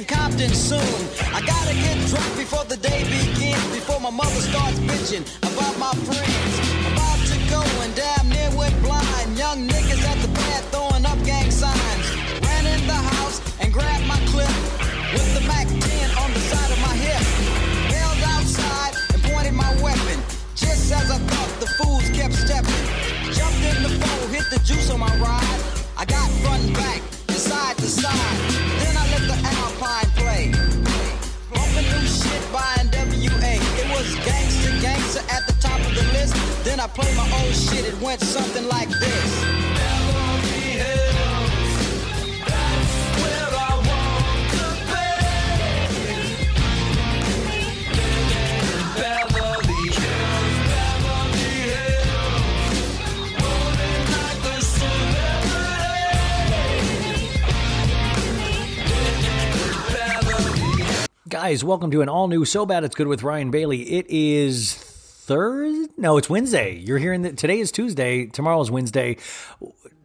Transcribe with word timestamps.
In 0.00 0.06
Compton 0.06 0.48
soon. 0.54 0.96
I 1.36 1.40
gotta 1.44 1.74
get 1.74 1.96
drunk 2.08 2.32
before 2.36 2.64
the 2.64 2.76
day 2.76 3.04
begins. 3.04 3.66
Before 3.74 4.00
my 4.00 4.10
mother 4.10 4.40
starts 4.40 4.78
bitching 4.88 5.24
about 5.40 5.76
my 5.78 5.92
friends. 6.08 6.52
About 6.88 7.20
to 7.28 7.36
go 7.52 7.60
and 7.84 7.92
damn 7.94 8.28
near 8.28 8.50
went 8.56 8.76
blind. 8.82 9.36
Young 9.36 9.68
niggas 9.68 10.02
at 10.04 10.18
the 10.24 10.30
pad 10.40 10.64
throwing 10.72 11.04
up 11.04 11.18
gang 11.24 11.50
signs. 11.50 12.06
Ran 12.40 12.64
in 12.66 12.86
the 12.86 13.00
house 13.12 13.40
and 13.60 13.72
grabbed 13.72 14.06
my 14.06 14.20
clip 14.32 14.54
with 15.12 15.28
the 15.36 15.44
Mac 15.46 15.66
10 15.68 16.10
on 16.22 16.32
the 16.32 16.42
side 16.48 16.70
of 16.72 16.80
my 16.80 16.94
hip. 16.96 17.24
Held 17.92 18.20
outside 18.34 18.94
and 19.12 19.22
pointed 19.24 19.54
my 19.54 19.72
weapon. 19.82 20.18
Just 20.54 20.92
as 20.92 21.10
I 21.10 21.18
thought, 21.18 21.52
the 21.60 21.68
fools 21.76 22.08
kept 22.10 22.34
stepping. 22.34 22.84
Jumped 23.36 23.62
in 23.68 23.82
the 23.84 23.92
bowl, 24.00 24.22
hit 24.32 24.48
the 24.48 24.60
juice 24.64 24.88
on 24.90 25.00
my 25.00 25.14
ride. 25.16 25.60
I 25.96 26.04
got 26.06 26.30
and 26.52 26.74
back, 26.74 27.02
side 27.40 27.76
to 27.78 27.88
side. 27.88 28.38
Then 28.80 28.96
I 28.96 29.04
let 29.12 29.24
the 29.30 29.38
Alpine 29.56 30.10
play. 30.20 30.52
Bumping 31.52 31.88
new 31.88 32.06
shit 32.06 32.42
by 32.52 32.68
NWA. 32.84 33.54
It 33.80 33.88
was 33.96 34.14
gangster, 34.26 34.72
gangster 34.82 35.24
at 35.30 35.46
the 35.46 35.54
top 35.60 35.80
of 35.80 35.94
the 35.94 36.04
list. 36.12 36.34
Then 36.64 36.80
I 36.80 36.86
played 36.86 37.16
my 37.16 37.28
old 37.40 37.54
shit, 37.54 37.84
it 37.86 37.98
went 38.02 38.20
something 38.20 38.68
like 38.68 38.90
this. 38.90 39.69
Guys, 61.30 61.62
welcome 61.62 61.92
to 61.92 62.02
an 62.02 62.08
all 62.08 62.26
new 62.26 62.44
So 62.44 62.66
Bad 62.66 62.82
It's 62.82 62.96
Good 62.96 63.06
with 63.06 63.22
Ryan 63.22 63.52
Bailey. 63.52 63.82
It 63.82 64.06
is 64.08 64.74
Thursday? 64.74 65.92
No, 65.96 66.16
it's 66.16 66.28
Wednesday. 66.28 66.74
You're 66.74 66.98
hearing 66.98 67.22
that 67.22 67.38
today 67.38 67.60
is 67.60 67.70
Tuesday. 67.70 68.26
Tomorrow 68.26 68.60
is 68.62 68.68
Wednesday. 68.68 69.16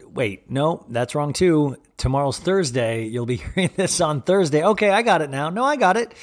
Wait, 0.04 0.52
no, 0.52 0.86
that's 0.88 1.16
wrong 1.16 1.34
too. 1.34 1.78
Tomorrow's 1.98 2.38
Thursday. 2.38 3.06
You'll 3.06 3.26
be 3.26 3.38
hearing 3.56 3.72
this 3.76 4.00
on 4.02 4.22
Thursday. 4.22 4.64
Okay, 4.64 4.92
I 4.92 5.02
got 5.02 5.24
it 5.24 5.32
now. 5.32 5.50
No, 5.50 5.64
I 5.64 5.78
got 5.78 5.98
it. 5.98 6.14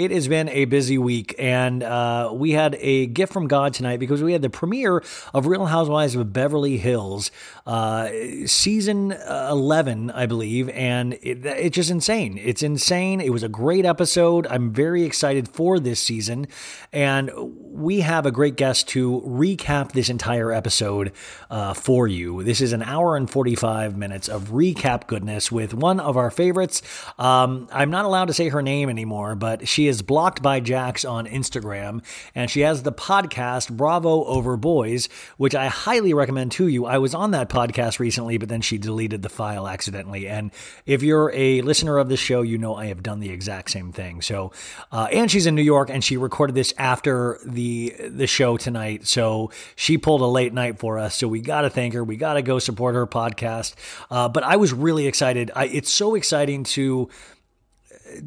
It 0.00 0.12
has 0.12 0.28
been 0.28 0.48
a 0.48 0.64
busy 0.64 0.96
week, 0.96 1.34
and 1.38 1.82
uh, 1.82 2.30
we 2.32 2.52
had 2.52 2.74
a 2.80 3.04
gift 3.04 3.34
from 3.34 3.48
God 3.48 3.74
tonight 3.74 4.00
because 4.00 4.22
we 4.22 4.32
had 4.32 4.40
the 4.40 4.48
premiere 4.48 5.04
of 5.34 5.46
Real 5.46 5.66
Housewives 5.66 6.14
of 6.14 6.32
Beverly 6.32 6.78
Hills, 6.78 7.30
uh, 7.66 8.08
season 8.46 9.12
uh, 9.12 9.48
11, 9.50 10.10
I 10.10 10.24
believe, 10.24 10.70
and 10.70 11.12
it, 11.20 11.44
it's 11.44 11.76
just 11.76 11.90
insane. 11.90 12.38
It's 12.42 12.62
insane. 12.62 13.20
It 13.20 13.28
was 13.28 13.42
a 13.42 13.48
great 13.50 13.84
episode. 13.84 14.46
I'm 14.46 14.72
very 14.72 15.02
excited 15.02 15.48
for 15.48 15.78
this 15.78 16.00
season, 16.00 16.48
and 16.94 17.30
we 17.36 18.00
have 18.00 18.24
a 18.24 18.30
great 18.30 18.56
guest 18.56 18.88
to 18.88 19.20
recap 19.26 19.92
this 19.92 20.08
entire 20.08 20.50
episode 20.50 21.12
uh, 21.50 21.74
for 21.74 22.08
you. 22.08 22.42
This 22.42 22.62
is 22.62 22.72
an 22.72 22.82
hour 22.82 23.18
and 23.18 23.28
45 23.28 23.98
minutes 23.98 24.28
of 24.30 24.44
recap 24.44 25.08
goodness 25.08 25.52
with 25.52 25.74
one 25.74 26.00
of 26.00 26.16
our 26.16 26.30
favorites. 26.30 26.80
Um, 27.18 27.68
I'm 27.70 27.90
not 27.90 28.06
allowed 28.06 28.28
to 28.28 28.32
say 28.32 28.48
her 28.48 28.62
name 28.62 28.88
anymore, 28.88 29.34
but 29.34 29.68
she 29.68 29.89
is 29.90 30.00
blocked 30.02 30.40
by 30.40 30.60
Jax 30.60 31.04
on 31.04 31.26
Instagram, 31.26 32.02
and 32.34 32.50
she 32.50 32.60
has 32.60 32.82
the 32.82 32.92
podcast 32.92 33.70
Bravo 33.70 34.24
Over 34.24 34.56
Boys, 34.56 35.08
which 35.36 35.54
I 35.54 35.66
highly 35.66 36.14
recommend 36.14 36.52
to 36.52 36.68
you. 36.68 36.86
I 36.86 36.96
was 36.98 37.14
on 37.14 37.32
that 37.32 37.50
podcast 37.50 37.98
recently, 37.98 38.38
but 38.38 38.48
then 38.48 38.62
she 38.62 38.78
deleted 38.78 39.22
the 39.22 39.28
file 39.28 39.68
accidentally. 39.68 40.28
And 40.28 40.52
if 40.86 41.02
you're 41.02 41.32
a 41.34 41.60
listener 41.62 41.98
of 41.98 42.08
this 42.08 42.20
show, 42.20 42.40
you 42.42 42.56
know 42.56 42.74
I 42.74 42.86
have 42.86 43.02
done 43.02 43.20
the 43.20 43.30
exact 43.30 43.70
same 43.70 43.92
thing. 43.92 44.22
So, 44.22 44.52
uh, 44.92 45.08
and 45.12 45.30
she's 45.30 45.46
in 45.46 45.54
New 45.54 45.62
York, 45.62 45.90
and 45.90 46.02
she 46.02 46.16
recorded 46.16 46.54
this 46.54 46.72
after 46.78 47.38
the 47.44 47.94
the 48.08 48.26
show 48.26 48.56
tonight. 48.56 49.06
So 49.06 49.50
she 49.74 49.98
pulled 49.98 50.22
a 50.22 50.26
late 50.26 50.54
night 50.54 50.78
for 50.78 50.98
us. 50.98 51.16
So 51.16 51.28
we 51.28 51.40
got 51.40 51.62
to 51.62 51.70
thank 51.70 51.94
her. 51.94 52.04
We 52.04 52.16
got 52.16 52.34
to 52.34 52.42
go 52.42 52.58
support 52.58 52.94
her 52.94 53.06
podcast. 53.06 53.74
Uh, 54.10 54.28
but 54.28 54.44
I 54.44 54.56
was 54.56 54.72
really 54.72 55.06
excited. 55.06 55.50
I, 55.56 55.66
it's 55.66 55.92
so 55.92 56.14
exciting 56.14 56.64
to 56.64 57.08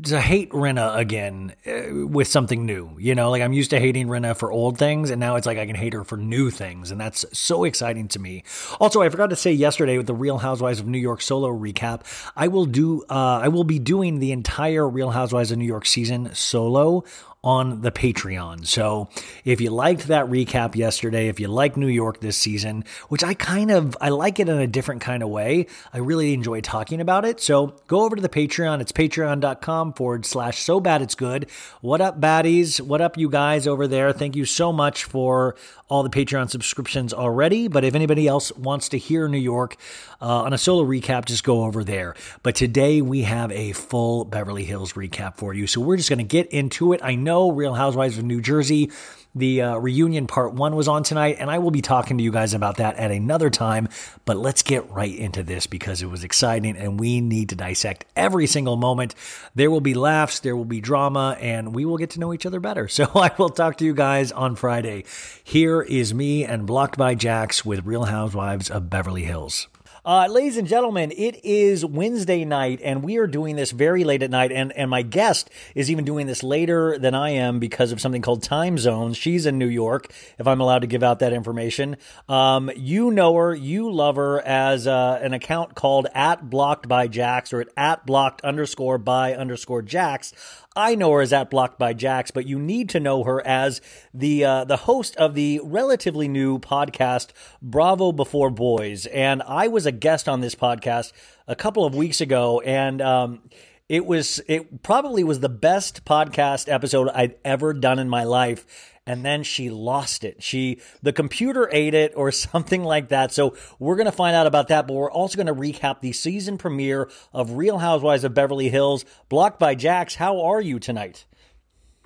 to 0.03 0.19
hate 0.19 0.49
Rinna 0.51 0.97
again 0.97 1.53
uh, 1.67 2.07
with 2.07 2.27
something 2.27 2.65
new. 2.65 2.95
You 2.99 3.15
know, 3.15 3.29
like 3.31 3.41
I'm 3.41 3.53
used 3.53 3.71
to 3.71 3.79
hating 3.79 4.07
Rinna 4.07 4.35
for 4.35 4.51
old 4.51 4.77
things, 4.77 5.09
and 5.09 5.19
now 5.19 5.35
it's 5.35 5.45
like 5.45 5.57
I 5.57 5.65
can 5.65 5.75
hate 5.75 5.93
her 5.93 6.03
for 6.03 6.17
new 6.17 6.49
things, 6.49 6.91
and 6.91 6.99
that's 6.99 7.25
so 7.37 7.63
exciting 7.63 8.07
to 8.09 8.19
me. 8.19 8.43
Also, 8.79 9.01
I 9.01 9.09
forgot 9.09 9.29
to 9.29 9.35
say 9.35 9.51
yesterday 9.51 9.97
with 9.97 10.07
the 10.07 10.13
Real 10.13 10.37
Housewives 10.37 10.79
of 10.79 10.87
New 10.87 10.97
York 10.97 11.21
solo 11.21 11.49
recap, 11.49 12.01
I 12.35 12.47
will 12.47 12.65
do, 12.65 13.03
uh, 13.09 13.39
I 13.43 13.47
will 13.49 13.63
be 13.63 13.79
doing 13.79 14.19
the 14.19 14.31
entire 14.31 14.87
Real 14.87 15.11
Housewives 15.11 15.51
of 15.51 15.57
New 15.57 15.65
York 15.65 15.85
season 15.85 16.33
solo 16.33 17.03
on 17.43 17.81
the 17.81 17.91
Patreon. 17.91 18.65
So 18.65 19.09
if 19.43 19.59
you 19.59 19.69
liked 19.69 20.07
that 20.07 20.27
recap 20.27 20.75
yesterday, 20.75 21.27
if 21.27 21.41
you 21.41 21.49
like 21.49 21.75
New 21.75 21.87
York 21.87 22.21
this 22.21 22.37
season, 22.37 22.85
which 23.09 23.23
I 23.23 23.33
kind 23.33 23.69
of 23.69 23.97
I 23.99 24.09
like 24.09 24.39
it 24.39 24.47
in 24.47 24.57
a 24.57 24.67
different 24.67 25.01
kind 25.01 25.21
of 25.21 25.29
way. 25.29 25.67
I 25.91 25.97
really 25.97 26.33
enjoy 26.33 26.61
talking 26.61 27.01
about 27.01 27.25
it. 27.25 27.41
So 27.41 27.75
go 27.87 28.03
over 28.03 28.15
to 28.15 28.21
the 28.21 28.29
Patreon. 28.29 28.79
It's 28.79 28.93
patreon.com 28.93 29.93
forward 29.93 30.25
slash 30.25 30.59
so 30.59 30.79
bad 30.79 31.01
it's 31.01 31.15
good. 31.15 31.49
What 31.81 31.99
up, 31.99 32.21
baddies? 32.21 32.79
What 32.79 33.01
up, 33.01 33.17
you 33.17 33.29
guys 33.29 33.67
over 33.67 33.87
there? 33.87 34.13
Thank 34.13 34.37
you 34.37 34.45
so 34.45 34.71
much 34.71 35.03
for 35.03 35.55
all 35.89 36.01
the 36.01 36.09
Patreon 36.09 36.49
subscriptions 36.49 37.13
already. 37.13 37.67
But 37.67 37.83
if 37.83 37.93
anybody 37.93 38.25
else 38.25 38.51
wants 38.53 38.89
to 38.89 38.97
hear 38.97 39.27
New 39.27 39.37
York 39.37 39.75
uh, 40.21 40.43
on 40.43 40.53
a 40.53 40.57
solo 40.57 40.85
recap, 40.85 41.25
just 41.25 41.43
go 41.43 41.65
over 41.65 41.83
there. 41.83 42.15
But 42.41 42.55
today 42.55 43.01
we 43.01 43.23
have 43.23 43.51
a 43.51 43.73
full 43.73 44.23
Beverly 44.23 44.63
Hills 44.63 44.93
recap 44.93 45.35
for 45.35 45.53
you. 45.53 45.67
So 45.67 45.81
we're 45.81 45.97
just 45.97 46.09
going 46.09 46.19
to 46.19 46.23
get 46.23 46.47
into 46.47 46.93
it. 46.93 47.01
I 47.03 47.15
know 47.15 47.32
Real 47.41 47.73
Housewives 47.73 48.17
of 48.17 48.25
New 48.25 48.41
Jersey 48.41 48.91
the 49.35 49.61
uh, 49.63 49.77
reunion 49.77 50.27
part 50.27 50.53
one 50.53 50.75
was 50.75 50.87
on 50.87 51.03
tonight, 51.03 51.37
and 51.39 51.49
I 51.49 51.57
will 51.57 51.71
be 51.71 51.81
talking 51.81 52.17
to 52.17 52.23
you 52.23 52.31
guys 52.31 52.53
about 52.53 52.77
that 52.77 52.97
at 52.97 53.11
another 53.11 53.49
time. 53.49 53.89
But 54.25 54.37
let's 54.37 54.61
get 54.61 54.89
right 54.91 55.13
into 55.13 55.43
this 55.43 55.65
because 55.65 56.01
it 56.01 56.07
was 56.07 56.23
exciting 56.23 56.77
and 56.77 56.99
we 56.99 57.19
need 57.19 57.49
to 57.49 57.55
dissect 57.55 58.05
every 58.15 58.47
single 58.47 58.77
moment. 58.77 59.15
There 59.55 59.71
will 59.71 59.81
be 59.81 59.93
laughs, 59.93 60.39
there 60.39 60.55
will 60.55 60.65
be 60.65 60.81
drama, 60.81 61.37
and 61.39 61.73
we 61.73 61.85
will 61.85 61.97
get 61.97 62.11
to 62.11 62.19
know 62.19 62.33
each 62.33 62.45
other 62.45 62.59
better. 62.59 62.87
So 62.93 63.09
I 63.15 63.31
will 63.39 63.49
talk 63.49 63.77
to 63.77 63.85
you 63.85 63.95
guys 63.95 64.31
on 64.31 64.55
Friday. 64.55 65.03
Here 65.43 65.81
is 65.81 66.13
me 66.13 66.45
and 66.45 66.67
Blocked 66.67 66.95
by 66.95 67.15
Jax 67.15 67.65
with 67.65 67.85
Real 67.85 68.03
Housewives 68.03 68.69
of 68.69 68.87
Beverly 68.89 69.23
Hills. 69.23 69.67
Uh, 70.05 70.27
ladies 70.29 70.57
and 70.57 70.67
gentlemen, 70.67 71.13
it 71.15 71.45
is 71.45 71.85
Wednesday 71.85 72.43
night, 72.43 72.81
and 72.83 73.05
we 73.05 73.15
are 73.15 73.25
doing 73.25 73.55
this 73.55 73.71
very 73.71 74.03
late 74.03 74.21
at 74.21 74.29
night. 74.29 74.51
And, 74.51 74.73
and 74.73 74.89
my 74.89 75.01
guest 75.01 75.49
is 75.75 75.89
even 75.89 76.03
doing 76.03 76.27
this 76.27 76.43
later 76.43 76.99
than 76.99 77.15
I 77.15 77.29
am 77.29 77.59
because 77.59 77.93
of 77.93 78.01
something 78.01 78.21
called 78.21 78.43
time 78.43 78.77
zones. 78.77 79.15
She's 79.15 79.45
in 79.45 79.57
New 79.57 79.69
York, 79.69 80.11
if 80.37 80.45
I'm 80.45 80.59
allowed 80.59 80.79
to 80.79 80.87
give 80.87 81.03
out 81.03 81.19
that 81.19 81.31
information. 81.31 81.95
Um, 82.27 82.69
you 82.75 83.11
know 83.11 83.33
her, 83.35 83.55
you 83.55 83.93
love 83.93 84.17
her 84.17 84.41
as 84.41 84.87
uh, 84.87 85.19
an 85.21 85.33
account 85.33 85.73
called 85.73 86.07
at 86.13 86.49
blocked 86.49 86.89
by 86.89 87.07
Jax 87.07 87.53
or 87.53 87.61
at, 87.61 87.69
at 87.77 88.05
blocked 88.05 88.41
underscore 88.41 88.97
by 88.97 89.35
underscore 89.35 89.81
Jax. 89.81 90.33
I 90.75 90.95
know 90.95 91.11
her 91.11 91.21
as 91.21 91.31
at 91.33 91.49
Blocked 91.49 91.77
by 91.77 91.93
Jax, 91.93 92.31
but 92.31 92.47
you 92.47 92.57
need 92.57 92.89
to 92.89 92.99
know 92.99 93.23
her 93.23 93.45
as 93.45 93.81
the 94.13 94.43
uh, 94.43 94.63
the 94.63 94.77
host 94.77 95.15
of 95.17 95.35
the 95.35 95.61
relatively 95.63 96.27
new 96.27 96.57
podcast 96.57 97.29
Bravo 97.61 98.11
Before 98.11 98.49
Boys, 98.49 99.05
and 99.05 99.43
I 99.43 99.67
was 99.67 99.85
a 99.85 99.91
guest 99.91 100.27
on 100.27 100.41
this 100.41 100.55
podcast 100.55 101.11
a 101.47 101.55
couple 101.55 101.85
of 101.85 101.95
weeks 101.95 102.21
ago, 102.21 102.61
and. 102.61 103.01
Um, 103.01 103.41
it 103.89 104.05
was 104.05 104.41
it 104.47 104.81
probably 104.81 105.25
was 105.25 105.41
the 105.41 105.49
best 105.49 106.05
podcast 106.05 106.71
episode 106.71 107.09
I'd 107.09 107.35
ever 107.43 107.73
done 107.73 107.99
in 107.99 108.07
my 108.07 108.23
life 108.23 108.92
and 109.05 109.25
then 109.25 109.43
she 109.43 109.69
lost 109.69 110.23
it. 110.23 110.41
She 110.41 110.81
the 111.01 111.13
computer 111.13 111.69
ate 111.71 111.93
it 111.93 112.13
or 112.15 112.31
something 112.31 112.83
like 112.83 113.09
that. 113.09 113.31
So 113.31 113.55
we're 113.79 113.95
going 113.95 114.05
to 114.05 114.11
find 114.11 114.35
out 114.35 114.47
about 114.47 114.69
that, 114.69 114.87
but 114.87 114.93
we're 114.93 115.11
also 115.11 115.35
going 115.35 115.47
to 115.47 115.55
recap 115.55 115.99
the 115.99 116.13
season 116.13 116.57
premiere 116.57 117.09
of 117.33 117.51
Real 117.51 117.79
Housewives 117.79 118.23
of 118.23 118.33
Beverly 118.33 118.69
Hills, 118.69 119.05
blocked 119.29 119.59
by 119.59 119.75
Jax. 119.75 120.15
How 120.15 120.41
are 120.41 120.61
you 120.61 120.79
tonight? 120.79 121.25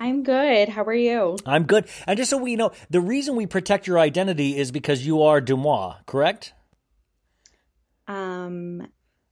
I'm 0.00 0.22
good. 0.22 0.68
How 0.68 0.84
are 0.84 0.94
you? 0.94 1.36
I'm 1.44 1.64
good. 1.64 1.88
And 2.06 2.16
just 2.16 2.30
so 2.30 2.38
we 2.38 2.54
know, 2.54 2.70
the 2.88 3.00
reason 3.00 3.34
we 3.34 3.46
protect 3.46 3.86
your 3.86 3.98
identity 3.98 4.56
is 4.56 4.70
because 4.70 5.04
you 5.04 5.22
are 5.22 5.40
Dumois, 5.40 5.96
correct? 6.06 6.52
Um, 8.06 8.86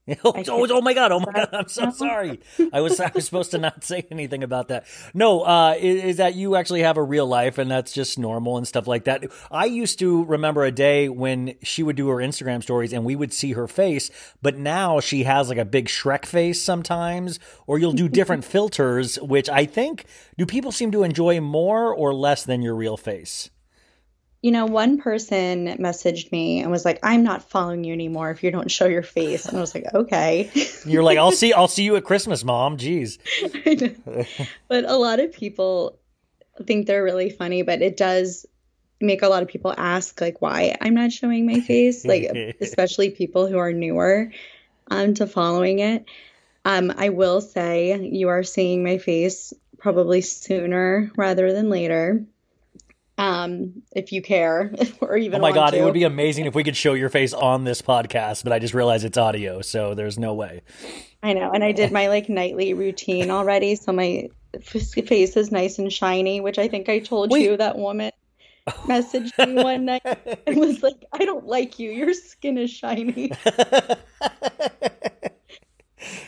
Oh, 0.25 0.32
oh, 0.49 0.67
oh, 0.70 0.81
my 0.81 0.94
god! 0.94 1.11
Oh 1.11 1.19
my 1.19 1.32
god! 1.32 1.49
I'm 1.53 1.69
so 1.69 1.91
sorry. 1.94 2.38
I 2.73 2.81
was 2.81 3.00
I 3.00 3.11
was 3.12 3.25
supposed 3.25 3.50
to 3.50 3.58
not 3.58 3.82
say 3.82 4.06
anything 4.11 4.44
about 4.44 4.69
that. 4.69 4.87
No, 5.14 5.41
uh, 5.43 5.75
is, 5.79 6.05
is, 6.05 6.17
that 6.19 6.35
you 6.35 6.55
actually 6.55 6.82
have 6.82 6.97
a 6.97 7.03
real 7.03 7.26
life 7.26 7.58
and 7.58 7.69
that's 7.69 7.93
just 7.93 8.17
normal 8.17 8.56
and 8.56 8.69
stuff 8.69 8.87
like 8.87 9.05
that. 9.05 9.25
I 9.50 9.64
used 9.64 9.99
to 9.99 10.25
remember 10.25 10.64
a 10.64 10.70
day 10.70 11.08
when 11.08 11.55
she 11.62 11.82
would 11.82 11.97
do 11.97 12.08
her 12.08 12.17
Instagram 12.17 12.62
stories 12.62 12.93
and 12.93 13.05
we 13.05 13.17
would 13.17 13.32
see 13.32 13.53
her 13.53 13.67
face, 13.67 14.11
but 14.43 14.56
now 14.56 15.00
she 15.00 15.25
has 15.25 15.49
like 15.49 15.58
a 15.58 15.64
big 15.64 15.87
Shrek 15.87 16.25
face 16.25 16.62
sometimes, 16.62 17.41
or 17.67 17.79
you'll 17.79 17.93
do 17.93 18.09
different 18.17 18.44
filters, 18.44 19.17
which 19.20 19.49
I 19.49 19.67
think 19.67 20.05
do 20.38 20.47
people 20.47 20.70
seem 20.70 20.93
to 20.93 21.02
enjoy 21.02 21.41
more 21.41 21.93
or 21.93 22.14
less 22.14 22.44
than 22.44 22.62
your 22.62 22.76
real 22.76 22.97
face 22.97 23.50
you 24.43 24.50
know, 24.50 24.67
one 24.67 24.99
person 24.99 25.67
messaged 25.79 26.31
me 26.31 26.61
and 26.61 26.71
was 26.71 26.85
like, 26.85 26.99
"I'm 27.03 27.23
not 27.23 27.49
following 27.49 27.85
you 27.85 27.93
anymore 27.93 28.31
if 28.31 28.43
you 28.43 28.50
don't 28.50 28.71
show 28.71 28.87
your 28.87 29.03
face." 29.03 29.47
And 29.47 29.56
I 29.56 29.61
was 29.61 29.75
like, 29.75 29.87
"Okay." 29.94 30.50
You're 30.87 31.03
like, 31.03 31.19
"I'll 31.19 31.33
see, 31.33 31.53
I'll 31.53 31.69
see 31.69 31.85
you 31.85 31.97
at 31.97 32.05
Christmas, 32.05 32.44
mom." 32.44 32.77
Jeez. 32.77 33.19
but 34.69 34.85
a 34.85 34.97
lot 34.97 35.21
of 35.21 35.33
people 35.33 35.99
think 36.65 36.87
they're 36.87 37.03
really 37.03 37.31
funny, 37.31 37.62
but 37.62 37.83
it 37.83 37.97
does 37.97 38.47
make 39.00 39.23
a 39.23 39.29
lot 39.29 39.43
of 39.43 39.49
people 39.49 39.75
ask 39.77 40.21
like 40.21 40.41
why 40.41 40.77
I'm 40.81 40.94
not 40.94 41.12
showing 41.12 41.47
my 41.47 41.61
face, 41.61 42.05
like 42.05 42.56
especially 42.61 43.11
people 43.11 43.47
who 43.47 43.59
are 43.59 43.73
newer 43.73 44.33
um, 44.91 45.15
to 45.15 45.27
following 45.27 45.81
it. 45.81 46.06
Um, 46.65 46.93
I 46.97 47.11
will 47.11 47.41
say 47.41 47.99
you 48.00 48.29
are 48.29 48.43
seeing 48.43 48.83
my 48.83 48.99
face 48.99 49.53
probably 49.79 50.21
sooner 50.21 51.11
rather 51.17 51.53
than 51.53 51.69
later 51.69 52.25
um, 53.18 53.82
if 53.92 54.12
you 54.12 54.22
care 54.22 54.72
or 55.00 55.16
even. 55.16 55.40
Oh 55.40 55.42
my 55.42 55.52
god, 55.52 55.70
to. 55.70 55.78
it 55.78 55.84
would 55.84 55.94
be 55.94 56.04
amazing 56.04 56.46
if 56.46 56.54
we 56.54 56.64
could 56.64 56.76
show 56.76 56.94
your 56.94 57.08
face 57.08 57.32
on 57.32 57.64
this 57.64 57.82
podcast, 57.82 58.44
but 58.44 58.52
I 58.52 58.58
just 58.58 58.74
realized 58.74 59.04
it's 59.04 59.18
audio, 59.18 59.62
so 59.62 59.94
there's 59.94 60.18
no 60.18 60.34
way. 60.34 60.62
I 61.22 61.32
know, 61.32 61.50
and 61.50 61.64
I 61.64 61.72
did 61.72 61.92
my 61.92 62.08
like 62.08 62.28
nightly 62.28 62.74
routine 62.74 63.30
already, 63.30 63.74
so 63.76 63.92
my 63.92 64.28
face 64.60 65.36
is 65.36 65.50
nice 65.50 65.78
and 65.78 65.92
shiny, 65.92 66.40
which 66.40 66.58
I 66.58 66.68
think 66.68 66.88
I 66.88 66.98
told 66.98 67.30
Wait. 67.30 67.42
you 67.42 67.56
that 67.56 67.78
woman 67.78 68.12
messaged 68.68 69.46
me 69.46 69.62
one 69.62 69.84
night 69.84 70.02
and 70.46 70.56
was 70.56 70.82
like, 70.82 71.04
"I 71.12 71.24
don't 71.24 71.46
like 71.46 71.78
you. 71.78 71.90
Your 71.90 72.12
skin 72.12 72.58
is 72.58 72.70
shiny." 72.70 73.32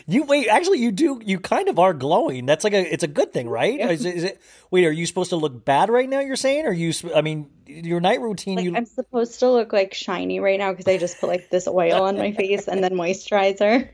You 0.07 0.23
wait. 0.23 0.47
Actually, 0.47 0.79
you 0.79 0.91
do. 0.91 1.21
You 1.23 1.39
kind 1.39 1.69
of 1.69 1.79
are 1.79 1.93
glowing. 1.93 2.45
That's 2.45 2.63
like 2.63 2.73
a. 2.73 2.93
It's 2.93 3.03
a 3.03 3.07
good 3.07 3.33
thing, 3.33 3.49
right? 3.49 3.77
Yeah. 3.77 3.89
Is, 3.89 4.05
is, 4.05 4.23
it? 4.23 4.41
Wait, 4.71 4.85
are 4.85 4.91
you 4.91 5.05
supposed 5.05 5.29
to 5.31 5.35
look 5.35 5.65
bad 5.65 5.89
right 5.89 6.09
now? 6.09 6.19
You're 6.19 6.35
saying, 6.35 6.65
or 6.65 6.71
you? 6.73 6.93
I 7.15 7.21
mean, 7.21 7.49
your 7.69 7.99
night 7.99 8.21
routine. 8.21 8.55
Like, 8.57 8.65
you. 8.65 8.75
I'm 8.75 8.85
supposed 8.85 9.39
to 9.39 9.49
look 9.49 9.71
like 9.71 9.93
shiny 9.93 10.39
right 10.39 10.59
now 10.59 10.71
because 10.71 10.87
I 10.87 10.97
just 10.97 11.19
put 11.19 11.27
like 11.27 11.49
this 11.49 11.67
oil 11.67 12.03
on 12.03 12.17
my 12.17 12.31
face 12.31 12.67
and 12.67 12.83
then 12.83 12.93
moisturizer. 12.93 13.89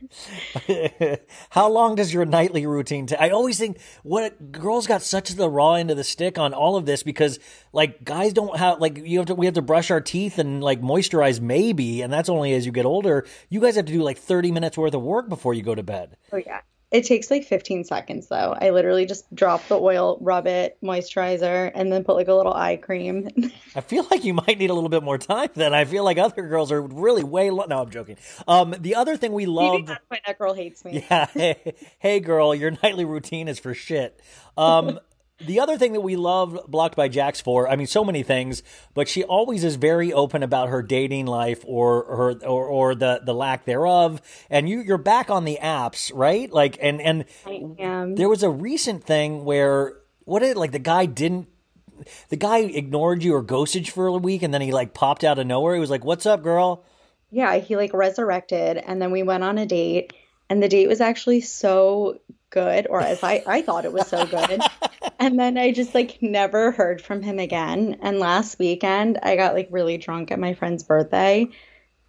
How 1.50 1.70
long 1.70 1.96
does 1.96 2.14
your 2.14 2.26
nightly 2.26 2.66
routine 2.66 3.08
take? 3.08 3.20
I 3.20 3.30
always 3.30 3.60
think 3.60 3.80
what 4.04 4.52
girls 4.52 4.88
got 4.88 5.02
such 5.02 5.30
the 5.32 5.50
raw 5.50 5.74
end 5.74 5.92
of 5.92 5.98
the 5.98 6.04
stick 6.04 6.38
on 6.38 6.54
all 6.54 6.78
of 6.78 6.86
this 6.86 7.04
because 7.04 7.40
like 7.74 8.04
guys 8.04 8.34
don't 8.34 8.58
have 8.58 8.80
like 8.80 8.98
you 8.98 9.20
have 9.20 9.28
to 9.28 9.36
we 9.36 9.46
have 9.46 9.56
to 9.56 9.62
brush 9.62 9.92
our 9.92 10.02
teeth 10.02 10.40
and 10.40 10.64
like 10.64 10.82
moisturize 10.82 11.42
maybe, 11.42 12.02
and 12.02 12.12
that's 12.12 12.30
only 12.30 12.54
as 12.54 12.66
you 12.66 12.72
get 12.72 12.86
older. 12.86 13.26
You 13.50 13.60
guys 13.60 13.76
have 13.76 13.86
to 13.86 13.92
do 13.92 14.02
like 14.02 14.18
30 14.18 14.52
minutes 14.52 14.78
worth 14.78 14.94
of 14.94 15.02
work 15.02 15.30
before 15.30 15.54
you 15.54 15.62
go 15.62 15.76
to 15.76 15.84
bed. 15.84 16.18
Oh 16.32 16.38
yeah. 16.38 16.62
It 16.96 17.04
takes 17.04 17.30
like 17.30 17.44
15 17.44 17.84
seconds 17.84 18.28
though. 18.28 18.56
I 18.58 18.70
literally 18.70 19.06
just 19.06 19.34
drop 19.36 19.68
the 19.68 19.78
oil, 19.78 20.18
rub 20.22 20.48
it, 20.48 20.78
moisturizer, 20.82 21.70
and 21.76 21.92
then 21.92 22.06
put 22.06 22.16
like 22.16 22.30
a 22.30 22.34
little 22.34 22.54
eye 22.54 22.78
cream. 22.78 23.28
I 23.76 23.82
feel 23.82 24.08
like 24.10 24.24
you 24.24 24.34
might 24.34 24.58
need 24.58 24.70
a 24.70 24.74
little 24.74 24.90
bit 24.90 25.04
more 25.04 25.18
time 25.18 25.50
then. 25.56 25.74
I 25.74 25.84
feel 25.84 26.06
like 26.06 26.18
other 26.18 26.48
girls 26.48 26.72
are 26.72 26.82
really 26.82 27.26
way 27.26 27.50
lo- 27.50 27.66
No, 27.68 27.82
I'm 27.82 27.90
joking. 27.90 28.16
Um, 28.48 28.74
the 28.80 28.96
other 28.96 29.18
thing 29.18 29.34
we 29.34 29.46
love. 29.46 29.88
That 29.88 30.38
girl 30.38 30.54
hates 30.54 30.86
me. 30.86 31.06
Yeah. 31.10 31.26
Hey, 31.34 31.74
hey, 32.00 32.20
girl, 32.22 32.56
your 32.56 32.72
nightly 32.82 33.04
routine 33.04 33.50
is 33.50 33.60
for 33.60 33.74
shit. 33.74 34.18
Um, 34.56 35.00
the 35.40 35.60
other 35.60 35.78
thing 35.78 35.94
that 35.94 36.02
we 36.02 36.16
love 36.16 36.60
Blocked 36.68 36.96
by 36.96 37.10
Jax 37.10 37.42
for, 37.42 37.68
I 37.70 37.76
mean, 37.76 37.88
so 37.88 38.06
many 38.06 38.24
things, 38.24 38.64
but 38.94 39.10
she 39.10 39.24
always 39.24 39.64
is 39.64 39.76
very 39.76 40.14
open 40.14 40.44
about 40.44 40.70
her 40.70 40.82
dating 40.82 41.26
life 41.26 41.64
or 41.66 42.06
her 42.06 42.48
or, 42.48 42.66
or 42.68 42.96
the 42.96 43.22
the 43.24 43.34
lack 43.34 43.66
thereof. 43.66 44.22
And 44.50 44.70
you 44.70 44.82
you're 44.82 44.98
back 44.98 45.30
on 45.30 45.44
the 45.44 45.60
apps, 45.62 46.12
right? 46.14 46.52
Like, 46.52 46.78
and 46.82 47.02
and 47.02 47.26
there 48.16 48.30
was 48.30 48.44
a 48.44 48.50
recent 48.50 49.04
thing 49.04 49.44
where 49.44 49.98
what 50.24 50.40
did 50.40 50.56
like 50.56 50.72
the 50.72 50.80
guy 50.80 51.06
didn't 51.06 51.50
the 52.30 52.38
guy 52.38 52.60
ignored 52.60 53.24
you 53.24 53.36
or 53.36 53.42
ghosted 53.42 53.88
you 53.88 53.94
for 53.94 54.08
a 54.08 54.14
week, 54.14 54.42
and 54.42 54.54
then 54.54 54.62
he 54.62 54.72
like 54.72 54.94
popped 54.94 55.24
out 55.24 55.40
of 55.40 55.48
nowhere. 55.48 55.74
He 55.74 55.80
was 55.80 55.90
like, 55.90 56.06
"What's 56.06 56.26
up, 56.26 56.44
girl?" 56.44 56.86
Yeah, 57.32 57.56
he 57.58 57.76
like 57.76 57.94
resurrected, 57.94 58.78
and 58.78 59.02
then 59.02 59.12
we 59.12 59.24
went 59.24 59.44
on 59.44 59.58
a 59.58 59.66
date, 59.66 60.14
and 60.50 60.64
the 60.64 60.70
date 60.70 60.88
was 60.88 61.02
actually 61.02 61.42
so 61.42 62.20
good, 62.56 62.88
or 62.90 63.02
as 63.02 63.22
I, 63.22 63.44
I 63.46 63.62
thought 63.62 63.86
it 63.86 63.94
was 63.94 64.08
so 64.08 64.26
good. 64.26 64.62
and 65.20 65.38
then 65.38 65.60
I 65.60 65.72
just 65.72 65.94
like 65.94 66.18
never 66.22 66.72
heard 66.72 67.02
from 67.02 67.22
him 67.22 67.38
again. 67.38 67.98
And 68.02 68.18
last 68.18 68.58
weekend, 68.58 69.20
I 69.22 69.36
got 69.36 69.54
like 69.54 69.68
really 69.70 69.98
drunk 69.98 70.32
at 70.32 70.40
my 70.40 70.56
friend's 70.56 70.84
birthday 70.84 71.50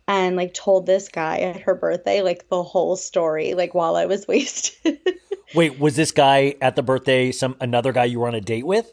and 0.09 0.37
like 0.37 0.55
told 0.55 0.87
this 0.87 1.09
guy 1.09 1.41
at 1.41 1.61
her 1.62 1.75
birthday 1.75 2.23
like 2.23 2.49
the 2.49 2.62
whole 2.62 2.97
story 2.97 3.55
like 3.55 3.75
while 3.75 3.97
I 3.97 4.07
was 4.07 4.26
wasted. 4.29 4.99
Wait, 5.55 5.79
was 5.79 5.97
this 5.97 6.12
guy 6.12 6.55
at 6.62 6.76
the 6.76 6.83
birthday 6.83 7.33
some 7.33 7.57
another 7.61 7.93
guy 7.93 8.05
you 8.05 8.21
were 8.21 8.29
on 8.29 8.35
a 8.35 8.41
date 8.41 8.67
with? 8.67 8.91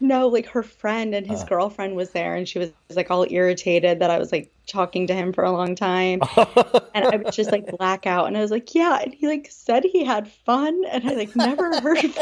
No, 0.00 0.28
like 0.28 0.46
her 0.46 0.62
friend 0.62 1.14
and 1.14 1.26
his 1.26 1.42
uh. 1.42 1.46
girlfriend 1.46 1.96
was 1.96 2.10
there, 2.10 2.34
and 2.34 2.48
she 2.48 2.58
was 2.58 2.70
like 2.94 3.10
all 3.10 3.26
irritated 3.30 4.00
that 4.00 4.10
I 4.10 4.18
was 4.18 4.32
like 4.32 4.52
talking 4.66 5.06
to 5.06 5.14
him 5.14 5.32
for 5.32 5.44
a 5.44 5.52
long 5.52 5.74
time, 5.74 6.20
and 6.94 7.04
I 7.06 7.16
was 7.16 7.36
just 7.36 7.52
like 7.52 7.66
black 7.78 8.06
out, 8.06 8.26
and 8.26 8.36
I 8.36 8.40
was 8.40 8.50
like, 8.50 8.74
yeah, 8.74 8.98
and 9.02 9.14
he 9.14 9.26
like 9.28 9.48
said 9.50 9.84
he 9.84 10.04
had 10.04 10.28
fun, 10.28 10.82
and 10.90 11.08
I 11.08 11.14
like 11.14 11.34
never 11.36 11.80
heard. 11.80 12.12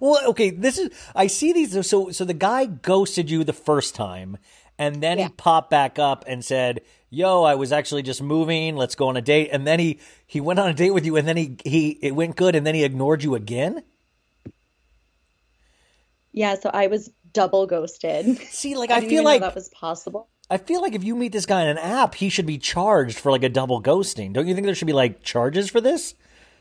well, 0.00 0.26
okay, 0.30 0.50
this 0.50 0.78
is 0.78 0.90
I 1.14 1.26
see 1.26 1.52
these 1.52 1.86
so 1.86 2.10
so 2.10 2.24
the 2.24 2.34
guy 2.34 2.66
ghosted 2.66 3.30
you 3.30 3.44
the 3.44 3.52
first 3.52 3.94
time 3.94 4.36
and 4.78 5.02
then 5.02 5.18
Yeah. 5.18 5.28
he 5.28 5.32
popped 5.34 5.70
back 5.70 5.98
up 5.98 6.24
and 6.26 6.44
said, 6.44 6.80
"Yo, 7.10 7.42
I 7.42 7.54
was 7.54 7.72
actually 7.72 8.02
just 8.02 8.22
moving. 8.22 8.74
Let's 8.74 8.94
go 8.94 9.08
on 9.08 9.16
a 9.16 9.22
date." 9.22 9.50
And 9.52 9.66
then 9.66 9.78
he 9.78 9.98
he 10.26 10.40
went 10.40 10.58
on 10.58 10.68
a 10.70 10.74
date 10.74 10.90
with 10.92 11.04
you 11.04 11.16
and 11.16 11.28
then 11.28 11.36
he 11.36 11.56
he 11.64 11.90
it 12.02 12.12
went 12.14 12.36
good 12.36 12.56
and 12.56 12.66
then 12.66 12.74
he 12.74 12.84
ignored 12.84 13.22
you 13.22 13.34
again? 13.34 13.82
Yeah, 16.32 16.54
so 16.58 16.70
I 16.72 16.86
was 16.86 17.10
double 17.32 17.66
ghosted. 17.66 18.38
See, 18.50 18.74
like 18.74 18.90
I 18.96 18.96
I 18.96 19.00
feel 19.08 19.24
like 19.24 19.40
that 19.40 19.54
was 19.54 19.68
possible. 19.68 20.28
I 20.50 20.58
feel 20.58 20.82
like 20.82 20.94
if 20.94 21.02
you 21.04 21.16
meet 21.16 21.32
this 21.32 21.46
guy 21.46 21.62
in 21.62 21.68
an 21.68 21.78
app, 21.78 22.14
he 22.14 22.28
should 22.28 22.46
be 22.46 22.58
charged 22.58 23.18
for 23.18 23.30
like 23.30 23.42
a 23.42 23.48
double 23.48 23.82
ghosting. 23.82 24.32
Don't 24.32 24.46
you 24.46 24.54
think 24.54 24.66
there 24.66 24.74
should 24.74 24.86
be 24.86 24.92
like 24.92 25.22
charges 25.22 25.70
for 25.70 25.80
this? 25.80 26.14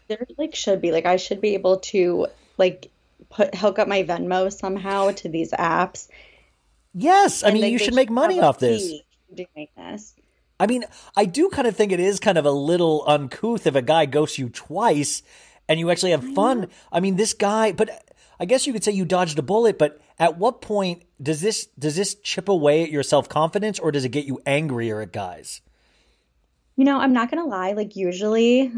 There 0.08 0.26
like 0.38 0.56
should 0.56 0.82
be 0.82 0.92
like 0.92 1.06
I 1.06 1.18
should 1.18 1.42
be 1.42 1.54
able 1.56 1.78
to 1.78 2.28
like 2.58 2.90
put 3.30 3.56
hook 3.56 3.80
up 3.80 3.88
my 3.88 4.04
Venmo 4.04 4.52
somehow 4.52 5.12
to 5.12 5.30
these 5.30 5.52
apps. 5.52 6.08
Yes, 6.94 7.44
I 7.44 7.48
And, 7.48 7.54
mean 7.54 7.64
like, 7.64 7.72
you 7.72 7.80
should 7.80 7.94
make 7.96 8.10
have 8.10 8.16
money 8.16 8.40
off 8.40 8.60
this. 8.60 9.02
doing 9.34 9.68
this. 9.78 10.14
I 10.60 10.68
mean, 10.68 10.84
I 11.16 11.26
do 11.26 11.50
kind 11.50 11.68
of 11.68 11.76
think 11.76 11.92
it 11.92 12.00
is 12.00 12.20
kind 12.20 12.38
of 12.38 12.46
a 12.46 12.52
little 12.52 13.04
uncouth 13.08 13.66
if 13.66 13.76
a 13.76 13.82
guy 13.82 14.06
ghosts 14.06 14.38
you 14.38 14.50
twice 14.50 15.24
and 15.68 15.80
you 15.80 15.90
actually 15.90 16.12
have 16.12 16.24
fun. 16.36 16.68
I 16.92 17.00
mean, 17.00 17.16
this 17.16 17.34
guy, 17.34 17.72
but 17.72 17.90
I 18.42 18.46
guess 18.46 18.66
you 18.66 18.74
could 18.74 18.84
say 18.84 18.92
you 18.92 19.06
dodged 19.06 19.38
a 19.38 19.44
bullet, 19.44 19.78
but 19.78 20.02
at 20.18 20.40
what 20.40 20.62
point 20.62 21.04
does 21.22 21.42
this 21.42 21.68
does 21.78 21.96
this 21.96 22.16
chip 22.16 22.50
away 22.50 22.82
at 22.82 22.90
your 22.90 23.04
self-confidence 23.04 23.78
or 23.78 23.92
does 23.92 24.04
it 24.04 24.10
get 24.10 24.26
you 24.26 24.42
angrier 24.48 25.00
at 25.00 25.12
guys? 25.12 25.62
You 26.76 26.86
know, 26.86 26.98
I'm 27.00 27.14
not 27.14 27.30
gonna 27.30 27.46
lie, 27.46 27.74
like 27.74 27.96
usually 27.96 28.72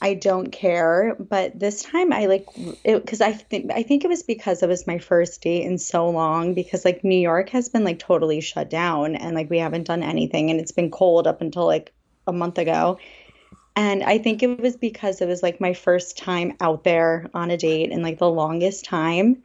I 0.00 0.14
don't 0.14 0.52
care, 0.52 1.16
but 1.18 1.58
this 1.58 1.82
time 1.82 2.12
I 2.12 2.26
like 2.26 2.46
because 2.84 3.20
I 3.20 3.32
think 3.32 3.72
I 3.72 3.82
think 3.82 4.04
it 4.04 4.08
was 4.08 4.22
because 4.22 4.62
it 4.62 4.68
was 4.68 4.86
my 4.86 4.98
first 4.98 5.42
date 5.42 5.64
in 5.64 5.78
so 5.78 6.08
long 6.08 6.54
because 6.54 6.84
like 6.84 7.02
New 7.02 7.18
York 7.18 7.48
has 7.48 7.68
been 7.68 7.82
like 7.82 7.98
totally 7.98 8.40
shut 8.40 8.70
down 8.70 9.16
and 9.16 9.34
like 9.34 9.50
we 9.50 9.58
haven't 9.58 9.88
done 9.88 10.04
anything 10.04 10.48
and 10.48 10.60
it's 10.60 10.70
been 10.70 10.92
cold 10.92 11.26
up 11.26 11.40
until 11.40 11.66
like 11.66 11.92
a 12.28 12.32
month 12.32 12.58
ago. 12.58 13.00
And 13.78 14.02
I 14.02 14.18
think 14.18 14.42
it 14.42 14.58
was 14.58 14.76
because 14.76 15.20
it 15.20 15.28
was 15.28 15.40
like 15.40 15.60
my 15.60 15.72
first 15.72 16.18
time 16.18 16.56
out 16.60 16.82
there 16.82 17.30
on 17.32 17.52
a 17.52 17.56
date 17.56 17.92
and 17.92 18.02
like 18.02 18.18
the 18.18 18.28
longest 18.28 18.84
time 18.84 19.40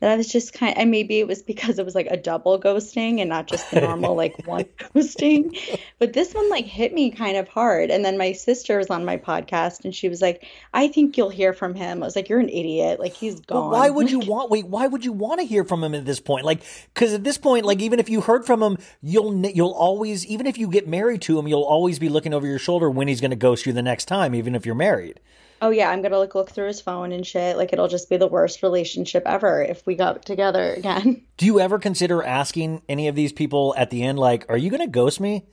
that 0.00 0.10
I 0.10 0.16
was 0.16 0.28
just 0.28 0.52
kind 0.52 0.76
and 0.76 0.90
maybe 0.90 1.18
it 1.18 1.26
was 1.26 1.42
because 1.42 1.78
it 1.78 1.84
was 1.84 1.94
like 1.94 2.06
a 2.10 2.16
double 2.16 2.58
ghosting 2.60 3.20
and 3.20 3.28
not 3.28 3.46
just 3.46 3.70
the 3.70 3.80
normal 3.80 4.14
like 4.14 4.34
one 4.46 4.64
ghosting. 4.94 5.58
But 5.98 6.12
this 6.12 6.32
one 6.34 6.48
like 6.50 6.66
hit 6.66 6.92
me 6.94 7.10
kind 7.10 7.36
of 7.36 7.48
hard. 7.48 7.90
And 7.90 8.04
then 8.04 8.16
my 8.16 8.32
sister 8.32 8.78
was 8.78 8.88
on 8.90 9.04
my 9.04 9.16
podcast 9.16 9.84
and 9.84 9.94
she 9.94 10.08
was 10.08 10.22
like, 10.22 10.46
I 10.72 10.88
think 10.88 11.16
you'll 11.16 11.30
hear 11.30 11.52
from 11.52 11.74
him. 11.74 12.02
I 12.02 12.06
was 12.06 12.14
like, 12.14 12.28
You're 12.28 12.40
an 12.40 12.48
idiot. 12.48 13.00
Like 13.00 13.12
he's 13.12 13.40
gone. 13.40 13.72
why 13.72 13.90
would 13.90 14.10
you 14.10 14.20
want 14.20 14.50
wait, 14.50 14.66
why 14.66 14.86
would 14.86 15.04
you 15.04 15.12
want 15.12 15.40
to 15.40 15.46
hear 15.46 15.64
from 15.64 15.82
him 15.82 15.94
at 15.94 16.04
this 16.04 16.20
point? 16.20 16.44
Like 16.44 16.62
cuz 16.94 17.12
at 17.12 17.24
this 17.24 17.38
point 17.38 17.64
like 17.64 17.80
even 17.80 17.98
if 17.98 18.08
you 18.08 18.20
heard 18.20 18.46
from 18.46 18.62
him, 18.62 18.78
you'll 19.02 19.46
you'll 19.46 19.72
always 19.72 20.24
even 20.26 20.46
if 20.46 20.58
you 20.58 20.68
get 20.68 20.86
married 20.86 21.22
to 21.22 21.38
him, 21.38 21.48
you'll 21.48 21.62
always 21.62 21.98
be 21.98 22.08
looking 22.08 22.32
over 22.32 22.46
your 22.46 22.58
shoulder 22.58 22.88
when 22.90 23.08
he's 23.08 23.20
going 23.20 23.30
to 23.30 23.36
ghost 23.36 23.66
you 23.66 23.72
the 23.72 23.82
next 23.82 24.04
time 24.04 24.34
even 24.34 24.54
if 24.54 24.64
you're 24.64 24.74
married. 24.74 25.20
Oh 25.60 25.70
yeah, 25.70 25.90
I'm 25.90 26.02
gonna 26.02 26.18
like 26.18 26.34
look 26.34 26.50
through 26.50 26.68
his 26.68 26.80
phone 26.80 27.12
and 27.12 27.26
shit. 27.26 27.56
Like 27.56 27.72
it'll 27.72 27.88
just 27.88 28.08
be 28.08 28.16
the 28.16 28.26
worst 28.26 28.62
relationship 28.62 29.24
ever 29.26 29.62
if 29.62 29.84
we 29.86 29.94
got 29.94 30.24
together 30.24 30.72
again. 30.74 31.22
Do 31.36 31.46
you 31.46 31.60
ever 31.60 31.78
consider 31.78 32.22
asking 32.22 32.82
any 32.88 33.08
of 33.08 33.14
these 33.14 33.32
people 33.32 33.74
at 33.76 33.90
the 33.90 34.02
end, 34.02 34.18
like, 34.18 34.46
are 34.48 34.56
you 34.56 34.70
going 34.70 34.80
to 34.80 34.86
ghost 34.86 35.20
me? 35.20 35.46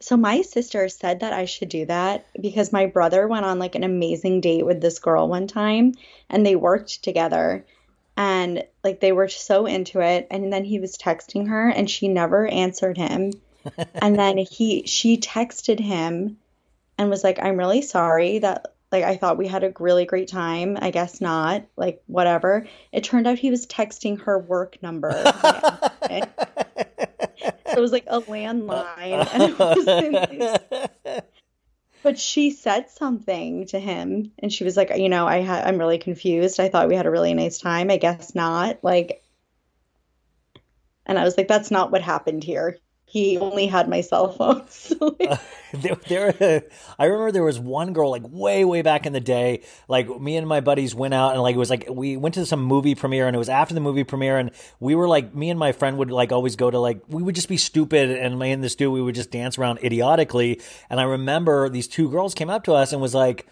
So 0.00 0.16
my 0.16 0.42
sister 0.42 0.88
said 0.88 1.20
that 1.20 1.32
I 1.32 1.46
should 1.46 1.70
do 1.70 1.86
that 1.86 2.26
because 2.40 2.72
my 2.72 2.86
brother 2.86 3.26
went 3.26 3.46
on 3.46 3.58
like 3.58 3.74
an 3.74 3.84
amazing 3.84 4.40
date 4.40 4.64
with 4.64 4.80
this 4.80 4.98
girl 4.98 5.26
one 5.26 5.46
time 5.46 5.94
and 6.28 6.44
they 6.44 6.54
worked 6.54 7.02
together 7.02 7.64
and 8.16 8.62
like 8.84 9.00
they 9.00 9.12
were 9.12 9.28
so 9.28 9.66
into 9.66 10.00
it 10.00 10.26
and 10.30 10.52
then 10.52 10.64
he 10.64 10.78
was 10.78 10.98
texting 10.98 11.48
her 11.48 11.68
and 11.68 11.90
she 11.90 12.08
never 12.08 12.46
answered 12.46 12.96
him. 12.96 13.32
and 13.94 14.18
then 14.18 14.38
he 14.38 14.84
she 14.86 15.16
texted 15.16 15.80
him 15.80 16.36
and 16.98 17.10
was 17.10 17.24
like, 17.24 17.38
"I'm 17.42 17.56
really 17.56 17.82
sorry 17.82 18.38
that 18.40 18.74
like 18.92 19.04
I 19.04 19.16
thought 19.16 19.38
we 19.38 19.46
had 19.48 19.64
a 19.64 19.72
really 19.78 20.04
great 20.06 20.28
time. 20.28 20.78
I 20.80 20.90
guess 20.90 21.20
not. 21.20 21.66
Like 21.76 22.02
whatever." 22.06 22.66
It 22.92 23.04
turned 23.04 23.26
out 23.26 23.38
he 23.38 23.50
was 23.50 23.66
texting 23.66 24.20
her 24.22 24.38
work 24.38 24.82
number. 24.82 25.10
Yeah. 26.10 26.26
So 27.66 27.78
it 27.78 27.82
was 27.82 27.92
like 27.92 28.06
a 28.06 28.22
landline. 28.22 29.28
And 29.34 29.42
it 29.42 29.58
was 29.58 29.86
in 29.86 31.22
but 32.02 32.20
she 32.20 32.52
said 32.52 32.88
something 32.88 33.66
to 33.66 33.80
him 33.80 34.30
and 34.38 34.52
she 34.52 34.62
was 34.62 34.76
like, 34.76 34.96
you 34.96 35.08
know, 35.08 35.26
I 35.26 35.42
ha- 35.42 35.62
I'm 35.64 35.76
really 35.76 35.98
confused. 35.98 36.60
I 36.60 36.68
thought 36.68 36.86
we 36.86 36.94
had 36.94 37.06
a 37.06 37.10
really 37.10 37.34
nice 37.34 37.58
time. 37.58 37.90
I 37.90 37.96
guess 37.96 38.32
not. 38.34 38.78
Like 38.84 39.24
and 41.04 41.18
I 41.18 41.24
was 41.24 41.36
like, 41.36 41.48
that's 41.48 41.72
not 41.72 41.90
what 41.90 42.02
happened 42.02 42.44
here. 42.44 42.78
He 43.08 43.38
only 43.38 43.68
had 43.68 43.88
my 43.88 44.00
cell 44.00 44.32
phone. 44.32 44.64
So, 44.76 45.16
like, 45.18 45.40
there, 46.08 46.32
there, 46.32 46.64
I 46.98 47.04
remember 47.06 47.32
there 47.32 47.44
was 47.44 47.58
one 47.58 47.92
girl 47.92 48.10
like 48.10 48.22
way, 48.24 48.64
way 48.64 48.82
back 48.82 49.06
in 49.06 49.12
the 49.12 49.20
day. 49.20 49.62
Like 49.88 50.08
me 50.20 50.36
and 50.36 50.46
my 50.46 50.60
buddies 50.60 50.94
went 50.94 51.14
out 51.14 51.32
and 51.32 51.42
like 51.42 51.54
it 51.54 51.58
was 51.58 51.70
like 51.70 51.86
we 51.90 52.16
went 52.16 52.34
to 52.34 52.44
some 52.46 52.62
movie 52.62 52.94
premiere 52.94 53.26
and 53.26 53.34
it 53.34 53.38
was 53.38 53.48
after 53.48 53.74
the 53.74 53.80
movie 53.80 54.04
premiere 54.04 54.38
and 54.38 54.50
we 54.80 54.94
were 54.94 55.08
like 55.08 55.34
me 55.34 55.50
and 55.50 55.58
my 55.58 55.72
friend 55.72 55.98
would 55.98 56.10
like 56.10 56.32
always 56.32 56.56
go 56.56 56.70
to 56.70 56.78
like 56.78 57.00
we 57.08 57.22
would 57.22 57.34
just 57.34 57.48
be 57.48 57.56
stupid 57.56 58.10
and 58.10 58.38
me 58.38 58.50
and 58.52 58.62
this 58.62 58.74
dude 58.74 58.92
we 58.92 59.02
would 59.02 59.14
just 59.14 59.30
dance 59.30 59.56
around 59.56 59.78
idiotically. 59.84 60.60
And 60.90 61.00
I 61.00 61.04
remember 61.04 61.68
these 61.68 61.88
two 61.88 62.10
girls 62.10 62.34
came 62.34 62.50
up 62.50 62.64
to 62.64 62.74
us 62.74 62.92
and 62.92 63.00
was 63.00 63.14
like. 63.14 63.46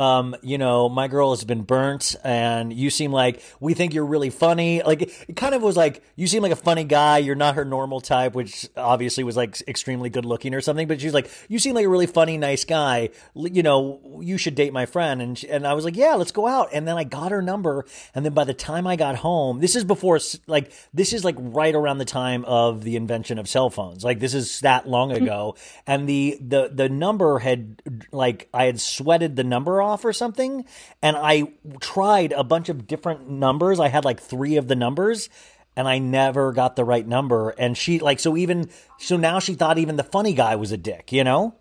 Um, 0.00 0.34
you 0.42 0.56
know, 0.56 0.88
my 0.88 1.08
girl 1.08 1.30
has 1.30 1.44
been 1.44 1.62
burnt 1.62 2.16
and 2.24 2.72
you 2.72 2.88
seem 2.88 3.12
like 3.12 3.42
we 3.60 3.74
think 3.74 3.92
you're 3.92 4.06
really 4.06 4.30
funny. 4.30 4.82
Like 4.82 5.02
it, 5.02 5.36
kind 5.36 5.54
of 5.54 5.60
was 5.62 5.76
like 5.76 6.02
you 6.16 6.26
seem 6.26 6.42
like 6.42 6.52
a 6.52 6.56
funny 6.56 6.84
guy. 6.84 7.18
You're 7.18 7.34
not 7.34 7.54
her 7.56 7.64
normal 7.64 8.00
type, 8.00 8.34
which 8.34 8.66
obviously 8.76 9.24
was 9.24 9.36
like 9.36 9.60
extremely 9.68 10.08
good 10.08 10.24
looking 10.24 10.54
or 10.54 10.60
something. 10.62 10.88
But 10.88 11.00
she's 11.02 11.12
like, 11.12 11.30
you 11.48 11.58
seem 11.58 11.74
like 11.74 11.84
a 11.84 11.88
really 11.88 12.06
funny, 12.06 12.38
nice 12.38 12.64
guy. 12.64 13.10
L- 13.36 13.48
You 13.48 13.62
know, 13.62 14.20
you 14.22 14.38
should 14.38 14.54
date 14.54 14.72
my 14.72 14.86
friend. 14.86 15.20
And 15.20 15.36
she, 15.36 15.48
and 15.50 15.66
I 15.66 15.74
was 15.74 15.84
like, 15.84 15.96
yeah, 15.96 16.14
let's 16.14 16.32
go 16.32 16.46
out. 16.46 16.70
And 16.72 16.88
then 16.88 16.96
I 16.96 17.04
got 17.04 17.30
her 17.30 17.42
number. 17.42 17.84
And 18.14 18.24
then 18.24 18.32
by 18.32 18.44
the 18.44 18.54
time 18.54 18.86
I 18.86 18.96
got 18.96 19.16
home, 19.16 19.60
this 19.60 19.76
is 19.76 19.84
before 19.84 20.18
like 20.46 20.72
this 20.94 21.12
is 21.12 21.24
like 21.24 21.36
right 21.38 21.74
around 21.74 21.98
the 21.98 22.04
time 22.06 22.44
of 22.46 22.84
the 22.84 22.96
invention 22.96 23.38
of 23.38 23.48
cell 23.48 23.68
phones. 23.68 24.02
Like 24.02 24.18
this 24.18 24.32
is 24.32 24.60
that 24.60 24.88
long 24.88 25.12
ago. 25.12 25.56
And 25.86 26.08
the 26.08 26.38
the 26.40 26.70
the 26.72 26.88
number 26.88 27.38
had 27.40 27.82
like 28.12 28.48
I 28.54 28.64
had 28.64 28.80
sweated 28.80 29.36
the 29.36 29.44
number 29.44 29.82
off 29.82 29.89
or 30.04 30.12
something. 30.12 30.64
And 31.02 31.16
I 31.16 31.52
tried 31.80 32.32
a 32.32 32.44
bunch 32.44 32.68
of 32.68 32.86
different 32.86 33.28
numbers. 33.28 33.80
I 33.80 33.88
had 33.88 34.04
like 34.04 34.20
three 34.20 34.56
of 34.56 34.68
the 34.68 34.76
numbers. 34.76 35.28
And 35.76 35.86
I 35.86 35.98
never 35.98 36.52
got 36.52 36.74
the 36.74 36.84
right 36.84 37.06
number. 37.06 37.50
And 37.50 37.78
she 37.78 38.00
like 38.00 38.18
so 38.18 38.36
even 38.36 38.70
so 38.98 39.16
now 39.16 39.38
she 39.38 39.54
thought 39.54 39.78
even 39.78 39.96
the 39.96 40.02
funny 40.02 40.34
guy 40.34 40.56
was 40.56 40.72
a 40.72 40.76
dick, 40.76 41.12
you 41.12 41.22
know? 41.22 41.54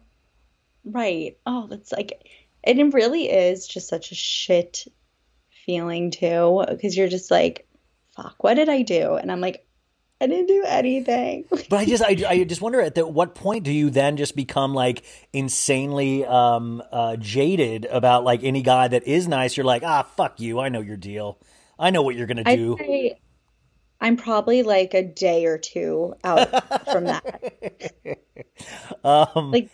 Right. 0.83 1.37
Oh, 1.45 1.67
that's 1.67 1.91
like, 1.91 2.27
and 2.63 2.79
it 2.79 2.93
really 2.93 3.29
is 3.29 3.67
just 3.67 3.87
such 3.87 4.11
a 4.11 4.15
shit 4.15 4.85
feeling 5.65 6.09
too, 6.09 6.65
because 6.67 6.97
you're 6.97 7.07
just 7.07 7.29
like, 7.29 7.67
fuck, 8.15 8.43
what 8.43 8.55
did 8.55 8.67
I 8.67 8.81
do? 8.81 9.13
And 9.13 9.31
I'm 9.31 9.41
like, 9.41 9.65
I 10.21 10.27
didn't 10.27 10.47
do 10.47 10.63
anything. 10.65 11.45
But 11.69 11.77
I 11.79 11.85
just, 11.85 12.03
I, 12.03 12.17
I 12.27 12.43
just 12.43 12.61
wonder 12.61 12.81
at 12.81 12.95
the, 12.95 13.07
what 13.07 13.35
point 13.35 13.63
do 13.63 13.71
you 13.71 13.89
then 13.89 14.17
just 14.17 14.35
become 14.35 14.73
like 14.73 15.03
insanely 15.33 16.25
um, 16.25 16.81
uh, 16.91 17.15
jaded 17.15 17.85
about 17.85 18.23
like 18.23 18.43
any 18.43 18.61
guy 18.61 18.87
that 18.87 19.07
is 19.07 19.27
nice? 19.27 19.55
You're 19.55 19.65
like, 19.65 19.83
ah, 19.83 20.03
fuck 20.17 20.39
you. 20.39 20.59
I 20.59 20.69
know 20.69 20.81
your 20.81 20.97
deal. 20.97 21.39
I 21.77 21.91
know 21.91 22.01
what 22.01 22.15
you're 22.15 22.27
gonna 22.27 22.43
do. 22.43 22.77
I'm 24.01 24.17
probably 24.17 24.63
like 24.63 24.93
a 24.93 25.03
day 25.03 25.45
or 25.45 25.57
two 25.57 26.13
out 26.23 26.49
from 26.91 27.05
that. 27.05 27.41
Um, 29.03 29.51
Like, 29.51 29.69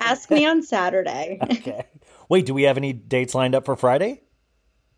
ask 0.00 0.28
me 0.30 0.44
on 0.46 0.62
Saturday. 0.62 1.38
okay. 1.44 1.84
Wait, 2.28 2.46
do 2.46 2.54
we 2.54 2.64
have 2.64 2.76
any 2.76 2.92
dates 2.92 3.34
lined 3.34 3.54
up 3.54 3.64
for 3.64 3.76
Friday? 3.76 4.22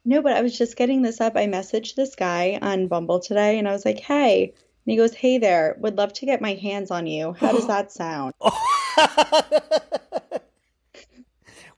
No, 0.05 0.23
but 0.23 0.33
I 0.33 0.41
was 0.41 0.57
just 0.57 0.77
getting 0.77 1.03
this 1.03 1.21
up. 1.21 1.37
I 1.37 1.47
messaged 1.47 1.95
this 1.97 2.15
guy 2.15 2.59
on 2.63 2.87
Bumble 2.87 3.21
today 3.21 3.59
and 3.59 3.69
I 3.69 3.73
was 3.73 3.85
like, 3.85 4.01
hey. 4.01 4.55
And 4.87 4.93
he 4.93 4.97
goes, 4.97 5.13
hey 5.15 5.39
there, 5.39 5.75
would 5.81 5.97
love 5.97 6.13
to 6.15 6.27
get 6.27 6.41
my 6.41 6.55
hands 6.55 6.91
on 6.93 7.07
you. 7.09 7.33
How 7.33 7.51
does 7.53 7.67
that 7.67 7.91
sound? 7.93 8.35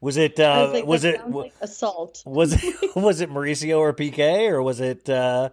Was 0.01 0.17
it? 0.17 0.39
I 0.39 0.63
was 0.63 0.71
Uh, 0.71 0.73
like, 0.75 0.87
was 0.87 1.05
it? 1.05 1.29
like 1.29 1.53
assault. 1.61 2.23
Was 2.27 2.53
it? 2.63 2.75
Was 2.97 3.21
it 3.21 3.31
Mauricio 3.31 3.79
or 3.79 3.93
PK 3.93 4.49
or 4.51 4.63
was 4.63 4.79
it? 4.81 5.09
Uh, 5.11 5.49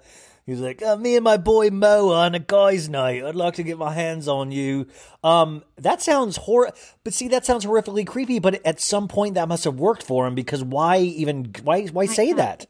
he 0.46 0.52
was 0.52 0.62
like, 0.62 0.84
uh, 0.84 0.96
me 0.98 1.16
and 1.16 1.24
my 1.24 1.38
boy 1.38 1.72
Mo 1.72 2.12
on 2.12 2.36
a 2.36 2.40
guys' 2.40 2.88
night. 2.88 3.24
I'd 3.26 3.34
like 3.34 3.56
to 3.56 3.64
get 3.64 3.80
my 3.80 3.92
hands 3.92 4.28
on 4.28 4.52
you. 4.52 4.86
Um, 5.24 5.64
that 5.78 6.04
sounds 6.04 6.38
hor. 6.38 6.70
But 7.04 7.14
see, 7.16 7.28
that 7.30 7.44
sounds 7.48 7.66
horrifically 7.66 8.06
creepy. 8.06 8.38
But 8.38 8.64
at 8.64 8.80
some 8.80 9.08
point, 9.08 9.34
that 9.34 9.48
must 9.48 9.64
have 9.64 9.80
worked 9.80 10.04
for 10.04 10.28
him 10.28 10.36
because 10.36 10.64
why 10.64 10.98
even? 11.00 11.52
Why? 11.64 11.88
Why 11.88 12.06
say 12.06 12.32
that? 12.34 12.68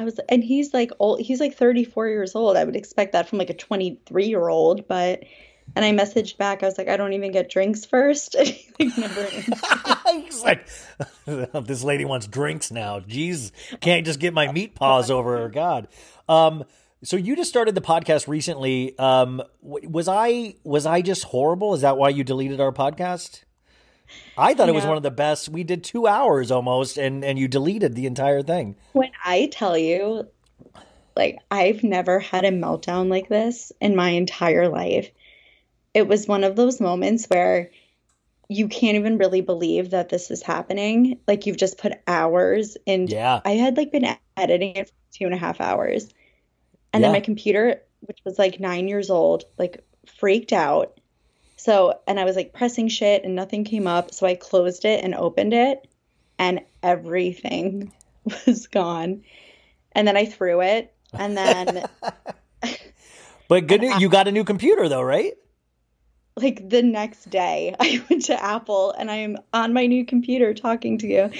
I 0.00 0.04
was, 0.04 0.18
and 0.30 0.42
he's 0.42 0.72
like 0.72 0.90
old. 0.98 1.20
He's 1.20 1.40
like 1.40 1.54
34 1.54 2.08
years 2.08 2.34
old. 2.34 2.56
I 2.56 2.64
would 2.64 2.76
expect 2.76 3.12
that 3.12 3.28
from 3.28 3.38
like 3.38 3.50
a 3.50 3.54
23 3.54 4.26
year 4.26 4.48
old, 4.48 4.88
but 4.88 5.24
And 5.76 5.84
I 5.84 5.92
messaged 5.92 6.36
back. 6.38 6.62
I 6.62 6.66
was 6.66 6.78
like, 6.78 6.88
I 6.88 6.96
don't 6.96 7.12
even 7.12 7.32
get 7.32 7.50
drinks 7.50 7.84
first. 7.84 8.34
like, 8.38 8.98
never 8.98 9.24
He's 10.12 10.42
like, 10.42 10.66
this 11.26 11.84
lady 11.84 12.04
wants 12.04 12.26
drinks 12.26 12.70
now. 12.70 13.00
Jeez, 13.00 13.52
can't 13.80 14.06
just 14.06 14.20
get 14.20 14.32
my 14.32 14.50
meat 14.50 14.74
paws 14.74 15.10
over 15.10 15.36
her. 15.36 15.48
God. 15.48 15.88
Um, 16.28 16.64
so 17.02 17.16
you 17.16 17.36
just 17.36 17.50
started 17.50 17.74
the 17.74 17.80
podcast 17.80 18.26
recently. 18.26 18.98
Um, 18.98 19.42
was 19.62 20.08
I 20.08 20.54
was 20.64 20.86
I 20.86 21.02
just 21.02 21.24
horrible? 21.24 21.74
Is 21.74 21.82
that 21.82 21.96
why 21.96 22.08
you 22.08 22.24
deleted 22.24 22.60
our 22.60 22.72
podcast? 22.72 23.42
I 24.36 24.54
thought 24.54 24.68
it 24.68 24.74
was 24.74 24.86
one 24.86 24.96
of 24.96 25.02
the 25.02 25.10
best. 25.10 25.48
We 25.48 25.64
did 25.64 25.84
two 25.84 26.06
hours 26.06 26.50
almost, 26.50 26.96
and 26.96 27.24
and 27.24 27.38
you 27.38 27.48
deleted 27.48 27.94
the 27.94 28.06
entire 28.06 28.42
thing. 28.42 28.76
When 28.92 29.10
I 29.24 29.48
tell 29.52 29.76
you, 29.76 30.28
like 31.16 31.38
I've 31.50 31.82
never 31.82 32.18
had 32.18 32.44
a 32.44 32.50
meltdown 32.50 33.08
like 33.08 33.28
this 33.28 33.72
in 33.80 33.96
my 33.96 34.10
entire 34.10 34.68
life. 34.68 35.10
It 35.92 36.06
was 36.06 36.28
one 36.28 36.44
of 36.44 36.56
those 36.56 36.80
moments 36.80 37.26
where 37.26 37.70
you 38.48 38.68
can't 38.68 38.96
even 38.96 39.18
really 39.18 39.40
believe 39.40 39.90
that 39.90 40.08
this 40.08 40.30
is 40.30 40.42
happening. 40.42 41.20
Like 41.26 41.46
you've 41.46 41.56
just 41.56 41.78
put 41.78 42.00
hours 42.06 42.76
in. 42.86 43.06
Yeah. 43.06 43.40
I 43.44 43.52
had 43.52 43.76
like 43.76 43.92
been 43.92 44.16
editing 44.36 44.76
it 44.76 44.88
for 44.88 44.94
two 45.12 45.24
and 45.24 45.34
a 45.34 45.38
half 45.38 45.60
hours. 45.60 46.04
And 46.92 47.00
Yeah. 47.00 47.08
then 47.08 47.12
my 47.12 47.20
computer, 47.20 47.82
which 48.00 48.18
was 48.24 48.38
like 48.38 48.58
nine 48.58 48.88
years 48.88 49.10
old, 49.10 49.44
like 49.58 49.84
freaked 50.06 50.52
out. 50.52 50.99
So, 51.60 52.00
and 52.06 52.18
I 52.18 52.24
was 52.24 52.36
like 52.36 52.54
pressing 52.54 52.88
shit 52.88 53.22
and 53.22 53.34
nothing 53.34 53.64
came 53.64 53.86
up. 53.86 54.14
So 54.14 54.26
I 54.26 54.34
closed 54.34 54.86
it 54.86 55.04
and 55.04 55.14
opened 55.14 55.52
it 55.52 55.86
and 56.38 56.60
everything 56.82 57.92
was 58.46 58.66
gone. 58.66 59.24
And 59.92 60.08
then 60.08 60.16
I 60.16 60.24
threw 60.24 60.62
it. 60.62 60.94
And 61.12 61.36
then, 61.36 61.84
But 63.48 63.66
good 63.66 63.82
news, 63.82 64.00
you 64.00 64.08
got 64.08 64.26
a 64.26 64.32
new 64.32 64.44
computer 64.44 64.88
though, 64.88 65.02
right? 65.02 65.34
like, 66.36 66.66
the 66.70 66.82
next 66.82 67.28
day, 67.28 67.76
I 67.80 68.02
went 68.08 68.24
to 68.26 68.42
Apple 68.42 68.92
and 68.92 69.10
I'm 69.10 69.36
on 69.52 69.74
my 69.74 69.84
new 69.86 70.06
computer 70.06 70.54
talking 70.54 70.96
to 70.98 71.06
you. 71.06 71.30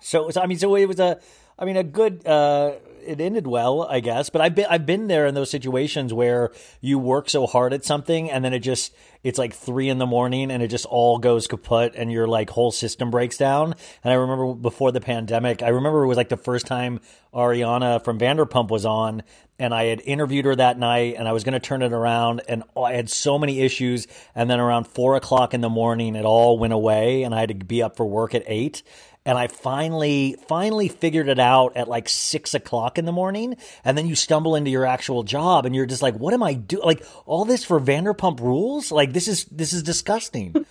So, 0.00 0.30
so 0.30 0.40
I 0.42 0.46
mean, 0.46 0.58
so 0.58 0.74
it 0.74 0.86
was 0.86 0.98
a, 0.98 1.20
I 1.56 1.66
mean, 1.66 1.76
a 1.76 1.84
good. 1.84 2.26
uh 2.26 2.72
It 3.04 3.20
ended 3.20 3.46
well, 3.46 3.82
I 3.82 4.00
guess. 4.00 4.30
But 4.30 4.40
I've 4.42 4.54
been 4.54 4.66
I've 4.68 4.86
been 4.86 5.08
there 5.08 5.26
in 5.26 5.34
those 5.34 5.50
situations 5.50 6.12
where 6.12 6.50
you 6.80 6.98
work 6.98 7.28
so 7.28 7.46
hard 7.46 7.72
at 7.72 7.84
something 7.84 8.30
and 8.30 8.44
then 8.44 8.52
it 8.52 8.60
just 8.60 8.94
it's 9.22 9.38
like 9.38 9.54
three 9.54 9.88
in 9.88 9.98
the 9.98 10.06
morning 10.06 10.50
and 10.50 10.62
it 10.62 10.68
just 10.68 10.86
all 10.86 11.18
goes 11.18 11.46
kaput 11.46 11.94
and 11.96 12.10
your 12.10 12.26
like 12.26 12.50
whole 12.50 12.72
system 12.72 13.10
breaks 13.10 13.36
down. 13.36 13.74
And 14.02 14.12
I 14.12 14.16
remember 14.16 14.54
before 14.54 14.92
the 14.92 15.00
pandemic, 15.00 15.62
I 15.62 15.68
remember 15.68 16.02
it 16.02 16.08
was 16.08 16.16
like 16.16 16.28
the 16.28 16.36
first 16.36 16.66
time 16.66 17.00
Ariana 17.32 18.02
from 18.04 18.18
Vanderpump 18.18 18.68
was 18.68 18.84
on 18.84 19.22
and 19.58 19.72
I 19.72 19.84
had 19.84 20.00
interviewed 20.00 20.44
her 20.44 20.56
that 20.56 20.76
night 20.76 21.14
and 21.16 21.28
I 21.28 21.32
was 21.32 21.44
going 21.44 21.52
to 21.52 21.60
turn 21.60 21.82
it 21.82 21.92
around 21.92 22.42
and 22.48 22.64
I 22.76 22.94
had 22.94 23.08
so 23.08 23.38
many 23.38 23.60
issues. 23.60 24.08
And 24.34 24.50
then 24.50 24.58
around 24.58 24.88
four 24.88 25.14
o'clock 25.14 25.54
in 25.54 25.60
the 25.60 25.68
morning, 25.68 26.16
it 26.16 26.24
all 26.24 26.58
went 26.58 26.72
away 26.72 27.22
and 27.22 27.32
I 27.32 27.40
had 27.40 27.48
to 27.50 27.54
be 27.54 27.82
up 27.82 27.96
for 27.96 28.04
work 28.04 28.34
at 28.34 28.42
eight. 28.46 28.82
And 29.24 29.38
I 29.38 29.46
finally, 29.46 30.36
finally 30.48 30.88
figured 30.88 31.28
it 31.28 31.38
out 31.38 31.76
at 31.76 31.88
like 31.88 32.08
six 32.08 32.54
o'clock 32.54 32.98
in 32.98 33.04
the 33.04 33.12
morning. 33.12 33.56
And 33.84 33.96
then 33.96 34.06
you 34.06 34.16
stumble 34.16 34.56
into 34.56 34.70
your 34.70 34.84
actual 34.84 35.22
job 35.22 35.64
and 35.64 35.76
you're 35.76 35.86
just 35.86 36.02
like, 36.02 36.16
what 36.16 36.34
am 36.34 36.42
I 36.42 36.54
doing? 36.54 36.84
Like 36.84 37.04
all 37.24 37.44
this 37.44 37.64
for 37.64 37.80
Vanderpump 37.80 38.40
rules? 38.40 38.90
Like 38.90 39.12
this 39.12 39.28
is, 39.28 39.44
this 39.44 39.72
is 39.72 39.84
disgusting. 39.84 40.66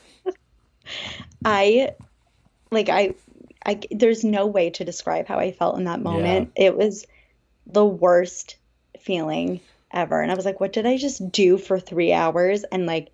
I, 1.46 1.92
like, 2.72 2.90
I, 2.90 3.16
I, 3.66 3.80
there's 3.90 4.26
no 4.26 4.48
way 4.48 4.70
to 4.72 4.84
describe 4.84 5.28
how 5.28 5.38
I 5.40 5.54
felt 5.54 5.78
in 5.78 5.86
that 5.86 6.02
moment. 6.02 6.52
It 6.56 6.76
was 6.76 7.06
the 7.68 7.86
worst 7.86 8.58
feeling 9.00 9.62
ever. 9.92 10.22
And 10.22 10.32
I 10.32 10.36
was 10.36 10.46
like, 10.46 10.60
what 10.60 10.74
did 10.74 10.86
I 10.86 10.98
just 10.98 11.32
do 11.32 11.58
for 11.58 11.80
three 11.80 12.12
hours? 12.12 12.64
And 12.66 12.86
like, 12.86 13.12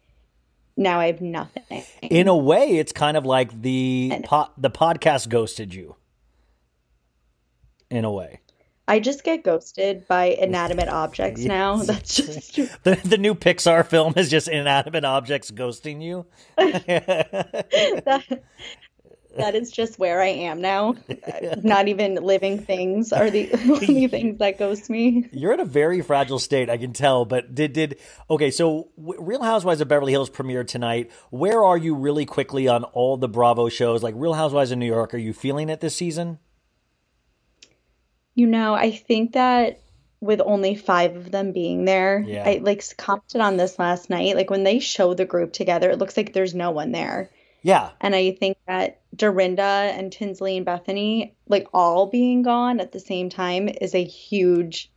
now 0.78 1.00
I 1.00 1.08
have 1.08 1.22
nothing. 1.22 1.84
In 2.02 2.28
a 2.28 2.38
way, 2.38 2.78
it's 2.78 2.92
kind 2.92 3.18
of 3.18 3.26
like 3.26 3.62
the 3.62 4.22
po- 4.24 4.52
the 4.58 4.70
podcast 4.70 5.28
ghosted 5.30 5.74
you. 5.74 5.96
In 7.90 8.06
a 8.06 8.12
way. 8.12 8.42
I 8.90 9.00
just 9.00 9.26
get 9.26 9.44
ghosted 9.44 10.08
by 10.08 10.26
inanimate 10.26 10.88
objects 10.88 11.42
now. 11.44 11.78
That's 11.78 12.16
just 12.16 12.56
The, 12.84 12.96
the 13.04 13.18
new 13.18 13.36
Pixar 13.36 13.86
film 13.86 14.14
is 14.16 14.30
just 14.30 14.48
inanimate 14.48 15.04
objects 15.04 15.52
ghosting 15.52 16.02
you. 16.02 16.26
that, 16.58 18.42
that 19.38 19.56
is 19.56 19.72
just 19.72 19.98
where 20.00 20.22
I 20.22 20.28
am 20.28 20.62
now. 20.62 20.96
Uh, 21.28 21.56
not 21.62 21.88
even 21.90 22.16
living 22.16 22.58
things 22.58 23.12
are 23.12 23.30
the 23.30 23.50
only 23.70 24.08
things 24.08 24.38
that 24.40 24.58
ghost 24.58 24.90
me. 24.90 25.28
You're 25.34 25.54
in 25.54 25.60
a 25.60 25.66
very 25.66 26.02
fragile 26.02 26.40
state, 26.40 26.70
I 26.70 26.78
can 26.78 26.94
tell. 26.94 27.26
But 27.26 27.54
did 27.54 27.74
did 27.74 28.00
okay? 28.30 28.50
So 28.50 28.90
Real 28.98 29.44
Housewives 29.44 29.82
of 29.82 29.88
Beverly 29.90 30.14
Hills 30.14 30.30
premiered 30.30 30.68
tonight. 30.68 31.12
Where 31.30 31.64
are 31.64 31.78
you 31.78 31.96
really 31.96 32.26
quickly 32.26 32.68
on 32.68 32.84
all 32.86 33.18
the 33.18 33.28
Bravo 33.28 33.68
shows? 33.68 34.04
Like 34.04 34.16
Real 34.18 34.34
Housewives 34.34 34.72
of 34.72 34.78
New 34.78 34.86
York, 34.86 35.14
are 35.14 35.18
you 35.18 35.34
feeling 35.34 35.70
it 35.70 35.82
this 35.82 35.96
season? 35.96 36.40
You 38.36 38.48
know, 38.48 38.74
I 38.74 38.92
think 38.92 39.34
that 39.34 39.82
with 40.20 40.42
only 40.42 40.76
five 40.76 41.16
of 41.16 41.32
them 41.32 41.52
being 41.52 41.86
there, 41.86 42.24
Yeah. 42.26 42.44
I 42.48 42.60
like 42.62 42.84
commented 42.98 43.42
on 43.42 43.58
this 43.58 43.78
last 43.78 44.10
night. 44.10 44.36
Like 44.36 44.50
when 44.50 44.64
they 44.64 44.80
show 44.80 45.14
the 45.14 45.26
group 45.26 45.54
together, 45.54 45.92
it 45.92 46.00
looks 46.00 46.16
like 46.18 46.34
there's 46.34 46.56
no 46.56 46.72
one 46.72 46.92
there. 46.92 47.30
Yeah, 47.64 47.90
And 48.00 48.16
I 48.16 48.32
think 48.32 48.58
that 48.68 49.02
Dorinda 49.16 49.92
and 49.94 50.12
Tinsley 50.12 50.58
and 50.58 50.66
Bethany, 50.66 51.36
like 51.48 51.68
all 51.74 52.06
being 52.06 52.42
gone 52.44 52.80
at 52.80 52.92
the 52.92 53.00
same 53.00 53.30
time, 53.30 53.68
is 53.68 53.94
a 53.96 54.04
huge 54.04 54.92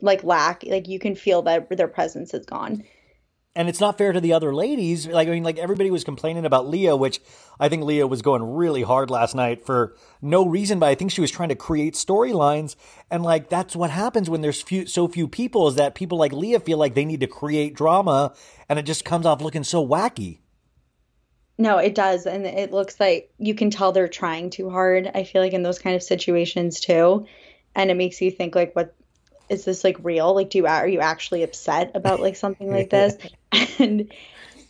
like 0.00 0.22
lack. 0.22 0.62
Like 0.64 0.88
you 0.88 0.98
can 0.98 1.14
feel 1.14 1.42
that 1.42 1.68
their 1.76 1.88
presence 1.88 2.32
is 2.34 2.46
gone. 2.46 2.84
and 3.56 3.68
it's 3.68 3.80
not 3.80 3.98
fair 3.98 4.12
to 4.12 4.20
the 4.20 4.32
other 4.32 4.54
ladies. 4.54 5.06
Like 5.06 5.26
I 5.26 5.32
mean, 5.32 5.42
like 5.42 5.58
everybody 5.58 5.90
was 5.90 6.04
complaining 6.04 6.44
about 6.44 6.68
Leah, 6.68 6.96
which 6.96 7.20
I 7.58 7.68
think 7.68 7.84
Leah 7.84 8.06
was 8.06 8.22
going 8.22 8.42
really 8.42 8.82
hard 8.82 9.10
last 9.10 9.34
night 9.34 9.64
for 9.66 9.96
no 10.22 10.46
reason, 10.46 10.78
but 10.78 10.88
I 10.88 10.94
think 10.94 11.10
she 11.10 11.20
was 11.20 11.30
trying 11.30 11.48
to 11.48 11.56
create 11.56 11.94
storylines, 11.94 12.76
and 13.10 13.22
like 13.22 13.48
that's 13.48 13.74
what 13.74 13.90
happens 13.90 14.30
when 14.30 14.40
there's 14.40 14.62
few, 14.62 14.86
so 14.86 15.08
few 15.08 15.26
people 15.26 15.66
is 15.66 15.74
that 15.76 15.94
people 15.94 16.18
like 16.18 16.32
Leah 16.32 16.60
feel 16.60 16.78
like 16.78 16.94
they 16.94 17.04
need 17.04 17.20
to 17.20 17.26
create 17.26 17.74
drama, 17.74 18.34
and 18.68 18.78
it 18.78 18.82
just 18.82 19.04
comes 19.04 19.26
off 19.26 19.42
looking 19.42 19.64
so 19.64 19.86
wacky. 19.86 20.39
No, 21.60 21.76
it 21.76 21.94
does. 21.94 22.24
And 22.26 22.46
it 22.46 22.72
looks 22.72 22.98
like 22.98 23.30
you 23.38 23.54
can 23.54 23.68
tell 23.70 23.92
they're 23.92 24.08
trying 24.08 24.48
too 24.48 24.70
hard. 24.70 25.10
I 25.14 25.24
feel 25.24 25.42
like 25.42 25.52
in 25.52 25.62
those 25.62 25.78
kind 25.78 25.94
of 25.94 26.02
situations 26.02 26.80
too. 26.80 27.26
And 27.74 27.90
it 27.90 27.96
makes 27.98 28.20
you 28.22 28.30
think 28.30 28.54
like 28.54 28.74
what 28.74 28.94
is 29.50 29.66
this 29.66 29.84
like 29.84 29.98
real? 30.02 30.34
Like 30.34 30.48
do 30.48 30.58
you 30.58 30.66
are 30.66 30.88
you 30.88 31.00
actually 31.00 31.42
upset 31.42 31.92
about 31.94 32.20
like 32.20 32.36
something 32.36 32.70
like 32.72 32.88
this? 32.88 33.16
And 33.78 34.10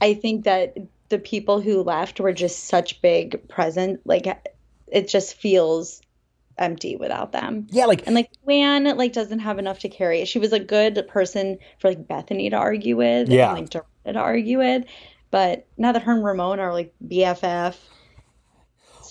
I 0.01 0.15
think 0.15 0.45
that 0.45 0.77
the 1.11 1.19
people 1.19 1.61
who 1.61 1.83
left 1.83 2.19
were 2.19 2.33
just 2.33 2.65
such 2.65 3.01
big 3.03 3.49
present 3.49 4.01
like 4.05 4.27
it 4.89 5.09
just 5.09 5.35
feels 5.35 6.01
empty 6.59 6.97
without 6.97 7.31
them. 7.31 7.69
Yeah, 7.71 7.87
like 7.87 8.07
And 8.07 8.17
like 8.17 8.31
Luann 8.49 8.97
like 8.97 9.13
doesn't 9.13 9.39
have 9.41 9.61
enough 9.61 9.79
to 9.81 9.89
carry. 9.89 10.25
She 10.25 10.41
was 10.41 10.53
a 10.53 10.59
good 10.59 11.07
person 11.09 11.59
for 11.79 11.89
like 11.89 12.09
Bethany 12.09 12.51
to 12.51 12.57
argue 12.57 12.97
with 12.97 13.29
Yeah. 13.29 13.51
and 13.55 13.61
like 13.61 13.71
to 13.71 13.85
argue 14.19 14.59
with. 14.59 14.85
But 15.31 15.67
now 15.77 15.93
that 15.93 16.03
her 16.03 16.13
and 16.13 16.25
Ramon 16.25 16.59
are 16.59 16.73
like 16.73 16.95
BFF, 17.07 17.77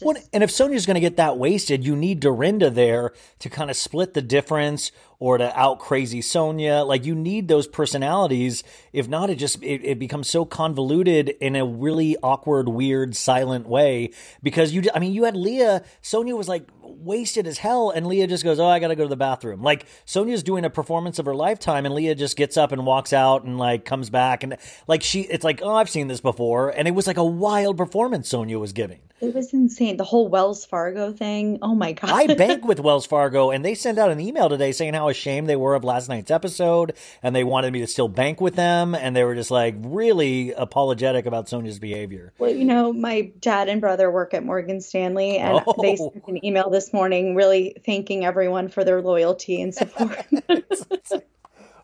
it's 0.02 0.06
Well, 0.06 0.18
and 0.34 0.44
if 0.44 0.50
Sonja's 0.50 0.86
going 0.86 0.96
to 0.96 1.02
get 1.02 1.18
that 1.18 1.38
wasted, 1.38 1.86
you 1.86 1.96
need 1.96 2.20
Dorinda 2.20 2.70
there 2.70 3.14
to 3.40 3.50
kind 3.50 3.70
of 3.70 3.76
split 3.76 4.14
the 4.14 4.22
difference 4.22 4.92
or 5.20 5.38
to 5.38 5.60
out 5.60 5.80
crazy 5.80 6.22
Sonja. 6.22 6.86
Like 6.88 7.06
you 7.06 7.16
need 7.16 7.48
those 7.48 7.68
personalities. 7.68 8.64
If 8.94 9.08
not, 9.08 9.30
it 9.30 9.36
just 9.36 9.62
it, 9.64 9.84
it 9.84 10.00
becomes 10.00 10.30
so 10.30 10.46
convoluted 10.46 11.30
in 11.42 11.56
a 11.56 11.66
really 11.66 12.16
awkward, 12.24 12.70
weird, 12.70 13.16
silent 13.16 13.68
way. 13.68 14.12
Because 14.42 14.74
you, 14.74 14.84
I 14.94 15.00
mean, 15.00 15.14
you 15.14 15.26
had 15.26 15.36
Leah. 15.36 15.84
Sonja 16.02 16.38
was 16.38 16.48
like 16.48 16.68
wasted 16.90 17.48
as 17.48 17.58
hell, 17.58 17.90
and 17.90 18.08
Leah 18.08 18.28
just 18.28 18.44
goes, 18.44 18.60
"Oh, 18.60 18.68
I 18.68 18.80
got 18.80 18.90
to 18.90 18.96
go 18.96 19.04
to 19.04 19.10
the 19.10 19.16
bathroom." 19.16 19.62
Like 19.62 19.86
Sonja's 20.06 20.44
doing 20.44 20.66
a 20.66 20.70
performance 20.70 21.20
of 21.20 21.26
her 21.26 21.36
lifetime, 21.36 21.86
and 21.86 21.96
Leah 21.96 22.16
just 22.16 22.38
gets 22.38 22.58
up 22.58 22.72
and 22.72 22.86
walks 22.86 23.14
out 23.14 23.44
and 23.44 23.58
like 23.58 23.86
comes 23.86 24.10
back 24.10 24.44
and 24.44 24.58
like 24.88 25.04
she, 25.04 25.22
it's 25.22 25.44
like, 25.44 25.62
"Oh, 25.64 25.76
I've 25.76 25.90
seen 25.90 26.08
this 26.08 26.22
before," 26.22 26.70
and 26.70 26.88
it 26.88 26.92
was 26.92 27.08
like 27.08 27.18
a 27.18 27.24
wild 27.24 27.78
performance 27.78 28.32
Sonja 28.32 28.60
was 28.60 28.74
giving. 28.74 29.00
It 29.22 29.36
was 29.36 29.54
insane. 29.54 29.98
The 29.98 30.04
whole 30.04 30.28
Wells 30.28 30.66
Fargo 30.66 31.12
thing. 31.12 31.60
Oh 31.62 31.76
my 31.76 31.92
God. 31.94 32.10
I 32.10 32.34
bank 32.34 32.64
with 32.68 32.80
Wells 32.80 33.06
Fargo, 33.06 33.52
and 33.52 33.66
they 33.66 33.76
sent 33.76 33.98
out 33.98 34.12
an 34.12 34.20
email 34.20 34.48
today 34.50 34.72
saying 34.72 34.94
how 34.94 35.10
ashamed 35.10 35.50
they 35.50 35.56
were 35.56 35.76
of 35.76 35.84
last 35.84 36.08
night's 36.10 36.32
episode, 36.32 36.94
and 37.22 37.36
they 37.36 37.44
wanted 37.44 37.74
me 37.74 37.80
to 37.80 37.88
still 37.88 38.08
bank 38.08 38.40
with 38.40 38.56
them, 38.56 38.96
and 38.96 39.16
they 39.16 39.24
were 39.24 39.36
just 39.36 39.52
like 39.52 39.76
really 39.80 40.54
apologetic 40.54 41.26
about 41.26 41.48
Sonja's 41.48 41.80
behavior. 41.80 42.34
Well, 42.38 42.52
you 42.52 42.66
know, 42.66 42.94
my 42.94 43.32
dad 43.40 43.68
and 43.68 43.82
brother 43.82 44.10
work 44.10 44.34
at 44.34 44.46
Morgan 44.46 44.80
Stanley, 44.82 45.38
and 45.38 45.62
Oh. 45.68 45.76
they 45.82 45.96
sent 45.98 46.24
an 46.28 46.46
email 46.46 46.70
this 46.70 46.94
morning 46.94 47.36
really 47.36 47.76
thanking 47.86 48.26
everyone 48.26 48.70
for 48.70 48.84
their 48.84 49.02
loyalty 49.02 49.62
and 49.62 49.74
support. 49.76 50.26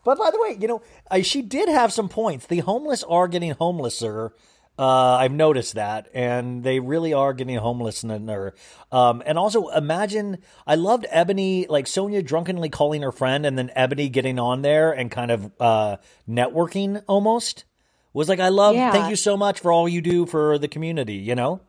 But 0.06 0.19
by 0.19 0.30
the 0.30 0.39
way, 0.39 0.56
you 0.62 0.67
know, 0.67 0.84
she 1.24 1.41
did 1.41 1.67
have 1.67 1.91
some 1.91 2.10
points. 2.10 2.45
The 2.45 2.60
homeless 2.60 3.04
are 3.06 3.28
getting 3.28 3.56
homelesser. 3.56 4.34
Uh, 4.77 5.15
I've 5.15 5.31
noticed 5.31 5.75
that, 5.75 6.09
and 6.13 6.63
they 6.63 6.79
really 6.79 7.13
are 7.13 7.33
getting 7.33 7.57
homelessner. 7.57 8.53
Um, 8.91 9.23
and 9.25 9.38
also, 9.38 9.69
imagine 9.69 10.39
I 10.67 10.75
loved 10.75 11.05
Eboni, 11.13 11.67
like 11.69 11.85
Sonja 11.85 12.23
drunkenly 12.25 12.69
calling 12.69 13.01
her 13.01 13.13
friend, 13.13 13.45
and 13.45 13.57
then 13.57 13.71
Eboni 13.75 14.11
getting 14.11 14.38
on 14.38 14.61
there 14.63 14.91
and 14.91 15.09
kind 15.09 15.31
of 15.31 15.51
uh, 15.59 15.97
networking 16.29 17.01
almost 17.07 17.63
Was 18.13 18.29
like, 18.29 18.39
I 18.39 18.47
love, 18.49 18.75
Yeah. 18.75 18.91
thank 18.91 19.09
you 19.09 19.15
so 19.17 19.35
much 19.35 19.59
for 19.59 19.71
all 19.73 19.89
you 19.89 20.01
do 20.01 20.25
for 20.25 20.57
the 20.57 20.67
community, 20.69 21.15
you 21.15 21.35
know? 21.35 21.59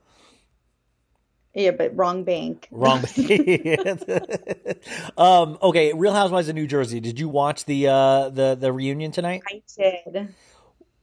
Yeah, 1.55 1.73
but 1.73 1.97
wrong 1.97 2.23
bank. 2.25 2.69
Wrong. 2.71 3.01
um, 5.16 5.59
okay, 5.62 5.92
Real 5.92 6.12
Housewives 6.12 6.49
of 6.49 6.55
New 6.55 6.66
Jersey. 6.66 7.01
Did 7.01 7.19
you 7.19 7.29
watch 7.31 7.64
the 7.64 7.88
uh 7.88 8.29
the 8.29 8.57
the 8.61 8.71
reunion 8.73 9.11
tonight? 9.11 9.42
I 9.49 9.62
did. 9.77 10.35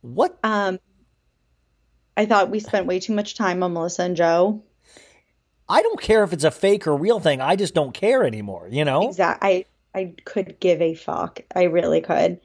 What? 0.02 0.38
Um, 0.44 0.80
I 2.16 2.26
thought 2.26 2.50
we 2.50 2.60
spent 2.60 2.86
way 2.86 3.00
too 3.00 3.14
much 3.14 3.36
time 3.36 3.64
on 3.64 3.74
Melissa 3.74 4.04
and 4.04 4.16
Joe. 4.16 4.64
I 5.68 5.82
don't 5.82 6.00
care 6.02 6.24
if 6.24 6.34
it's 6.34 6.44
a 6.44 6.52
fake 6.52 6.88
or 6.88 6.96
real 6.96 7.20
thing. 7.20 7.42
I 7.42 7.56
just 7.56 7.74
don't 7.74 7.94
care 7.94 8.24
anymore, 8.24 8.68
you 8.70 8.86
know? 8.86 9.10
Exact. 9.10 9.44
I 9.44 9.66
I 9.96 10.14
could 10.26 10.60
give 10.60 10.82
a 10.82 10.96
fuck. 10.96 11.42
I 11.56 11.64
really 11.64 12.02
could. 12.02 12.40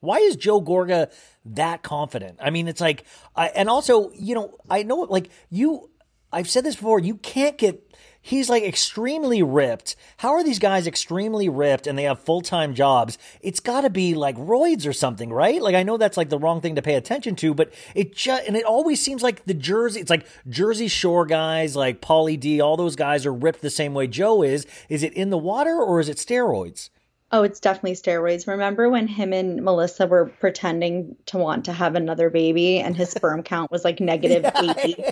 Why 0.00 0.18
is 0.18 0.36
Joe 0.36 0.62
Gorga 0.62 1.10
that 1.44 1.82
confident? 1.82 2.38
I 2.40 2.50
mean, 2.50 2.68
it's 2.68 2.80
like, 2.80 3.04
I, 3.34 3.48
and 3.48 3.68
also, 3.68 4.12
you 4.12 4.34
know, 4.36 4.56
I 4.70 4.84
know, 4.84 4.98
like, 5.00 5.28
you, 5.50 5.90
I've 6.32 6.48
said 6.48 6.64
this 6.64 6.76
before, 6.76 7.00
you 7.00 7.16
can't 7.16 7.58
get, 7.58 7.82
he's 8.28 8.50
like 8.50 8.62
extremely 8.62 9.42
ripped. 9.42 9.96
How 10.18 10.32
are 10.32 10.44
these 10.44 10.58
guys 10.58 10.86
extremely 10.86 11.48
ripped 11.48 11.86
and 11.86 11.98
they 11.98 12.02
have 12.02 12.20
full 12.20 12.42
time 12.42 12.74
jobs? 12.74 13.16
It's 13.40 13.60
got 13.60 13.80
to 13.80 13.90
be 13.90 14.14
like 14.14 14.36
roids 14.36 14.86
or 14.86 14.92
something, 14.92 15.32
right? 15.32 15.62
Like, 15.62 15.74
I 15.74 15.82
know 15.82 15.96
that's 15.96 16.16
like 16.16 16.28
the 16.28 16.38
wrong 16.38 16.60
thing 16.60 16.76
to 16.76 16.82
pay 16.82 16.94
attention 16.94 17.36
to, 17.36 17.54
but 17.54 17.72
it 17.94 18.14
just, 18.14 18.46
and 18.46 18.56
it 18.56 18.64
always 18.64 19.00
seems 19.00 19.22
like 19.22 19.44
the 19.46 19.54
Jersey, 19.54 20.00
it's 20.00 20.10
like 20.10 20.26
Jersey 20.48 20.88
Shore 20.88 21.24
guys, 21.24 21.74
like 21.74 22.02
Pauly 22.02 22.38
D, 22.38 22.60
all 22.60 22.76
those 22.76 22.96
guys 22.96 23.24
are 23.24 23.32
ripped 23.32 23.62
the 23.62 23.70
same 23.70 23.94
way 23.94 24.06
Joe 24.06 24.42
is. 24.42 24.66
Is 24.88 25.02
it 25.02 25.14
in 25.14 25.30
the 25.30 25.38
water 25.38 25.76
or 25.76 25.98
is 25.98 26.08
it 26.08 26.18
steroids? 26.18 26.90
Oh, 27.30 27.42
it's 27.42 27.60
definitely 27.60 27.92
steroids. 27.92 28.46
Remember 28.46 28.88
when 28.88 29.06
him 29.06 29.32
and 29.32 29.62
Melissa 29.62 30.06
were 30.06 30.26
pretending 30.40 31.16
to 31.26 31.38
want 31.38 31.66
to 31.66 31.72
have 31.72 31.94
another 31.94 32.30
baby 32.30 32.78
and 32.78 32.96
his 32.96 33.10
sperm 33.10 33.42
count 33.42 33.70
was 33.70 33.84
like 33.84 34.00
negative 34.00 34.50
80? 34.56 35.04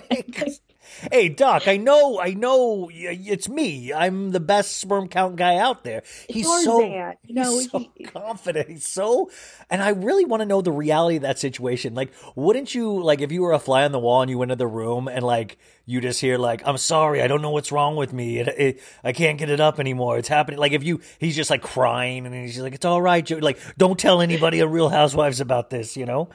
hey, 1.11 1.29
Doc, 1.29 1.67
I 1.67 1.77
know, 1.77 2.19
I 2.19 2.33
know, 2.33 2.89
it's 2.91 3.49
me. 3.49 3.93
I'm 3.93 4.31
the 4.31 4.39
best 4.39 4.77
sperm 4.77 5.07
count 5.07 5.35
guy 5.35 5.57
out 5.57 5.83
there. 5.83 6.03
He's 6.29 6.45
so, 6.63 6.79
know, 7.33 7.59
he's 7.59 7.71
so 7.71 7.79
he- 7.95 8.03
confident. 8.05 8.69
He's 8.69 8.87
so, 8.87 9.29
and 9.69 9.81
I 9.81 9.89
really 9.89 10.25
want 10.25 10.41
to 10.41 10.45
know 10.45 10.61
the 10.61 10.71
reality 10.71 11.17
of 11.17 11.21
that 11.23 11.39
situation. 11.39 11.93
Like, 11.95 12.11
wouldn't 12.35 12.73
you, 12.75 13.01
like, 13.01 13.21
if 13.21 13.31
you 13.31 13.41
were 13.41 13.53
a 13.53 13.59
fly 13.59 13.83
on 13.83 13.91
the 13.91 13.99
wall 13.99 14.21
and 14.21 14.29
you 14.29 14.37
went 14.37 14.51
into 14.51 14.59
the 14.59 14.67
room 14.67 15.07
and, 15.07 15.23
like, 15.23 15.57
you 15.85 16.01
just 16.01 16.19
hear, 16.19 16.37
like, 16.37 16.61
I'm 16.65 16.77
sorry, 16.77 17.21
I 17.21 17.27
don't 17.27 17.41
know 17.41 17.51
what's 17.51 17.71
wrong 17.71 17.95
with 17.95 18.11
me. 18.13 18.39
It, 18.39 18.47
it, 18.47 18.81
I 19.03 19.13
can't 19.13 19.37
get 19.37 19.49
it 19.49 19.59
up 19.59 19.79
anymore. 19.79 20.17
It's 20.17 20.27
happening. 20.27 20.59
Like, 20.59 20.73
if 20.73 20.83
you, 20.83 20.99
he's 21.19 21.35
just 21.35 21.49
like 21.49 21.61
crying 21.61 22.25
and 22.25 22.35
he's 22.35 22.53
just 22.53 22.63
like, 22.63 22.73
it's 22.73 22.85
all 22.85 23.01
right, 23.01 23.25
Joe. 23.25 23.37
Like, 23.37 23.57
don't 23.77 23.97
tell 23.97 24.21
anybody 24.21 24.61
on 24.61 24.69
Real 24.69 24.89
Housewives 24.89 25.39
about 25.39 25.69
this, 25.69 25.95
you 25.95 26.05
know? 26.05 26.29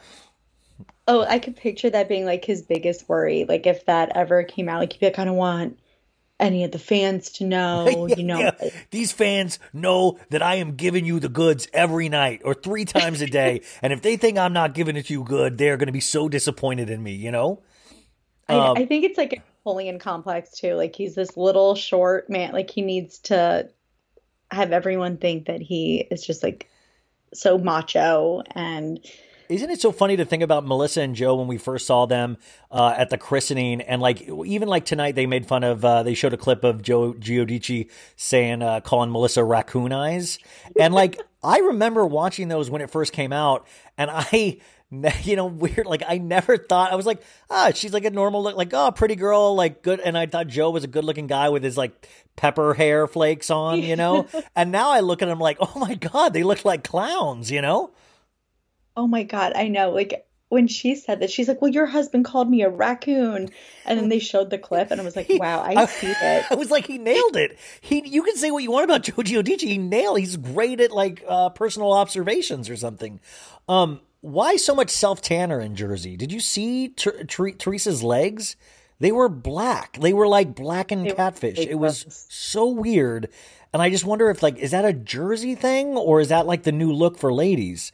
Oh, 1.08 1.22
I 1.22 1.38
could 1.38 1.56
picture 1.56 1.90
that 1.90 2.08
being 2.08 2.24
like 2.24 2.44
his 2.44 2.62
biggest 2.62 3.08
worry. 3.08 3.44
Like 3.48 3.66
if 3.66 3.86
that 3.86 4.16
ever 4.16 4.44
came 4.44 4.68
out, 4.68 4.80
like 4.80 4.92
he'd 4.92 5.00
be 5.00 5.06
like, 5.06 5.18
I 5.18 5.24
don't 5.24 5.36
want 5.36 5.78
any 6.38 6.64
of 6.64 6.72
the 6.72 6.78
fans 6.78 7.30
to 7.30 7.44
know, 7.44 8.06
you 8.16 8.24
know. 8.24 8.38
Yeah. 8.38 8.70
These 8.90 9.12
fans 9.12 9.58
know 9.72 10.18
that 10.30 10.42
I 10.42 10.56
am 10.56 10.76
giving 10.76 11.04
you 11.04 11.20
the 11.20 11.28
goods 11.28 11.68
every 11.72 12.08
night 12.08 12.42
or 12.44 12.54
three 12.54 12.84
times 12.84 13.20
a 13.20 13.26
day. 13.26 13.62
and 13.82 13.92
if 13.92 14.02
they 14.02 14.16
think 14.16 14.38
I'm 14.38 14.52
not 14.52 14.74
giving 14.74 14.96
it 14.96 15.06
to 15.06 15.12
you 15.12 15.24
good, 15.24 15.58
they're 15.58 15.76
going 15.76 15.86
to 15.86 15.92
be 15.92 16.00
so 16.00 16.28
disappointed 16.28 16.90
in 16.90 17.02
me, 17.02 17.12
you 17.12 17.30
know? 17.30 17.62
I, 18.48 18.54
Um, 18.54 18.76
I 18.76 18.86
think 18.86 19.04
it's 19.04 19.18
like 19.18 19.32
a 19.32 19.36
Napoleon 19.36 19.98
complex 19.98 20.50
too. 20.58 20.74
Like 20.74 20.96
he's 20.96 21.14
this 21.14 21.36
little 21.36 21.74
short 21.74 22.28
man. 22.28 22.52
Like 22.52 22.70
he 22.70 22.82
needs 22.82 23.20
to 23.20 23.68
have 24.50 24.72
everyone 24.72 25.16
think 25.16 25.46
that 25.46 25.60
he 25.62 25.98
is 26.10 26.26
just 26.26 26.42
like 26.42 26.68
so 27.32 27.56
macho 27.56 28.42
and 28.54 29.00
Isn't 29.52 29.70
it 29.70 29.80
so 29.82 29.92
funny 29.92 30.16
to 30.16 30.24
think 30.24 30.42
about 30.42 30.64
Melissa 30.64 31.02
and 31.02 31.14
Joe 31.14 31.34
when 31.34 31.46
we 31.46 31.58
first 31.58 31.86
saw 31.86 32.06
them 32.06 32.38
uh, 32.70 32.94
at 32.96 33.10
the 33.10 33.18
christening, 33.18 33.82
and 33.82 34.00
like 34.00 34.22
even 34.22 34.66
like 34.66 34.86
tonight 34.86 35.14
they 35.14 35.26
made 35.26 35.46
fun 35.46 35.62
of. 35.62 35.84
Uh, 35.84 36.02
they 36.02 36.14
showed 36.14 36.32
a 36.32 36.38
clip 36.38 36.64
of 36.64 36.80
Joe 36.80 37.12
Giudice 37.12 37.90
saying, 38.16 38.62
uh, 38.62 38.80
calling 38.80 39.12
Melissa 39.12 39.44
raccoon 39.44 39.92
eyes, 39.92 40.38
and 40.80 40.94
like 40.94 41.20
I 41.42 41.58
remember 41.58 42.06
watching 42.06 42.48
those 42.48 42.70
when 42.70 42.80
it 42.80 42.90
first 42.90 43.12
came 43.12 43.32
out, 43.32 43.66
and 43.98 44.10
I. 44.10 44.58
You 45.22 45.36
know, 45.36 45.46
weird. 45.46 45.86
Like 45.86 46.02
I 46.06 46.18
never 46.18 46.58
thought 46.58 46.92
I 46.92 46.96
was 46.96 47.06
like, 47.06 47.22
ah, 47.48 47.70
she's 47.74 47.94
like 47.94 48.04
a 48.04 48.10
normal 48.10 48.42
look, 48.42 48.56
like 48.56 48.74
oh, 48.74 48.90
pretty 48.90 49.16
girl, 49.16 49.54
like 49.54 49.80
good. 49.80 50.00
And 50.00 50.18
I 50.18 50.26
thought 50.26 50.48
Joe 50.48 50.68
was 50.68 50.84
a 50.84 50.86
good 50.86 51.02
looking 51.02 51.26
guy 51.26 51.48
with 51.48 51.64
his 51.64 51.78
like 51.78 52.06
pepper 52.36 52.74
hair 52.74 53.06
flakes 53.06 53.48
on, 53.48 53.78
you 53.78 53.96
know. 53.96 54.26
and 54.54 54.70
now 54.70 54.90
I 54.90 55.00
look 55.00 55.22
at 55.22 55.28
him 55.28 55.38
like, 55.38 55.56
oh 55.60 55.72
my 55.78 55.94
god, 55.94 56.34
they 56.34 56.42
look 56.42 56.66
like 56.66 56.84
clowns, 56.84 57.50
you 57.50 57.62
know. 57.62 57.92
Oh 58.96 59.06
my 59.06 59.22
God, 59.22 59.52
I 59.54 59.68
know. 59.68 59.90
Like 59.90 60.26
when 60.48 60.68
she 60.68 60.94
said 60.94 61.20
that, 61.20 61.30
she's 61.30 61.48
like, 61.48 61.62
Well, 61.62 61.70
your 61.70 61.86
husband 61.86 62.26
called 62.26 62.50
me 62.50 62.60
a 62.60 62.68
raccoon. 62.68 63.48
And 63.86 63.98
then 63.98 64.10
they 64.10 64.18
showed 64.18 64.50
the 64.50 64.58
clip 64.58 64.90
and 64.90 65.00
I 65.00 65.04
was 65.04 65.16
like, 65.16 65.28
Wow, 65.30 65.62
I 65.62 65.86
see 65.86 66.08
it. 66.22 66.44
I 66.50 66.54
was 66.54 66.70
like, 66.70 66.86
he 66.86 66.98
nailed 66.98 67.36
it. 67.36 67.58
He, 67.80 68.06
you 68.06 68.22
can 68.22 68.36
say 68.36 68.50
what 68.50 68.62
you 68.62 68.70
want 68.70 68.84
about 68.84 69.02
Joe 69.02 69.14
Giudice. 69.14 69.62
He 69.62 69.78
nailed. 69.78 70.18
He's 70.18 70.36
great 70.36 70.80
at 70.80 70.92
like 70.92 71.24
uh, 71.26 71.48
personal 71.50 71.92
observations 71.94 72.68
or 72.68 72.76
something. 72.76 73.20
Um, 73.66 74.00
why 74.20 74.56
so 74.56 74.74
much 74.74 74.90
self 74.90 75.22
tanner 75.22 75.58
in 75.58 75.74
Jersey? 75.74 76.18
Did 76.18 76.32
you 76.32 76.40
see 76.40 76.90
Ter- 76.90 77.24
Ter- 77.24 77.52
Teresa's 77.52 78.02
legs? 78.02 78.56
They 79.00 79.10
were 79.10 79.30
black. 79.30 79.98
They 80.00 80.12
were 80.12 80.28
like 80.28 80.54
blackened 80.54 81.06
were 81.06 81.14
catfish. 81.14 81.58
It 81.58 81.74
was 81.74 82.26
so 82.28 82.68
weird. 82.68 83.30
And 83.72 83.82
I 83.82 83.88
just 83.88 84.04
wonder 84.04 84.30
if 84.30 84.42
like 84.42 84.58
is 84.58 84.70
that 84.72 84.84
a 84.84 84.92
Jersey 84.92 85.54
thing 85.54 85.96
or 85.96 86.20
is 86.20 86.28
that 86.28 86.46
like 86.46 86.62
the 86.62 86.72
new 86.72 86.92
look 86.92 87.18
for 87.18 87.32
ladies? 87.32 87.90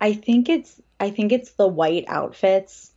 I 0.00 0.12
think 0.12 0.48
it's 0.48 0.80
I 0.98 1.10
think 1.10 1.32
it's 1.32 1.52
the 1.52 1.66
white 1.66 2.04
outfits. 2.08 2.92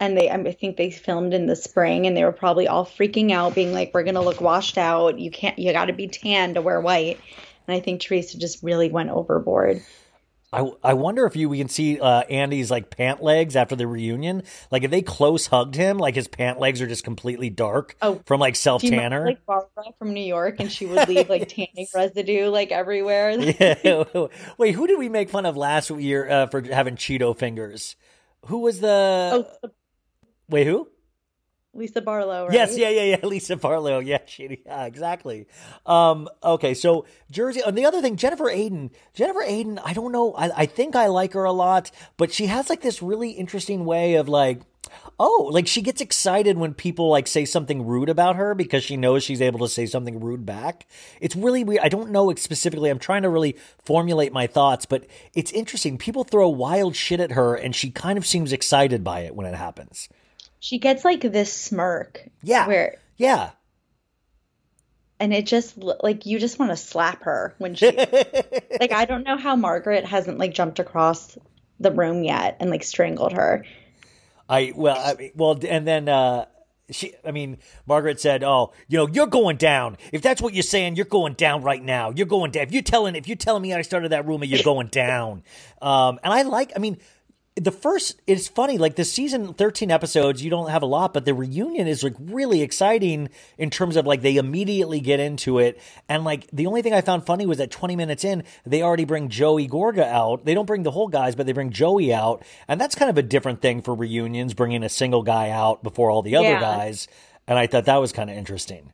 And 0.00 0.16
they 0.16 0.30
I 0.30 0.52
think 0.52 0.76
they 0.76 0.90
filmed 0.90 1.34
in 1.34 1.46
the 1.46 1.56
spring 1.56 2.06
and 2.06 2.16
they 2.16 2.24
were 2.24 2.32
probably 2.32 2.68
all 2.68 2.86
freaking 2.86 3.32
out, 3.32 3.54
being 3.54 3.72
like, 3.72 3.92
We're 3.92 4.04
gonna 4.04 4.22
look 4.22 4.40
washed 4.40 4.78
out. 4.78 5.18
You 5.18 5.30
can't 5.30 5.58
you 5.58 5.72
gotta 5.72 5.92
be 5.92 6.08
tan 6.08 6.54
to 6.54 6.62
wear 6.62 6.80
white. 6.80 7.20
And 7.66 7.76
I 7.76 7.80
think 7.80 8.00
Teresa 8.00 8.38
just 8.38 8.62
really 8.62 8.90
went 8.90 9.10
overboard. 9.10 9.82
I, 10.50 10.70
I 10.82 10.94
wonder 10.94 11.26
if 11.26 11.36
you 11.36 11.48
we 11.50 11.58
can 11.58 11.68
see 11.68 12.00
uh, 12.00 12.22
Andy's 12.22 12.70
like 12.70 12.88
pant 12.88 13.22
legs 13.22 13.54
after 13.54 13.76
the 13.76 13.86
reunion. 13.86 14.44
Like 14.70 14.82
if 14.82 14.90
they 14.90 15.02
close 15.02 15.46
hugged 15.46 15.74
him, 15.74 15.98
like 15.98 16.14
his 16.14 16.26
pant 16.26 16.58
legs 16.58 16.80
are 16.80 16.86
just 16.86 17.04
completely 17.04 17.50
dark 17.50 17.96
Oh, 18.00 18.22
from 18.24 18.40
like 18.40 18.56
self 18.56 18.80
Do 18.80 18.86
you 18.86 18.92
remember, 18.94 19.16
tanner. 19.16 19.26
like 19.26 19.44
Barbara 19.44 19.92
from 19.98 20.14
New 20.14 20.24
York 20.24 20.56
and 20.58 20.72
she 20.72 20.86
would 20.86 21.06
leave 21.06 21.28
like 21.28 21.48
tanning 21.54 21.86
residue 21.94 22.48
like 22.48 22.72
everywhere? 22.72 23.38
Yeah. 23.60 24.04
Wait, 24.58 24.74
who 24.74 24.86
did 24.86 24.98
we 24.98 25.10
make 25.10 25.28
fun 25.28 25.44
of 25.44 25.56
last 25.58 25.90
year 25.90 26.28
uh, 26.30 26.46
for 26.46 26.62
having 26.62 26.96
Cheeto 26.96 27.36
fingers? 27.36 27.96
Who 28.46 28.58
was 28.60 28.80
the? 28.80 29.46
Oh, 29.62 29.70
Wait, 30.48 30.66
who? 30.66 30.88
Lisa 31.78 32.00
Barlow, 32.00 32.46
right? 32.46 32.52
Yes, 32.52 32.76
yeah, 32.76 32.90
yeah, 32.90 33.16
yeah. 33.16 33.20
Lisa 33.26 33.56
Barlow. 33.56 34.00
Yeah, 34.00 34.18
she, 34.26 34.60
yeah, 34.66 34.84
exactly. 34.84 35.46
Um, 35.86 36.28
okay, 36.42 36.74
so 36.74 37.06
Jersey. 37.30 37.60
And 37.64 37.78
the 37.78 37.86
other 37.86 38.02
thing, 38.02 38.16
Jennifer 38.16 38.44
Aydin. 38.44 38.90
Jennifer 39.14 39.40
Aydin. 39.40 39.80
I 39.84 39.92
don't 39.92 40.12
know. 40.12 40.34
I, 40.34 40.62
I 40.62 40.66
think 40.66 40.96
I 40.96 41.06
like 41.06 41.32
her 41.32 41.44
a 41.44 41.52
lot, 41.52 41.90
but 42.16 42.32
she 42.32 42.46
has 42.46 42.68
like 42.68 42.82
this 42.82 43.02
really 43.02 43.30
interesting 43.30 43.84
way 43.84 44.16
of 44.16 44.28
like. 44.28 44.60
Oh, 45.20 45.50
like 45.52 45.66
she 45.66 45.82
gets 45.82 46.00
excited 46.00 46.56
when 46.56 46.72
people 46.72 47.10
like 47.10 47.26
say 47.26 47.44
something 47.44 47.84
rude 47.84 48.08
about 48.08 48.36
her 48.36 48.54
because 48.54 48.84
she 48.84 48.96
knows 48.96 49.22
she's 49.22 49.42
able 49.42 49.58
to 49.58 49.68
say 49.68 49.84
something 49.84 50.20
rude 50.20 50.46
back. 50.46 50.86
It's 51.20 51.36
really 51.36 51.62
weird. 51.64 51.82
I 51.82 51.88
don't 51.88 52.10
know 52.10 52.32
specifically. 52.36 52.88
I'm 52.88 53.00
trying 53.00 53.22
to 53.22 53.28
really 53.28 53.56
formulate 53.84 54.32
my 54.32 54.46
thoughts, 54.46 54.86
but 54.86 55.06
it's 55.34 55.50
interesting. 55.50 55.98
People 55.98 56.24
throw 56.24 56.48
wild 56.48 56.94
shit 56.96 57.20
at 57.20 57.32
her 57.32 57.54
and 57.54 57.74
she 57.74 57.90
kind 57.90 58.16
of 58.16 58.24
seems 58.24 58.52
excited 58.52 59.02
by 59.04 59.20
it 59.20 59.34
when 59.34 59.46
it 59.46 59.56
happens. 59.56 60.08
She 60.60 60.78
gets 60.78 61.04
like 61.04 61.20
this 61.20 61.52
smirk. 61.52 62.24
Yeah. 62.42 62.66
Where 62.66 62.96
Yeah. 63.16 63.50
and 65.20 65.32
it 65.32 65.46
just 65.46 65.76
like 65.78 66.26
you 66.26 66.38
just 66.38 66.58
want 66.58 66.70
to 66.70 66.76
slap 66.76 67.22
her 67.24 67.54
when 67.58 67.74
she 67.74 67.86
like 67.96 68.92
I 68.92 69.04
don't 69.04 69.24
know 69.24 69.36
how 69.36 69.56
Margaret 69.56 70.04
hasn't 70.04 70.38
like 70.38 70.54
jumped 70.54 70.78
across 70.78 71.36
the 71.80 71.90
room 71.92 72.24
yet 72.24 72.56
and 72.60 72.70
like 72.70 72.82
strangled 72.84 73.32
her. 73.32 73.64
I 74.48 74.72
well, 74.74 74.96
I, 74.98 75.14
mean, 75.14 75.32
well, 75.36 75.58
and 75.68 75.86
then 75.86 76.08
uh, 76.08 76.46
she. 76.90 77.14
I 77.24 77.32
mean, 77.32 77.58
Margaret 77.86 78.18
said, 78.18 78.42
"Oh, 78.42 78.72
you 78.88 78.96
know, 78.96 79.06
you're 79.06 79.26
going 79.26 79.58
down. 79.58 79.98
If 80.10 80.22
that's 80.22 80.40
what 80.40 80.54
you're 80.54 80.62
saying, 80.62 80.96
you're 80.96 81.04
going 81.04 81.34
down 81.34 81.62
right 81.62 81.82
now. 81.82 82.10
You're 82.10 82.26
going 82.26 82.50
down. 82.50 82.62
If 82.62 82.72
you're 82.72 82.80
telling, 82.82 83.14
if 83.14 83.28
you're 83.28 83.36
telling 83.36 83.60
me 83.62 83.74
I 83.74 83.82
started 83.82 84.12
that 84.12 84.26
rumor, 84.26 84.46
you're 84.46 84.62
going 84.64 84.86
down." 84.86 85.42
Um, 85.82 86.18
and 86.22 86.32
I 86.32 86.42
like. 86.42 86.72
I 86.74 86.78
mean. 86.78 86.98
The 87.60 87.72
first, 87.72 88.20
it's 88.28 88.46
funny, 88.46 88.78
like 88.78 88.94
the 88.94 89.04
season 89.04 89.52
13 89.52 89.90
episodes, 89.90 90.44
you 90.44 90.48
don't 90.50 90.70
have 90.70 90.82
a 90.82 90.86
lot, 90.86 91.12
but 91.12 91.24
the 91.24 91.34
reunion 91.34 91.88
is 91.88 92.04
like 92.04 92.14
really 92.20 92.62
exciting 92.62 93.30
in 93.56 93.68
terms 93.70 93.96
of 93.96 94.06
like 94.06 94.22
they 94.22 94.36
immediately 94.36 95.00
get 95.00 95.18
into 95.18 95.58
it. 95.58 95.80
And 96.08 96.24
like 96.24 96.46
the 96.52 96.66
only 96.66 96.82
thing 96.82 96.94
I 96.94 97.00
found 97.00 97.26
funny 97.26 97.46
was 97.46 97.58
that 97.58 97.72
20 97.72 97.96
minutes 97.96 98.22
in, 98.22 98.44
they 98.64 98.80
already 98.82 99.04
bring 99.04 99.28
Joey 99.28 99.66
Gorga 99.66 100.04
out. 100.04 100.44
They 100.44 100.54
don't 100.54 100.66
bring 100.66 100.84
the 100.84 100.92
whole 100.92 101.08
guys, 101.08 101.34
but 101.34 101.46
they 101.46 101.52
bring 101.52 101.70
Joey 101.70 102.14
out. 102.14 102.44
And 102.68 102.80
that's 102.80 102.94
kind 102.94 103.10
of 103.10 103.18
a 103.18 103.22
different 103.22 103.60
thing 103.60 103.82
for 103.82 103.92
reunions, 103.94 104.54
bringing 104.54 104.84
a 104.84 104.88
single 104.88 105.24
guy 105.24 105.50
out 105.50 105.82
before 105.82 106.10
all 106.10 106.22
the 106.22 106.36
other 106.36 106.48
Yeah. 106.48 106.60
guys. 106.60 107.08
And 107.48 107.58
I 107.58 107.66
thought 107.66 107.86
that 107.86 107.96
was 107.96 108.12
kind 108.12 108.30
of 108.30 108.36
interesting. 108.36 108.92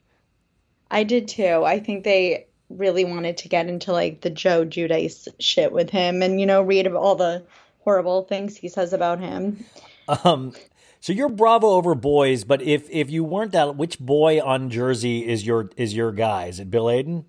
I 0.91 1.05
did 1.05 1.29
too. 1.29 1.65
I 1.65 1.81
think 1.81 2.05
they 2.05 2.47
really 2.71 3.05
wanted 3.05 3.37
to 3.39 3.49
get 3.49 3.69
into 3.69 3.93
like 3.93 4.23
the 4.23 4.31
Joe 4.31 4.65
Giudice 4.65 5.29
shit 5.39 5.71
with 5.71 5.91
him 5.91 6.23
and 6.23 6.41
you 6.41 6.47
know 6.47 6.63
read 6.63 6.87
all 6.89 7.15
the 7.15 7.45
horrible 7.85 8.23
things 8.23 8.57
he 8.57 8.69
says 8.69 8.93
about 8.93 9.21
him. 9.21 9.65
Um, 10.09 10.53
so 11.01 11.13
you're 11.13 11.29
Bravo 11.29 11.69
over 11.69 11.95
boys, 11.95 12.45
but 12.45 12.63
if 12.63 12.89
if 12.91 13.11
you 13.11 13.25
weren't 13.25 13.53
that, 13.53 13.77
which 13.77 13.99
boy 13.99 14.41
on 14.41 14.71
Jersey 14.71 15.27
is 15.27 15.47
your 15.47 15.71
is 15.77 15.95
your 15.95 16.13
guy? 16.13 16.47
Is 16.47 16.61
it 16.61 16.71
Bill 16.71 16.87
Aydin? 16.87 17.25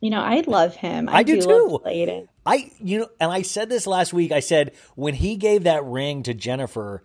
You 0.00 0.10
know, 0.10 0.20
I 0.20 0.44
love 0.46 0.76
him. 0.76 1.08
I 1.08 1.22
do 1.22 1.36
love 1.36 1.42
too. 1.42 1.46
Bill 1.48 1.82
Aydin. 1.84 2.28
I 2.46 2.70
you 2.78 3.00
know, 3.00 3.08
and 3.18 3.32
I 3.32 3.42
said 3.42 3.68
this 3.68 3.86
last 3.86 4.12
week. 4.12 4.32
I 4.32 4.40
said 4.40 4.72
when 4.94 5.14
he 5.14 5.36
gave 5.36 5.64
that 5.64 5.84
ring 5.84 6.22
to 6.24 6.34
Jennifer, 6.34 7.02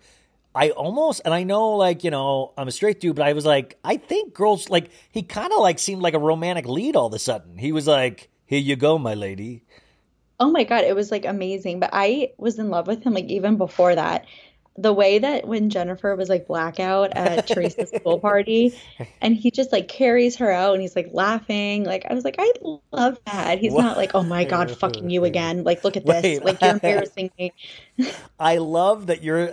I 0.54 0.70
almost 0.70 1.22
and 1.24 1.32
I 1.32 1.44
know 1.44 1.70
like 1.70 2.04
you 2.04 2.10
know 2.10 2.52
I'm 2.56 2.68
a 2.68 2.72
straight 2.72 3.00
dude, 3.00 3.16
but 3.16 3.26
I 3.26 3.32
was 3.32 3.46
like, 3.46 3.78
I 3.84 3.96
think 3.96 4.34
girls 4.34 4.68
like 4.68 4.90
he 5.10 5.22
kind 5.22 5.52
of 5.52 5.60
like 5.60 5.78
seemed 5.78 6.02
like 6.02 6.14
a 6.14 6.18
romantic 6.18 6.66
lead 6.66 6.94
all 6.94 7.06
of 7.06 7.14
a 7.14 7.18
sudden. 7.18 7.58
He 7.58 7.72
was 7.72 7.86
like, 7.86 8.28
"Here 8.46 8.60
you 8.60 8.76
go, 8.76 8.98
my 8.98 9.14
lady." 9.14 9.64
Oh 10.40 10.50
my 10.50 10.64
god, 10.64 10.84
it 10.84 10.96
was 10.96 11.10
like 11.12 11.24
amazing. 11.24 11.80
But 11.80 11.90
I 11.92 12.32
was 12.38 12.58
in 12.58 12.70
love 12.70 12.86
with 12.88 13.04
him 13.04 13.14
like 13.14 13.26
even 13.26 13.56
before 13.58 13.94
that. 13.94 14.26
The 14.80 14.92
way 14.94 15.18
that 15.18 15.46
when 15.46 15.70
Jennifer 15.70 16.16
was 16.16 16.28
like 16.30 16.46
blackout 16.46 17.12
at 17.16 17.46
Teresa's 17.48 17.92
school 17.92 18.18
party 18.20 18.78
and 19.20 19.36
he 19.36 19.50
just 19.50 19.72
like 19.72 19.88
carries 19.88 20.36
her 20.36 20.50
out 20.50 20.72
and 20.74 20.82
he's 20.82 20.96
like 20.96 21.08
laughing. 21.12 21.84
Like 21.84 22.06
I 22.10 22.14
was 22.14 22.24
like, 22.24 22.36
I 22.38 22.52
love 22.92 23.18
that. 23.26 23.58
He's 23.58 23.74
What? 23.74 23.82
not 23.82 23.96
like, 23.98 24.12
oh 24.14 24.22
my 24.24 24.44
god, 24.44 24.70
fucking 24.70 25.10
you 25.10 25.24
again. 25.24 25.64
Like 25.64 25.84
look 25.84 25.96
at 25.96 26.06
this. 26.06 26.22
Wait. 26.22 26.44
Like 26.44 26.62
you're 26.62 26.72
embarrassing 26.72 27.30
me. 27.38 27.52
I 28.38 28.56
love 28.58 29.06
that 29.08 29.22
you're. 29.22 29.52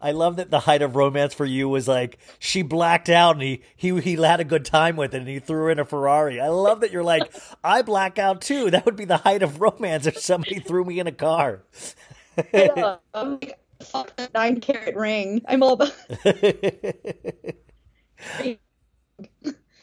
I 0.00 0.12
love 0.12 0.36
that 0.36 0.50
the 0.50 0.60
height 0.60 0.82
of 0.82 0.96
romance 0.96 1.34
for 1.34 1.46
you 1.46 1.68
was 1.68 1.88
like 1.88 2.18
she 2.38 2.62
blacked 2.62 3.08
out 3.08 3.36
and 3.36 3.42
he 3.42 3.62
he 3.76 3.98
he 4.00 4.14
had 4.14 4.40
a 4.40 4.44
good 4.44 4.64
time 4.64 4.96
with 4.96 5.14
it 5.14 5.18
and 5.18 5.28
he 5.28 5.38
threw 5.38 5.64
her 5.64 5.70
in 5.70 5.78
a 5.78 5.84
Ferrari. 5.84 6.40
I 6.40 6.48
love 6.48 6.80
that 6.80 6.90
you're 6.92 7.02
like 7.04 7.32
I 7.64 7.82
black 7.82 8.18
out 8.18 8.40
too. 8.42 8.70
That 8.70 8.84
would 8.84 8.96
be 8.96 9.06
the 9.06 9.18
height 9.18 9.42
of 9.42 9.60
romance 9.60 10.06
if 10.06 10.18
somebody 10.18 10.60
threw 10.60 10.84
me 10.84 11.00
in 11.00 11.06
a 11.06 11.12
car. 11.12 11.62
I'm 13.14 13.38
like, 13.40 13.58
fuck 13.80 14.12
nine 14.34 14.60
carat 14.60 14.96
ring. 14.96 15.42
I'm 15.46 15.62
all 15.62 15.74
about 15.74 15.92
Uh, 16.10 16.56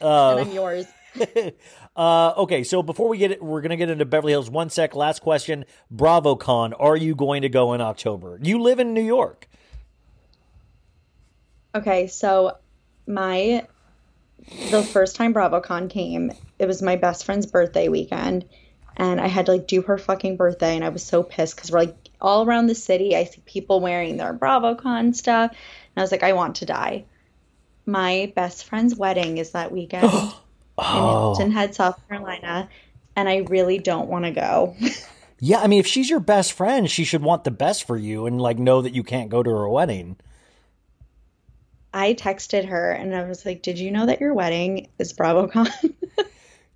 and 0.00 0.40
I'm 0.40 0.52
yours. 0.52 0.86
uh, 1.96 2.32
okay, 2.36 2.64
so 2.64 2.82
before 2.82 3.08
we 3.08 3.18
get 3.18 3.30
it, 3.30 3.42
we're 3.42 3.60
gonna 3.60 3.76
get 3.76 3.88
into 3.88 4.04
Beverly 4.04 4.32
Hills. 4.32 4.50
One 4.50 4.70
sec. 4.70 4.94
Last 4.94 5.20
question. 5.20 5.64
BravoCon. 5.94 6.72
Are 6.78 6.96
you 6.96 7.14
going 7.14 7.42
to 7.42 7.48
go 7.48 7.72
in 7.72 7.80
October? 7.80 8.38
You 8.42 8.60
live 8.60 8.80
in 8.80 8.94
New 8.94 9.02
York. 9.02 9.48
Okay, 11.74 12.06
so 12.06 12.56
my 13.06 13.66
the 14.70 14.82
first 14.82 15.16
time 15.16 15.32
BravoCon 15.32 15.88
came, 15.88 16.32
it 16.58 16.66
was 16.66 16.82
my 16.82 16.96
best 16.96 17.24
friend's 17.24 17.46
birthday 17.46 17.88
weekend, 17.88 18.44
and 18.96 19.20
I 19.20 19.28
had 19.28 19.46
to 19.46 19.52
like 19.52 19.66
do 19.66 19.82
her 19.82 19.98
fucking 19.98 20.36
birthday, 20.36 20.76
and 20.76 20.84
I 20.84 20.90
was 20.90 21.02
so 21.02 21.22
pissed 21.22 21.56
because 21.56 21.70
we're 21.70 21.80
like 21.80 22.03
all 22.24 22.46
around 22.46 22.66
the 22.66 22.74
city. 22.74 23.14
I 23.14 23.24
see 23.24 23.42
people 23.44 23.80
wearing 23.80 24.16
their 24.16 24.34
BravoCon 24.34 25.14
stuff, 25.14 25.50
and 25.50 25.58
I 25.96 26.00
was 26.00 26.10
like, 26.10 26.22
I 26.22 26.32
want 26.32 26.56
to 26.56 26.66
die. 26.66 27.04
My 27.86 28.32
best 28.34 28.64
friend's 28.64 28.96
wedding 28.96 29.38
is 29.38 29.50
that 29.50 29.70
weekend 29.70 30.04
in 30.04 30.10
Hilton 30.10 31.48
oh. 31.48 31.50
Head, 31.50 31.74
South 31.74 32.00
Carolina, 32.08 32.68
and 33.14 33.28
I 33.28 33.44
really 33.48 33.78
don't 33.78 34.08
want 34.08 34.24
to 34.24 34.30
go. 34.30 34.74
Yeah, 35.40 35.58
I 35.58 35.66
mean, 35.66 35.80
if 35.80 35.86
she's 35.86 36.08
your 36.08 36.20
best 36.20 36.54
friend, 36.54 36.90
she 36.90 37.04
should 37.04 37.22
want 37.22 37.44
the 37.44 37.50
best 37.50 37.86
for 37.86 37.98
you 37.98 38.24
and 38.24 38.40
like 38.40 38.58
know 38.58 38.80
that 38.80 38.94
you 38.94 39.02
can't 39.02 39.28
go 39.28 39.42
to 39.42 39.50
her 39.50 39.68
wedding. 39.68 40.16
I 41.92 42.14
texted 42.14 42.66
her 42.66 42.92
and 42.92 43.14
I 43.14 43.24
was 43.24 43.44
like, 43.44 43.60
"Did 43.60 43.78
you 43.78 43.90
know 43.90 44.06
that 44.06 44.20
your 44.20 44.32
wedding 44.32 44.88
is 44.98 45.12
BravoCon?" 45.12 45.68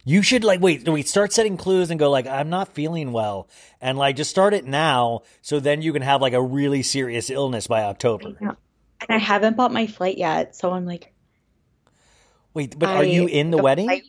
You 0.09 0.23
should 0.23 0.43
like 0.43 0.63
wait, 0.63 0.89
wait, 0.89 1.07
start 1.07 1.35
setting 1.35 1.59
clues 1.59 1.91
and 1.91 2.01
go 2.01 2.11
like, 2.11 2.27
I'm 2.27 2.49
not 2.49 2.73
feeling 2.73 3.13
well, 3.13 3.47
and 3.79 3.99
like 3.99 4.17
just 4.17 4.31
start 4.31 4.55
it 4.55 4.65
now, 4.65 5.21
so 5.43 5.61
then 5.61 5.83
you 5.83 5.93
can 5.93 6.01
have 6.01 6.23
like 6.23 6.33
a 6.33 6.41
really 6.41 6.83
serious 6.83 7.29
illness 7.29 7.67
by 7.67 7.83
October. 7.83 8.35
Yeah. 8.41 8.55
and 9.01 9.11
I 9.11 9.19
haven't 9.19 9.59
bought 9.59 9.71
my 9.71 9.87
flight 9.87 10.17
yet, 10.17 10.57
so 10.57 10.73
I'm 10.73 10.87
like, 10.87 11.13
Wait, 12.55 12.79
but 12.79 12.89
are 12.89 13.05
you 13.05 13.27
in 13.27 13.51
the 13.51 13.59
wedding? 13.59 14.01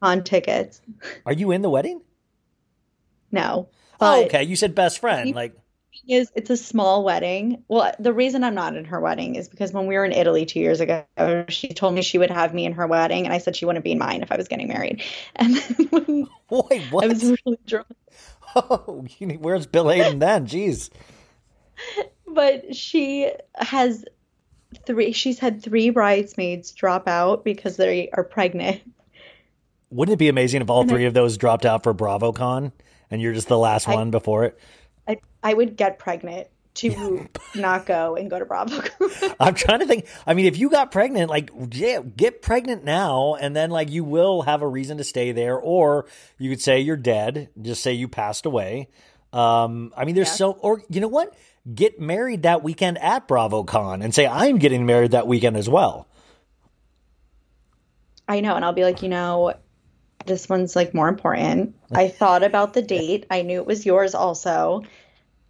on 0.00 0.22
tickets? 0.22 0.80
Are 1.26 1.32
you 1.32 1.50
in 1.50 1.62
the 1.62 1.70
wedding? 1.70 2.00
No. 3.32 3.68
Oh, 4.00 4.24
okay. 4.26 4.44
You 4.44 4.54
said 4.54 4.74
best 4.74 5.00
friend. 5.00 5.34
Like, 5.34 5.56
is 6.08 6.30
it's 6.34 6.50
a 6.50 6.56
small 6.56 7.04
wedding. 7.04 7.62
Well, 7.68 7.92
the 7.98 8.12
reason 8.12 8.44
I'm 8.44 8.54
not 8.54 8.76
in 8.76 8.84
her 8.86 9.00
wedding 9.00 9.36
is 9.36 9.48
because 9.48 9.72
when 9.72 9.86
we 9.86 9.96
were 9.96 10.04
in 10.04 10.12
Italy 10.12 10.46
two 10.46 10.60
years 10.60 10.80
ago, 10.80 11.04
she 11.48 11.68
told 11.68 11.94
me 11.94 12.02
she 12.02 12.18
would 12.18 12.30
have 12.30 12.54
me 12.54 12.64
in 12.64 12.72
her 12.72 12.86
wedding, 12.86 13.24
and 13.24 13.32
I 13.32 13.38
said 13.38 13.56
she 13.56 13.64
wouldn't 13.64 13.84
be 13.84 13.92
in 13.92 13.98
mine 13.98 14.22
if 14.22 14.30
I 14.32 14.36
was 14.36 14.48
getting 14.48 14.68
married. 14.68 15.02
And 15.36 15.56
then 15.56 15.86
when 15.90 16.28
wait, 16.50 16.82
what? 16.90 17.04
I 17.04 17.08
was 17.08 17.24
really 17.24 17.58
drunk, 17.66 17.86
oh, 18.56 19.04
where's 19.38 19.66
Bill 19.66 19.86
Aydin 19.86 20.20
then? 20.20 20.46
Jeez. 20.46 20.90
but 22.26 22.74
she 22.74 23.30
has 23.56 24.04
three. 24.86 25.12
She's 25.12 25.38
had 25.38 25.62
three 25.62 25.90
bridesmaids 25.90 26.72
drop 26.72 27.08
out 27.08 27.44
because 27.44 27.76
they 27.76 28.10
are 28.10 28.24
pregnant. 28.24 28.82
Wouldn't 29.90 30.14
it 30.14 30.18
be 30.18 30.28
amazing 30.28 30.62
if 30.62 30.70
all 30.70 30.82
And 30.82 30.90
I- 30.90 30.94
three 30.94 31.04
of 31.04 31.14
those 31.14 31.36
dropped 31.36 31.64
out 31.64 31.82
for 31.82 31.94
BravoCon 31.94 32.72
and 33.10 33.22
you're 33.22 33.32
just 33.32 33.48
the 33.48 33.58
last 33.58 33.88
I- 33.88 33.94
one 33.94 34.10
before 34.10 34.44
it? 34.44 34.58
I 35.08 35.18
I 35.42 35.54
would 35.54 35.76
get 35.76 35.98
pregnant 35.98 36.48
to 36.74 37.28
not 37.54 37.86
go 37.86 38.16
and 38.16 38.28
go 38.28 38.38
to 38.38 38.44
Bravo. 38.44 38.82
I'm 39.40 39.54
trying 39.54 39.80
to 39.80 39.86
think. 39.86 40.06
I 40.26 40.34
mean, 40.34 40.46
if 40.46 40.58
you 40.58 40.70
got 40.70 40.90
pregnant, 40.90 41.30
like, 41.30 41.50
yeah, 41.70 42.00
get 42.00 42.42
pregnant 42.42 42.82
now, 42.84 43.36
and 43.40 43.54
then 43.54 43.70
like 43.70 43.90
you 43.90 44.02
will 44.04 44.42
have 44.42 44.62
a 44.62 44.68
reason 44.68 44.98
to 44.98 45.04
stay 45.04 45.32
there, 45.32 45.56
or 45.58 46.06
you 46.38 46.50
could 46.50 46.60
say 46.60 46.80
you're 46.80 46.96
dead. 46.96 47.50
Just 47.62 47.82
say 47.82 47.92
you 47.92 48.08
passed 48.08 48.44
away. 48.46 48.88
Um, 49.32 49.92
I 49.96 50.04
mean, 50.04 50.14
there's 50.14 50.28
Yeah. 50.28 50.34
so, 50.34 50.52
or 50.52 50.82
you 50.88 51.00
know 51.00 51.08
what? 51.08 51.34
Get 51.72 51.98
married 52.00 52.42
that 52.42 52.62
weekend 52.62 52.98
at 52.98 53.26
BravoCon 53.26 54.02
and 54.04 54.14
say 54.14 54.26
I'm 54.26 54.58
getting 54.58 54.84
married 54.84 55.12
that 55.12 55.26
weekend 55.26 55.56
as 55.56 55.68
well. 55.68 56.06
I 58.28 58.40
know, 58.40 58.54
and 58.54 58.64
I'll 58.64 58.72
be 58.72 58.84
like, 58.84 59.02
you 59.02 59.08
know, 59.08 59.54
this 60.26 60.48
one's 60.48 60.74
like 60.76 60.94
more 60.94 61.08
important. 61.08 61.74
I 61.92 62.08
thought 62.08 62.42
about 62.42 62.74
the 62.74 62.82
date. 62.82 63.26
I 63.30 63.42
knew 63.42 63.60
it 63.60 63.66
was 63.66 63.86
yours 63.86 64.14
also, 64.14 64.82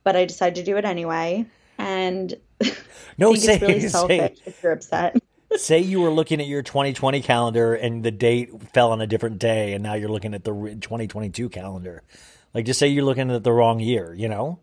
but 0.02 0.16
I 0.16 0.24
decided 0.24 0.56
to 0.56 0.64
do 0.64 0.76
it 0.76 0.84
anyway. 0.84 1.46
And 1.78 2.34
No, 3.18 3.34
say, 3.34 3.54
it's 3.54 3.62
really 3.62 3.80
say, 3.88 4.34
if 4.46 4.62
you're 4.62 4.72
upset. 4.72 5.16
say 5.56 5.78
you 5.78 6.00
were 6.00 6.10
looking 6.10 6.40
at 6.40 6.46
your 6.46 6.62
2020 6.62 7.20
calendar 7.22 7.74
and 7.74 8.02
the 8.02 8.10
date 8.10 8.50
fell 8.72 8.92
on 8.92 9.00
a 9.00 9.06
different 9.06 9.38
day, 9.38 9.72
and 9.72 9.82
now 9.82 9.94
you're 9.94 10.08
looking 10.08 10.34
at 10.34 10.44
the 10.44 10.52
2022 10.52 11.48
calendar. 11.48 12.02
Like, 12.52 12.66
just 12.66 12.78
say 12.78 12.88
you're 12.88 13.04
looking 13.04 13.30
at 13.30 13.42
the 13.42 13.52
wrong 13.52 13.80
year. 13.80 14.14
You 14.14 14.28
know? 14.28 14.58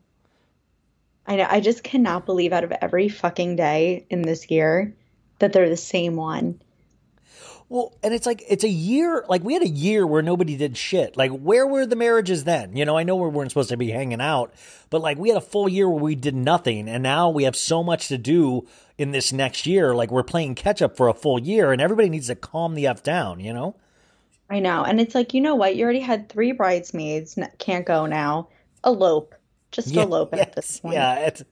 I 1.27 1.35
know. 1.35 1.47
I 1.49 1.59
just 1.59 1.83
cannot 1.83 2.25
believe 2.25 2.53
out 2.53 2.63
of 2.63 2.71
every 2.71 3.09
fucking 3.09 3.55
day 3.55 4.05
in 4.09 4.21
this 4.21 4.49
year 4.49 4.93
that 5.39 5.53
they're 5.53 5.69
the 5.69 5.77
same 5.77 6.15
one. 6.15 6.61
Well, 7.71 7.97
and 8.03 8.13
it's 8.13 8.25
like 8.25 8.43
it's 8.49 8.65
a 8.65 8.69
year. 8.69 9.23
Like 9.29 9.45
we 9.45 9.53
had 9.53 9.63
a 9.63 9.69
year 9.69 10.05
where 10.05 10.21
nobody 10.21 10.57
did 10.57 10.75
shit. 10.75 11.15
Like 11.15 11.31
where 11.31 11.65
were 11.65 11.85
the 11.85 11.95
marriages 11.95 12.43
then? 12.43 12.75
You 12.75 12.83
know, 12.83 12.97
I 12.97 13.03
know 13.03 13.15
we 13.15 13.29
weren't 13.29 13.49
supposed 13.49 13.69
to 13.69 13.77
be 13.77 13.91
hanging 13.91 14.19
out, 14.19 14.53
but 14.89 14.99
like 14.99 15.17
we 15.17 15.29
had 15.29 15.37
a 15.37 15.41
full 15.41 15.69
year 15.69 15.89
where 15.89 16.03
we 16.03 16.15
did 16.15 16.35
nothing, 16.35 16.89
and 16.89 17.01
now 17.01 17.29
we 17.29 17.45
have 17.45 17.55
so 17.55 17.81
much 17.81 18.09
to 18.09 18.17
do 18.17 18.67
in 18.97 19.11
this 19.11 19.31
next 19.31 19.65
year. 19.65 19.95
Like 19.95 20.11
we're 20.11 20.21
playing 20.21 20.55
catch 20.55 20.81
up 20.81 20.97
for 20.97 21.07
a 21.07 21.13
full 21.13 21.39
year, 21.39 21.71
and 21.71 21.81
everybody 21.81 22.09
needs 22.09 22.27
to 22.27 22.35
calm 22.35 22.75
the 22.75 22.87
f 22.87 23.03
down. 23.03 23.39
You 23.39 23.53
know? 23.53 23.77
I 24.49 24.59
know. 24.59 24.83
And 24.83 24.99
it's 24.99 25.15
like, 25.15 25.33
you 25.33 25.39
know 25.39 25.55
what? 25.55 25.77
You 25.77 25.85
already 25.85 26.01
had 26.01 26.27
three 26.27 26.51
bridesmaids. 26.51 27.39
Can't 27.57 27.85
go 27.85 28.05
now. 28.05 28.49
Elope. 28.83 29.33
Just 29.71 29.95
elope 29.95 30.33
at 30.33 30.53
this 30.57 30.71
yes, 30.71 30.79
point. 30.81 30.95
Yeah. 30.95 31.19
It's, 31.19 31.43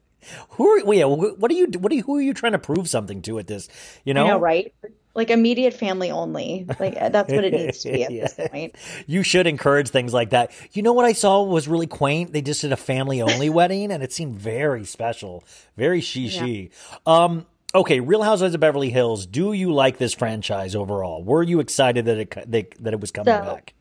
who 0.50 0.68
are 0.68 0.94
yeah, 0.94 1.06
what 1.06 1.50
are 1.52 1.54
you? 1.54 1.68
What 1.80 1.92
are 1.92 1.96
you? 1.96 2.04
Who 2.04 2.18
are 2.18 2.22
you 2.22 2.34
trying 2.34 2.52
to 2.54 2.60
prove 2.60 2.90
something 2.90 3.22
to 3.24 3.40
at 3.40 3.48
this? 3.48 3.70
You 4.04 4.14
know? 4.14 4.28
Know, 4.28 4.40
right? 4.40 4.74
Like 5.16 5.30
immediate 5.30 5.74
family 5.74 6.12
only. 6.12 6.66
Like 6.80 6.94
that's 6.96 7.32
what 7.32 7.44
it 7.44 7.54
needs 7.54 7.80
to 7.80 7.92
be 7.92 8.04
at 8.06 8.10
this 8.10 8.50
point. 8.50 8.76
You 9.08 9.24
should 9.24 9.48
encourage 9.48 9.90
things 9.90 10.14
like 10.14 10.30
that. 10.32 10.52
You 10.72 10.84
know 10.84 10.94
what 10.94 11.06
I 11.06 11.14
saw 11.14 11.44
was 11.44 11.68
really 11.68 11.88
quaint? 11.88 12.32
They 12.32 12.42
just 12.42 12.62
did 12.62 12.72
a 12.72 12.78
family 12.78 13.22
only 13.22 13.50
wedding 13.50 13.92
and 13.92 14.04
it 14.04 14.14
seemed 14.14 14.36
very 14.36 14.86
special, 14.86 15.44
very 15.76 16.02
she 16.02 16.70
Um 17.06 17.46
okay, 17.74 18.00
Real 18.00 18.24
Housewives 18.24 18.54
of 18.54 18.60
Beverly 18.60 18.90
Hills. 18.90 19.26
Do 19.26 19.54
you 19.54 19.74
like 19.74 19.98
this 19.98 20.14
franchise 20.14 20.76
overall? 20.76 21.24
Were 21.24 21.44
you 21.44 21.60
excited 21.60 22.06
that 22.06 22.18
it 22.18 22.52
they, 22.52 22.68
that 22.80 22.94
it 22.94 23.00
was 23.00 23.12
coming 23.12 23.34
So- 23.34 23.42
back? 23.42 23.74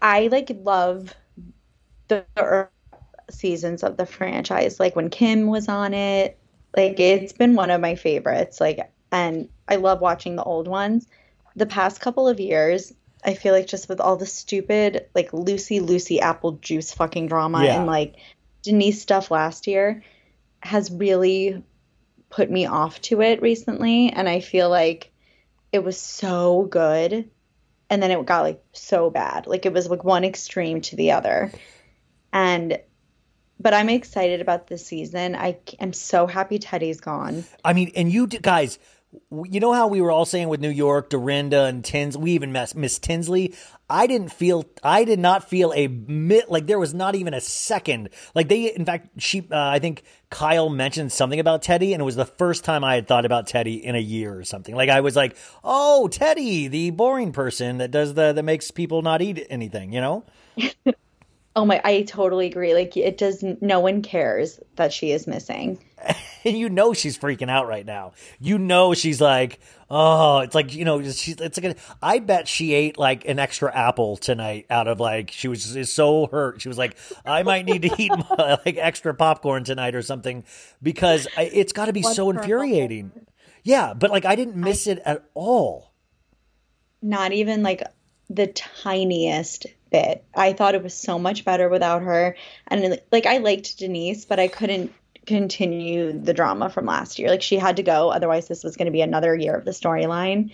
I 0.00 0.26
like 0.26 0.50
love 0.50 1.14
the 2.08 2.24
early 2.36 2.68
seasons 3.32 3.82
of 3.82 3.96
the 3.96 4.06
franchise. 4.06 4.78
Like 4.80 4.96
when 4.96 5.10
Kim 5.10 5.46
was 5.46 5.68
on 5.68 5.94
it, 5.94 6.38
like 6.76 6.98
it's 7.00 7.32
been 7.32 7.54
one 7.54 7.70
of 7.70 7.80
my 7.80 7.94
favorites. 7.94 8.60
Like, 8.60 8.90
and 9.10 9.48
I 9.68 9.76
love 9.76 10.00
watching 10.00 10.36
the 10.36 10.42
old 10.44 10.68
ones. 10.68 11.06
The 11.56 11.66
past 11.66 12.00
couple 12.00 12.28
of 12.28 12.40
years, 12.40 12.92
I 13.24 13.34
feel 13.34 13.52
like 13.52 13.66
just 13.66 13.88
with 13.88 14.00
all 14.00 14.16
the 14.16 14.26
stupid 14.26 15.06
like 15.14 15.32
Lucy 15.32 15.80
Lucy 15.80 16.20
apple 16.20 16.52
juice 16.52 16.92
fucking 16.92 17.26
drama 17.28 17.64
Yeah. 17.64 17.76
and 17.78 17.86
like 17.86 18.16
Denise 18.62 19.02
stuff 19.02 19.30
last 19.30 19.66
year 19.66 20.02
has 20.60 20.90
really 20.90 21.62
put 22.30 22.50
me 22.50 22.66
off 22.66 23.00
to 23.02 23.20
it 23.20 23.42
recently. 23.42 24.10
And 24.10 24.28
I 24.28 24.40
feel 24.40 24.70
like 24.70 25.10
it 25.72 25.84
was 25.84 26.00
so 26.00 26.62
good 26.62 27.28
and 27.90 28.02
then 28.02 28.10
it 28.10 28.24
got 28.24 28.42
like 28.42 28.64
so 28.72 29.10
bad. 29.10 29.46
Like 29.46 29.66
it 29.66 29.72
was 29.72 29.88
like 29.90 30.02
one 30.04 30.24
extreme 30.24 30.80
to 30.82 30.96
the 30.96 31.12
other. 31.12 31.52
And 32.32 32.78
but 33.62 33.72
I'm 33.74 33.88
excited 33.88 34.40
about 34.40 34.66
this 34.66 34.86
season. 34.86 35.34
I 35.34 35.58
am 35.78 35.92
so 35.92 36.26
happy 36.26 36.58
Teddi's 36.58 37.00
gone. 37.00 37.44
I 37.64 37.72
mean, 37.72 37.92
and 37.94 38.10
you 38.10 38.26
guys, 38.26 38.78
you 39.30 39.60
know 39.60 39.72
how 39.72 39.88
we 39.88 40.00
were 40.00 40.10
all 40.10 40.24
saying 40.24 40.48
with 40.48 40.60
New 40.60 40.70
York, 40.70 41.10
Dorinda 41.10 41.64
and 41.64 41.84
Tins, 41.84 42.16
we 42.16 42.32
even 42.32 42.52
miss, 42.52 42.74
miss 42.74 42.98
Tinsley. 42.98 43.54
I 43.88 44.06
didn't 44.06 44.32
feel, 44.32 44.64
I 44.82 45.04
did 45.04 45.18
not 45.18 45.48
feel 45.48 45.72
a 45.74 45.86
bit 45.86 46.50
like 46.50 46.66
there 46.66 46.78
was 46.78 46.94
not 46.94 47.14
even 47.14 47.34
a 47.34 47.40
second. 47.40 48.08
Like 48.34 48.48
they, 48.48 48.74
in 48.74 48.86
fact, 48.86 49.08
she, 49.18 49.40
uh, 49.40 49.44
I 49.50 49.80
think 49.80 50.02
Kyle 50.30 50.70
mentioned 50.70 51.12
something 51.12 51.38
about 51.38 51.62
Teddi, 51.62 51.92
and 51.92 52.00
it 52.00 52.04
was 52.04 52.16
the 52.16 52.24
first 52.24 52.64
time 52.64 52.84
I 52.84 52.94
had 52.94 53.06
thought 53.06 53.26
about 53.26 53.46
Teddi 53.46 53.82
in 53.82 53.94
a 53.94 54.00
year 54.00 54.34
or 54.34 54.44
something. 54.44 54.74
Like 54.74 54.88
I 54.88 55.02
was 55.02 55.14
like, 55.14 55.36
oh, 55.62 56.08
Teddi, 56.10 56.70
the 56.70 56.90
boring 56.90 57.32
person 57.32 57.78
that 57.78 57.90
does 57.90 58.14
the 58.14 58.32
that 58.32 58.42
makes 58.42 58.70
people 58.70 59.02
not 59.02 59.20
eat 59.20 59.46
anything, 59.50 59.92
you 59.92 60.00
know. 60.00 60.24
Oh 61.54 61.66
my, 61.66 61.80
I 61.84 62.02
totally 62.02 62.46
agree. 62.46 62.72
Like 62.72 62.96
it 62.96 63.18
does 63.18 63.44
no 63.60 63.80
one 63.80 64.00
cares 64.00 64.58
that 64.76 64.92
she 64.92 65.12
is 65.12 65.26
missing. 65.26 65.78
and 66.44 66.56
you 66.56 66.70
know 66.70 66.94
she's 66.94 67.18
freaking 67.18 67.50
out 67.50 67.66
right 67.66 67.84
now. 67.84 68.12
You 68.40 68.58
know 68.58 68.94
she's 68.94 69.20
like, 69.20 69.60
oh, 69.90 70.38
it's 70.38 70.54
like 70.54 70.74
you 70.74 70.86
know 70.86 71.02
she's 71.02 71.38
it's 71.38 71.60
like 71.60 71.76
a, 71.76 71.80
I 72.00 72.20
bet 72.20 72.48
she 72.48 72.72
ate 72.72 72.96
like 72.96 73.28
an 73.28 73.38
extra 73.38 73.74
apple 73.74 74.16
tonight 74.16 74.64
out 74.70 74.88
of 74.88 74.98
like 74.98 75.30
she 75.30 75.48
was 75.48 75.74
just 75.74 75.94
so 75.94 76.26
hurt. 76.26 76.62
She 76.62 76.68
was 76.68 76.78
like, 76.78 76.96
I 77.26 77.42
might 77.42 77.66
need 77.66 77.82
to 77.82 77.94
eat 77.98 78.12
my, 78.30 78.58
like 78.64 78.78
extra 78.78 79.14
popcorn 79.14 79.64
tonight 79.64 79.94
or 79.94 80.02
something 80.02 80.44
because 80.82 81.28
I, 81.36 81.42
it's 81.42 81.74
got 81.74 81.86
to 81.86 81.92
be 81.92 82.02
One 82.02 82.14
so 82.14 82.30
infuriating. 82.30 83.12
Yeah, 83.62 83.92
but 83.92 84.10
like 84.10 84.24
I 84.24 84.36
didn't 84.36 84.56
miss 84.56 84.86
it 84.86 85.00
at 85.04 85.24
all. 85.34 85.92
Not 87.02 87.32
even 87.32 87.62
like 87.62 87.82
the 88.30 88.46
tiniest 88.46 89.66
bit. 89.92 90.24
I 90.34 90.52
thought 90.52 90.74
it 90.74 90.82
was 90.82 90.94
so 90.94 91.18
much 91.18 91.44
better 91.44 91.68
without 91.68 92.02
her. 92.02 92.36
And 92.68 93.00
like 93.12 93.26
I 93.26 93.38
liked 93.38 93.78
Denise, 93.78 94.24
but 94.24 94.40
I 94.40 94.48
couldn't 94.48 94.92
continue 95.26 96.12
the 96.18 96.34
drama 96.34 96.68
from 96.68 96.86
last 96.86 97.18
year. 97.18 97.28
Like 97.28 97.42
she 97.42 97.56
had 97.56 97.76
to 97.76 97.82
go, 97.82 98.10
otherwise 98.10 98.48
this 98.48 98.64
was 98.64 98.76
going 98.76 98.86
to 98.86 98.92
be 98.92 99.02
another 99.02 99.36
year 99.36 99.54
of 99.54 99.64
the 99.64 99.70
storyline. 99.70 100.52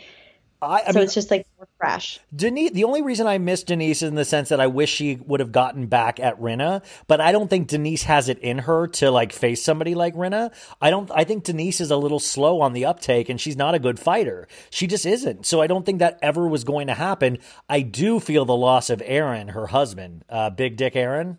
I, 0.61 0.83
I 0.87 0.93
so 0.93 0.93
mean, 0.95 1.05
it's 1.05 1.15
just 1.15 1.31
like 1.31 1.47
fresh. 1.79 2.19
Denise, 2.35 2.73
the 2.73 2.85
only 2.85 3.03
reason 3.03 3.27
I 3.27 3.39
miss 3.39 3.63
Denise 3.63 4.03
is 4.03 4.09
in 4.09 4.17
the 4.17 4.25
sense 4.25 4.49
that 4.49 4.61
I 4.61 4.67
wish 4.67 4.93
she 4.93 5.17
would 5.27 5.41
have 5.41 5.53
gotten 5.53 5.87
back 5.87 6.19
at 6.19 6.41
Rinna, 6.41 6.83
but 7.07 7.21
I 7.21 7.31
don't 7.31 7.49
think 7.49 7.69
Denise 7.69 8.03
has 8.05 8.29
it 8.29 8.39
in 8.41 8.59
her 8.59 8.89
to 8.89 9.11
like 9.11 9.33
face 9.33 9.63
somebody 9.63 9.95
like 9.95 10.15
Rinna. 10.15 10.53
I 10.81 10.91
don't, 10.91 11.11
I 11.15 11.25
think 11.25 11.45
Denise 11.45 11.81
is 11.81 11.91
a 11.91 11.97
little 11.97 12.19
slow 12.19 12.61
on 12.61 12.73
the 12.73 12.87
uptake 12.87 13.29
and 13.29 13.41
she's 13.41 13.57
not 13.57 13.75
a 13.75 13.79
good 13.79 14.01
fighter. 14.01 14.49
She 14.71 14.87
just 14.87 15.07
isn't. 15.07 15.47
So 15.47 15.61
I 15.61 15.69
don't 15.69 15.87
think 15.87 16.01
that 16.01 16.19
ever 16.23 16.49
was 16.49 16.65
going 16.65 16.89
to 16.89 16.95
happen. 16.95 17.39
I 17.69 17.83
do 17.83 18.19
feel 18.19 18.45
the 18.45 18.57
loss 18.57 18.91
of 18.91 19.03
Aaron, 19.05 19.49
her 19.49 19.69
husband, 19.69 20.25
uh, 20.29 20.51
Big 20.51 20.77
Dick 20.77 20.97
Aaron. 20.97 21.39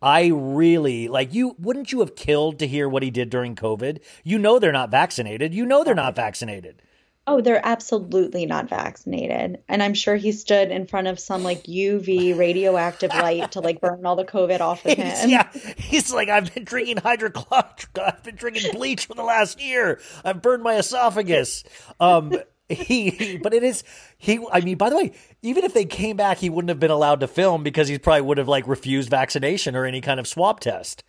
I 0.00 0.30
really 0.32 1.08
like 1.08 1.34
you. 1.34 1.56
Wouldn't 1.58 1.90
you 1.90 2.00
have 2.00 2.14
killed 2.14 2.60
to 2.60 2.68
hear 2.68 2.88
what 2.88 3.02
he 3.02 3.10
did 3.10 3.30
during 3.30 3.56
COVID? 3.56 4.00
You 4.22 4.38
know 4.38 4.58
they're 4.58 4.70
not 4.70 4.90
vaccinated. 4.90 5.54
You 5.54 5.66
know 5.66 5.82
they're 5.82 5.94
not 5.94 6.14
vaccinated. 6.14 6.82
Oh, 7.30 7.42
they're 7.42 7.60
absolutely 7.64 8.46
not 8.46 8.70
vaccinated. 8.70 9.58
And 9.68 9.82
I'm 9.82 9.92
sure 9.92 10.16
he 10.16 10.32
stood 10.32 10.70
in 10.70 10.86
front 10.86 11.08
of 11.08 11.20
some 11.20 11.42
like 11.44 11.64
UV 11.64 12.38
radioactive 12.38 13.10
light 13.10 13.52
to 13.52 13.60
like 13.60 13.82
burn 13.82 14.06
all 14.06 14.16
the 14.16 14.24
COVID 14.24 14.60
off 14.60 14.84
of 14.86 14.92
He's- 14.96 15.22
him. 15.24 15.30
yeah, 15.30 15.48
he's 15.76 16.10
like, 16.10 16.30
I've 16.30 16.54
been 16.54 16.64
drinking 16.64 16.96
hydrochloric. 16.96 17.86
I've 18.02 18.22
been 18.22 18.36
drinking 18.36 18.72
bleach 18.72 19.04
for 19.04 19.12
the 19.14 19.22
last 19.22 19.60
year. 19.60 20.00
I've 20.24 20.40
burned 20.40 20.62
my 20.62 20.76
esophagus. 20.76 21.64
Um, 22.00 22.32
he, 22.70 23.10
he- 23.10 23.36
but 23.36 23.52
it 23.52 23.62
is 23.62 23.84
he. 24.16 24.40
I 24.50 24.60
mean, 24.60 24.78
by 24.78 24.88
the 24.88 24.96
way, 24.96 25.12
even 25.42 25.64
if 25.64 25.74
they 25.74 25.84
came 25.84 26.16
back, 26.16 26.38
he 26.38 26.48
wouldn't 26.48 26.70
have 26.70 26.80
been 26.80 26.90
allowed 26.90 27.20
to 27.20 27.28
film 27.28 27.62
because 27.62 27.88
he 27.88 27.98
probably 27.98 28.22
would 28.22 28.38
have 28.38 28.48
like 28.48 28.66
refused 28.66 29.10
vaccination 29.10 29.76
or 29.76 29.84
any 29.84 30.00
kind 30.00 30.18
of 30.18 30.26
swab 30.26 30.60
test. 30.60 31.04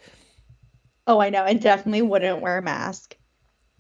Oh, 1.08 1.20
I 1.20 1.30
know. 1.30 1.44
And 1.46 1.62
definitely 1.62 2.02
wouldn't 2.02 2.42
wear 2.42 2.58
a 2.58 2.62
mask. 2.62 3.16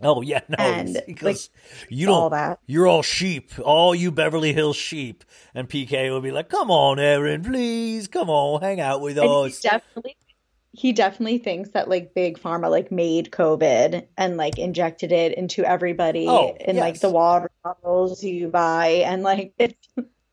Oh 0.01 0.21
yeah, 0.21 0.41
no, 0.49 0.55
And, 0.57 1.01
because 1.07 1.49
you 1.89 2.07
all 2.07 2.29
don't. 2.29 2.31
that. 2.31 2.59
You're 2.67 2.88
all 2.88 3.01
sheep, 3.01 3.51
all 3.63 3.95
you 3.95 4.12
Beverly 4.12 4.53
Hills 4.53 4.75
sheep, 4.77 5.23
and 5.53 5.67
PK 5.69 6.12
would 6.13 6.23
be 6.23 6.31
like, 6.31 6.49
"Come 6.49 6.71
on, 6.71 6.99
Aaron, 6.99 7.43
please, 7.43 8.07
come 8.07 8.29
on, 8.29 8.62
hang 8.62 8.79
out 8.79 9.01
with 9.01 9.17
And 9.21 9.33
he 9.33 9.51
us." 9.51 9.62
definitely 9.62 10.17
he 10.71 10.93
definitely 10.93 11.39
thinks 11.39 11.71
that 11.71 11.89
like 11.89 12.13
big 12.13 12.38
pharma 12.39 12.69
like 12.69 12.91
made 12.91 13.31
COVID 13.31 14.07
and 14.17 14.38
like 14.38 14.59
injected 14.59 15.12
it 15.12 15.33
into 15.38 15.65
everybody 15.65 16.27
Oh, 16.27 16.55
in 16.59 16.77
like 16.77 16.99
the 17.01 17.09
water 17.09 17.49
bottles 17.63 18.23
you 18.23 18.49
buy 18.49 18.88
and 19.05 19.23
like 19.23 19.53
it's 19.59 19.77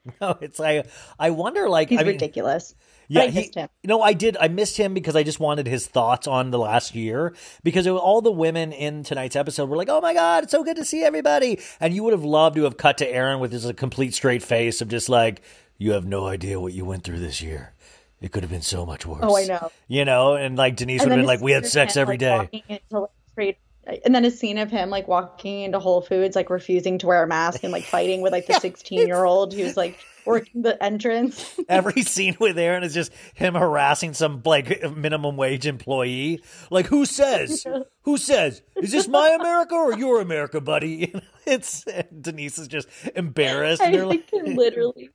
No, 0.20 0.38
it's 0.40 0.58
like 0.58 0.86
I 1.18 1.30
wonder, 1.30 1.68
like, 1.68 1.88
he's 1.88 2.00
I 2.00 2.04
mean, 2.04 2.14
ridiculous. 2.14 2.74
Yeah, 3.08 3.26
he- 3.26 3.40
missed 3.40 3.54
him. 3.54 3.68
You 3.82 3.88
know, 3.88 4.02
I 4.02 4.12
did. 4.12 4.36
I 4.40 4.48
missed 4.48 4.76
him 4.76 4.94
because 4.94 5.16
I 5.16 5.22
just 5.22 5.40
wanted 5.40 5.66
his 5.66 5.86
thoughts 5.86 6.26
on 6.26 6.50
the 6.50 6.58
last 6.58 6.94
year. 6.94 7.34
Because 7.62 7.86
it 7.86 7.90
was, 7.90 8.00
all 8.00 8.20
the 8.20 8.32
women 8.32 8.72
in 8.72 9.04
tonight's 9.04 9.36
episode 9.36 9.68
were 9.68 9.76
like, 9.76 9.88
"Oh 9.88 10.00
my 10.00 10.14
god, 10.14 10.44
it's 10.44 10.52
so 10.52 10.64
good 10.64 10.76
to 10.76 10.84
see 10.84 11.02
everybody!" 11.02 11.60
And 11.80 11.94
you 11.94 12.02
would 12.04 12.12
have 12.12 12.24
loved 12.24 12.56
to 12.56 12.64
have 12.64 12.76
cut 12.76 12.98
to 12.98 13.08
Aaron 13.08 13.40
with 13.40 13.52
just 13.52 13.68
a 13.68 13.74
complete 13.74 14.14
straight 14.14 14.42
face 14.42 14.80
of 14.80 14.88
just 14.88 15.08
like, 15.08 15.42
"You 15.78 15.92
have 15.92 16.04
no 16.04 16.26
idea 16.26 16.60
what 16.60 16.72
you 16.72 16.84
went 16.84 17.04
through 17.04 17.20
this 17.20 17.40
year. 17.42 17.72
It 18.20 18.32
could 18.32 18.42
have 18.42 18.50
been 18.50 18.62
so 18.62 18.86
much 18.86 19.06
worse." 19.06 19.20
Oh, 19.22 19.36
I 19.36 19.44
know. 19.44 19.70
You 19.88 20.04
know, 20.04 20.34
and 20.34 20.56
like 20.56 20.76
Denise 20.76 21.02
would 21.02 21.12
have 21.12 21.18
been 21.18 21.26
like, 21.26 21.40
"We 21.40 21.52
had 21.52 21.66
sex 21.66 21.96
every 21.96 22.18
like, 22.18 22.50
day." 22.50 22.64
into, 22.68 23.08
like, 23.36 23.58
and 24.04 24.14
then 24.14 24.24
a 24.24 24.30
scene 24.30 24.58
of 24.58 24.70
him 24.70 24.90
like 24.90 25.06
walking 25.06 25.62
into 25.62 25.78
Whole 25.78 26.00
Foods, 26.00 26.34
like 26.34 26.50
refusing 26.50 26.98
to 26.98 27.06
wear 27.06 27.22
a 27.22 27.26
mask 27.26 27.62
and 27.62 27.72
like 27.72 27.84
fighting 27.84 28.20
with 28.20 28.32
like 28.32 28.46
the 28.46 28.54
16 28.60 29.06
year 29.06 29.24
old 29.24 29.54
who's 29.54 29.76
like 29.76 29.98
working 30.26 30.62
the 30.62 30.82
entrance. 30.82 31.58
Every 31.68 32.02
scene 32.02 32.36
with 32.40 32.58
Aaron 32.58 32.82
is 32.82 32.94
just 32.94 33.12
him 33.34 33.54
harassing 33.54 34.14
some 34.14 34.42
like 34.44 34.82
minimum 34.96 35.36
wage 35.36 35.66
employee. 35.66 36.42
Like, 36.70 36.86
who 36.86 37.06
says? 37.06 37.64
Who 38.02 38.18
says? 38.18 38.62
Is 38.76 38.92
this 38.92 39.08
my 39.08 39.30
America 39.30 39.74
or 39.74 39.98
your 39.98 40.20
America, 40.20 40.60
buddy? 40.60 41.12
It's 41.48 41.84
Denise 42.20 42.58
is 42.58 42.66
just 42.66 42.88
embarrassed. 43.14 43.80
I 43.80 43.86
and 43.86 43.94
they're 43.94 44.06
like, 44.06 44.28
can 44.28 44.56
literally 44.56 45.10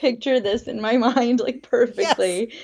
picture 0.00 0.40
this 0.40 0.62
in 0.62 0.80
my 0.80 0.96
mind 0.96 1.40
like 1.40 1.62
perfectly. 1.62 2.54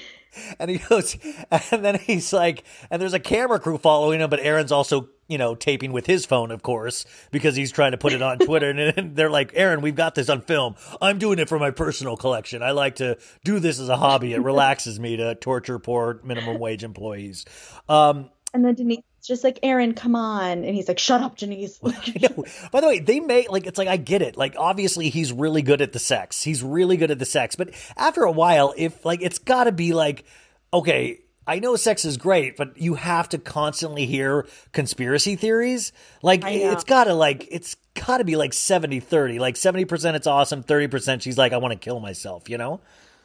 And 0.58 0.70
he 0.70 0.78
goes, 0.78 1.16
and 1.70 1.84
then 1.84 1.98
he's 1.98 2.32
like, 2.32 2.64
and 2.90 3.00
there's 3.00 3.14
a 3.14 3.20
camera 3.20 3.58
crew 3.58 3.78
following 3.78 4.20
him, 4.20 4.30
but 4.30 4.40
Aaron's 4.40 4.72
also, 4.72 5.08
you 5.28 5.38
know, 5.38 5.54
taping 5.54 5.92
with 5.92 6.06
his 6.06 6.24
phone, 6.26 6.50
of 6.50 6.62
course, 6.62 7.04
because 7.30 7.56
he's 7.56 7.72
trying 7.72 7.92
to 7.92 7.98
put 7.98 8.12
it 8.12 8.22
on 8.22 8.38
Twitter. 8.38 8.70
and, 8.70 9.16
they're 9.16 9.30
like, 9.30 9.52
Aaron, 9.54 9.80
we've 9.80 9.94
got 9.94 10.14
this 10.14 10.28
on 10.28 10.40
film. 10.40 10.76
I'm 11.00 11.18
doing 11.18 11.38
it 11.38 11.48
for 11.48 11.58
my 11.58 11.70
personal 11.70 12.16
collection. 12.16 12.62
I 12.62 12.70
like 12.72 12.96
to 12.96 13.18
do 13.44 13.58
this 13.58 13.80
as 13.80 13.88
a 13.88 13.96
hobby. 13.96 14.32
It 14.32 14.42
relaxes 14.42 15.00
me 15.00 15.16
to 15.16 15.34
torture 15.34 15.78
poor 15.78 16.20
minimum 16.22 16.58
wage 16.58 16.84
employees. 16.84 17.44
Um, 17.88 18.30
And 18.54 18.64
then 18.64 18.74
Denise 18.74 18.98
is 18.98 19.04
just 19.26 19.44
like, 19.44 19.58
Aaron, 19.62 19.94
come 19.94 20.14
on. 20.14 20.64
And 20.64 20.74
he's 20.74 20.88
like, 20.88 20.98
shut 20.98 21.20
up, 21.20 21.36
Denise. 21.36 21.78
I. 21.84 21.90
By 22.72 22.80
the 22.80 22.86
way, 22.86 22.98
they 22.98 23.20
make 23.20 23.50
like 23.50 23.66
it's 23.66 23.78
like 23.78 23.88
I 23.88 23.96
get 23.96 24.22
it. 24.22 24.36
Like 24.36 24.54
obviously 24.58 25.08
he's 25.10 25.32
really 25.32 25.62
good 25.62 25.80
at 25.80 25.92
the 25.92 25.98
sex. 25.98 26.42
He's 26.42 26.62
really 26.62 26.96
good 26.96 27.10
at 27.10 27.18
the 27.18 27.24
sex. 27.24 27.56
But 27.56 27.70
after 27.96 28.22
a 28.22 28.32
while, 28.32 28.74
if 28.76 29.04
like 29.04 29.22
it's 29.22 29.38
got 29.38 29.64
to 29.64 29.72
be 29.72 29.92
like, 29.92 30.24
okay, 30.72 31.20
I 31.46 31.60
know 31.60 31.76
sex 31.76 32.04
is 32.04 32.16
great, 32.16 32.56
but 32.56 32.76
you 32.76 32.94
have 32.94 33.28
to 33.28 33.38
constantly 33.38 34.06
hear 34.06 34.46
conspiracy 34.72 35.36
theories. 35.36 35.92
Like 36.22 36.42
it's 36.44 36.84
got 36.84 37.04
to 37.04 37.14
like 37.14 37.46
it's 37.50 37.76
got 37.94 38.18
to 38.18 38.24
be 38.24 38.36
like 38.36 38.50
70-30. 38.50 39.38
Like 39.38 39.54
70% 39.54 40.14
it's 40.14 40.26
awesome, 40.26 40.64
30% 40.64 41.22
she's 41.22 41.38
like 41.38 41.52
I 41.52 41.58
want 41.58 41.72
to 41.72 41.78
kill 41.78 42.00
myself, 42.00 42.48
you 42.48 42.58
know? 42.58 42.80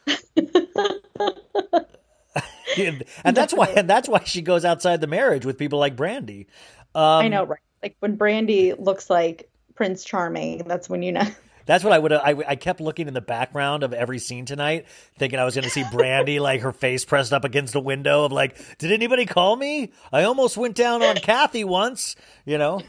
and, 3.24 3.36
that's 3.36 3.54
why 3.54 3.67
and 3.67 3.89
that's 3.89 4.08
why 4.08 4.24
she 4.24 4.41
goes 4.41 4.65
outside 4.65 5.02
the 5.02 5.08
marriage 5.08 5.46
with 5.46 5.58
people 5.58 5.80
like 5.80 5.96
Brandi. 5.96 6.48
Um, 6.96 7.26
I 7.26 7.28
know, 7.28 7.44
right? 7.46 7.60
Like 7.84 7.96
when 8.00 8.17
Brandi 8.17 8.78
looks 8.80 9.10
like 9.10 9.50
Prince 9.76 10.04
Charming, 10.04 10.63
that's 10.67 10.89
when 10.89 11.04
you 11.04 11.12
know. 11.12 11.26
That's 11.67 11.84
what 11.84 11.94
I 11.94 12.00
would. 12.00 12.12
I, 12.12 12.36
I 12.48 12.56
kept 12.56 12.82
looking 12.82 13.08
in 13.08 13.13
the 13.13 13.22
background 13.22 13.84
of 13.84 13.94
every 13.94 14.17
scene 14.17 14.46
tonight, 14.46 14.88
thinking 15.20 15.38
I 15.38 15.46
was 15.46 15.54
going 15.54 15.63
to 15.63 15.70
see 15.70 15.84
Brandi 15.84 16.39
like 16.39 16.62
her 16.62 16.74
face 16.74 17.06
pressed 17.06 17.32
up 17.32 17.46
against 17.46 17.76
a 17.76 17.80
window 17.80 18.26
of 18.26 18.32
like, 18.32 18.58
did 18.80 18.91
anybody 18.91 19.28
call 19.28 19.56
me? 19.56 19.91
I 20.12 20.24
almost 20.24 20.58
went 20.58 20.76
down 20.76 21.04
on 21.04 21.17
Kathy 21.17 21.63
once. 21.63 22.15
You 22.46 22.58
know. 22.58 22.82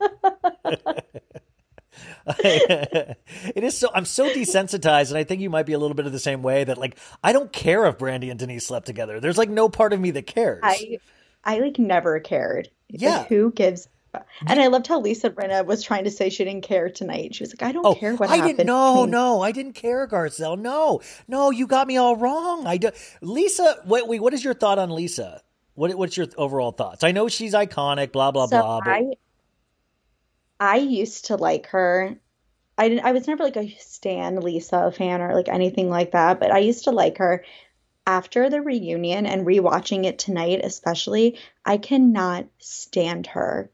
it 2.44 3.16
is 3.64 3.76
so. 3.76 3.88
I'm 3.94 4.04
so 4.04 4.28
desensitized, 4.30 5.08
and 5.10 5.18
I 5.18 5.24
think 5.24 5.40
you 5.40 5.50
might 5.50 5.66
be 5.66 5.72
a 5.72 5.78
little 5.78 5.94
bit 5.94 6.06
of 6.06 6.12
the 6.12 6.18
same 6.18 6.42
way. 6.42 6.64
That 6.64 6.78
like, 6.78 6.96
I 7.22 7.32
don't 7.32 7.52
care 7.52 7.86
if 7.86 7.98
Brandi 7.98 8.30
and 8.30 8.38
Denise 8.38 8.66
slept 8.66 8.86
together. 8.86 9.20
There's 9.20 9.38
like 9.38 9.50
no 9.50 9.68
part 9.68 9.92
of 9.92 10.00
me 10.00 10.10
that 10.12 10.26
cares. 10.26 10.60
I 10.62 10.98
I 11.44 11.58
like 11.58 11.78
never 11.78 12.20
cared. 12.20 12.68
Like, 12.90 13.00
Yeah. 13.02 13.24
who 13.24 13.52
gives 13.52 13.88
and 14.46 14.60
I 14.60 14.68
loved 14.68 14.86
how 14.86 15.00
Lisa 15.00 15.30
Rinna 15.30 15.64
was 15.64 15.82
trying 15.82 16.04
to 16.04 16.10
say 16.10 16.30
she 16.30 16.44
didn't 16.44 16.62
care 16.64 16.88
tonight. 16.88 17.34
She 17.34 17.42
was 17.42 17.52
like, 17.52 17.62
I 17.62 17.72
don't 17.72 17.84
oh, 17.84 17.94
care 17.94 18.14
what 18.16 18.30
Oh, 18.30 18.32
I 18.32 18.36
happened. 18.38 18.56
didn't. 18.58 18.66
No, 18.66 18.94
between- 18.94 19.10
no, 19.10 19.42
I 19.42 19.52
didn't 19.52 19.74
care, 19.74 20.06
Garcelle. 20.08 20.58
No, 20.58 21.00
no, 21.28 21.50
you 21.50 21.66
got 21.66 21.86
me 21.86 21.96
all 21.96 22.16
wrong. 22.16 22.66
I 22.66 22.78
do. 22.78 22.90
Lisa, 23.20 23.76
wait, 23.84 24.06
wait. 24.08 24.20
What 24.20 24.34
is 24.34 24.42
your 24.42 24.54
thought 24.54 24.78
on 24.78 24.90
Lisa? 24.90 25.42
What, 25.74 25.94
what's 25.94 26.16
your 26.16 26.26
overall 26.36 26.72
thoughts? 26.72 27.04
I 27.04 27.12
know 27.12 27.28
she's 27.28 27.54
iconic. 27.54 28.10
Blah 28.12 28.30
blah 28.32 28.46
So 28.46 28.60
blah. 28.60 28.80
But 28.80 28.90
I 28.90 29.02
I 30.60 30.76
used 30.78 31.26
to 31.26 31.36
like 31.36 31.66
her. 31.68 32.16
I 32.76 32.88
didn't 32.88 33.04
I 33.04 33.12
was 33.12 33.26
never 33.26 33.44
like 33.44 33.56
a 33.56 33.76
Stan 33.78 34.40
Lisa 34.40 34.92
fan 34.92 35.20
or 35.20 35.34
like 35.34 35.48
anything 35.48 35.90
like 35.90 36.12
that, 36.12 36.40
but 36.40 36.50
I 36.50 36.58
used 36.58 36.84
to 36.84 36.90
like 36.90 37.18
her. 37.18 37.44
after 38.08 38.48
the 38.48 38.62
reunion 38.62 39.26
and 39.26 39.46
rewatching 39.46 40.06
it 40.06 40.18
tonight, 40.18 40.62
especially, 40.64 41.38
I 41.66 41.76
cannot 41.76 42.46
stand 42.58 43.26
her. 43.26 43.70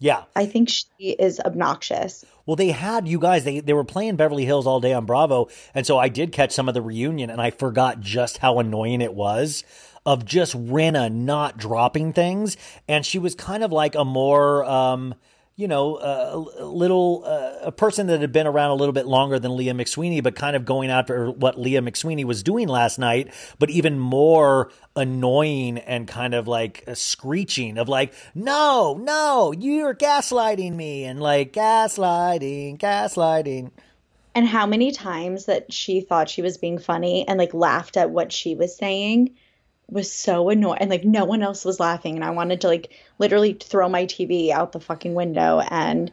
Yeah. 0.00 0.24
I 0.34 0.44
think 0.46 0.68
she 0.68 1.10
is 1.10 1.38
obnoxious. 1.38 2.24
Well, 2.46 2.56
they 2.56 2.72
had 2.72 3.06
you 3.06 3.20
guys, 3.20 3.44
they, 3.44 3.60
they 3.60 3.72
were 3.74 3.84
playing 3.84 4.16
Beverly 4.16 4.44
Hills 4.44 4.66
all 4.66 4.80
day 4.80 4.92
on 4.92 5.06
Bravo. 5.06 5.48
And 5.72 5.86
so 5.86 5.98
I 5.98 6.08
did 6.08 6.32
catch 6.32 6.50
some 6.50 6.66
of 6.66 6.74
the 6.74 6.82
reunion 6.82 7.30
and 7.30 7.40
I 7.40 7.52
forgot 7.52 8.00
just 8.00 8.38
how 8.38 8.58
annoying 8.58 9.00
it 9.00 9.14
was 9.14 9.62
of 10.04 10.24
just 10.24 10.56
Rinna 10.56 11.12
not 11.12 11.58
dropping 11.58 12.12
things. 12.12 12.56
And 12.88 13.06
she 13.06 13.20
was 13.20 13.36
kind 13.36 13.62
of 13.62 13.70
like 13.70 13.94
a 13.94 14.04
more, 14.04 14.64
um, 14.64 15.14
you 15.58 15.66
know, 15.66 15.96
uh, 15.96 16.44
a 16.60 16.64
little 16.64 17.24
uh, 17.26 17.54
a 17.62 17.72
person 17.72 18.06
that 18.06 18.20
had 18.20 18.30
been 18.30 18.46
around 18.46 18.70
a 18.70 18.74
little 18.74 18.92
bit 18.92 19.06
longer 19.06 19.40
than 19.40 19.56
Leah 19.56 19.74
McSweeney, 19.74 20.22
but 20.22 20.36
kind 20.36 20.54
of 20.54 20.64
going 20.64 20.88
after 20.88 21.32
what 21.32 21.58
Leah 21.58 21.82
McSweeney 21.82 22.22
was 22.22 22.44
doing 22.44 22.68
last 22.68 22.96
night, 22.96 23.34
but 23.58 23.68
even 23.68 23.98
more 23.98 24.70
annoying 24.94 25.78
and 25.78 26.06
kind 26.06 26.32
of 26.32 26.46
like 26.46 26.84
screeching 26.94 27.76
of 27.76 27.88
like, 27.88 28.14
no, 28.36 29.00
no, 29.02 29.50
you're 29.50 29.96
gaslighting 29.96 30.76
me, 30.76 31.02
and 31.02 31.18
like 31.18 31.52
gaslighting, 31.52 32.78
gaslighting. 32.78 33.72
And 34.36 34.46
how 34.46 34.64
many 34.64 34.92
times 34.92 35.46
that 35.46 35.72
she 35.72 36.00
thought 36.02 36.30
she 36.30 36.40
was 36.40 36.56
being 36.56 36.78
funny 36.78 37.26
and 37.26 37.36
like 37.36 37.52
laughed 37.52 37.96
at 37.96 38.10
what 38.10 38.30
she 38.30 38.54
was 38.54 38.76
saying 38.76 39.34
was 39.90 40.12
so 40.12 40.50
annoying 40.50 40.78
and 40.80 40.90
like 40.90 41.04
no 41.04 41.24
one 41.24 41.42
else 41.42 41.64
was 41.64 41.80
laughing 41.80 42.14
and 42.14 42.24
I 42.24 42.30
wanted 42.30 42.60
to 42.62 42.68
like 42.68 42.92
literally 43.18 43.54
throw 43.54 43.88
my 43.88 44.04
TV 44.04 44.50
out 44.50 44.72
the 44.72 44.80
fucking 44.80 45.14
window 45.14 45.60
and 45.60 46.12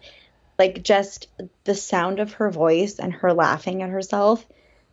like 0.58 0.84
just 0.84 1.28
the 1.66 1.76
sound 1.76 2.20
of 2.20 2.34
her 2.34 2.50
voice 2.50 3.00
and 3.00 3.14
her 3.14 3.34
laughing 3.34 3.82
at 3.82 3.90
herself 3.90 4.46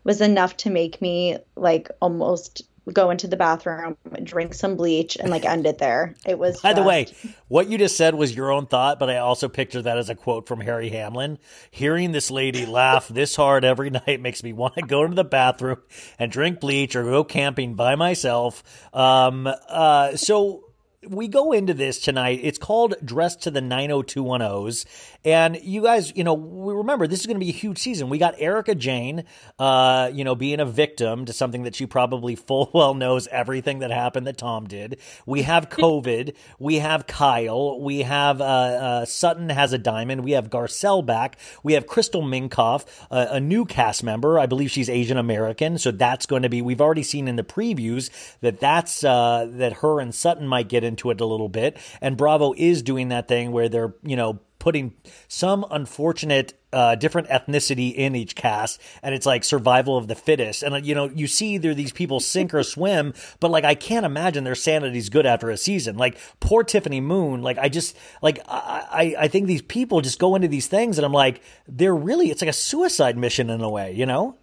was 0.04 0.20
enough 0.20 0.56
to 0.58 0.70
make 0.70 1.00
me 1.00 1.38
like 1.54 1.90
almost 2.00 2.62
go 2.90 3.10
into 3.10 3.28
the 3.28 3.36
bathroom, 3.36 3.96
drink 4.22 4.54
some 4.54 4.76
bleach, 4.76 5.16
and 5.16 5.30
like 5.30 5.44
end 5.44 5.66
it 5.66 5.78
there. 5.78 6.14
It 6.26 6.38
was. 6.38 6.60
By 6.60 6.70
just... 6.70 6.76
the 6.76 6.88
way, 6.88 7.06
what 7.48 7.68
you 7.68 7.78
just 7.78 7.96
said 7.96 8.14
was 8.14 8.34
your 8.34 8.50
own 8.50 8.66
thought, 8.66 8.98
but 8.98 9.10
I 9.10 9.18
also 9.18 9.48
picture 9.48 9.82
that 9.82 9.98
as 9.98 10.10
a 10.10 10.14
quote 10.14 10.48
from 10.48 10.60
Harry 10.60 10.88
Hamlin. 10.88 11.38
Hearing 11.70 12.12
this 12.12 12.30
lady 12.30 12.66
laugh 12.66 13.08
this 13.12 13.36
hard 13.36 13.64
every 13.64 13.90
night 13.90 14.20
makes 14.20 14.42
me 14.42 14.52
want 14.52 14.74
to 14.74 14.82
go 14.82 15.04
into 15.04 15.14
the 15.14 15.24
bathroom 15.24 15.82
and 16.18 16.32
drink 16.32 16.60
bleach 16.60 16.96
or 16.96 17.04
go 17.04 17.24
camping 17.24 17.74
by 17.74 17.94
myself. 17.94 18.62
Um, 18.92 19.48
uh, 19.68 20.16
so 20.16 20.64
we 21.08 21.26
go 21.26 21.52
into 21.52 21.74
this 21.74 22.00
tonight. 22.00 22.40
It's 22.42 22.58
called 22.58 22.94
Dressed 23.04 23.42
to 23.42 23.50
the 23.50 23.60
90210s. 23.60 24.84
And 25.24 25.58
you 25.62 25.82
guys, 25.82 26.12
you 26.16 26.22
know, 26.22 26.34
we 26.34 26.74
remember 26.74 27.06
this 27.06 27.20
is 27.20 27.26
going 27.26 27.36
to 27.38 27.44
be 27.44 27.50
a 27.50 27.54
huge 27.54 27.78
season. 27.78 28.08
We 28.08 28.18
got 28.18 28.34
Erika 28.38 28.74
Jayne, 28.74 29.24
uh, 29.58 30.10
you 30.12 30.22
know, 30.22 30.34
being 30.34 30.60
a 30.60 30.64
victim 30.64 31.24
to 31.24 31.32
something 31.32 31.64
that 31.64 31.74
she 31.74 31.86
probably 31.86 32.34
full 32.36 32.70
well 32.72 32.94
knows 32.94 33.26
everything 33.28 33.80
that 33.80 33.90
happened 33.90 34.26
that 34.26 34.38
Tom 34.38 34.66
did. 34.66 35.00
We 35.26 35.42
have 35.42 35.68
COVID. 35.70 36.34
we 36.58 36.76
have 36.76 37.06
Kyle. 37.06 37.80
We 37.80 38.02
have 38.02 38.40
uh, 38.40 38.44
uh, 38.44 39.04
Sutton 39.04 39.48
has 39.48 39.72
a 39.72 39.78
diamond. 39.78 40.22
We 40.22 40.32
have 40.32 40.50
Garcelle 40.50 41.04
back. 41.04 41.36
We 41.64 41.72
have 41.72 41.86
Crystal 41.86 42.22
Minkoff, 42.22 42.86
uh, 43.10 43.26
a 43.30 43.40
new 43.40 43.64
cast 43.64 44.04
member. 44.04 44.38
I 44.38 44.46
believe 44.46 44.70
she's 44.70 44.88
Asian 44.88 45.18
American. 45.18 45.78
So 45.78 45.90
that's 45.90 46.26
going 46.26 46.42
to 46.42 46.48
be, 46.48 46.62
we've 46.62 46.80
already 46.80 47.02
seen 47.02 47.26
in 47.26 47.36
the 47.36 47.42
previews 47.42 48.10
that 48.40 48.60
that's, 48.60 49.02
uh, 49.02 49.48
that 49.50 49.74
her 49.74 50.00
and 50.00 50.14
Sutton 50.14 50.46
might 50.46 50.68
get 50.68 50.84
into 50.92 51.10
it 51.10 51.20
a 51.20 51.26
little 51.26 51.48
bit. 51.48 51.76
And 52.00 52.16
Bravo 52.16 52.54
is 52.56 52.82
doing 52.82 53.08
that 53.08 53.28
thing 53.28 53.52
where 53.52 53.68
they're, 53.68 53.94
you 54.02 54.16
know, 54.16 54.40
putting 54.62 54.94
some 55.26 55.66
unfortunate 55.72 56.54
uh, 56.72 56.94
different 56.94 57.26
ethnicity 57.28 57.92
in 57.92 58.14
each 58.14 58.36
cast, 58.36 58.80
and 59.02 59.12
it's 59.12 59.26
like 59.26 59.42
survival 59.42 59.96
of 59.96 60.06
the 60.06 60.14
fittest. 60.14 60.62
And 60.62 60.74
uh, 60.74 60.76
you 60.76 60.94
know, 60.94 61.10
you 61.10 61.26
see 61.26 61.54
either 61.54 61.74
these 61.74 61.90
people 61.90 62.20
sink 62.20 62.54
or 62.54 62.62
swim, 62.62 63.12
but 63.40 63.50
like 63.50 63.64
I 63.64 63.74
can't 63.74 64.06
imagine 64.06 64.44
their 64.44 64.54
sanity's 64.54 65.08
good 65.08 65.26
after 65.26 65.50
a 65.50 65.56
season. 65.56 65.96
Like 65.96 66.16
poor 66.38 66.62
Tiffany 66.62 67.00
Moon. 67.00 67.42
Like 67.42 67.58
I 67.58 67.68
just 67.68 67.96
like 68.22 68.38
I 68.48 69.16
I 69.18 69.28
think 69.28 69.48
these 69.48 69.62
people 69.62 70.00
just 70.00 70.20
go 70.20 70.36
into 70.36 70.46
these 70.46 70.68
things, 70.68 70.96
and 70.96 71.04
I'm 71.04 71.12
like, 71.12 71.42
they're 71.66 71.96
really 71.96 72.30
it's 72.30 72.40
like 72.40 72.48
a 72.48 72.54
suicide 72.54 73.18
mission 73.18 73.50
in 73.50 73.62
a 73.62 73.68
way, 73.68 73.92
you 73.92 74.06
know. 74.06 74.38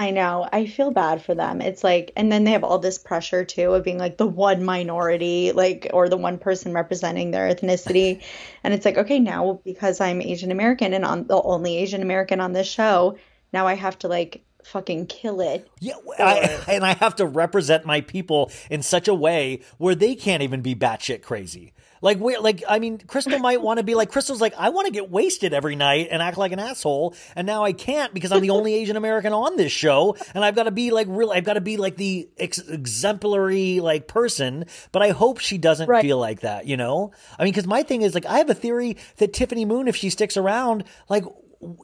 I 0.00 0.12
know. 0.12 0.48
I 0.50 0.64
feel 0.64 0.90
bad 0.90 1.22
for 1.22 1.34
them. 1.34 1.60
It's 1.60 1.84
like, 1.84 2.10
and 2.16 2.32
then 2.32 2.44
they 2.44 2.52
have 2.52 2.64
all 2.64 2.78
this 2.78 2.96
pressure 2.96 3.44
too 3.44 3.74
of 3.74 3.84
being 3.84 3.98
like 3.98 4.16
the 4.16 4.26
one 4.26 4.64
minority, 4.64 5.52
like, 5.52 5.90
or 5.92 6.08
the 6.08 6.16
one 6.16 6.38
person 6.38 6.72
representing 6.72 7.32
their 7.32 7.54
ethnicity. 7.54 8.22
And 8.64 8.72
it's 8.72 8.86
like, 8.86 8.96
okay, 8.96 9.18
now 9.18 9.60
because 9.62 10.00
I'm 10.00 10.22
Asian 10.22 10.50
American 10.50 10.94
and 10.94 11.04
I'm 11.04 11.26
the 11.26 11.40
only 11.42 11.76
Asian 11.76 12.00
American 12.00 12.40
on 12.40 12.54
this 12.54 12.66
show, 12.66 13.18
now 13.52 13.66
I 13.66 13.74
have 13.74 13.98
to 14.00 14.08
like 14.08 14.42
fucking 14.64 15.06
kill 15.06 15.42
it. 15.42 15.68
Yeah, 15.80 15.94
I, 16.18 16.60
and 16.68 16.84
I 16.84 16.94
have 16.94 17.16
to 17.16 17.26
represent 17.26 17.84
my 17.84 18.00
people 18.00 18.50
in 18.70 18.82
such 18.82 19.06
a 19.06 19.14
way 19.14 19.60
where 19.76 19.94
they 19.94 20.14
can't 20.14 20.42
even 20.42 20.62
be 20.62 20.74
batshit 20.74 21.22
crazy. 21.22 21.72
Like 22.00 22.18
we 22.18 22.36
like 22.38 22.62
I 22.68 22.78
mean, 22.78 22.98
Crystal 22.98 23.38
might 23.38 23.60
want 23.60 23.78
to 23.78 23.84
be 23.84 23.94
like 23.94 24.10
Crystal's 24.10 24.40
like 24.40 24.54
I 24.56 24.70
want 24.70 24.86
to 24.86 24.92
get 24.92 25.10
wasted 25.10 25.52
every 25.52 25.76
night 25.76 26.08
and 26.10 26.22
act 26.22 26.38
like 26.38 26.52
an 26.52 26.58
asshole, 26.58 27.14
and 27.36 27.46
now 27.46 27.64
I 27.64 27.72
can't 27.72 28.14
because 28.14 28.32
I'm 28.32 28.40
the 28.40 28.50
only 28.50 28.74
Asian 28.74 28.96
American 28.96 29.32
on 29.32 29.56
this 29.56 29.72
show, 29.72 30.16
and 30.34 30.44
I've 30.44 30.54
got 30.54 30.64
to 30.64 30.70
be 30.70 30.90
like 30.90 31.06
real. 31.10 31.30
I've 31.30 31.44
got 31.44 31.54
to 31.54 31.60
be 31.60 31.76
like 31.76 31.96
the 31.96 32.28
ex- 32.38 32.58
exemplary 32.58 33.80
like 33.80 34.08
person. 34.08 34.64
But 34.92 35.02
I 35.02 35.10
hope 35.10 35.38
she 35.38 35.58
doesn't 35.58 35.88
right. 35.88 36.02
feel 36.02 36.18
like 36.18 36.40
that. 36.40 36.66
You 36.66 36.76
know, 36.76 37.12
I 37.38 37.44
mean, 37.44 37.52
because 37.52 37.66
my 37.66 37.82
thing 37.82 38.02
is 38.02 38.14
like 38.14 38.26
I 38.26 38.38
have 38.38 38.50
a 38.50 38.54
theory 38.54 38.96
that 39.18 39.32
Tiffany 39.32 39.64
Moon, 39.64 39.88
if 39.88 39.96
she 39.96 40.10
sticks 40.10 40.36
around, 40.36 40.84
like 41.08 41.24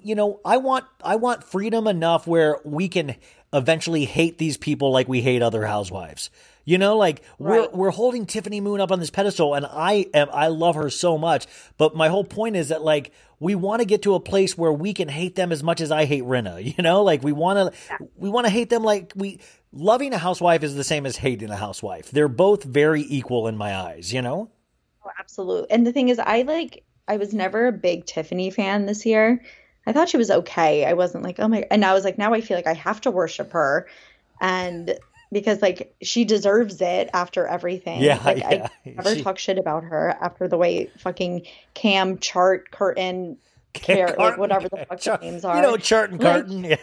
you 0.03 0.15
know, 0.15 0.41
I 0.45 0.57
want 0.57 0.87
I 1.03 1.17
want 1.17 1.45
freedom 1.45 1.87
enough 1.87 2.27
where 2.27 2.59
we 2.65 2.89
can 2.89 3.17
eventually 3.53 4.05
hate 4.05 4.39
these 4.39 4.57
people 4.57 4.93
like 4.93 5.09
we 5.09 5.21
hate 5.21 5.43
other 5.43 5.65
housewives. 5.67 6.31
You 6.67 6.79
know, 6.79 6.97
like 6.97 7.23
right. 7.39 7.73
we're 7.73 7.79
we're 7.79 7.91
holding 7.91 8.27
Tiffany 8.27 8.61
Moon 8.61 8.81
up 8.81 8.91
on 8.91 8.99
this 8.99 9.09
pedestal, 9.09 9.55
and 9.55 9.65
I 9.65 10.07
am 10.13 10.29
I 10.33 10.49
love 10.49 10.75
her 10.75 10.91
so 10.91 11.17
much. 11.17 11.47
But 11.79 11.95
my 11.95 12.09
whole 12.09 12.25
point 12.25 12.57
is 12.57 12.69
that 12.69 12.83
like 12.83 13.13
we 13.39 13.55
want 13.55 13.81
to 13.81 13.87
get 13.87 14.03
to 14.03 14.15
a 14.15 14.21
place 14.21 14.59
where 14.59 14.73
we 14.73 14.93
can 14.93 15.09
hate 15.09 15.37
them 15.37 15.53
as 15.53 15.63
much 15.63 15.81
as 15.81 15.93
I 15.93 16.07
hate 16.07 16.25
Rinna. 16.25 16.57
You 16.77 16.83
know, 16.83 17.05
like 17.05 17.23
we 17.23 17.31
want 17.31 17.73
to 17.73 17.79
yeah. 17.89 18.07
we 18.17 18.29
want 18.29 18.47
to 18.47 18.51
hate 18.51 18.69
them 18.69 18.83
like 18.83 19.13
we 19.15 19.39
loving 19.73 20.13
a 20.13 20.19
housewife 20.19 20.65
is 20.65 20.75
the 20.75 20.83
same 20.83 21.07
as 21.07 21.17
hating 21.17 21.51
a 21.51 21.57
housewife. 21.57 22.11
They're 22.11 22.27
both 22.27 22.65
very 22.65 23.03
equal 23.03 23.47
in 23.47 23.57
my 23.57 23.75
eyes. 23.75 24.13
You 24.13 24.23
know. 24.23 24.51
Oh, 25.05 25.11
absolutely. 25.21 25.71
And 25.71 25.87
the 25.87 25.93
thing 25.93 26.09
is, 26.09 26.19
I 26.19 26.43
like 26.43 26.83
I 27.07 27.17
was 27.17 27.33
never 27.33 27.69
a 27.69 27.73
big 27.73 28.07
Tiffany 28.07 28.51
fan 28.51 28.87
this 28.87 29.07
year. 29.07 29.41
I 29.87 29.93
thought 29.93 30.09
she 30.09 30.17
was 30.17 30.31
okay. 30.31 30.85
I 30.85 30.95
wasn't 30.95 31.23
like, 31.23 31.39
oh 31.39 31.47
my, 31.47 31.65
and 31.71 31.85
I 31.85 31.95
was 31.95 32.05
like, 32.05 32.19
now 32.19 32.35
I 32.35 32.41
feel 32.41 32.57
like 32.57 32.67
I 32.67 32.75
have 32.75 33.01
to 33.03 33.11
worship 33.13 33.53
her. 33.53 33.87
And 34.41 34.99
because 35.33 35.63
like 35.63 35.95
she 36.03 36.25
deserves 36.25 36.81
it 36.81 37.11
after 37.13 37.47
everything. 37.47 38.03
Yeah, 38.03 38.21
like 38.25 38.39
yeah. 38.39 38.69
I 38.87 38.89
never 38.89 39.15
she... 39.15 39.23
talk 39.23 39.39
shit 39.39 39.59
about 39.59 39.85
her 39.85 40.17
after 40.21 40.49
the 40.49 40.57
way 40.57 40.91
fucking 40.99 41.47
Cam 41.75 42.19
chart 42.19 42.71
curtain 42.71 43.39
care 43.73 44.15
like 44.19 44.39
whatever 44.39 44.69
the 44.69 44.87
fuck 44.89 45.01
Char- 45.01 45.19
names 45.21 45.45
are. 45.45 45.57
You 45.57 45.63
know, 45.63 45.77
chart 45.77 46.11
and 46.11 46.21
carton. 46.21 46.63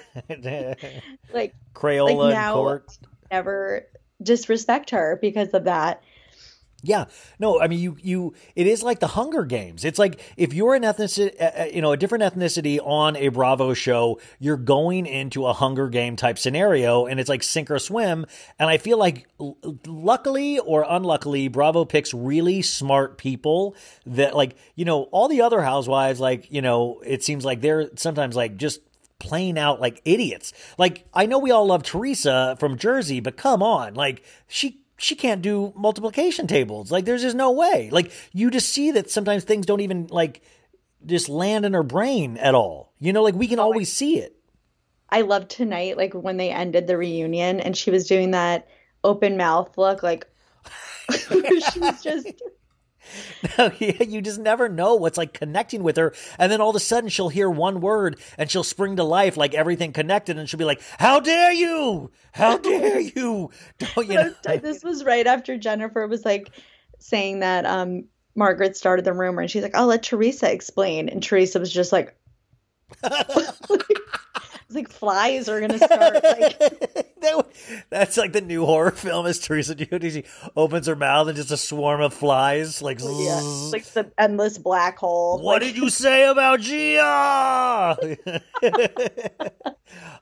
like 1.33 1.55
Crayola 1.73 2.15
like 2.15 2.33
now, 2.33 2.53
and 2.53 2.53
court. 2.53 2.97
Never 3.31 3.87
disrespect 4.21 4.91
her 4.91 5.17
because 5.21 5.49
of 5.49 5.65
that. 5.65 6.03
Yeah, 6.85 7.05
no, 7.39 7.61
I 7.61 7.69
mean 7.69 7.79
you 7.79 7.97
you 8.01 8.33
it 8.57 8.67
is 8.67 8.83
like 8.83 8.99
the 8.99 9.07
Hunger 9.07 9.45
Games. 9.45 9.85
It's 9.85 9.97
like 9.97 10.19
if 10.35 10.53
you're 10.53 10.75
an 10.75 10.83
ethnicity, 10.83 11.41
uh, 11.41 11.51
uh, 11.61 11.65
you 11.73 11.81
know, 11.81 11.93
a 11.93 11.97
different 11.97 12.25
ethnicity 12.25 12.77
on 12.83 13.15
a 13.15 13.29
Bravo 13.29 13.73
show, 13.73 14.19
you're 14.37 14.57
going 14.57 15.05
into 15.05 15.47
a 15.47 15.53
Hunger 15.53 15.87
Game 15.87 16.17
type 16.17 16.37
scenario, 16.37 17.05
and 17.05 17.21
it's 17.21 17.29
like 17.29 17.41
sink 17.41 17.71
or 17.71 17.79
swim. 17.79 18.25
And 18.59 18.69
I 18.69 18.77
feel 18.77 18.97
like, 18.97 19.25
luckily 19.87 20.59
or 20.59 20.85
unluckily, 20.87 21.47
Bravo 21.47 21.85
picks 21.85 22.13
really 22.13 22.61
smart 22.61 23.17
people 23.17 23.77
that 24.05 24.35
like 24.35 24.57
you 24.75 24.83
know 24.83 25.03
all 25.03 25.29
the 25.29 25.41
other 25.41 25.61
housewives. 25.61 26.19
Like 26.19 26.51
you 26.51 26.61
know, 26.61 27.01
it 27.05 27.23
seems 27.23 27.45
like 27.45 27.61
they're 27.61 27.89
sometimes 27.95 28.35
like 28.35 28.57
just 28.57 28.81
playing 29.19 29.57
out 29.57 29.79
like 29.79 30.01
idiots. 30.03 30.51
Like 30.77 31.05
I 31.13 31.27
know 31.27 31.39
we 31.39 31.51
all 31.51 31.65
love 31.65 31.83
Teresa 31.83 32.57
from 32.59 32.77
Jersey, 32.77 33.21
but 33.21 33.37
come 33.37 33.63
on, 33.63 33.93
like 33.93 34.21
she 34.47 34.82
she 34.97 35.15
can't 35.15 35.41
do 35.41 35.73
multiplication 35.75 36.47
tables. 36.47 36.91
Like 36.91 37.05
there's 37.05 37.21
just 37.21 37.35
no 37.35 37.51
way. 37.51 37.89
Like 37.91 38.11
you 38.31 38.49
just 38.49 38.69
see 38.69 38.91
that 38.91 39.09
sometimes 39.09 39.43
things 39.43 39.65
don't 39.65 39.81
even 39.81 40.07
like 40.07 40.41
just 41.05 41.29
land 41.29 41.65
in 41.65 41.73
her 41.73 41.83
brain 41.83 42.37
at 42.37 42.55
all. 42.55 42.93
You 42.99 43.13
know, 43.13 43.23
like 43.23 43.35
we 43.35 43.47
can 43.47 43.59
oh, 43.59 43.63
always 43.63 43.91
see 43.91 44.19
it. 44.19 44.35
I 45.09 45.21
love 45.21 45.47
tonight, 45.47 45.97
like 45.97 46.13
when 46.13 46.37
they 46.37 46.49
ended 46.49 46.87
the 46.87 46.97
reunion 46.97 47.59
and 47.59 47.77
she 47.77 47.91
was 47.91 48.07
doing 48.07 48.31
that 48.31 48.67
open 49.03 49.37
mouth 49.37 49.77
look, 49.77 50.01
like 50.01 50.25
she 51.11 51.79
was 51.79 52.01
just 52.01 52.31
No, 53.57 53.71
you 53.79 54.21
just 54.21 54.39
never 54.39 54.69
know 54.69 54.95
what's 54.95 55.17
like 55.17 55.33
connecting 55.33 55.83
with 55.83 55.97
her. 55.97 56.13
And 56.39 56.51
then 56.51 56.61
all 56.61 56.69
of 56.69 56.75
a 56.75 56.79
sudden 56.79 57.09
she'll 57.09 57.29
hear 57.29 57.49
one 57.49 57.81
word 57.81 58.19
and 58.37 58.49
she'll 58.49 58.63
spring 58.63 58.95
to 58.95 59.03
life 59.03 59.37
like 59.37 59.53
everything 59.53 59.93
connected 59.93 60.37
and 60.37 60.49
she'll 60.49 60.57
be 60.57 60.65
like, 60.65 60.81
How 60.97 61.19
dare 61.19 61.51
you? 61.51 62.11
How 62.31 62.57
dare 62.57 62.99
you? 63.15 63.51
Don't 63.79 64.07
you 64.07 64.15
know? 64.15 64.35
This 64.57 64.83
was 64.83 65.03
right 65.03 65.27
after 65.27 65.57
Jennifer 65.57 66.07
was 66.07 66.25
like 66.25 66.49
saying 66.99 67.39
that 67.41 67.65
um 67.65 68.05
Margaret 68.35 68.75
started 68.75 69.05
the 69.05 69.13
rumor 69.13 69.41
and 69.41 69.51
she's 69.51 69.63
like, 69.63 69.75
I'll 69.75 69.87
let 69.87 70.03
Teresa 70.03 70.51
explain. 70.51 71.09
And 71.09 71.21
Teresa 71.21 71.59
was 71.59 71.71
just 71.71 71.91
like 71.91 72.15
like 74.69 74.89
flies 74.89 75.49
are 75.49 75.59
gonna 75.59 75.77
start 75.77 76.23
like 76.23 77.12
that, 77.23 77.47
that's 77.89 78.17
like 78.17 78.33
the 78.33 78.41
new 78.41 78.65
horror 78.65 78.91
film 78.95 79.25
is 79.25 79.39
Teresa 79.39 79.75
Giudice 79.75 80.25
opens 80.55 80.87
her 80.87 80.95
mouth 80.95 81.27
and 81.27 81.35
just 81.35 81.51
a 81.51 81.57
swarm 81.57 82.01
of 82.01 82.13
flies 82.13 82.81
like 82.81 82.99
yeah, 83.01 83.41
like 83.71 83.85
the 83.85 84.11
endless 84.17 84.57
black 84.57 84.97
hole. 84.97 85.41
What 85.41 85.61
like, 85.61 85.73
did 85.73 85.81
you 85.81 85.89
say 85.89 86.27
about 86.27 86.61
Gia? 86.61 87.97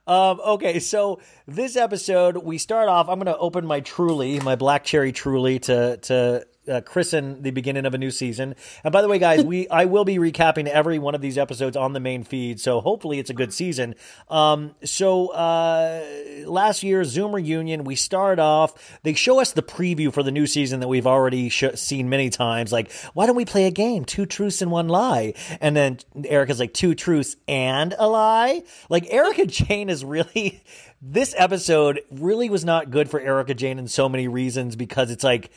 um, 0.06 0.40
okay, 0.40 0.78
so 0.78 1.20
this 1.46 1.76
episode 1.76 2.38
we 2.38 2.58
start 2.58 2.88
off. 2.88 3.08
I'm 3.08 3.18
going 3.18 3.26
to 3.26 3.38
open 3.38 3.66
my 3.66 3.80
Truly, 3.80 4.40
my 4.40 4.56
black 4.56 4.84
cherry 4.84 5.12
Truly, 5.12 5.58
to 5.60 5.96
to 5.98 6.46
uh, 6.68 6.80
christen 6.80 7.42
the 7.42 7.50
beginning 7.50 7.86
of 7.86 7.94
a 7.94 7.98
new 7.98 8.10
season. 8.10 8.54
And 8.84 8.92
by 8.92 9.02
the 9.02 9.08
way, 9.08 9.18
guys, 9.18 9.44
we 9.44 9.68
I 9.68 9.86
will 9.86 10.04
be 10.04 10.16
recapping 10.16 10.66
every 10.66 10.98
one 10.98 11.14
of 11.14 11.20
these 11.20 11.38
episodes 11.38 11.76
on 11.76 11.92
the 11.92 12.00
main 12.00 12.24
feed. 12.24 12.60
So 12.60 12.80
hopefully 12.80 13.18
it's 13.18 13.30
a 13.30 13.34
good 13.34 13.52
season. 13.52 13.94
Um, 14.28 14.74
so 14.84 15.28
uh, 15.28 16.04
last 16.46 16.82
year 16.82 17.04
Zoom 17.04 17.34
reunion, 17.34 17.84
we 17.84 17.96
start 17.96 18.38
off. 18.38 19.00
They 19.02 19.14
show 19.14 19.40
us 19.40 19.52
the 19.52 19.62
preview 19.62 20.12
for 20.12 20.22
the 20.22 20.32
new 20.32 20.46
season 20.46 20.80
that 20.80 20.88
we've 20.88 21.06
already 21.06 21.48
sh- 21.48 21.74
seen 21.74 22.08
many 22.08 22.30
times. 22.30 22.72
Like, 22.72 22.92
why 23.14 23.26
don't 23.26 23.36
we 23.36 23.44
play 23.44 23.66
a 23.66 23.70
game? 23.70 24.04
Two 24.04 24.26
truths 24.26 24.62
and 24.62 24.70
one 24.70 24.88
lie. 24.88 25.34
And 25.60 25.76
then 25.76 25.98
Erika's 26.24 26.60
like, 26.60 26.74
two 26.74 26.94
truths 26.94 27.36
and 27.48 27.94
a 27.98 28.08
lie. 28.08 28.62
Like 28.88 29.06
Erika 29.10 29.46
Jayne 29.46 29.88
is 29.88 30.04
really. 30.04 30.62
This 31.04 31.34
episode 31.36 32.00
really 32.12 32.48
was 32.48 32.64
not 32.64 32.92
good 32.92 33.10
for 33.10 33.18
Erika 33.18 33.54
Jayne 33.54 33.80
in 33.80 33.88
so 33.88 34.08
many 34.08 34.28
reasons 34.28 34.76
because 34.76 35.10
it's 35.10 35.24
like 35.24 35.50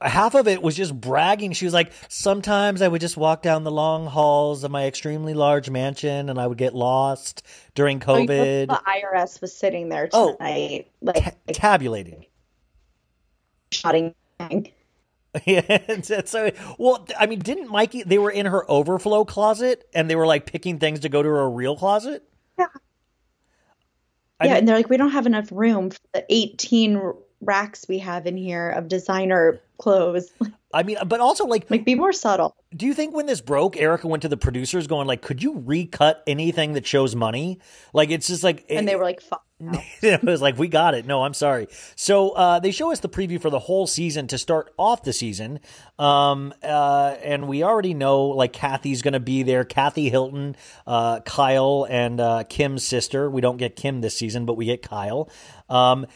half 0.00 0.34
of 0.34 0.46
it 0.48 0.62
was 0.62 0.76
just 0.76 0.98
bragging. 0.98 1.52
She 1.52 1.64
was 1.64 1.74
like, 1.74 1.92
sometimes 2.08 2.82
I 2.82 2.88
would 2.88 3.00
just 3.00 3.16
walk 3.16 3.42
down 3.42 3.64
the 3.64 3.70
long 3.70 4.06
halls 4.06 4.62
of 4.64 4.70
my 4.70 4.86
extremely 4.86 5.32
large 5.34 5.70
mansion 5.70 6.28
and 6.28 6.38
I 6.38 6.46
would 6.46 6.58
get 6.58 6.74
lost 6.74 7.42
during 7.74 8.02
Oh, 8.06 8.14
COVID. 8.14 8.68
the 8.68 8.82
IRS 8.86 9.40
was 9.40 9.56
sitting 9.56 9.88
there 9.88 10.08
Oh. 10.12 10.36
tonight, 10.36 10.90
like 11.00 11.36
Tabulating. 11.52 12.26
shotting. 13.72 14.14
Yeah, 15.44 16.00
so 16.24 16.50
well, 16.78 17.06
I 17.18 17.26
mean, 17.26 17.40
didn't 17.40 17.68
Mikey? 17.70 18.04
They 18.04 18.16
were 18.16 18.30
in 18.30 18.46
her 18.46 18.64
overflow 18.70 19.26
closet, 19.26 19.86
and 19.94 20.08
they 20.08 20.16
were 20.16 20.26
like 20.26 20.46
picking 20.46 20.78
things 20.78 21.00
to 21.00 21.10
go 21.10 21.22
to 21.22 21.28
her 21.28 21.50
real 21.50 21.76
closet. 21.76 22.22
Yeah. 22.58 22.68
I 24.40 24.46
yeah, 24.46 24.50
mean- 24.52 24.58
and 24.60 24.68
they're 24.68 24.76
like, 24.76 24.88
we 24.88 24.96
don't 24.96 25.10
have 25.10 25.26
enough 25.26 25.48
room 25.52 25.90
for 25.90 25.98
the 26.14 26.24
18 26.30 27.12
racks 27.46 27.86
we 27.88 27.98
have 27.98 28.26
in 28.26 28.36
here 28.36 28.70
of 28.70 28.88
designer 28.88 29.60
clothes. 29.78 30.30
I 30.74 30.82
mean, 30.82 30.98
but 31.06 31.20
also 31.20 31.46
like, 31.46 31.70
Like, 31.70 31.84
be 31.84 31.94
more 31.94 32.12
subtle. 32.12 32.54
do 32.76 32.84
you 32.86 32.92
think 32.92 33.14
when 33.14 33.26
this 33.26 33.40
broke, 33.40 33.76
Erika 33.78 34.08
went 34.08 34.22
to 34.22 34.28
the 34.28 34.36
producers, 34.36 34.86
going 34.86 35.06
like, 35.06 35.22
"Could 35.22 35.42
you 35.42 35.62
recut 35.64 36.22
anything 36.26 36.74
that 36.74 36.86
shows 36.86 37.14
money?" 37.16 37.60
Like, 37.94 38.10
it's 38.10 38.26
just 38.26 38.44
like, 38.44 38.66
And 38.68 38.86
they 38.86 38.96
were 38.96 39.04
like, 39.04 39.22
fuck. 39.22 39.42
no. 39.60 39.80
it 40.02 40.22
was 40.22 40.42
like 40.42 40.58
we 40.58 40.68
got 40.68 40.92
it 40.92 41.06
no 41.06 41.24
i'm 41.24 41.32
sorry 41.32 41.66
so 41.94 42.32
uh, 42.32 42.58
they 42.58 42.70
show 42.70 42.92
us 42.92 43.00
the 43.00 43.08
preview 43.08 43.40
for 43.40 43.48
the 43.48 43.58
whole 43.58 43.86
season 43.86 44.26
to 44.26 44.36
start 44.36 44.70
off 44.78 45.02
the 45.02 45.14
season 45.14 45.60
um, 45.98 46.52
uh, 46.62 47.14
and 47.22 47.48
we 47.48 47.62
already 47.62 47.94
know 47.94 48.24
like 48.24 48.52
kathy's 48.52 49.00
gonna 49.00 49.18
be 49.18 49.42
there 49.44 49.64
kathy 49.64 50.10
hilton 50.10 50.54
uh, 50.86 51.20
kyle 51.20 51.86
and 51.88 52.20
uh, 52.20 52.44
kim's 52.44 52.86
sister 52.86 53.30
we 53.30 53.40
don't 53.40 53.56
get 53.56 53.76
kim 53.76 54.02
this 54.02 54.14
season 54.14 54.44
but 54.44 54.58
we 54.58 54.66
get 54.66 54.82
kyle 54.82 55.30
um, 55.70 56.06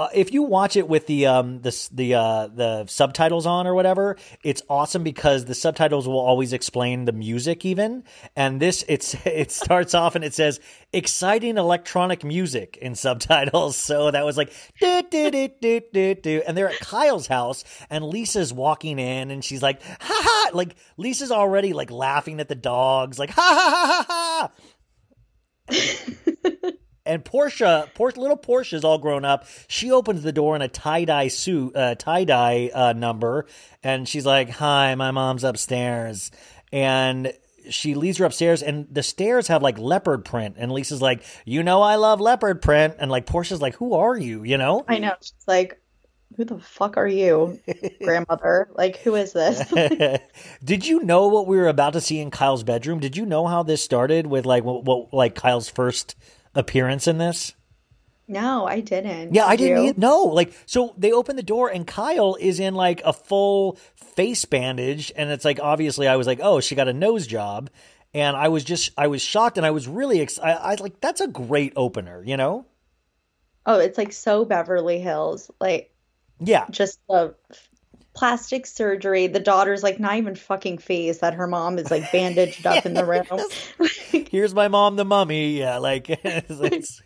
uh, 0.00 0.08
if 0.14 0.32
you 0.32 0.42
watch 0.42 0.76
it 0.76 0.88
with 0.88 1.06
the 1.06 1.26
um 1.26 1.60
the 1.60 1.88
the 1.92 2.14
uh 2.14 2.46
the 2.46 2.86
subtitles 2.86 3.44
on 3.44 3.66
or 3.66 3.74
whatever, 3.74 4.16
it's 4.42 4.62
awesome 4.70 5.02
because 5.02 5.44
the 5.44 5.54
subtitles 5.54 6.08
will 6.08 6.18
always 6.18 6.54
explain 6.54 7.04
the 7.04 7.12
music 7.12 7.66
even. 7.66 8.04
And 8.34 8.60
this 8.60 8.82
it's 8.88 9.14
it 9.26 9.50
starts 9.50 9.92
off 9.92 10.14
and 10.14 10.24
it 10.24 10.32
says 10.32 10.58
exciting 10.90 11.58
electronic 11.58 12.24
music 12.24 12.78
in 12.80 12.94
subtitles. 12.94 13.76
So 13.90 14.10
that 14.10 14.24
was 14.24 14.36
like 14.36 14.52
do 14.80 15.02
do 15.10 15.30
do 15.30 15.48
do 15.60 15.80
do 15.92 16.14
do 16.14 16.42
and 16.46 16.56
they're 16.56 16.68
at 16.68 16.78
Kyle's 16.78 17.26
house 17.26 17.64
and 17.88 18.04
Lisa's 18.04 18.52
walking 18.52 19.00
in 19.00 19.32
and 19.32 19.44
she's 19.44 19.62
like 19.62 19.82
ha 19.82 19.96
ha 20.00 20.50
like 20.54 20.76
Lisa's 20.96 21.32
already 21.32 21.72
like 21.72 21.90
laughing 21.90 22.38
at 22.38 22.48
the 22.48 22.54
dogs 22.54 23.18
like 23.18 23.30
ha 23.30 23.42
ha 23.42 24.04
ha 24.08 24.50
ha 25.68 25.80
ha 26.52 26.70
and 27.06 27.24
Portia, 27.24 27.90
Por- 27.94 28.12
little 28.16 28.36
Portia's 28.36 28.84
all 28.84 28.98
grown 28.98 29.24
up. 29.24 29.46
She 29.68 29.90
opens 29.90 30.22
the 30.22 30.32
door 30.32 30.56
in 30.56 30.62
a 30.62 30.68
tie 30.68 31.04
dye 31.04 31.28
suit, 31.28 31.74
uh, 31.76 31.94
tie 31.94 32.24
dye 32.24 32.70
uh, 32.72 32.92
number, 32.92 33.46
and 33.82 34.08
she's 34.08 34.26
like, 34.26 34.50
"Hi, 34.50 34.94
my 34.94 35.10
mom's 35.10 35.44
upstairs," 35.44 36.30
and 36.72 37.32
she 37.68 37.94
leads 37.94 38.18
her 38.18 38.24
upstairs, 38.24 38.62
and 38.62 38.86
the 38.90 39.02
stairs 39.02 39.48
have 39.48 39.62
like 39.62 39.78
leopard 39.78 40.24
print, 40.24 40.56
and 40.58 40.72
Lisa's 40.72 41.02
like, 41.02 41.22
"You 41.44 41.62
know, 41.62 41.82
I 41.82 41.96
love 41.96 42.20
leopard 42.20 42.62
print," 42.62 42.96
and 42.98 43.10
like 43.10 43.26
Portia's 43.26 43.62
like, 43.62 43.76
"Who 43.76 43.94
are 43.94 44.16
you?" 44.16 44.42
You 44.42 44.58
know. 44.58 44.84
I 44.88 44.98
know. 44.98 45.14
She's 45.20 45.34
like, 45.46 45.80
who 46.36 46.44
the 46.44 46.58
fuck 46.58 46.96
are 46.96 47.08
you, 47.08 47.60
grandmother? 48.02 48.68
Like, 48.74 48.96
who 48.98 49.14
is 49.14 49.32
this? 49.32 49.68
Did 50.64 50.86
you 50.86 51.02
know 51.02 51.28
what 51.28 51.46
we 51.46 51.56
were 51.56 51.68
about 51.68 51.94
to 51.94 52.00
see 52.00 52.20
in 52.20 52.30
Kyle's 52.30 52.62
bedroom? 52.62 53.00
Did 53.00 53.16
you 53.16 53.26
know 53.26 53.46
how 53.46 53.62
this 53.62 53.82
started 53.82 54.26
with 54.26 54.46
like 54.46 54.64
what, 54.64 54.84
what 54.84 55.12
like 55.12 55.34
Kyle's 55.34 55.68
first 55.68 56.14
appearance 56.54 57.06
in 57.08 57.18
this? 57.18 57.54
no, 58.28 58.64
I 58.66 58.80
didn't. 58.80 59.34
Yeah, 59.34 59.46
I 59.46 59.56
Did 59.56 59.56
didn't 59.56 59.76
you? 59.84 59.88
e- 59.88 59.92
Like, 60.34 60.52
so 60.66 60.94
they 60.96 61.12
open 61.12 61.36
the 61.36 61.42
door 61.42 61.68
and 61.68 61.86
Kyle 61.86 62.36
is 62.40 62.60
in 62.60 62.74
like 62.74 63.00
a 63.04 63.12
full 63.12 63.78
face 63.96 64.44
bandage, 64.44 65.12
and 65.16 65.30
it's 65.30 65.44
like 65.44 65.60
obviously 65.60 66.08
I 66.08 66.16
was 66.16 66.26
like, 66.26 66.40
oh, 66.42 66.60
she 66.60 66.74
got 66.74 66.88
a 66.88 66.92
nose 66.92 67.26
job, 67.26 67.70
and 68.14 68.36
I 68.36 68.48
was 68.48 68.64
just 68.64 68.90
I 68.96 69.06
was 69.08 69.22
shocked, 69.22 69.56
and 69.56 69.66
I 69.66 69.70
was 69.70 69.88
really 69.88 70.20
excited. 70.20 70.58
I, 70.60 70.72
I 70.72 70.74
like 70.76 71.00
that's 71.00 71.20
a 71.20 71.28
great 71.28 71.72
opener, 71.76 72.22
you 72.24 72.36
know? 72.36 72.66
Oh, 73.66 73.78
it's 73.78 73.98
like 73.98 74.12
so 74.12 74.44
Beverly 74.44 75.00
Hills. 75.00 75.50
Like, 75.60 75.94
Yeah, 76.40 76.66
just 76.70 77.00
the 77.08 77.36
plastic 78.12 78.66
surgery. 78.66 79.26
The 79.28 79.40
daughter's 79.40 79.82
like 79.82 80.00
not 80.00 80.16
even 80.16 80.34
fucking 80.34 80.78
phased 80.78 81.20
that 81.20 81.34
her 81.34 81.46
mom 81.46 81.78
is 81.78 81.90
like 81.90 82.10
bandaged 82.12 82.66
up 82.66 82.84
in 82.84 82.94
the 82.94 83.04
room. 83.04 83.24
here's 84.30 84.54
my 84.54 84.68
mom, 84.68 84.96
the 84.96 85.04
mummy. 85.04 85.58
Yeah, 85.58 85.78
like, 85.78 86.06
it's, 86.24 86.60
it's- 86.60 87.02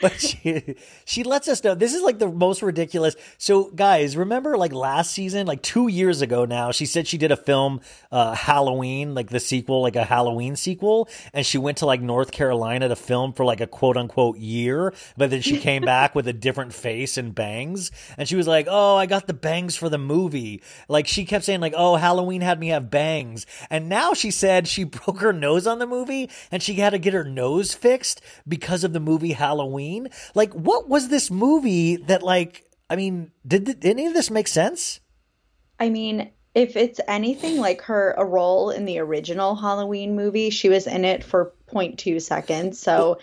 but 0.00 0.20
she 0.20 0.76
she 1.04 1.22
lets 1.22 1.48
us 1.48 1.62
know 1.64 1.74
this 1.74 1.94
is 1.94 2.02
like 2.02 2.18
the 2.18 2.28
most 2.30 2.62
ridiculous. 2.62 3.16
So, 3.38 3.70
guys, 3.70 4.16
remember 4.16 4.56
like 4.56 4.72
last 4.72 5.12
season, 5.12 5.46
like 5.46 5.62
two 5.62 5.88
years 5.88 6.22
ago 6.22 6.44
now, 6.44 6.72
she 6.72 6.86
said 6.86 7.06
she 7.06 7.18
did 7.18 7.32
a 7.32 7.36
film, 7.36 7.80
uh, 8.12 8.34
Halloween, 8.34 9.14
like 9.14 9.30
the 9.30 9.40
sequel, 9.40 9.82
like 9.82 9.96
a 9.96 10.04
Halloween 10.04 10.56
sequel, 10.56 11.08
and 11.32 11.44
she 11.44 11.58
went 11.58 11.78
to 11.78 11.86
like 11.86 12.00
North 12.00 12.32
Carolina 12.32 12.88
to 12.88 12.96
film 12.96 13.32
for 13.32 13.44
like 13.44 13.60
a 13.60 13.66
quote 13.66 13.96
unquote 13.96 14.38
year, 14.38 14.92
but 15.16 15.30
then 15.30 15.40
she 15.40 15.58
came 15.58 15.82
back 15.82 16.14
with 16.14 16.28
a 16.28 16.32
different 16.32 16.72
face 16.74 17.16
and 17.16 17.34
bangs, 17.34 17.90
and 18.18 18.28
she 18.28 18.36
was 18.36 18.46
like, 18.46 18.66
"Oh, 18.68 18.96
I 18.96 19.06
got 19.06 19.26
the 19.26 19.34
bangs 19.34 19.76
for 19.76 19.88
the 19.88 19.98
movie." 19.98 20.33
Like 20.88 21.06
she 21.06 21.24
kept 21.24 21.44
saying 21.44 21.60
like, 21.60 21.74
"Oh, 21.76 21.96
Halloween 21.96 22.40
had 22.40 22.58
me 22.58 22.68
have 22.68 22.90
bangs," 22.90 23.46
and 23.70 23.88
now 23.88 24.12
she 24.12 24.30
said 24.30 24.68
she 24.68 24.84
broke 24.84 25.20
her 25.20 25.32
nose 25.32 25.66
on 25.66 25.78
the 25.78 25.86
movie 25.86 26.30
and 26.50 26.62
she 26.62 26.74
had 26.74 26.90
to 26.90 26.98
get 26.98 27.14
her 27.14 27.24
nose 27.24 27.74
fixed 27.74 28.20
because 28.46 28.84
of 28.84 28.92
the 28.92 29.00
movie 29.00 29.32
Halloween. 29.32 30.08
Like, 30.34 30.52
what 30.52 30.88
was 30.88 31.08
this 31.08 31.30
movie 31.30 31.96
that 31.96 32.22
like? 32.22 32.64
I 32.90 32.96
mean, 32.96 33.30
did, 33.46 33.64
did 33.64 33.84
any 33.84 34.06
of 34.06 34.14
this 34.14 34.30
make 34.30 34.48
sense? 34.48 35.00
I 35.80 35.88
mean, 35.88 36.30
if 36.54 36.76
it's 36.76 37.00
anything 37.08 37.58
like 37.58 37.82
her 37.82 38.14
a 38.16 38.24
role 38.24 38.70
in 38.70 38.84
the 38.84 38.98
original 38.98 39.56
Halloween 39.56 40.14
movie, 40.14 40.50
she 40.50 40.68
was 40.68 40.86
in 40.86 41.04
it 41.04 41.24
for 41.24 41.52
0.2 41.72 42.22
seconds. 42.22 42.78
So 42.78 43.18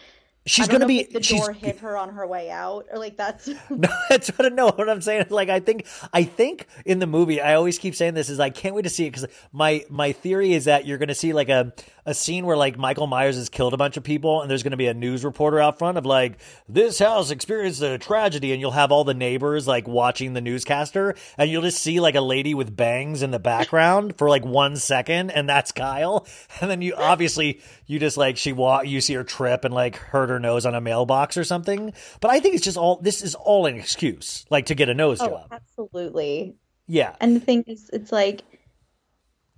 She's 0.47 0.67
gonna 0.67 0.87
be. 0.87 1.03
the 1.03 1.21
she's 1.21 1.39
door 1.39 1.53
hit 1.53 1.79
her 1.79 1.95
on 1.95 2.09
her 2.09 2.25
way 2.25 2.49
out, 2.49 2.87
or 2.91 2.97
like 2.97 3.15
that's 3.15 3.47
No, 3.69 3.89
that's 4.09 4.29
what 4.29 4.45
I 4.47 4.49
know. 4.49 4.71
What 4.71 4.89
I'm 4.89 5.01
saying, 5.01 5.27
like, 5.29 5.49
I 5.49 5.59
think, 5.59 5.85
I 6.13 6.23
think 6.23 6.65
in 6.83 6.97
the 6.97 7.05
movie, 7.05 7.39
I 7.39 7.53
always 7.53 7.77
keep 7.77 7.93
saying 7.93 8.15
this 8.15 8.29
is 8.29 8.39
I 8.39 8.49
can't 8.49 8.73
wait 8.73 8.81
to 8.83 8.89
see 8.89 9.05
it 9.05 9.11
because 9.11 9.27
my 9.51 9.85
my 9.89 10.13
theory 10.13 10.53
is 10.53 10.65
that 10.65 10.87
you're 10.87 10.97
going 10.97 11.09
to 11.09 11.15
see 11.15 11.33
like 11.33 11.49
a 11.49 11.73
a 12.05 12.13
scene 12.13 12.45
where 12.45 12.57
like 12.57 12.77
Michael 12.77 13.07
Myers 13.07 13.35
has 13.35 13.49
killed 13.49 13.73
a 13.73 13.77
bunch 13.77 13.97
of 13.97 14.03
people, 14.03 14.41
and 14.41 14.49
there's 14.49 14.63
going 14.63 14.71
to 14.71 14.77
be 14.77 14.87
a 14.87 14.93
news 14.93 15.23
reporter 15.23 15.59
out 15.59 15.77
front 15.77 15.97
of 15.97 16.05
like 16.05 16.39
this 16.67 16.99
house 16.99 17.31
experienced 17.31 17.81
a 17.81 17.97
tragedy, 17.97 18.51
and 18.51 18.61
you'll 18.61 18.71
have 18.71 18.91
all 18.91 19.03
the 19.03 19.13
neighbors 19.13 19.67
like 19.67 19.87
watching 19.87 20.33
the 20.33 20.41
newscaster, 20.41 21.15
and 21.37 21.49
you'll 21.49 21.61
just 21.61 21.81
see 21.81 21.99
like 21.99 22.15
a 22.15 22.21
lady 22.21 22.53
with 22.53 22.75
bangs 22.75 23.23
in 23.23 23.31
the 23.31 23.39
background 23.39 24.17
for 24.17 24.29
like 24.29 24.45
one 24.45 24.75
second, 24.75 25.31
and 25.31 25.47
that's 25.47 25.71
Kyle, 25.71 26.27
and 26.61 26.69
then 26.69 26.81
you 26.81 26.93
obviously 26.95 27.61
you 27.85 27.99
just 27.99 28.17
like 28.17 28.37
she 28.37 28.53
walk, 28.53 28.87
you 28.87 29.01
see 29.01 29.13
her 29.13 29.23
trip 29.23 29.65
and 29.65 29.73
like 29.73 29.95
hurt 29.95 30.29
her 30.29 30.39
nose 30.39 30.65
on 30.65 30.75
a 30.75 30.81
mailbox 30.81 31.37
or 31.37 31.43
something. 31.43 31.93
But 32.19 32.31
I 32.31 32.39
think 32.39 32.55
it's 32.55 32.63
just 32.63 32.77
all 32.77 32.97
this 32.97 33.21
is 33.21 33.35
all 33.35 33.65
an 33.65 33.75
excuse, 33.75 34.45
like 34.49 34.67
to 34.67 34.75
get 34.75 34.89
a 34.89 34.93
nose 34.93 35.19
oh, 35.21 35.27
job. 35.27 35.47
absolutely. 35.51 36.55
Yeah. 36.87 37.15
And 37.21 37.35
the 37.35 37.39
thing 37.39 37.63
is, 37.67 37.89
it's 37.93 38.11
like 38.11 38.43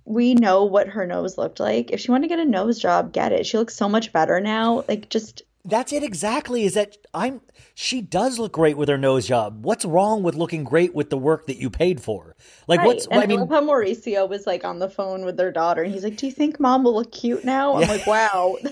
we 0.04 0.34
know 0.34 0.64
what 0.64 0.88
her 0.88 1.06
nose 1.06 1.38
looked 1.38 1.60
like. 1.60 1.90
If 1.90 2.00
she 2.00 2.10
wanted 2.10 2.28
to 2.28 2.36
get 2.36 2.44
a 2.44 2.48
nose 2.48 2.78
job, 2.78 3.12
get 3.12 3.32
it. 3.32 3.46
She 3.46 3.56
looks 3.58 3.74
so 3.74 3.88
much 3.88 4.12
better 4.12 4.40
now. 4.40 4.84
Like 4.88 5.08
just 5.08 5.42
That's 5.64 5.92
it 5.92 6.02
exactly. 6.02 6.64
Is 6.64 6.74
that 6.74 6.96
I'm 7.14 7.40
she 7.76 8.00
does 8.00 8.38
look 8.38 8.52
great 8.52 8.76
with 8.76 8.88
her 8.88 8.98
nose 8.98 9.26
job. 9.26 9.64
What's 9.64 9.84
wrong 9.84 10.22
with 10.22 10.36
looking 10.36 10.62
great 10.62 10.94
with 10.94 11.10
the 11.10 11.18
work 11.18 11.46
that 11.46 11.56
you 11.56 11.70
paid 11.70 12.00
for? 12.00 12.36
Like 12.68 12.80
Right. 12.80 12.86
what's 12.86 13.06
and 13.06 13.20
I 13.20 13.26
mean 13.26 13.40
love 13.40 13.64
Mauricio 13.64 14.28
was 14.28 14.46
like 14.46 14.64
on 14.64 14.78
the 14.78 14.90
phone 14.90 15.24
with 15.24 15.36
their 15.36 15.50
daughter, 15.50 15.82
and 15.82 15.92
he's 15.92 16.04
like, 16.04 16.16
"Do 16.16 16.26
you 16.26 16.32
think 16.32 16.60
mom 16.60 16.84
will 16.84 16.94
look 16.94 17.10
cute 17.10 17.44
now?" 17.44 17.76
I'm 17.76 17.88
like, 17.88 18.06
"Wow." 18.06 18.56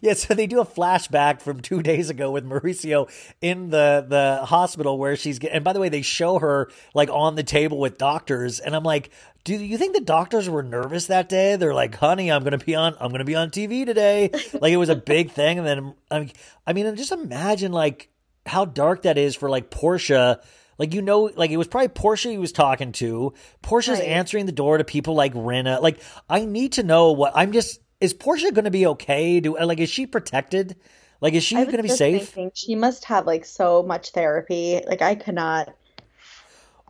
Yeah, 0.00 0.14
so 0.14 0.34
they 0.34 0.46
do 0.46 0.60
a 0.60 0.66
flashback 0.66 1.40
from 1.40 1.60
two 1.60 1.82
days 1.82 2.10
ago 2.10 2.30
with 2.30 2.44
Mauricio 2.44 3.08
in 3.40 3.70
the 3.70 4.04
the 4.06 4.44
hospital 4.44 4.98
where 4.98 5.16
she's 5.16 5.38
and 5.38 5.62
by 5.62 5.72
the 5.72 5.80
way 5.80 5.88
they 5.88 6.02
show 6.02 6.38
her 6.40 6.68
like 6.94 7.08
on 7.10 7.36
the 7.36 7.42
table 7.44 7.78
with 7.78 7.96
doctors 7.96 8.58
and 8.60 8.74
I'm 8.74 8.82
like, 8.82 9.10
do 9.56 9.64
you 9.64 9.78
think 9.78 9.94
the 9.94 10.00
doctors 10.00 10.48
were 10.48 10.62
nervous 10.62 11.06
that 11.06 11.28
day? 11.28 11.56
They're 11.56 11.74
like, 11.74 11.94
honey, 11.94 12.30
I'm 12.30 12.44
gonna 12.44 12.58
be 12.58 12.74
on 12.74 12.94
I'm 13.00 13.10
gonna 13.10 13.24
be 13.24 13.34
on 13.36 13.50
TV 13.50 13.86
today. 13.86 14.30
Like 14.60 14.72
it 14.72 14.76
was 14.76 14.88
a 14.88 14.96
big 14.96 15.30
thing, 15.30 15.58
and 15.58 15.66
then 15.66 15.94
I 16.10 16.20
mean, 16.20 16.32
I 16.66 16.72
mean, 16.72 16.96
just 16.96 17.12
imagine 17.12 17.72
like 17.72 18.10
how 18.46 18.64
dark 18.64 19.02
that 19.02 19.18
is 19.18 19.36
for 19.36 19.48
like 19.48 19.70
Portia. 19.70 20.40
Like 20.78 20.94
you 20.94 21.02
know, 21.02 21.30
like 21.36 21.50
it 21.50 21.56
was 21.56 21.66
probably 21.68 21.88
Portia 21.88 22.30
he 22.30 22.38
was 22.38 22.52
talking 22.52 22.92
to. 22.92 23.34
Portia's 23.62 23.98
Right. 23.98 24.08
answering 24.08 24.46
the 24.46 24.52
door 24.52 24.78
to 24.78 24.84
people 24.84 25.14
like 25.14 25.34
Rinna. 25.34 25.80
Like 25.80 26.00
I 26.28 26.44
need 26.44 26.72
to 26.72 26.82
know 26.82 27.12
what 27.12 27.32
I'm 27.34 27.52
just. 27.52 27.80
Is 28.00 28.14
Portia 28.14 28.52
going 28.52 28.64
to 28.64 28.70
be 28.70 28.86
okay? 28.86 29.40
Do 29.40 29.58
like 29.58 29.78
is 29.80 29.90
she 29.90 30.06
protected? 30.06 30.76
Like 31.20 31.34
is 31.34 31.42
she 31.42 31.56
going 31.56 31.76
to 31.76 31.82
be 31.82 31.88
safe? 31.88 32.28
thinking 32.28 32.52
she 32.54 32.74
must 32.74 33.04
have 33.06 33.26
like 33.26 33.44
so 33.44 33.82
much 33.82 34.10
therapy. 34.10 34.80
Like 34.86 35.02
I 35.02 35.14
cannot. 35.14 35.74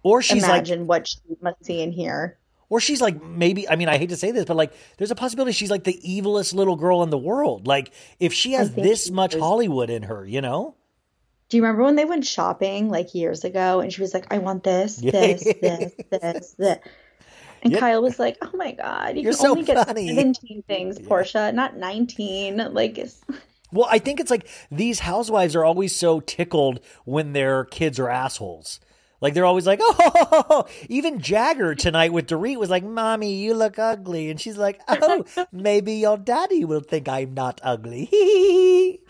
Or 0.02 0.22
she's 0.22 0.42
like, 0.42 0.50
imagine 0.50 0.86
what 0.86 1.08
she 1.08 1.18
must 1.42 1.64
see 1.64 1.82
and 1.82 1.92
hear. 1.92 2.37
Or 2.70 2.80
she's 2.80 3.00
like 3.00 3.22
maybe. 3.22 3.68
I 3.68 3.76
mean, 3.76 3.88
I 3.88 3.98
hate 3.98 4.10
to 4.10 4.16
say 4.16 4.30
this, 4.30 4.44
but 4.44 4.56
like, 4.56 4.72
there's 4.96 5.10
a 5.10 5.14
possibility 5.14 5.52
she's 5.52 5.70
like 5.70 5.84
the 5.84 6.00
evilest 6.04 6.54
little 6.54 6.76
girl 6.76 7.02
in 7.02 7.10
the 7.10 7.18
world. 7.18 7.66
Like 7.66 7.92
if 8.20 8.32
she 8.32 8.52
has 8.52 8.72
this 8.74 9.10
much 9.10 9.34
is. 9.34 9.40
Hollywood 9.40 9.90
in 9.90 10.04
her, 10.04 10.24
you 10.26 10.40
know? 10.40 10.74
Do 11.48 11.56
you 11.56 11.62
remember 11.62 11.84
when 11.84 11.96
they 11.96 12.04
went 12.04 12.26
shopping 12.26 12.90
like 12.90 13.14
years 13.14 13.42
ago 13.44 13.80
and 13.80 13.90
she 13.92 14.02
was 14.02 14.12
like, 14.12 14.26
I 14.30 14.38
want 14.38 14.64
this, 14.64 14.96
this, 14.96 15.42
this, 15.62 15.94
this, 16.10 16.54
this. 16.58 16.78
And 17.62 17.72
Yep. 17.72 17.80
Kyle 17.80 18.02
was 18.02 18.18
like, 18.18 18.36
Oh 18.42 18.50
my 18.54 18.72
God, 18.72 19.16
you 19.16 19.22
You're 19.22 19.32
can 19.32 19.40
so 19.40 19.50
only 19.52 19.64
get 19.64 19.86
funny." 19.86 20.14
17 20.14 20.62
things, 20.68 20.98
Portia, 20.98 21.50
not 21.52 21.76
19. 21.76 22.72
Like, 22.72 22.98
it's, 22.98 23.20
Well, 23.72 23.88
I 23.90 23.98
think 23.98 24.20
it's 24.20 24.30
like 24.30 24.46
these 24.70 25.00
housewives 25.00 25.54
are 25.54 25.64
always 25.64 25.94
so 25.94 26.20
tickled 26.20 26.80
when 27.04 27.32
their 27.32 27.64
kids 27.64 27.98
are 27.98 28.08
assholes. 28.08 28.80
Like 29.20 29.34
they're 29.34 29.44
always 29.44 29.66
like, 29.66 29.80
oh, 29.82 30.66
even 30.88 31.20
Jagger 31.20 31.74
tonight 31.74 32.12
with 32.12 32.28
Dorit 32.28 32.58
was 32.58 32.70
like, 32.70 32.84
"Mommy, 32.84 33.34
you 33.34 33.54
look 33.54 33.78
ugly," 33.78 34.30
and 34.30 34.40
she's 34.40 34.56
like, 34.56 34.80
"Oh, 34.88 35.24
maybe 35.52 35.94
your 35.94 36.16
daddy 36.16 36.64
will 36.64 36.80
think 36.80 37.08
I'm 37.08 37.34
not 37.34 37.60
ugly." 37.62 39.00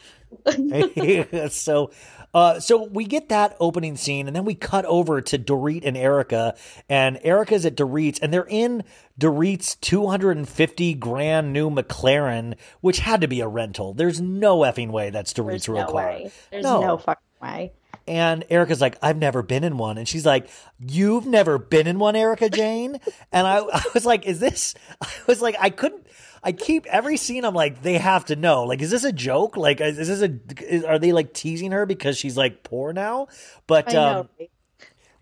so, 1.50 1.90
uh, 2.34 2.60
so 2.60 2.84
we 2.84 3.04
get 3.04 3.28
that 3.28 3.56
opening 3.60 3.96
scene, 3.96 4.26
and 4.26 4.36
then 4.36 4.44
we 4.44 4.54
cut 4.54 4.84
over 4.86 5.20
to 5.20 5.38
Dorit 5.38 5.82
and 5.84 5.96
Erika, 5.96 6.54
and 6.88 7.18
Erika's 7.22 7.66
at 7.66 7.76
Dorit's, 7.76 8.18
and 8.18 8.32
they're 8.32 8.46
in 8.48 8.84
Dorit's 9.18 9.74
250 9.76 10.94
grand 10.94 11.52
new 11.52 11.70
McLaren, 11.70 12.56
which 12.80 13.00
had 13.00 13.20
to 13.20 13.28
be 13.28 13.40
a 13.40 13.48
rental. 13.48 13.94
There's 13.94 14.20
no 14.20 14.60
effing 14.60 14.90
way 14.90 15.10
that's 15.10 15.32
Dorit's 15.32 15.66
there's 15.66 15.68
real 15.68 15.86
no 15.86 15.92
car. 15.92 16.06
way. 16.06 16.32
There's 16.50 16.64
no. 16.64 16.98
fucking 16.98 17.22
way. 17.42 17.72
And 18.06 18.44
Erika's 18.48 18.80
like, 18.80 18.96
I've 19.02 19.18
never 19.18 19.42
been 19.42 19.64
in 19.64 19.76
one. 19.76 19.98
And 19.98 20.08
she's 20.08 20.24
like, 20.24 20.48
You've 20.80 21.26
never 21.26 21.58
been 21.58 21.86
in 21.86 21.98
one, 21.98 22.16
Erika 22.16 22.48
Jayne? 22.48 22.98
And 23.32 23.46
I, 23.46 23.58
I 23.72 23.82
was 23.94 24.06
like, 24.06 24.26
Is 24.26 24.40
this? 24.40 24.74
I 25.00 25.08
was 25.26 25.42
like, 25.42 25.56
I 25.60 25.70
couldn't. 25.70 26.06
I 26.42 26.52
keep 26.52 26.86
every 26.86 27.16
scene. 27.16 27.44
I'm 27.44 27.54
like, 27.54 27.82
they 27.82 27.98
have 27.98 28.26
to 28.26 28.36
know. 28.36 28.62
Like, 28.62 28.80
is 28.80 28.90
this 28.90 29.02
a 29.02 29.12
joke? 29.12 29.56
Like, 29.56 29.80
is, 29.80 29.98
is 29.98 30.08
this 30.08 30.22
a? 30.22 30.64
Is, 30.64 30.84
are 30.84 30.98
they 30.98 31.12
like 31.12 31.34
teasing 31.34 31.72
her 31.72 31.84
because 31.84 32.16
she's 32.16 32.36
like 32.36 32.62
poor 32.62 32.92
now? 32.92 33.26
But 33.66 33.92
know. 33.92 34.20
um, 34.20 34.28
right? 34.38 34.50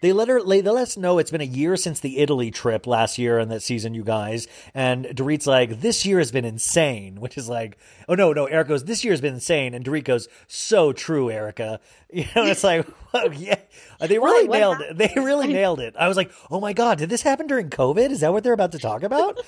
They 0.07 0.13
let 0.13 0.29
her. 0.29 0.41
They 0.41 0.63
let 0.63 0.83
us 0.83 0.97
know 0.97 1.19
it's 1.19 1.33
been 1.33 1.41
a 1.41 1.45
year 1.45 1.77
since 1.77 1.99
the 1.99 2.19
Italy 2.19 2.53
trip 2.53 2.87
last 2.87 3.19
year 3.19 3.41
in 3.41 3.49
that 3.49 3.61
season, 3.61 3.93
you 3.93 4.05
guys. 4.05 4.47
And 4.73 5.07
Dorit's 5.07 5.49
like, 5.49 5.81
"This 5.81 6.07
year 6.07 6.19
has 6.19 6.31
been 6.31 6.45
insane," 6.45 7.17
which 7.21 7.37
is 7.37 7.49
like, 7.49 7.77
"Oh 8.09 8.15
no, 8.15 8.33
no." 8.33 8.45
Eric 8.47 8.69
goes, 8.69 8.85
"This 8.85 9.03
year 9.03 9.13
has 9.13 9.21
been 9.21 9.35
insane," 9.35 9.75
and 9.75 9.85
Dorit 9.85 10.05
goes, 10.05 10.29
"So 10.47 10.93
true, 10.93 11.29
Erika." 11.29 11.81
You 12.09 12.25
know, 12.37 12.45
it's 12.45 12.63
like, 12.63 12.87
well, 13.13 13.33
yeah, 13.33 13.59
they 13.99 14.17
really 14.21 14.47
what 14.47 14.59
nailed 14.59 14.81
it. 14.81 14.97
They 14.97 15.13
really 15.17 15.49
nailed 15.49 15.81
it. 15.81 15.97
I 15.99 16.07
was 16.07 16.17
like, 16.17 16.31
"Oh 16.53 16.61
my 16.61 16.73
god, 16.73 16.99
did 16.99 17.11
this 17.11 17.23
happen 17.23 17.49
during 17.49 17.69
COVID? 17.69 18.11
Is 18.11 18.21
that 18.21 18.33
what 18.33 18.45
they're 18.45 18.53
about 18.53 18.71
to 18.73 18.79
talk 18.79 19.03
about?" 19.03 19.41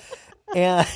and 0.55 0.87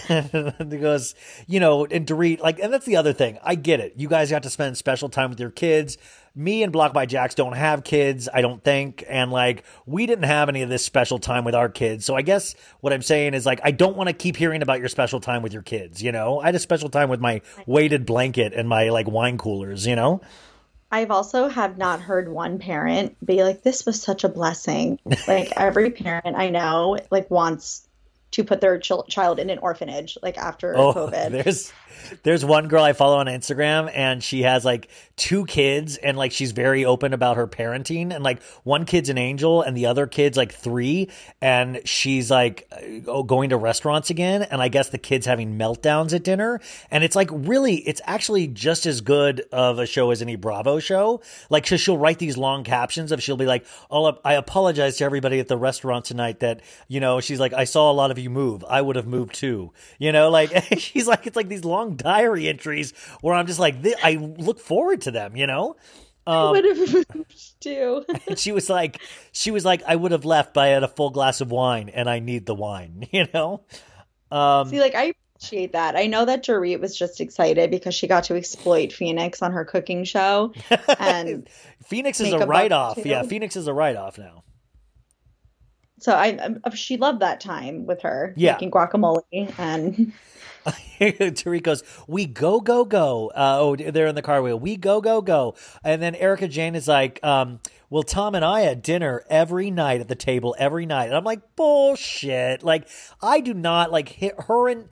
he 0.71 0.77
goes, 0.77 1.15
you 1.47 1.59
know, 1.59 1.85
and 1.85 2.05
Dorit, 2.07 2.39
like, 2.39 2.59
and 2.59 2.73
that's 2.73 2.85
the 2.85 2.97
other 2.97 3.13
thing. 3.13 3.37
I 3.43 3.55
get 3.55 3.79
it. 3.79 3.93
You 3.97 4.07
guys 4.07 4.29
got 4.29 4.43
to 4.43 4.49
spend 4.49 4.77
special 4.77 5.09
time 5.09 5.29
with 5.29 5.39
your 5.39 5.51
kids. 5.51 5.97
Me 6.35 6.63
and 6.63 6.71
Block 6.71 6.93
by 6.93 7.05
Jax 7.05 7.35
don't 7.35 7.53
have 7.53 7.83
kids, 7.83 8.27
I 8.33 8.41
don't 8.41 8.63
think. 8.63 9.03
And 9.07 9.31
like, 9.31 9.63
we 9.85 10.07
didn't 10.07 10.23
have 10.23 10.49
any 10.49 10.63
of 10.63 10.69
this 10.69 10.83
special 10.83 11.19
time 11.19 11.43
with 11.43 11.53
our 11.53 11.69
kids. 11.69 12.05
So 12.05 12.15
I 12.15 12.23
guess 12.23 12.55
what 12.79 12.91
I'm 12.91 13.03
saying 13.03 13.35
is 13.35 13.45
like, 13.45 13.61
I 13.63 13.69
don't 13.69 13.95
want 13.95 14.07
to 14.09 14.13
keep 14.13 14.35
hearing 14.35 14.63
about 14.63 14.79
your 14.79 14.89
special 14.89 15.19
time 15.19 15.43
with 15.43 15.53
your 15.53 15.61
kids, 15.61 16.01
you 16.01 16.11
know? 16.11 16.39
I 16.39 16.47
had 16.47 16.55
a 16.55 16.59
special 16.59 16.89
time 16.89 17.09
with 17.09 17.19
my 17.19 17.41
weighted 17.67 18.07
blanket 18.07 18.53
and 18.53 18.67
my 18.67 18.89
like 18.89 19.07
wine 19.07 19.37
coolers, 19.37 19.85
you 19.85 19.95
know? 19.95 20.21
I've 20.93 21.09
also 21.09 21.47
have 21.47 21.77
not 21.79 22.01
heard 22.01 22.29
one 22.29 22.59
parent 22.59 23.17
be 23.25 23.43
like, 23.43 23.63
"This 23.63 23.83
was 23.83 23.99
such 23.99 24.23
a 24.23 24.29
blessing." 24.29 24.99
Like 25.27 25.51
every 25.55 25.89
parent 25.89 26.35
I 26.37 26.51
know, 26.51 26.99
like 27.09 27.31
wants 27.31 27.87
to 28.33 28.43
put 28.43 28.61
their 28.61 28.77
chil- 28.77 29.05
child 29.09 29.39
in 29.39 29.49
an 29.49 29.57
orphanage, 29.59 30.17
like 30.21 30.37
after 30.37 30.77
Oh, 30.77 30.93
COVID. 30.93 31.31
there's 31.43 31.71
there's 32.23 32.43
one 32.43 32.67
girl 32.67 32.83
I 32.83 32.91
follow 32.93 33.17
on 33.17 33.27
Instagram 33.27 33.89
and 33.93 34.21
she 34.21 34.41
has 34.41 34.65
like 34.65 34.89
two 35.15 35.45
kids 35.45 35.95
and 35.95 36.17
like 36.17 36.31
she's 36.33 36.51
very 36.51 36.83
open 36.83 37.13
about 37.13 37.37
her 37.37 37.47
parenting 37.47 38.13
and 38.13 38.23
like 38.23 38.41
one 38.63 38.85
kid's 38.85 39.09
an 39.09 39.17
angel 39.17 39.61
and 39.61 39.77
the 39.77 39.85
other 39.85 40.05
kid's 40.05 40.35
like 40.35 40.51
3 40.51 41.09
and 41.39 41.79
she's 41.85 42.29
like 42.29 42.67
uh, 42.73 42.77
oh, 43.07 43.23
going 43.23 43.51
to 43.51 43.57
restaurants 43.57 44.09
again 44.09 44.41
and 44.41 44.61
I 44.61 44.67
guess 44.67 44.89
the 44.89 44.97
kids 44.97 45.25
having 45.25 45.57
meltdowns 45.57 46.13
at 46.13 46.23
dinner 46.23 46.59
and 46.91 47.03
it's 47.05 47.15
like 47.15 47.29
really 47.31 47.75
it's 47.75 48.01
actually 48.05 48.47
just 48.47 48.85
as 48.85 48.99
good 49.01 49.43
of 49.53 49.79
a 49.79 49.85
show 49.85 50.11
as 50.11 50.21
any 50.21 50.35
Bravo 50.35 50.79
show 50.79 51.21
like 51.49 51.65
she 51.65 51.77
she'll 51.77 51.97
write 51.97 52.19
these 52.19 52.37
long 52.37 52.63
captions 52.65 53.11
of 53.13 53.23
she'll 53.23 53.37
be 53.37 53.45
like 53.45 53.65
oh 53.89 54.17
I 54.25 54.33
apologize 54.33 54.97
to 54.97 55.05
everybody 55.05 55.39
at 55.39 55.47
the 55.47 55.57
restaurant 55.57 56.05
tonight 56.05 56.39
that 56.41 56.61
you 56.89 56.99
know 56.99 57.21
she's 57.21 57.39
like 57.39 57.53
I 57.53 57.63
saw 57.63 57.89
a 57.91 57.93
lot 57.93 58.11
of 58.11 58.17
you 58.23 58.29
move 58.29 58.63
I 58.67 58.81
would 58.81 58.95
have 58.95 59.07
moved 59.07 59.35
too. 59.35 59.71
You 59.99 60.11
know 60.11 60.29
like 60.29 60.51
she's 60.77 61.07
like 61.07 61.27
it's 61.27 61.35
like 61.35 61.49
these 61.49 61.65
long 61.65 61.95
diary 61.95 62.47
entries 62.47 62.93
where 63.21 63.35
I'm 63.35 63.47
just 63.47 63.59
like 63.59 63.81
"Thi- 63.81 63.95
I 64.03 64.15
look 64.15 64.59
forward 64.59 65.01
to 65.01 65.11
them 65.11 65.35
you 65.35 65.47
know? 65.47 65.75
I 66.25 66.51
would 66.51 66.65
have 66.65 67.05
moved 67.15 67.61
too. 67.61 68.05
and 68.27 68.39
she 68.39 68.51
was 68.51 68.69
like 68.69 69.01
she 69.31 69.51
was 69.51 69.65
like 69.65 69.83
I 69.85 69.95
would 69.95 70.11
have 70.11 70.25
left 70.25 70.53
but 70.53 70.61
I 70.61 70.67
had 70.67 70.83
a 70.83 70.87
full 70.87 71.09
glass 71.09 71.41
of 71.41 71.51
wine 71.51 71.89
and 71.89 72.09
I 72.09 72.19
need 72.19 72.45
the 72.45 72.55
wine 72.55 73.07
you 73.11 73.27
know? 73.33 73.65
Um 74.31 74.69
See, 74.69 74.79
like 74.79 74.95
I 74.95 75.13
appreciate 75.35 75.73
that. 75.73 75.95
I 75.95 76.07
know 76.07 76.25
that 76.25 76.43
Dorit 76.43 76.79
was 76.79 76.97
just 76.97 77.19
excited 77.19 77.69
because 77.69 77.93
she 77.93 78.07
got 78.07 78.23
to 78.25 78.35
exploit 78.35 78.93
Phoenix 78.93 79.41
on 79.41 79.51
her 79.51 79.65
cooking 79.65 80.05
show, 80.05 80.53
and 80.97 81.49
Phoenix 81.85 82.19
is 82.21 82.31
a 82.31 82.37
a 82.37 82.45
write 82.45 82.71
off 82.71 82.97
yeah 83.05 83.23
Phoenix 83.23 83.55
is 83.55 83.67
a 83.67 83.73
write 83.73 83.95
off 83.95 84.17
now 84.17 84.43
so 85.99 86.13
I, 86.13 86.37
I 86.65 86.69
she 86.75 86.97
loved 86.97 87.21
that 87.21 87.39
time 87.39 87.85
with 87.85 88.01
her 88.01 88.33
Yeah. 88.35 88.53
making 88.53 88.71
guacamole 88.71 89.53
and 89.57 90.13
Tariq 90.99 91.63
goes, 91.63 91.83
"We 92.07 92.25
go 92.25 92.61
go 92.61 92.85
go." 92.85 93.29
Uh, 93.35 93.57
oh, 93.59 93.75
they're 93.75 94.07
in 94.07 94.15
the 94.15 94.21
car 94.21 94.41
wheel. 94.41 94.57
We 94.57 94.77
go 94.77 95.01
go 95.01 95.21
go. 95.21 95.55
And 95.83 96.01
then 96.01 96.15
Erika 96.15 96.47
Jayne 96.47 96.75
is 96.75 96.87
like, 96.87 97.21
um, 97.21 97.59
"Well, 97.89 98.03
Tom 98.03 98.33
and 98.33 98.45
I 98.45 98.63
at 98.63 98.81
dinner 98.81 99.23
every 99.29 99.71
night 99.71 99.99
at 99.99 100.07
the 100.07 100.15
table 100.15 100.55
every 100.57 100.85
night." 100.85 101.07
And 101.07 101.15
I'm 101.15 101.25
like, 101.25 101.57
"Bullshit!" 101.57 102.63
Like, 102.63 102.87
I 103.21 103.41
do 103.41 103.53
not 103.53 103.91
like 103.91 104.07
hit 104.09 104.35
her 104.47 104.69
and. 104.69 104.87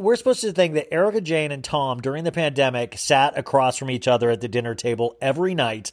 We're 0.00 0.14
supposed 0.14 0.42
to 0.42 0.52
think 0.52 0.74
that 0.74 0.94
Erika 0.94 1.20
Jayne 1.20 1.50
and 1.50 1.64
Tom 1.64 2.00
during 2.00 2.22
the 2.22 2.30
pandemic 2.30 2.96
sat 2.96 3.36
across 3.36 3.76
from 3.76 3.90
each 3.90 4.06
other 4.06 4.30
at 4.30 4.40
the 4.40 4.46
dinner 4.46 4.76
table 4.76 5.16
every 5.20 5.56
night 5.56 5.90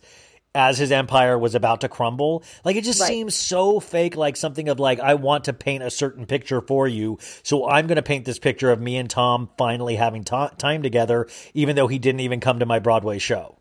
as 0.55 0.77
his 0.79 0.91
empire 0.91 1.37
was 1.37 1.53
about 1.53 1.81
to 1.81 1.89
crumble. 1.89 2.43
Like 2.63 2.75
it 2.77 2.83
just 2.83 2.99
Right. 3.01 3.07
seems 3.09 3.35
so 3.35 3.79
fake, 3.79 4.15
like 4.15 4.35
something 4.37 4.69
of 4.69 4.79
like, 4.79 4.99
I 4.99 5.15
want 5.15 5.43
to 5.45 5.53
paint 5.53 5.83
a 5.83 5.91
certain 5.91 6.25
picture 6.25 6.61
for 6.61 6.87
you. 6.87 7.19
So 7.43 7.67
I'm 7.67 7.87
going 7.87 7.97
to 7.97 8.01
paint 8.01 8.25
this 8.25 8.39
picture 8.39 8.71
of 8.71 8.81
me 8.81 8.97
and 8.97 9.09
Tom 9.09 9.49
finally 9.57 9.95
having 9.95 10.23
ti 10.23 10.47
time 10.57 10.81
together, 10.81 11.27
even 11.53 11.75
though 11.75 11.87
he 11.87 11.99
didn't 11.99 12.21
even 12.21 12.39
come 12.39 12.59
to 12.59 12.65
my 12.65 12.79
Broadway 12.79 13.19
show. 13.19 13.59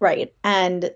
right 0.00 0.34
and 0.44 0.90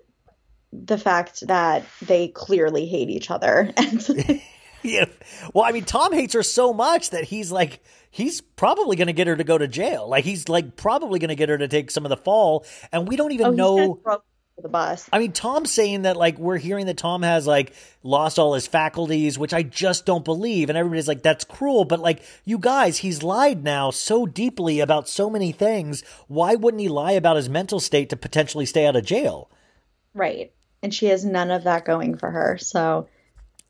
the 0.71 0.97
fact 0.97 1.47
that 1.47 1.83
they 2.01 2.27
clearly 2.27 2.85
hate 2.85 3.09
each 3.09 3.31
other 3.31 3.73
and 3.77 4.07
Yeah. 4.83 5.05
Well, 5.53 5.65
I 5.65 5.71
mean, 5.71 5.85
Tom 5.85 6.13
hates 6.13 6.33
her 6.33 6.43
so 6.43 6.73
much 6.73 7.11
that 7.11 7.25
he's 7.25 7.51
like, 7.51 7.81
he's 8.11 8.41
probably 8.41 8.95
going 8.95 9.07
to 9.07 9.13
get 9.13 9.27
her 9.27 9.35
to 9.35 9.43
go 9.43 9.57
to 9.57 9.67
jail. 9.67 10.07
Like 10.07 10.25
he's 10.25 10.49
like 10.49 10.75
probably 10.75 11.19
going 11.19 11.29
to 11.29 11.35
get 11.35 11.49
her 11.49 11.57
to 11.57 11.67
take 11.67 11.91
some 11.91 12.05
of 12.05 12.09
the 12.09 12.17
fall. 12.17 12.65
And 12.91 13.07
we 13.07 13.15
don't 13.15 13.31
even 13.31 13.47
oh, 13.47 13.51
know. 13.51 14.21
the 14.61 14.69
bus. 14.69 15.09
I 15.11 15.19
mean, 15.19 15.31
Tom's 15.31 15.71
saying 15.71 16.03
that 16.03 16.17
like 16.17 16.37
we're 16.37 16.57
hearing 16.57 16.87
that 16.87 16.97
Tom 16.97 17.21
has 17.23 17.47
like 17.47 17.73
lost 18.03 18.39
all 18.39 18.53
his 18.53 18.67
faculties, 18.67 19.37
which 19.37 19.53
I 19.53 19.63
just 19.63 20.05
don't 20.05 20.25
believe. 20.25 20.69
And 20.69 20.77
everybody's 20.77 21.07
like, 21.07 21.23
that's 21.23 21.45
cruel. 21.45 21.85
But 21.85 21.99
like, 21.99 22.23
you 22.45 22.57
guys, 22.57 22.97
he's 22.97 23.23
lied 23.23 23.63
now 23.63 23.91
so 23.91 24.25
deeply 24.25 24.79
about 24.79 25.07
so 25.07 25.29
many 25.29 25.51
things. 25.51 26.03
Why 26.27 26.55
wouldn't 26.55 26.81
he 26.81 26.89
lie 26.89 27.13
about 27.13 27.37
his 27.37 27.49
mental 27.49 27.79
state 27.79 28.09
to 28.09 28.17
potentially 28.17 28.65
stay 28.65 28.85
out 28.85 28.95
of 28.95 29.05
jail? 29.05 29.49
Right. 30.13 30.51
And 30.81 30.93
she 30.93 31.07
has 31.07 31.25
none 31.25 31.51
of 31.51 31.63
that 31.65 31.85
going 31.85 32.17
for 32.17 32.31
her. 32.31 32.57
So 32.57 33.07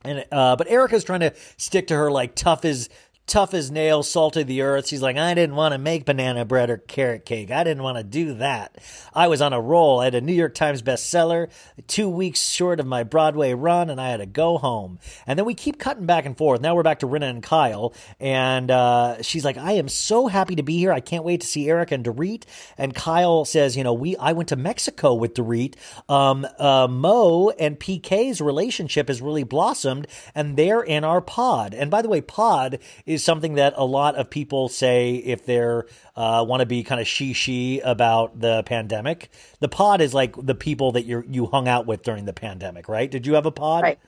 And 0.03 0.25
uh, 0.31 0.55
but 0.55 0.69
Erika's 0.69 1.03
trying 1.03 1.19
to 1.19 1.33
stick 1.57 1.87
to 1.87 1.95
her 1.95 2.09
like 2.09 2.33
tough 2.35 2.63
as 2.63 2.89
tough 3.29 3.53
as 3.53 3.69
nails, 3.69 4.09
salted 4.09 4.47
the 4.47 4.63
earth. 4.63 4.87
She's 4.87 5.01
like, 5.01 5.15
I 5.15 5.33
didn't 5.33 5.55
want 5.55 5.73
to 5.73 5.77
make 5.77 6.05
banana 6.05 6.43
bread 6.43 6.69
or 6.69 6.77
carrot 6.77 7.25
cake. 7.25 7.51
I 7.51 7.63
didn't 7.63 7.83
want 7.83 7.97
to 7.97 8.03
do 8.03 8.33
that. 8.35 8.77
I 9.13 9.27
was 9.27 9.41
on 9.41 9.53
a 9.53 9.61
roll. 9.61 9.99
I 9.99 10.05
had 10.05 10.15
a 10.15 10.21
New 10.21 10.33
York 10.33 10.55
Times 10.55 10.81
bestseller, 10.81 11.49
two 11.87 12.09
weeks 12.09 12.49
short 12.49 12.79
of 12.79 12.87
my 12.87 13.03
Broadway 13.03 13.53
run, 13.53 13.89
and 13.89 14.01
I 14.01 14.09
had 14.09 14.17
to 14.17 14.25
go 14.25 14.57
home. 14.57 14.99
And 15.27 15.37
then 15.37 15.45
we 15.45 15.53
keep 15.53 15.77
cutting 15.79 16.07
back 16.07 16.25
and 16.25 16.35
forth. 16.35 16.59
Now 16.59 16.75
we're 16.75 16.83
back 16.83 16.99
to 16.99 17.07
Rinna 17.07 17.29
and 17.29 17.43
Kyle, 17.43 17.93
and 18.19 18.71
uh, 18.71 19.21
she's 19.21 19.45
like, 19.45 19.57
I 19.57 19.73
am 19.73 19.87
so 19.87 20.27
happy 20.27 20.55
to 20.55 20.63
be 20.63 20.77
here. 20.77 20.91
I 20.91 20.99
can't 20.99 21.23
wait 21.23 21.41
to 21.41 21.47
see 21.47 21.69
Eric 21.69 21.91
and 21.91 22.03
Dorit. 22.03 22.43
And 22.77 22.95
Kyle 22.95 23.45
says, 23.45 23.77
you 23.77 23.83
know, 23.83 23.93
we 23.93 24.17
I 24.17 24.33
went 24.33 24.49
to 24.49 24.55
Mexico 24.55 25.13
with 25.13 25.35
Dorit. 25.35 25.75
Um, 26.09 26.47
uh, 26.57 26.87
Mo 26.89 27.51
and 27.51 27.79
PK's 27.79 28.41
relationship 28.41 29.07
has 29.07 29.21
really 29.21 29.43
blossomed, 29.43 30.07
and 30.33 30.57
they're 30.57 30.81
in 30.81 31.03
our 31.03 31.21
pod. 31.21 31.75
And 31.75 31.91
by 31.91 32.01
the 32.01 32.09
way, 32.09 32.21
pod 32.21 32.79
is 33.05 33.18
something 33.23 33.55
that 33.55 33.73
a 33.75 33.85
lot 33.85 34.15
of 34.15 34.29
people 34.29 34.69
say 34.69 35.15
if 35.15 35.45
they're 35.45 35.85
uh, 36.15 36.43
want 36.47 36.61
to 36.61 36.65
be 36.65 36.83
kind 36.83 36.99
of 36.99 37.07
she 37.07 37.33
she 37.33 37.79
about 37.79 38.39
the 38.39 38.63
pandemic. 38.63 39.29
The 39.59 39.69
pod 39.69 40.01
is 40.01 40.13
like 40.13 40.35
the 40.35 40.55
people 40.55 40.93
that 40.93 41.05
you 41.05 41.23
you 41.27 41.45
hung 41.45 41.67
out 41.67 41.85
with 41.85 42.03
during 42.03 42.25
the 42.25 42.33
pandemic, 42.33 42.89
right? 42.89 43.09
Did 43.09 43.25
you 43.25 43.35
have 43.35 43.45
a 43.45 43.51
pod? 43.51 43.83
Right. 43.83 43.99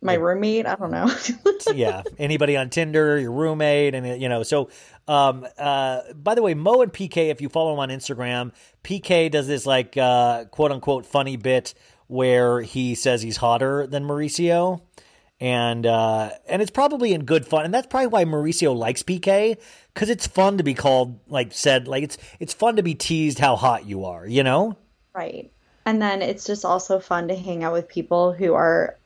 my 0.00 0.14
roommate, 0.14 0.66
I 0.66 0.74
don't 0.74 0.90
know. 0.90 1.10
yeah, 1.74 2.02
anybody 2.18 2.56
on 2.56 2.70
Tinder, 2.70 3.18
your 3.18 3.32
roommate, 3.32 3.94
and 3.94 4.20
you 4.20 4.28
know. 4.28 4.42
So, 4.42 4.68
um, 5.08 5.46
uh, 5.58 6.00
by 6.14 6.34
the 6.34 6.42
way, 6.42 6.54
Mo 6.54 6.82
and 6.82 6.92
PK, 6.92 7.30
if 7.30 7.40
you 7.40 7.48
follow 7.48 7.72
him 7.72 7.78
on 7.78 7.88
Instagram, 7.88 8.52
PK 8.84 9.30
does 9.30 9.46
this 9.46 9.64
like 9.64 9.96
uh, 9.96 10.44
quote 10.46 10.72
unquote 10.72 11.06
funny 11.06 11.36
bit 11.36 11.74
where 12.12 12.60
he 12.60 12.94
says 12.94 13.22
he's 13.22 13.38
hotter 13.38 13.86
than 13.86 14.04
Mauricio, 14.04 14.82
and 15.42 15.86
uh, 15.86 16.30
and 16.46 16.62
it's 16.62 16.70
probably 16.70 17.12
in 17.12 17.24
good 17.24 17.44
fun, 17.44 17.64
and 17.64 17.74
that's 17.74 17.88
probably 17.88 18.06
why 18.06 18.24
Mauricio 18.24 18.76
likes 18.76 19.02
PK 19.02 19.58
because 19.92 20.08
it's 20.08 20.24
fun 20.24 20.58
to 20.58 20.62
be 20.62 20.72
called 20.72 21.18
like 21.26 21.52
said 21.52 21.88
like 21.88 22.04
it's 22.04 22.16
it's 22.38 22.54
fun 22.54 22.76
to 22.76 22.82
be 22.84 22.94
teased 22.94 23.40
how 23.40 23.56
hot 23.56 23.84
you 23.84 24.04
are, 24.04 24.24
you 24.24 24.44
know. 24.44 24.76
right. 25.14 25.50
And 25.84 26.00
then 26.00 26.22
it's 26.22 26.46
just 26.46 26.64
also 26.64 27.00
fun 27.00 27.26
to 27.26 27.34
hang 27.34 27.64
out 27.64 27.72
with 27.72 27.88
people 27.88 28.32
who 28.32 28.54
are 28.54 28.96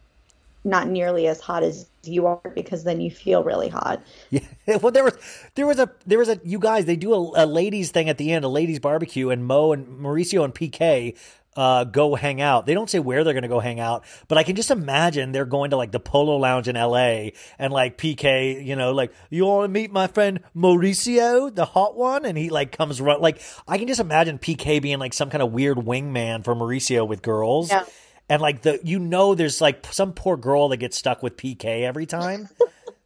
not 0.62 0.88
nearly 0.88 1.26
as 1.26 1.40
hot 1.40 1.62
as 1.62 1.86
you 2.02 2.26
are 2.26 2.52
because 2.54 2.84
then 2.84 3.00
you 3.00 3.10
feel 3.10 3.42
really 3.42 3.70
hot. 3.70 4.02
Yeah. 4.28 4.40
Well, 4.82 4.92
there 4.92 5.04
was 5.04 5.16
there 5.54 5.66
was 5.66 5.78
a 5.78 5.90
there 6.04 6.18
was 6.18 6.28
a 6.28 6.38
you 6.44 6.58
guys 6.58 6.84
they 6.84 6.96
do 6.96 7.14
a, 7.14 7.44
a 7.44 7.46
ladies 7.46 7.92
thing 7.92 8.10
at 8.10 8.18
the 8.18 8.30
end, 8.30 8.44
a 8.44 8.48
ladies 8.48 8.78
barbecue, 8.78 9.30
and 9.30 9.46
Mo 9.46 9.72
and 9.72 9.86
Mauricio 9.86 10.44
and 10.44 10.54
PK 10.54 11.16
uh, 11.56 11.84
go 11.84 12.14
hang 12.14 12.40
out. 12.40 12.66
They 12.66 12.74
don't 12.74 12.88
say 12.88 12.98
where 12.98 13.24
they're 13.24 13.32
going 13.32 13.42
to 13.42 13.48
go 13.48 13.60
hang 13.60 13.80
out, 13.80 14.04
but 14.28 14.38
I 14.38 14.42
can 14.42 14.56
just 14.56 14.70
imagine 14.70 15.32
they're 15.32 15.44
going 15.44 15.70
to 15.70 15.76
like 15.76 15.92
the 15.92 16.00
Polo 16.00 16.36
Lounge 16.36 16.68
in 16.68 16.76
L.A. 16.76 17.32
and 17.58 17.72
like 17.72 17.98
PK, 17.98 18.64
you 18.64 18.76
know, 18.76 18.92
like 18.92 19.12
you 19.30 19.46
want 19.46 19.64
to 19.64 19.68
meet 19.68 19.90
my 19.90 20.06
friend 20.06 20.40
Mauricio, 20.54 21.54
the 21.54 21.64
hot 21.64 21.96
one, 21.96 22.24
and 22.24 22.36
he 22.36 22.50
like 22.50 22.76
comes 22.76 23.00
run 23.00 23.20
like 23.20 23.40
I 23.66 23.78
can 23.78 23.88
just 23.88 24.00
imagine 24.00 24.38
PK 24.38 24.80
being 24.82 24.98
like 24.98 25.14
some 25.14 25.30
kind 25.30 25.42
of 25.42 25.52
weird 25.52 25.78
wingman 25.78 26.44
for 26.44 26.54
Mauricio 26.54 27.06
with 27.06 27.22
girls. 27.22 27.70
Yeah. 27.70 27.84
And 28.28 28.42
like 28.42 28.62
the 28.62 28.80
you 28.82 28.98
know 28.98 29.34
there's 29.34 29.60
like 29.60 29.86
some 29.92 30.12
poor 30.12 30.36
girl 30.36 30.68
that 30.70 30.78
gets 30.78 30.96
stuck 30.96 31.22
with 31.22 31.36
PK 31.36 31.82
every 31.82 32.06
time. 32.06 32.48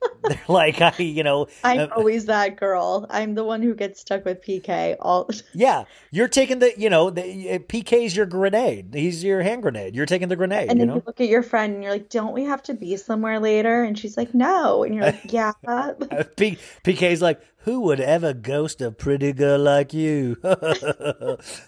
They're 0.23 0.41
like 0.49 0.81
I 0.81 0.95
you 0.99 1.23
know 1.23 1.47
I'm 1.65 1.81
uh, 1.81 1.87
always 1.97 2.27
that 2.27 2.57
girl. 2.57 3.07
I'm 3.11 3.35
the 3.35 3.45
one 3.45 3.63
who 3.63 3.75
gets 3.75 4.01
stuck 4.01 4.25
with 4.25 4.45
PK 4.45 4.97
all 5.01 5.29
yeah 5.55 5.85
you're 6.11 6.29
taking 6.29 6.59
the 6.59 6.73
you 6.79 6.91
know 6.91 7.11
the 7.11 7.23
PK's 7.23 8.17
your 8.17 8.27
grenade 8.27 8.95
he's 8.95 9.25
your 9.25 9.43
hand 9.43 9.63
grenade 9.63 9.95
you're 9.95 10.07
taking 10.07 10.29
the 10.29 10.37
grenade 10.37 10.71
And 10.71 10.79
you 10.79 10.87
then 10.87 10.89
know 10.89 10.95
you 10.97 11.03
look 11.07 11.21
at 11.21 11.29
your 11.29 11.43
friend 11.43 11.75
and 11.75 11.83
you're 11.83 11.93
like, 11.93 12.09
"Don't 12.09 12.33
we 12.33 12.45
have 12.45 12.63
to 12.65 12.75
be 12.75 12.97
somewhere 12.97 13.41
later?" 13.41 13.83
And 13.83 13.99
she's 13.99 14.17
like, 14.17 14.35
"No." 14.35 14.85
And 14.85 14.95
you're 14.95 15.05
like, 15.05 15.33
"Yeah." 15.33 15.53
P- 16.37 16.59
PK's 16.85 17.23
like 17.23 17.41
who 17.65 17.81
would 17.83 18.01
ever 18.01 18.33
ghost 18.33 18.81
a 18.81 18.91
pretty 18.91 19.33
girl 19.33 19.59
like 19.59 19.93
you 19.93 20.37
goes, 20.43 21.61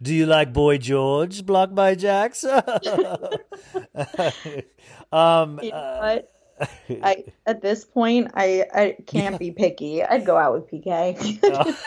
do 0.00 0.14
you 0.14 0.26
like 0.26 0.52
Boy 0.52 0.78
George 0.78 1.44
blocked 1.44 1.74
by 1.74 1.94
Jax 1.94 2.44
um 2.44 2.60
You 5.62 5.70
know 5.70 5.98
what? 6.00 6.32
I 6.90 7.24
at 7.46 7.62
this 7.62 7.84
point, 7.84 8.30
I 8.34 8.66
I 8.74 8.96
can't 9.06 9.38
be 9.38 9.50
picky. 9.50 10.02
I'd 10.02 10.24
go 10.26 10.36
out 10.36 10.52
with 10.54 10.70
PK. 10.70 11.76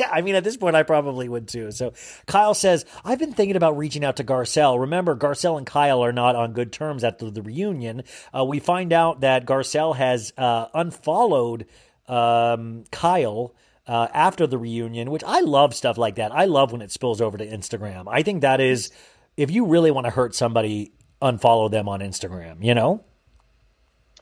Yeah, 0.00 0.08
I 0.10 0.22
mean, 0.22 0.34
at 0.34 0.44
this 0.44 0.56
point, 0.56 0.76
I 0.76 0.82
probably 0.82 1.28
would 1.28 1.48
too. 1.48 1.70
So 1.70 1.92
Kyle 2.26 2.54
says, 2.54 2.84
I've 3.04 3.18
been 3.18 3.32
thinking 3.32 3.56
about 3.56 3.76
reaching 3.76 4.04
out 4.04 4.16
to 4.16 4.24
Garcelle. 4.24 4.80
Remember, 4.80 5.16
Garcelle 5.16 5.58
and 5.58 5.66
Kyle 5.66 6.02
are 6.02 6.12
not 6.12 6.34
on 6.36 6.52
good 6.52 6.72
terms 6.72 7.04
after 7.04 7.30
the 7.30 7.42
reunion. 7.42 8.02
Uh, 8.36 8.44
we 8.44 8.58
find 8.58 8.92
out 8.92 9.20
that 9.20 9.46
Garcelle 9.46 9.94
has 9.96 10.32
uh, 10.38 10.66
unfollowed 10.74 11.66
um, 12.08 12.84
Kyle. 12.90 13.54
Uh, 13.84 14.06
after 14.14 14.46
the 14.46 14.56
reunion, 14.56 15.10
which 15.10 15.24
I 15.24 15.40
love 15.40 15.74
stuff 15.74 15.98
like 15.98 16.14
that. 16.14 16.30
I 16.32 16.44
love 16.44 16.70
when 16.70 16.82
it 16.82 16.92
spills 16.92 17.20
over 17.20 17.36
to 17.36 17.44
Instagram. 17.44 18.04
I 18.08 18.22
think 18.22 18.42
that 18.42 18.60
is, 18.60 18.92
if 19.36 19.50
you 19.50 19.66
really 19.66 19.90
want 19.90 20.04
to 20.04 20.10
hurt 20.10 20.36
somebody, 20.36 20.92
unfollow 21.20 21.68
them 21.68 21.88
on 21.88 21.98
Instagram, 21.98 22.62
you 22.64 22.74
know? 22.74 23.02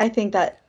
I 0.01 0.09
think 0.09 0.32
that 0.32 0.61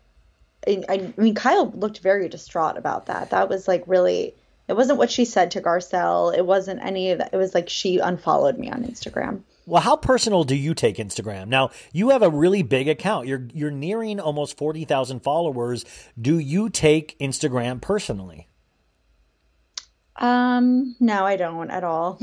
I, 0.67 0.83
I 0.87 1.13
mean 1.17 1.33
Kyle 1.33 1.71
looked 1.71 1.99
very 1.99 2.29
distraught 2.29 2.77
about 2.77 3.07
that. 3.07 3.31
That 3.31 3.49
was 3.49 3.67
like 3.67 3.83
really 3.87 4.35
it 4.67 4.75
wasn't 4.75 4.99
what 4.99 5.09
she 5.09 5.25
said 5.25 5.51
to 5.51 5.61
Garcelle. 5.61 6.37
It 6.37 6.45
wasn't 6.45 6.83
any 6.83 7.11
of 7.11 7.17
that. 7.17 7.33
It 7.33 7.37
was 7.37 7.55
like 7.55 7.67
she 7.67 7.97
unfollowed 7.97 8.57
me 8.57 8.69
on 8.69 8.83
Instagram. 8.83 9.41
Well, 9.65 9.81
how 9.81 9.95
personal 9.95 10.43
do 10.43 10.55
you 10.55 10.73
take 10.73 10.97
Instagram? 10.97 11.47
Now, 11.47 11.71
you 11.93 12.09
have 12.09 12.21
a 12.21 12.29
really 12.29 12.63
big 12.63 12.87
account. 12.87 13.27
You're 13.27 13.47
you're 13.53 13.71
nearing 13.71 14.19
almost 14.19 14.57
40,000 14.57 15.21
followers. 15.21 15.85
Do 16.19 16.39
you 16.39 16.69
take 16.69 17.17
Instagram 17.19 17.81
personally? 17.81 18.47
Um, 20.17 20.95
no, 20.99 21.25
I 21.25 21.35
don't 21.35 21.71
at 21.71 21.83
all. 21.83 22.19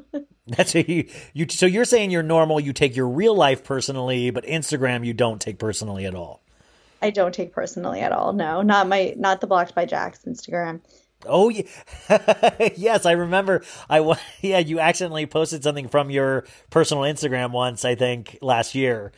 That's 0.46 0.74
a, 0.74 0.90
you, 0.90 1.08
you 1.32 1.46
so 1.48 1.66
you're 1.66 1.84
saying 1.84 2.10
you're 2.10 2.22
normal, 2.22 2.60
you 2.60 2.72
take 2.72 2.94
your 2.94 3.08
real 3.08 3.34
life 3.34 3.64
personally, 3.64 4.30
but 4.30 4.44
Instagram 4.44 5.04
you 5.04 5.12
don't 5.12 5.40
take 5.40 5.58
personally 5.58 6.06
at 6.06 6.14
all. 6.14 6.42
I 7.06 7.10
don't 7.10 7.32
take 7.32 7.52
personally 7.52 8.00
at 8.00 8.10
all. 8.10 8.32
No, 8.32 8.62
not 8.62 8.88
my 8.88 9.14
not 9.16 9.40
the 9.40 9.46
blocked 9.46 9.74
by 9.74 9.86
Jax 9.86 10.24
Instagram. 10.26 10.80
Oh 11.24 11.48
yeah. 11.48 11.62
yes, 12.76 13.06
I 13.06 13.12
remember 13.12 13.62
I 13.88 14.00
yeah, 14.40 14.58
you 14.58 14.80
accidentally 14.80 15.26
posted 15.26 15.62
something 15.62 15.88
from 15.88 16.10
your 16.10 16.44
personal 16.70 17.04
Instagram 17.04 17.52
once, 17.52 17.84
I 17.84 17.94
think, 17.94 18.38
last 18.42 18.74
year. 18.74 19.12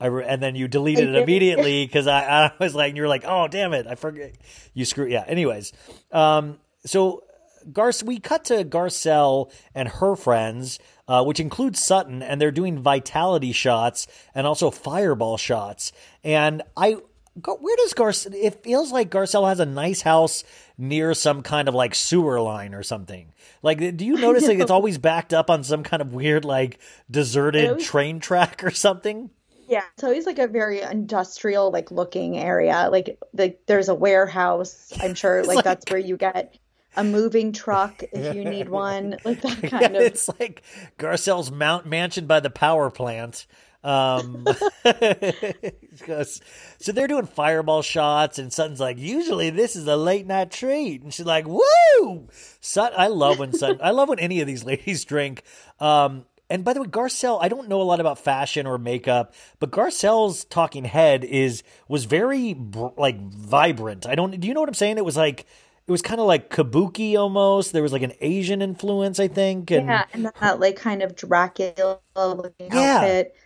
I 0.00 0.06
re- 0.06 0.24
and 0.26 0.42
then 0.42 0.56
you 0.56 0.68
deleted 0.68 1.10
it 1.10 1.22
immediately 1.22 1.84
because 1.86 2.06
I, 2.06 2.46
I 2.46 2.52
was 2.58 2.74
like, 2.74 2.96
you 2.96 3.02
were 3.02 3.08
like, 3.08 3.24
oh 3.26 3.46
damn 3.46 3.74
it, 3.74 3.86
I 3.86 3.94
forget. 3.94 4.34
You 4.72 4.86
screw. 4.86 5.06
Yeah. 5.06 5.24
Anyways, 5.26 5.72
um, 6.12 6.58
so 6.86 7.24
Garce, 7.72 8.02
we 8.02 8.18
cut 8.18 8.44
to 8.46 8.64
Garcelle 8.64 9.52
and 9.74 9.88
her 9.88 10.16
friends, 10.16 10.78
uh, 11.08 11.24
which 11.24 11.40
includes 11.40 11.84
Sutton, 11.84 12.22
and 12.22 12.40
they're 12.40 12.50
doing 12.50 12.82
vitality 12.82 13.52
shots 13.52 14.06
and 14.34 14.46
also 14.46 14.70
fireball 14.70 15.36
shots. 15.36 15.92
And 16.22 16.62
I, 16.76 16.96
where 17.36 17.76
does 17.76 17.94
Garcelle? 17.94 18.34
It 18.34 18.62
feels 18.62 18.92
like 18.92 19.10
Garcelle 19.10 19.48
has 19.48 19.60
a 19.60 19.66
nice 19.66 20.02
house 20.02 20.44
near 20.78 21.14
some 21.14 21.42
kind 21.42 21.68
of 21.68 21.74
like 21.74 21.94
sewer 21.94 22.40
line 22.40 22.74
or 22.74 22.82
something. 22.82 23.32
Like, 23.62 23.96
do 23.96 24.04
you 24.04 24.16
notice 24.16 24.46
like 24.46 24.58
it's 24.58 24.70
always 24.70 24.98
backed 24.98 25.32
up 25.34 25.50
on 25.50 25.64
some 25.64 25.82
kind 25.82 26.00
of 26.00 26.14
weird 26.14 26.44
like 26.44 26.78
deserted 27.10 27.68
always- 27.70 27.86
train 27.86 28.20
track 28.20 28.62
or 28.64 28.70
something? 28.70 29.30
Yeah, 29.66 29.82
it's 29.94 30.04
always 30.04 30.26
like 30.26 30.38
a 30.38 30.46
very 30.46 30.82
industrial 30.82 31.70
like 31.70 31.90
looking 31.90 32.36
area. 32.38 32.88
Like 32.92 33.18
the, 33.32 33.56
there's 33.66 33.88
a 33.88 33.94
warehouse. 33.94 34.92
I'm 35.00 35.14
sure 35.14 35.42
like, 35.46 35.56
like- 35.56 35.64
that's 35.64 35.90
where 35.90 35.98
you 36.00 36.16
get 36.16 36.56
a 36.96 37.02
moving 37.02 37.50
truck 37.52 38.02
if 38.12 38.34
you 38.36 38.44
need 38.44 38.68
one. 38.68 39.16
Like 39.24 39.40
that 39.42 39.62
Yeah, 39.62 39.68
kind 39.70 39.96
of. 39.96 40.02
it's 40.02 40.28
like 40.38 40.62
Garcelle's 40.98 41.50
mount 41.50 41.86
mansion 41.86 42.26
by 42.26 42.40
the 42.40 42.50
power 42.50 42.90
plant. 42.90 43.46
Um, 43.84 44.44
goes- 46.06 46.40
so 46.78 46.92
they're 46.92 47.06
doing 47.08 47.26
fireball 47.26 47.82
shots, 47.82 48.38
and 48.38 48.52
Sutton's 48.52 48.80
like, 48.80 48.98
"Usually 48.98 49.50
this 49.50 49.76
is 49.76 49.86
a 49.86 49.96
late 49.96 50.26
night 50.26 50.50
treat," 50.50 51.02
and 51.02 51.12
she's 51.12 51.26
like, 51.26 51.46
"Woo!" 51.46 52.28
Sutton, 52.60 52.98
I 52.98 53.08
love 53.08 53.38
when 53.38 53.52
Sutton, 53.52 53.78
I 53.82 53.90
love 53.90 54.08
when 54.08 54.18
any 54.18 54.40
of 54.40 54.46
these 54.46 54.64
ladies 54.66 55.04
drink. 55.04 55.42
Um, 55.80 56.24
and 56.50 56.64
by 56.64 56.72
the 56.74 56.80
way, 56.82 56.88
Garcelle, 56.88 57.38
I 57.40 57.48
don't 57.48 57.68
know 57.68 57.80
a 57.80 57.84
lot 57.84 58.00
about 58.00 58.18
fashion 58.18 58.66
or 58.66 58.78
makeup, 58.78 59.34
but 59.60 59.70
Garcelle's 59.70 60.44
talking 60.44 60.84
head 60.84 61.24
is 61.24 61.62
was 61.88 62.04
very 62.04 62.54
br- 62.54 62.88
like 62.96 63.18
vibrant. 63.20 64.06
I 64.06 64.14
don't. 64.14 64.38
Do 64.38 64.48
you 64.48 64.54
know 64.54 64.60
what 64.60 64.68
I'm 64.68 64.74
saying? 64.74 64.98
It 64.98 65.04
was 65.04 65.16
like 65.16 65.40
it 65.86 65.90
was 65.90 66.00
kind 66.02 66.20
of 66.20 66.26
like 66.26 66.50
kabuki 66.50 67.16
almost. 67.18 67.72
There 67.72 67.82
was 67.82 67.92
like 67.92 68.02
an 68.02 68.12
Asian 68.20 68.62
influence, 68.62 69.18
I 69.20 69.28
think. 69.28 69.70
And 69.70 69.86
yeah, 69.86 70.04
and 70.12 70.30
that 70.40 70.60
like 70.60 70.76
kind 70.76 71.02
of 71.02 71.16
Dracula 71.16 71.98
looking 72.16 72.68
Yeah. 72.72 72.96
outfit 72.98 73.36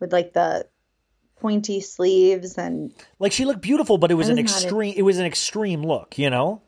with 0.00 0.12
like 0.12 0.32
the 0.32 0.66
pointy 1.36 1.80
sleeves 1.80 2.58
and 2.58 2.92
like 3.18 3.32
she 3.32 3.44
looked 3.44 3.60
beautiful, 3.60 3.98
but 3.98 4.10
it 4.10 4.14
was 4.14 4.28
an 4.28 4.38
a- 4.38 4.40
extreme. 4.40 4.94
It 4.96 5.02
was 5.02 5.18
an 5.18 5.26
extreme 5.26 5.82
look, 5.82 6.18
you 6.18 6.30
know. 6.30 6.62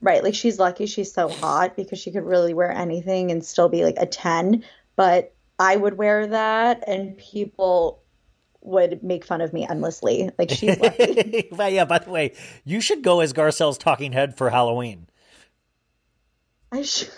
right, 0.00 0.22
like 0.22 0.34
she's 0.34 0.58
lucky 0.58 0.86
she's 0.86 1.12
so 1.12 1.28
hot 1.28 1.76
because 1.76 1.98
she 1.98 2.10
could 2.10 2.24
really 2.24 2.54
wear 2.54 2.70
anything 2.70 3.30
and 3.30 3.44
still 3.44 3.68
be 3.68 3.84
like 3.84 3.96
a 3.98 4.06
10, 4.06 4.64
but 4.94 5.34
I 5.58 5.76
would 5.76 5.96
wear 5.96 6.26
that 6.26 6.86
and 6.86 7.16
people 7.16 8.02
would 8.60 9.02
make 9.02 9.24
fun 9.24 9.40
of 9.40 9.52
me 9.52 9.66
endlessly. 9.68 10.30
Like 10.38 10.50
she's 10.50 10.78
lucky. 10.78 11.48
but 11.52 11.72
yeah, 11.72 11.84
by 11.84 11.98
the 11.98 12.10
way, 12.10 12.32
you 12.64 12.80
should 12.80 13.02
go 13.02 13.20
as 13.20 13.32
Garcelle's 13.32 13.78
talking 13.78 14.12
head 14.12 14.36
for 14.36 14.50
Halloween. 14.50 15.06
I 16.72 16.82
should 16.82 17.10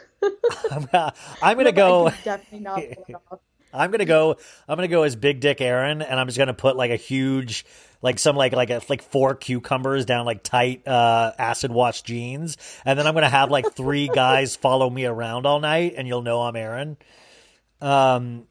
I'm, 0.70 0.88
I'm 1.42 1.56
gonna 1.56 1.72
go. 1.86 2.10
definitely 2.24 2.60
not 2.60 2.76
pull 2.76 3.04
it 3.08 3.16
off. 3.30 3.40
I'm 3.72 3.90
gonna 3.90 4.04
go. 4.04 4.36
I'm 4.68 4.76
gonna 4.76 4.88
go 4.88 5.02
as 5.02 5.16
Big 5.16 5.40
Dick 5.40 5.60
Aaron, 5.60 6.02
and 6.02 6.18
I'm 6.18 6.26
just 6.26 6.38
gonna 6.38 6.54
put 6.54 6.76
like 6.76 6.90
a 6.90 6.96
huge, 6.96 7.64
like 8.02 8.18
some 8.18 8.36
like 8.36 8.52
like 8.52 8.70
a 8.70 8.80
like 8.88 9.02
four 9.02 9.34
cucumbers 9.34 10.04
down 10.04 10.26
like 10.26 10.42
tight 10.42 10.86
uh, 10.86 11.32
acid 11.38 11.70
wash 11.70 12.02
jeans, 12.02 12.56
and 12.84 12.98
then 12.98 13.06
I'm 13.06 13.14
gonna 13.14 13.28
have 13.28 13.50
like 13.50 13.74
three 13.74 14.08
guys 14.08 14.56
follow 14.56 14.88
me 14.88 15.04
around 15.04 15.46
all 15.46 15.60
night, 15.60 15.94
and 15.96 16.08
you'll 16.08 16.22
know 16.22 16.42
I'm 16.42 16.56
Aaron. 16.56 16.96
Um, 17.80 18.46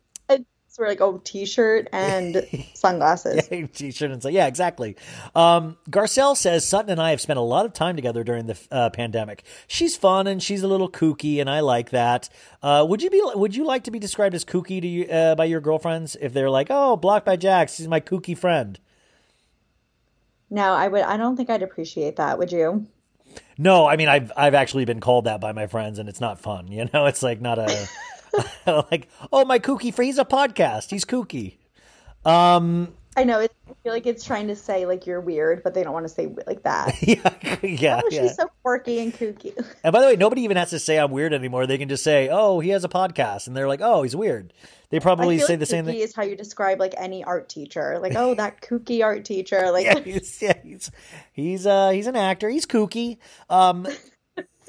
Wear 0.77 0.89
like 0.89 1.01
a 1.01 1.19
t-shirt 1.23 1.87
and 1.91 2.47
sunglasses. 2.73 3.47
t-shirt 3.47 4.11
and 4.11 4.21
say, 4.21 4.31
yeah, 4.31 4.47
exactly. 4.47 4.95
Um, 5.35 5.77
Garcelle 5.89 6.37
says 6.37 6.67
Sutton 6.67 6.91
and 6.91 7.01
I 7.01 7.09
have 7.11 7.21
spent 7.21 7.39
a 7.39 7.41
lot 7.41 7.65
of 7.65 7.73
time 7.73 7.95
together 7.95 8.23
during 8.23 8.45
the 8.47 8.59
uh, 8.71 8.89
pandemic. 8.89 9.43
She's 9.67 9.95
fun 9.95 10.27
and 10.27 10.41
she's 10.41 10.63
a 10.63 10.67
little 10.67 10.89
kooky, 10.89 11.39
and 11.41 11.49
I 11.49 11.61
like 11.61 11.89
that. 11.91 12.29
Uh, 12.61 12.85
would 12.87 13.01
you 13.01 13.09
be? 13.09 13.21
Would 13.23 13.55
you 13.55 13.65
like 13.65 13.83
to 13.85 13.91
be 13.91 13.99
described 13.99 14.35
as 14.35 14.45
kooky 14.45 14.81
to 14.81 14.87
you 14.87 15.05
uh, 15.05 15.35
by 15.35 15.45
your 15.45 15.61
girlfriends 15.61 16.15
if 16.19 16.33
they're 16.33 16.49
like, 16.49 16.67
oh, 16.69 16.95
blocked 16.95 17.25
by 17.25 17.35
Jax, 17.35 17.77
he's 17.77 17.87
my 17.87 17.99
kooky 17.99 18.37
friend? 18.37 18.79
No, 20.49 20.73
I 20.73 20.87
would 20.87 21.01
I 21.01 21.17
don't 21.17 21.35
think 21.35 21.49
I'd 21.49 21.63
appreciate 21.63 22.15
that, 22.17 22.37
would 22.37 22.51
you? 22.51 22.87
No, 23.57 23.85
I 23.87 23.97
mean 23.97 24.07
I've 24.07 24.31
I've 24.37 24.53
actually 24.53 24.85
been 24.85 24.99
called 24.99 25.25
that 25.25 25.41
by 25.41 25.51
my 25.51 25.67
friends, 25.67 25.99
and 25.99 26.07
it's 26.07 26.21
not 26.21 26.39
fun. 26.39 26.71
You 26.71 26.89
know, 26.93 27.05
it's 27.07 27.23
like 27.23 27.41
not 27.41 27.59
a 27.59 27.87
like 28.91 29.07
oh 29.31 29.45
my 29.45 29.59
kooky 29.59 29.93
friend. 29.93 30.07
He's 30.07 30.17
a 30.19 30.25
podcast. 30.25 30.89
He's 30.89 31.05
kooky. 31.05 31.57
Um, 32.25 32.93
I 33.15 33.23
know. 33.23 33.39
It's, 33.39 33.53
I 33.69 33.73
feel 33.83 33.93
like 33.93 34.05
it's 34.05 34.23
trying 34.23 34.47
to 34.47 34.55
say 34.55 34.85
like 34.85 35.07
you're 35.07 35.21
weird, 35.21 35.63
but 35.63 35.73
they 35.73 35.83
don't 35.83 35.93
want 35.93 36.05
to 36.05 36.13
say 36.13 36.33
like 36.45 36.63
that. 36.63 36.95
yeah, 37.01 37.33
yeah, 37.63 38.01
Oh, 38.03 38.09
yeah. 38.11 38.21
she's 38.23 38.35
so 38.35 38.49
quirky 38.63 38.99
and 38.99 39.13
kooky. 39.13 39.53
And 39.83 39.91
by 39.93 40.01
the 40.01 40.07
way, 40.07 40.15
nobody 40.15 40.41
even 40.43 40.57
has 40.57 40.69
to 40.71 40.79
say 40.79 40.97
I'm 40.99 41.11
weird 41.11 41.33
anymore. 41.33 41.65
They 41.67 41.77
can 41.77 41.89
just 41.89 42.03
say, 42.03 42.29
"Oh, 42.31 42.59
he 42.59 42.69
has 42.69 42.83
a 42.83 42.89
podcast," 42.89 43.47
and 43.47 43.55
they're 43.55 43.67
like, 43.67 43.81
"Oh, 43.81 44.03
he's 44.03 44.15
weird." 44.15 44.53
They 44.89 44.99
probably 45.01 45.37
say 45.39 45.53
like 45.53 45.59
the 45.59 45.65
same 45.65 45.83
kooky 45.83 45.87
thing. 45.93 45.99
is 45.99 46.15
how 46.15 46.23
you 46.23 46.35
describe 46.37 46.79
like 46.79 46.93
any 46.97 47.23
art 47.23 47.49
teacher. 47.49 47.99
Like, 48.01 48.13
oh, 48.15 48.35
that 48.35 48.61
kooky 48.61 49.03
art 49.03 49.25
teacher. 49.25 49.69
Like, 49.71 49.85
Yeah, 49.85 49.99
he's, 49.99 50.41
yeah, 50.41 50.53
he's 50.63 50.91
he's 51.33 51.65
uh 51.67 51.89
he's 51.89 52.07
an 52.07 52.15
actor. 52.15 52.49
He's 52.49 52.65
kooky. 52.65 53.17
Um, 53.49 53.85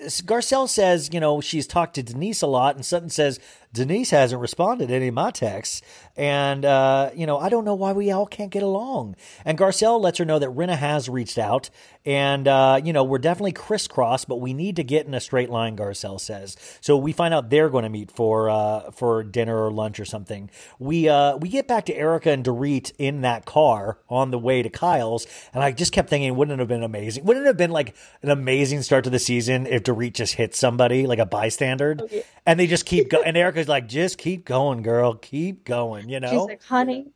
Garcelle 0.01 0.69
says, 0.69 1.11
you 1.13 1.21
know, 1.21 1.41
she's 1.41 1.67
talked 1.67 1.95
to 1.95 2.03
Denise 2.03 2.43
a 2.43 2.47
lot, 2.47 2.77
and 2.77 2.85
Sutton 2.85 3.11
says 3.11 3.41
Denise 3.73 4.11
hasn't 4.11 4.41
responded 4.41 4.89
to 4.89 4.95
any 4.95 5.09
of 5.09 5.15
my 5.15 5.31
texts, 5.31 5.83
and 6.17 6.65
uh, 6.65 7.11
you 7.15 7.27
know, 7.27 7.39
I 7.39 7.49
don't 7.49 7.65
know 7.65 7.75
why 7.75 7.93
we 7.93 8.11
all 8.11 8.27
can't 8.27 8.51
get 8.51 8.63
along. 8.63 9.15
And 9.45 9.59
Garcelle 9.59 10.01
lets 10.01 10.19
her 10.19 10.25
know 10.25 10.39
that 10.39 10.51
Rinna 10.51 10.77
has 10.77 11.09
reached 11.09 11.39
out, 11.39 11.69
and 12.07 12.49
uh, 12.49 12.81
you 12.83 12.93
know, 12.93 13.05
we're 13.05 13.19
definitely 13.19 13.53
crisscross, 13.53 14.25
but 14.25 14.41
we 14.41 14.55
need 14.55 14.77
to 14.77 14.85
get 14.85 15.07
in 15.07 15.15
a 15.15 15.21
straight 15.21 15.51
line. 15.51 15.77
Garcelle 15.77 16.19
says, 16.19 16.57
so 16.81 16.97
we 16.97 17.13
find 17.13 17.35
out 17.35 17.51
they're 17.51 17.69
going 17.69 17.85
to 17.85 17.91
meet 17.91 18.11
for 18.11 18.49
uh, 18.49 18.91
for 18.93 19.23
dinner 19.23 19.65
or 19.65 19.71
lunch 19.71 20.01
or 20.01 20.05
something. 20.05 20.51
We 20.79 21.09
uh, 21.09 21.37
we 21.37 21.49
get 21.51 21.69
back 21.69 21.87
to 21.87 21.95
Erika 21.95 22.31
and 22.31 22.45
Dorit 22.45 22.93
in 22.99 23.21
that 23.21 23.45
car 23.45 23.99
on 24.09 24.31
the 24.31 24.39
way 24.39 24.63
to 24.63 24.71
Kyle's, 24.71 25.27
and 25.53 25.63
I 25.63 25.73
just 25.73 25.93
kept 25.93 26.09
thinking, 26.09 26.35
wouldn't 26.37 26.55
it 26.55 26.61
have 26.61 26.69
been 26.69 26.83
amazing? 26.83 27.25
Wouldn't 27.25 27.45
it 27.45 27.49
have 27.49 27.57
been 27.59 27.71
like 27.71 27.95
an 28.23 28.31
amazing 28.31 28.83
start 28.83 29.05
to 29.05 29.11
the 29.11 29.19
season 29.19 29.67
if 29.67 29.83
Dorit 29.83 30.15
just 30.15 30.35
hit 30.35 30.55
somebody 30.55 31.07
like 31.07 31.19
a 31.19 31.27
bystander, 31.27 31.97
and 32.47 32.59
they 32.59 32.67
just 32.67 32.87
keep 32.87 33.11
going? 33.11 33.27
And 33.27 33.37
Erika's 33.59 33.69
like, 33.69 33.89
just 33.89 34.19
keep 34.19 34.45
going, 34.45 34.83
girl, 34.83 35.15
keep 35.15 35.65
going, 35.65 36.09
you 36.09 36.21
know? 36.21 36.31
she's 36.31 36.47
like, 36.47 36.63
honey, 36.63 37.11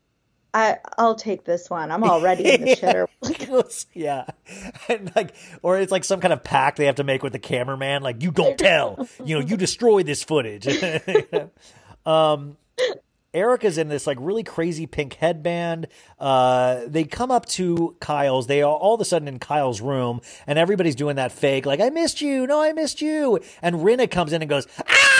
I 0.53 0.78
I'll 0.99 1.14
take 1.14 1.45
this 1.45 1.70
one. 1.70 1.90
I'm 1.90 2.03
already 2.03 2.51
in 2.51 2.62
the 2.62 2.76
shitter. 3.22 3.86
yeah, 3.95 4.26
and 4.88 5.12
like, 5.14 5.34
or 5.62 5.78
it's 5.78 5.93
like 5.93 6.05
some 6.05 6.20
kind 6.20 6.32
of 6.32 6.43
pact 6.43 6.78
they 6.78 6.86
have 6.86 6.97
to 6.97 7.05
make 7.05 7.22
with 7.22 7.32
the 7.32 7.38
cameraman. 7.38 8.03
Like, 8.03 8.22
you 8.22 8.32
don't 8.32 8.59
tell, 8.59 9.09
you 9.24 9.38
know, 9.38 9.47
you 9.47 9.57
destroy 9.57 10.03
this 10.03 10.24
footage. 10.24 10.66
um, 12.05 12.57
Erika's 13.32 13.78
in 13.78 13.88
this 13.88 14.07
like 14.07 14.18
really 14.20 14.43
crazy 14.43 14.86
pink 14.86 15.14
headband. 15.14 15.86
Uh, 16.18 16.80
they 16.86 17.05
come 17.05 17.30
up 17.30 17.47
to 17.47 17.97
Kyle's. 18.01 18.49
They 18.49 18.62
are 18.62 18.74
all 18.74 18.95
of 18.95 19.01
a 19.01 19.05
sudden 19.05 19.28
in 19.28 19.38
Kyle's 19.38 19.80
room, 19.80 20.20
and 20.47 20.59
everybody's 20.59 20.97
doing 20.97 21.16
that 21.16 21.30
fake, 21.30 21.66
like, 21.66 21.80
I 21.80 21.90
missed 21.90 22.20
you. 22.20 22.49
No, 22.49 22.61
I 22.61 22.72
missed 22.72 23.01
you. 23.01 23.38
And 23.62 23.76
Rinna 23.76 24.11
comes 24.11 24.32
in 24.32 24.43
and 24.43 24.49
goes, 24.49 24.66
ah! 24.88 25.11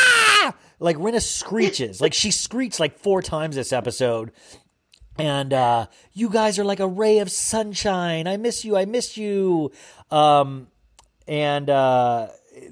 Like, 0.83 0.97
Rinna 0.97 1.23
screeches. 1.23 2.01
like, 2.01 2.15
she 2.15 2.31
screeched 2.31 2.81
like 2.81 2.99
four 2.99 3.23
times 3.23 3.57
this 3.57 3.73
episode. 3.73 4.33
And 5.19 5.53
uh, 5.53 5.87
you 6.13 6.31
guys 6.31 6.59
are 6.59 6.65
like 6.65 6.81
a 6.81 6.87
ray 6.89 7.19
of 7.19 7.31
sunshine. 7.31 8.27
I 8.27 8.37
miss 8.39 8.65
you. 8.65 8.77
I 8.77 8.87
miss 8.87 9.17
you. 9.17 9.71
Um, 10.11 10.69
and 11.29 11.69
uh, 11.69 12.29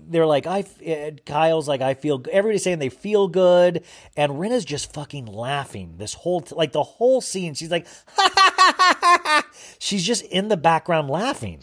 they're 0.08 0.26
like, 0.26 0.46
I. 0.46 0.64
uh, 0.86 1.10
Kyle's 1.26 1.68
like, 1.68 1.82
I 1.82 1.94
feel. 1.94 2.22
Everybody's 2.32 2.62
saying 2.62 2.78
they 2.78 2.88
feel 2.88 3.28
good, 3.28 3.84
and 4.16 4.32
Rinna's 4.32 4.64
just 4.64 4.92
fucking 4.92 5.26
laughing 5.26 5.94
this 5.98 6.14
whole 6.14 6.40
t- 6.40 6.54
like 6.54 6.72
the 6.72 6.82
whole 6.82 7.20
scene. 7.20 7.54
She's 7.54 7.70
like, 7.70 7.86
she's 9.78 10.04
just 10.04 10.24
in 10.24 10.48
the 10.48 10.56
background 10.56 11.10
laughing. 11.10 11.62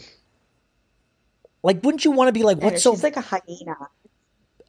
Like, 1.62 1.82
wouldn't 1.84 2.04
you 2.04 2.12
want 2.12 2.28
to 2.28 2.32
be 2.32 2.44
like, 2.44 2.58
what's 2.58 2.82
so? 2.82 2.94
she's 2.94 3.02
like 3.02 3.16
a 3.16 3.20
hyena. 3.20 3.76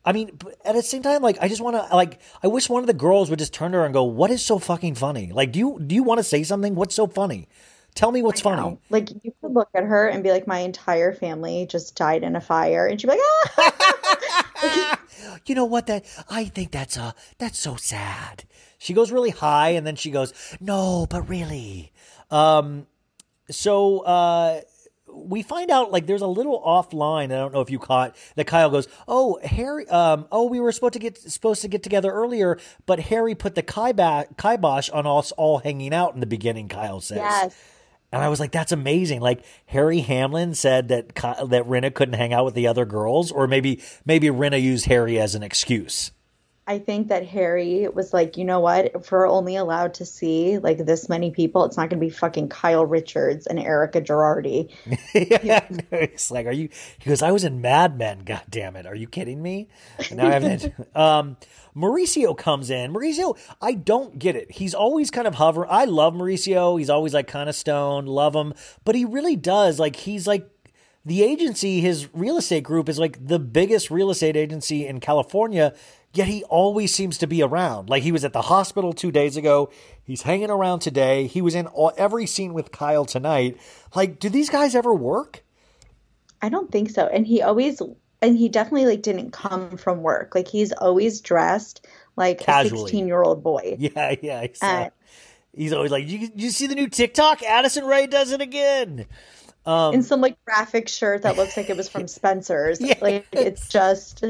I 0.05 0.13
mean, 0.13 0.37
at 0.63 0.75
the 0.75 0.81
same 0.81 1.03
time, 1.03 1.21
like, 1.21 1.37
I 1.41 1.47
just 1.47 1.61
want 1.61 1.75
to, 1.75 1.95
like, 1.95 2.19
I 2.41 2.47
wish 2.47 2.69
one 2.69 2.81
of 2.81 2.87
the 2.87 2.93
girls 2.93 3.29
would 3.29 3.39
just 3.39 3.53
turn 3.53 3.73
to 3.73 3.79
her 3.79 3.85
and 3.85 3.93
go, 3.93 4.03
"What 4.03 4.31
is 4.31 4.43
so 4.43 4.57
fucking 4.57 4.95
funny? 4.95 5.31
Like, 5.31 5.51
do 5.51 5.59
you 5.59 5.79
do 5.85 5.93
you 5.93 6.03
want 6.03 6.19
to 6.19 6.23
say 6.23 6.43
something? 6.43 6.75
What's 6.75 6.95
so 6.95 7.07
funny? 7.07 7.47
Tell 7.95 8.11
me 8.11 8.21
what's 8.21 8.41
funny." 8.41 8.79
Like 8.89 9.09
you 9.23 9.33
could 9.41 9.53
look 9.53 9.69
at 9.75 9.83
her 9.83 10.07
and 10.07 10.23
be 10.23 10.31
like, 10.31 10.47
my 10.47 10.59
entire 10.59 11.13
family 11.13 11.67
just 11.69 11.95
died 11.95 12.23
in 12.23 12.35
a 12.35 12.41
fire, 12.41 12.87
and 12.87 12.99
she'd 12.99 13.07
be 13.07 13.13
like, 13.13 13.19
ah. 13.57 14.99
you 15.45 15.55
know 15.55 15.65
what? 15.65 15.87
That 15.87 16.05
I 16.29 16.45
think 16.45 16.71
that's 16.71 16.97
uh 16.97 17.11
that's 17.37 17.59
so 17.59 17.75
sad. 17.75 18.45
She 18.77 18.93
goes 18.93 19.11
really 19.11 19.31
high, 19.31 19.71
and 19.71 19.85
then 19.85 19.97
she 19.97 20.11
goes, 20.11 20.33
"No, 20.61 21.05
but 21.09 21.27
really." 21.27 21.91
Um, 22.31 22.87
so 23.51 23.99
uh, 23.99 24.61
we 25.13 25.41
find 25.41 25.69
out 25.71 25.91
like 25.91 26.07
there's 26.07 26.21
a 26.21 26.27
little 26.27 26.61
offline. 26.61 27.25
I 27.25 27.37
don't 27.37 27.53
know 27.53 27.61
if 27.61 27.69
you 27.69 27.79
caught 27.79 28.15
that. 28.35 28.47
Kyle 28.47 28.69
goes, 28.69 28.87
"Oh, 29.07 29.39
Harry. 29.43 29.87
Um, 29.89 30.27
oh, 30.31 30.45
we 30.45 30.59
were 30.59 30.71
supposed 30.71 30.93
to 30.93 30.99
get 30.99 31.17
supposed 31.17 31.61
to 31.61 31.67
get 31.67 31.83
together 31.83 32.11
earlier, 32.11 32.57
but 32.85 32.99
Harry 32.99 33.35
put 33.35 33.55
the 33.55 33.63
kibosh, 33.63 34.25
kibosh 34.37 34.89
on 34.89 35.05
us 35.05 35.31
all 35.33 35.59
hanging 35.59 35.93
out 35.93 36.13
in 36.13 36.19
the 36.19 36.25
beginning." 36.25 36.67
Kyle 36.67 37.01
says. 37.01 37.17
yes. 37.17 37.55
And 38.11 38.23
I 38.23 38.29
was 38.29 38.39
like, 38.39 38.51
"That's 38.51 38.71
amazing!" 38.71 39.21
Like 39.21 39.43
Harry 39.67 39.99
Hamlin 39.99 40.55
said 40.55 40.87
that 40.87 41.13
Ky- 41.13 41.45
that 41.47 41.65
Rinna 41.67 41.93
couldn't 41.93 42.15
hang 42.15 42.33
out 42.33 42.45
with 42.45 42.55
the 42.55 42.67
other 42.67 42.85
girls, 42.85 43.31
or 43.31 43.47
maybe 43.47 43.81
maybe 44.05 44.27
Rinna 44.27 44.59
used 44.61 44.85
Harry 44.85 45.19
as 45.19 45.35
an 45.35 45.43
excuse. 45.43 46.11
I 46.69 46.77
think 46.77 47.07
that 47.07 47.25
Harry 47.25 47.87
was 47.87 48.13
like, 48.13 48.37
you 48.37 48.45
know 48.45 48.59
what? 48.59 48.91
If 48.93 49.11
we're 49.11 49.27
only 49.27 49.55
allowed 49.55 49.95
to 49.95 50.05
see 50.05 50.59
like 50.59 50.77
this 50.77 51.09
many 51.09 51.31
people, 51.31 51.65
it's 51.65 51.75
not 51.77 51.89
going 51.89 51.99
to 51.99 52.05
be 52.05 52.11
fucking 52.11 52.49
Kyle 52.49 52.85
Richards 52.85 53.47
and 53.47 53.57
Erika 53.57 53.99
Girardi. 53.99 54.69
yeah, 55.43 55.65
no, 55.67 55.97
it's 55.97 56.29
like, 56.29 56.45
are 56.45 56.51
you? 56.51 56.69
He 56.99 57.09
goes, 57.09 57.23
I 57.23 57.31
was 57.31 57.43
in 57.43 57.59
Mad 57.59 57.97
Men. 57.97 58.19
God 58.19 58.43
damn 58.51 58.75
it! 58.75 58.85
Are 58.85 58.93
you 58.93 59.07
kidding 59.07 59.41
me? 59.41 59.67
And 60.11 60.17
now 60.19 60.27
I 60.27 60.33
haven't. 60.33 60.71
um, 60.95 61.37
Mauricio 61.75 62.37
comes 62.37 62.69
in. 62.69 62.93
Mauricio, 62.93 63.35
I 63.59 63.73
don't 63.73 64.19
get 64.19 64.35
it. 64.35 64.51
He's 64.51 64.75
always 64.75 65.09
kind 65.09 65.27
of 65.27 65.35
hover. 65.35 65.65
I 65.65 65.85
love 65.85 66.13
Mauricio. 66.13 66.77
He's 66.77 66.91
always 66.91 67.15
like 67.15 67.25
kind 67.25 67.49
of 67.49 67.55
stoned. 67.55 68.07
Love 68.07 68.35
him, 68.35 68.53
but 68.85 68.93
he 68.93 69.05
really 69.05 69.35
does 69.35 69.79
like. 69.79 69.95
He's 69.95 70.27
like 70.27 70.47
the 71.03 71.23
agency. 71.23 71.81
His 71.81 72.13
real 72.13 72.37
estate 72.37 72.63
group 72.63 72.89
is 72.89 72.99
like 72.99 73.25
the 73.25 73.39
biggest 73.39 73.89
real 73.89 74.11
estate 74.11 74.35
agency 74.37 74.85
in 74.85 74.99
California. 74.99 75.73
Yet 76.13 76.27
he 76.27 76.43
always 76.45 76.93
seems 76.93 77.19
to 77.19 77.27
be 77.27 77.43
around. 77.43 77.89
Like 77.89 78.03
he 78.03 78.11
was 78.11 78.25
at 78.25 78.33
the 78.33 78.43
hospital 78.43 78.93
two 78.93 79.11
days 79.11 79.37
ago. 79.37 79.69
He's 80.03 80.23
hanging 80.23 80.49
around 80.49 80.79
today. 80.79 81.27
He 81.27 81.41
was 81.41 81.53
in 81.53 81.67
all, 81.67 81.91
every 81.97 82.25
scene 82.25 82.53
with 82.53 82.71
Kyle 82.71 83.05
tonight. 83.05 83.57
Like, 83.93 84.17
do 84.19 84.27
these 84.27 84.49
guys 84.49 84.73
ever 84.73 84.93
work? 84.93 85.43
I 86.41 86.49
don't 86.49 86.71
think 86.71 86.89
so. 86.89 87.05
And 87.05 87.27
he 87.27 87.43
always, 87.43 87.79
and 88.21 88.37
he 88.37 88.49
definitely 88.49 88.87
like 88.87 89.03
didn't 89.03 89.31
come 89.31 89.77
from 89.77 90.01
work. 90.01 90.33
Like 90.33 90.47
he's 90.47 90.71
always 90.71 91.21
dressed 91.21 91.85
like 92.15 92.39
Casually. 92.39 92.81
a 92.81 92.85
16 92.85 93.07
year 93.07 93.21
old 93.21 93.43
boy. 93.43 93.77
Yeah, 93.79 94.15
yeah. 94.19 94.47
He's, 94.47 94.63
uh, 94.63 94.89
he's 95.53 95.73
always 95.73 95.91
like, 95.91 96.07
you, 96.07 96.29
you 96.35 96.49
see 96.49 96.65
the 96.65 96.75
new 96.75 96.89
TikTok? 96.89 97.43
Addison 97.43 97.85
Rae 97.85 98.07
does 98.07 98.31
it 98.31 98.41
again. 98.41 99.05
Um, 99.65 99.93
in 99.93 100.03
some 100.03 100.21
like 100.21 100.43
graphic 100.45 100.89
shirt 100.89 101.21
that 101.21 101.37
looks 101.37 101.55
like 101.55 101.69
it 101.69 101.77
was 101.77 101.87
from 101.87 102.07
Spencer's. 102.07 102.81
Yeah. 102.81 102.95
Like 102.99 103.27
it's 103.31 103.67
just 103.69 104.23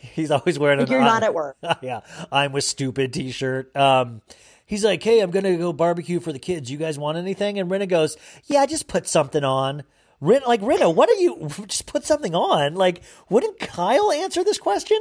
he's 0.00 0.30
always 0.30 0.58
wearing 0.58 0.78
like 0.78 0.88
an 0.88 0.92
you're 0.92 1.02
not 1.02 1.22
at 1.22 1.34
work. 1.34 1.56
yeah, 1.82 2.00
I'm 2.32 2.52
with 2.52 2.64
stupid 2.64 3.12
t-shirt. 3.12 3.74
Um, 3.76 4.22
he's 4.64 4.84
like, 4.84 5.02
hey, 5.02 5.20
I'm 5.20 5.30
gonna 5.30 5.56
go 5.56 5.72
barbecue 5.72 6.20
for 6.20 6.32
the 6.32 6.38
kids. 6.38 6.70
You 6.70 6.78
guys 6.78 6.98
want 6.98 7.18
anything? 7.18 7.58
And 7.58 7.70
Rinna 7.70 7.88
goes, 7.88 8.16
yeah, 8.44 8.66
just 8.66 8.88
put 8.88 9.06
something 9.06 9.44
on. 9.44 9.84
Rin, 10.20 10.42
like 10.46 10.60
Rinna, 10.60 10.94
what 10.94 11.10
are 11.10 11.14
you? 11.14 11.48
Just 11.66 11.86
put 11.86 12.04
something 12.04 12.34
on. 12.34 12.74
Like, 12.74 13.02
wouldn't 13.28 13.58
Kyle 13.58 14.10
answer 14.10 14.42
this 14.42 14.58
question? 14.58 14.98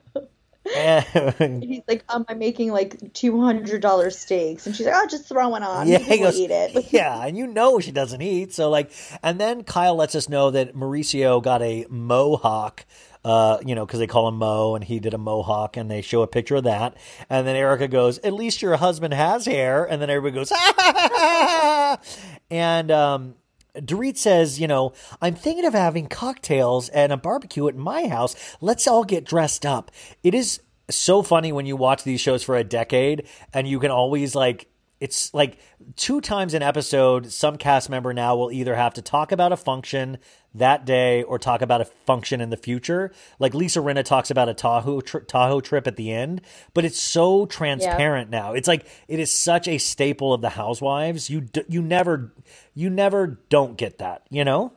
And- 0.77 1.63
He's 1.63 1.83
like, 1.87 2.05
um, 2.09 2.25
I'm 2.29 2.39
making 2.39 2.73
like 2.73 3.13
two 3.13 3.41
hundred 3.41 3.83
dollar 3.83 4.11
steaks, 4.11 4.67
and 4.67 4.75
she's 4.75 4.87
like, 4.87 4.95
oh, 4.97 5.07
just 5.09 5.27
throw 5.29 5.49
one 5.51 5.63
on. 5.63 5.87
yeah, 5.89 5.99
he 5.99 6.19
goes, 6.19 6.37
eat 6.39 6.51
it. 6.51 6.87
yeah, 6.93 7.25
and 7.27 7.37
you 7.37 7.47
know 7.47 7.81
she 7.81 7.93
doesn't 7.93 8.23
eat. 8.23 8.53
So 8.55 8.71
like, 8.71 8.91
and 9.23 9.39
then 9.41 9.63
Kyle 9.65 9.95
lets 9.95 10.15
us 10.15 10.29
know 10.29 10.51
that 10.53 10.75
Mauricio 10.75 11.43
got 11.43 11.61
a 11.63 11.87
mohawk. 11.91 12.85
Uh, 13.25 13.59
you 13.65 13.75
know, 13.75 13.87
because 13.87 14.01
they 14.01 14.07
call 14.07 14.29
him 14.29 14.37
Mo, 14.37 14.75
and 14.75 14.85
he 14.85 15.01
did 15.01 15.15
a 15.15 15.19
mohawk, 15.19 15.79
and 15.79 15.91
they 15.91 16.03
show 16.03 16.21
a 16.21 16.27
picture 16.27 16.57
of 16.57 16.65
that. 16.65 16.95
And 17.31 17.47
then 17.47 17.57
Erica 17.57 17.89
goes, 17.89 18.19
"At 18.19 18.35
least 18.35 18.61
your 18.61 18.77
husband 18.77 19.15
has 19.15 19.47
hair." 19.47 19.85
And 19.85 20.03
then 20.03 20.11
everybody 20.11 20.35
goes, 20.45 20.53
and 22.51 22.91
um, 22.91 23.35
Dorit 23.77 24.17
says, 24.17 24.61
"You 24.61 24.69
know, 24.69 24.93
I'm 25.21 25.35
thinking 25.35 25.65
of 25.65 25.75
having 25.75 26.07
cocktails 26.07 26.89
and 26.91 27.13
a 27.13 27.17
barbecue 27.17 27.67
at 27.69 27.77
my 27.77 28.07
house. 28.07 28.35
Let's 28.61 28.87
all 28.87 29.05
get 29.05 29.25
dressed 29.25 29.67
up." 29.67 29.91
It 30.23 30.35
is 30.35 30.61
so 30.91 31.23
funny 31.23 31.53
when 31.53 31.67
you 31.67 31.77
watch 31.77 32.05
these 32.05 32.21
shows 32.21 32.43
for 32.43 32.57
a 32.57 32.65
decade, 32.65 33.27
and 33.53 33.67
you 33.67 33.79
can 33.81 33.91
always 33.91 34.35
like 34.35 34.69
it's 35.01 35.35
like 35.35 35.59
two 35.97 36.21
times 36.21 36.55
an 36.55 36.63
episode 36.63 37.31
some 37.33 37.57
cast 37.57 37.91
member 37.91 38.15
now 38.15 38.37
will 38.37 38.53
either 38.53 38.75
have 38.75 38.95
to 38.95 39.03
talk 39.03 39.33
about 39.33 39.53
a 39.53 39.57
function 39.57 40.19
that 40.55 40.85
day 40.85 41.23
or 41.23 41.39
talk 41.39 41.63
about 41.63 41.81
a 41.81 41.85
function 41.85 42.41
in 42.41 42.51
the 42.51 42.57
future. 42.57 43.13
Like 43.39 43.55
lisa 43.55 43.81
rinna 43.81 44.05
talks 44.05 44.31
about 44.31 44.49
a 44.49 44.55
tahoe, 44.55 45.01
tri- 45.01 45.23
tahoe 45.27 45.61
trip 45.61 45.87
at 45.87 45.97
the 45.97 46.13
end 46.13 46.41
but 46.75 46.85
it's 46.85 46.99
so 46.99 47.47
transparent 47.47 48.31
now. 48.31 48.53
It's 48.53 48.69
like 48.69 48.87
it 49.09 49.19
is 49.19 49.33
such 49.33 49.69
a 49.69 49.79
staple 49.79 50.33
of 50.33 50.41
the 50.41 50.51
housewives. 50.51 51.31
You 51.31 51.43
d- 51.43 51.65
you 51.69 51.83
never 51.83 52.33
you 52.75 52.91
never 52.91 53.39
don't 53.49 53.77
get 53.77 53.99
that 53.99 54.23
you 54.31 54.45
know? 54.45 54.73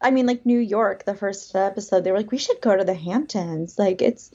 I 0.00 0.10
mean, 0.10 0.26
like 0.26 0.44
New 0.44 0.58
York, 0.58 1.04
the 1.04 1.14
first 1.14 1.54
episode, 1.54 2.02
they 2.02 2.10
were 2.10 2.18
like, 2.18 2.32
we 2.32 2.38
should 2.38 2.60
go 2.60 2.76
to 2.76 2.84
the 2.84 2.94
Hamptons. 2.94 3.78
Like 3.78 4.02
it's 4.02 4.32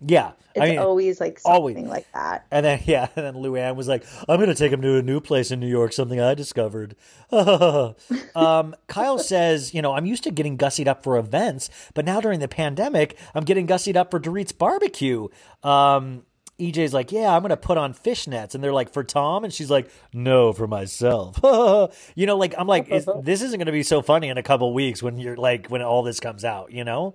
yeah 0.00 0.32
it's 0.56 0.62
I 0.62 0.68
mean, 0.70 0.78
always 0.78 1.20
like 1.20 1.38
always. 1.44 1.76
like 1.76 2.10
that. 2.14 2.46
And 2.50 2.64
then 2.64 2.80
yeah, 2.86 3.08
and 3.16 3.26
then 3.26 3.34
Luann 3.34 3.76
was 3.76 3.88
like, 3.88 4.04
"I'm 4.26 4.38
going 4.38 4.48
to 4.48 4.54
take 4.54 4.72
him 4.72 4.80
to 4.80 4.96
a 4.96 5.02
new 5.02 5.20
place 5.20 5.50
in 5.50 5.60
New 5.60 5.68
York, 5.68 5.92
something 5.92 6.18
I 6.18 6.32
discovered." 6.32 6.96
um, 7.30 8.74
Kyle 8.86 9.18
says, 9.18 9.74
"You 9.74 9.82
know, 9.82 9.92
I'm 9.92 10.06
used 10.06 10.24
to 10.24 10.30
getting 10.30 10.56
gussied 10.56 10.86
up 10.86 11.02
for 11.02 11.18
events, 11.18 11.68
but 11.92 12.06
now 12.06 12.22
during 12.22 12.40
the 12.40 12.48
pandemic, 12.48 13.18
I'm 13.34 13.44
getting 13.44 13.66
gussied 13.66 13.96
up 13.96 14.10
for 14.10 14.18
Dorit's 14.18 14.52
barbecue." 14.52 15.28
Um, 15.62 16.24
EJ's 16.58 16.94
like, 16.94 17.12
"Yeah, 17.12 17.36
I'm 17.36 17.42
going 17.42 17.50
to 17.50 17.56
put 17.58 17.76
on 17.76 17.92
fishnets," 17.92 18.54
and 18.54 18.64
they're 18.64 18.72
like, 18.72 18.90
"For 18.90 19.04
Tom," 19.04 19.44
and 19.44 19.52
she's 19.52 19.70
like, 19.70 19.90
"No, 20.14 20.54
for 20.54 20.66
myself." 20.66 21.38
you 22.14 22.24
know, 22.24 22.38
like 22.38 22.54
I'm 22.56 22.66
like, 22.66 22.88
is, 22.88 23.06
this 23.20 23.42
isn't 23.42 23.58
going 23.58 23.66
to 23.66 23.72
be 23.72 23.82
so 23.82 24.00
funny 24.00 24.30
in 24.30 24.38
a 24.38 24.42
couple 24.42 24.72
weeks 24.72 25.02
when 25.02 25.18
you're 25.18 25.36
like 25.36 25.66
when 25.66 25.82
all 25.82 26.02
this 26.02 26.18
comes 26.18 26.46
out. 26.46 26.72
You 26.72 26.84
know, 26.84 27.14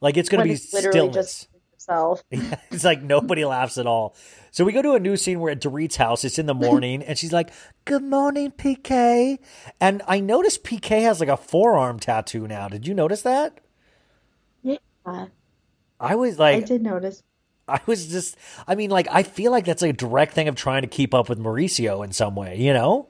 like 0.00 0.16
it's 0.16 0.28
going 0.28 0.42
to 0.42 0.52
be 0.52 0.60
literally 0.72 0.90
stillness. 0.90 1.14
just 1.14 1.48
yourself. 1.90 2.22
it's 2.70 2.84
like 2.84 3.02
nobody 3.02 3.44
laughs 3.44 3.78
at 3.78 3.86
all. 3.86 4.14
So 4.50 4.64
we 4.64 4.72
go 4.72 4.82
to 4.82 4.94
a 4.94 5.00
new 5.00 5.16
scene 5.16 5.40
where 5.40 5.52
at 5.52 5.60
Dorit's 5.60 5.96
house, 5.96 6.24
it's 6.24 6.38
in 6.38 6.46
the 6.46 6.54
morning, 6.54 7.02
and 7.02 7.16
she's 7.18 7.32
like, 7.32 7.50
Good 7.84 8.02
morning, 8.02 8.50
PK. 8.52 9.38
And 9.80 10.02
I 10.06 10.20
noticed 10.20 10.64
PK 10.64 11.02
has 11.02 11.20
like 11.20 11.28
a 11.28 11.36
forearm 11.36 11.98
tattoo 11.98 12.46
now. 12.46 12.68
Did 12.68 12.86
you 12.86 12.94
notice 12.94 13.22
that? 13.22 13.60
Yeah, 14.62 14.76
I 15.98 16.14
was 16.14 16.38
like, 16.38 16.56
I 16.56 16.60
did 16.60 16.82
notice. 16.82 17.22
I 17.68 17.80
was 17.86 18.08
just, 18.08 18.36
I 18.66 18.74
mean, 18.74 18.90
like, 18.90 19.06
I 19.12 19.22
feel 19.22 19.52
like 19.52 19.64
that's 19.64 19.82
a 19.82 19.92
direct 19.92 20.32
thing 20.32 20.48
of 20.48 20.56
trying 20.56 20.82
to 20.82 20.88
keep 20.88 21.14
up 21.14 21.28
with 21.28 21.38
Mauricio 21.38 22.04
in 22.04 22.10
some 22.10 22.34
way, 22.34 22.58
you 22.58 22.72
know? 22.72 23.08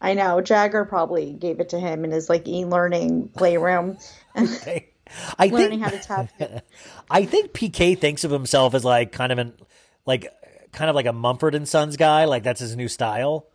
I 0.00 0.14
know 0.14 0.40
Jagger 0.40 0.86
probably 0.86 1.34
gave 1.34 1.60
it 1.60 1.68
to 1.68 1.78
him 1.78 2.04
in 2.04 2.10
his 2.10 2.30
like 2.30 2.48
e-learning 2.48 3.28
playroom, 3.36 3.98
I 5.38 5.46
learning 5.46 5.80
think, 5.80 5.82
how 5.82 5.90
to 5.90 5.98
tattoo. 5.98 6.60
I 7.10 7.24
think 7.24 7.52
PK 7.52 7.98
thinks 7.98 8.24
of 8.24 8.30
himself 8.30 8.74
as 8.74 8.84
like 8.84 9.12
kind 9.12 9.32
of 9.32 9.38
an, 9.38 9.52
like, 10.06 10.32
kind 10.72 10.88
of 10.88 10.96
like 10.96 11.06
a 11.06 11.12
Mumford 11.12 11.54
and 11.54 11.68
Sons 11.68 11.96
guy. 11.96 12.24
Like, 12.24 12.42
that's 12.42 12.60
his 12.60 12.76
new 12.76 12.88
style. 12.88 13.46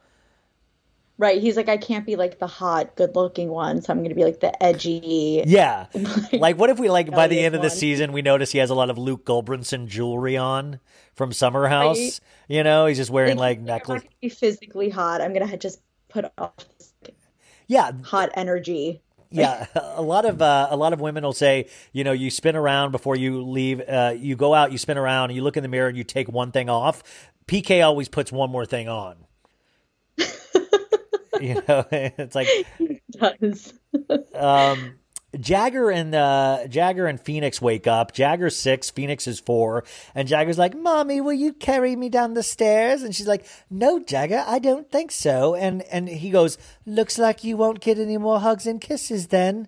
Right. 1.20 1.42
He's 1.42 1.58
like, 1.58 1.68
I 1.68 1.78
can't 1.78 2.06
be 2.06 2.16
like 2.16 2.38
the 2.38 2.46
hot, 2.46 2.96
good-looking 2.96 3.50
one, 3.50 3.82
so 3.82 3.92
I'm 3.92 4.00
going 4.00 4.10
to 4.10 4.16
be 4.16 4.24
like 4.24 4.40
the 4.40 4.64
edgy. 4.64 5.44
Yeah. 5.48 5.88
like, 6.32 6.58
what 6.60 6.70
if 6.70 6.78
we, 6.78 6.90
like, 6.90 7.10
by 7.10 7.28
the 7.28 7.40
end 7.40 7.56
of 7.56 7.62
the 7.62 7.70
one. 7.70 7.78
season, 7.78 8.12
we 8.12 8.22
notice 8.22 8.52
he 8.52 8.60
has 8.60 8.70
a 8.70 8.76
lot 8.76 8.92
of 8.92 9.00
Luke 9.00 9.26
Gulbranson 9.26 9.88
jewelry 9.88 10.38
on 10.38 10.80
from 11.16 11.34
Summer 11.34 11.68
House? 11.68 11.98
Right. 11.98 12.20
You 12.48 12.64
know, 12.64 12.86
he's 12.86 12.98
just 12.98 13.10
wearing, 13.10 13.36
like, 13.36 13.58
I'm 13.58 13.66
necklace. 13.66 14.04
gonna 14.04 14.14
be 14.22 14.30
physically 14.30 14.90
hot. 14.90 15.22
I'm 15.22 15.34
gonna 15.34 15.58
just 15.58 15.82
put 16.08 16.26
off 16.38 16.54
this 16.78 16.94
Yeah. 17.66 17.94
hot 18.04 18.30
energy. 18.36 19.02
Yeah. 19.32 19.66
A 19.76 20.02
lot 20.02 20.24
of, 20.26 20.42
uh, 20.42 20.68
a 20.70 20.78
lot 20.78 20.94
of 20.94 21.02
women 21.02 21.24
will 21.24 21.34
say, 21.34 21.68
you 21.92 22.04
know, 22.06 22.14
you 22.14 22.30
spin 22.30 22.56
around 22.56 22.92
before 22.92 23.16
you 23.16 23.44
leave, 23.44 23.82
uh, 23.82 24.14
you 24.18 24.38
go 24.38 24.54
out, 24.54 24.72
you 24.72 24.78
spin 24.78 24.98
around, 24.98 25.32
you 25.32 25.44
look 25.44 25.58
in 25.58 25.64
the 25.64 25.70
mirror 25.70 25.90
and 25.90 25.98
you 25.98 26.06
take 26.06 26.30
one 26.30 26.52
thing 26.52 26.70
off. 26.70 27.04
PK 27.46 27.86
always 27.86 28.08
puts 28.08 28.32
one 28.32 28.50
more 28.50 28.66
thing 28.66 28.88
on. 28.88 29.18
you 31.42 31.62
know, 31.68 31.86
it's 31.92 32.36
like, 32.36 32.48
Does 33.42 33.74
um, 34.34 34.96
Jagger 35.40 35.92
and 35.92 36.16
uh, 36.16 36.68
Jagger 36.68 37.06
and 37.06 37.20
Phoenix 37.20 37.62
wake 37.62 37.86
up. 37.86 38.14
Jagger's 38.14 38.56
six, 38.56 38.90
Phoenix 38.90 39.28
is 39.28 39.40
four, 39.40 39.84
and 40.16 40.28
Jagger's 40.28 40.58
like, 40.58 40.76
"Mommy, 40.76 41.20
will 41.20 41.34
you 41.34 41.52
carry 41.54 41.96
me 41.96 42.08
down 42.08 42.34
the 42.34 42.44
stairs?" 42.44 43.02
And 43.02 43.14
she's 43.14 43.28
like, 43.28 43.46
"No, 43.70 44.00
Jagger, 44.00 44.44
I 44.48 44.60
don't 44.60 44.90
think 44.90 45.12
so." 45.12 45.54
And 45.54 45.82
and 45.84 46.08
he 46.08 46.30
goes, 46.30 46.58
"Looks 46.86 47.18
like 47.18 47.44
you 47.44 47.58
won't 47.58 47.82
get 47.82 48.00
any 48.00 48.18
more 48.18 48.40
hugs 48.40 48.66
and 48.66 48.80
kisses 48.80 49.28
then." 49.28 49.68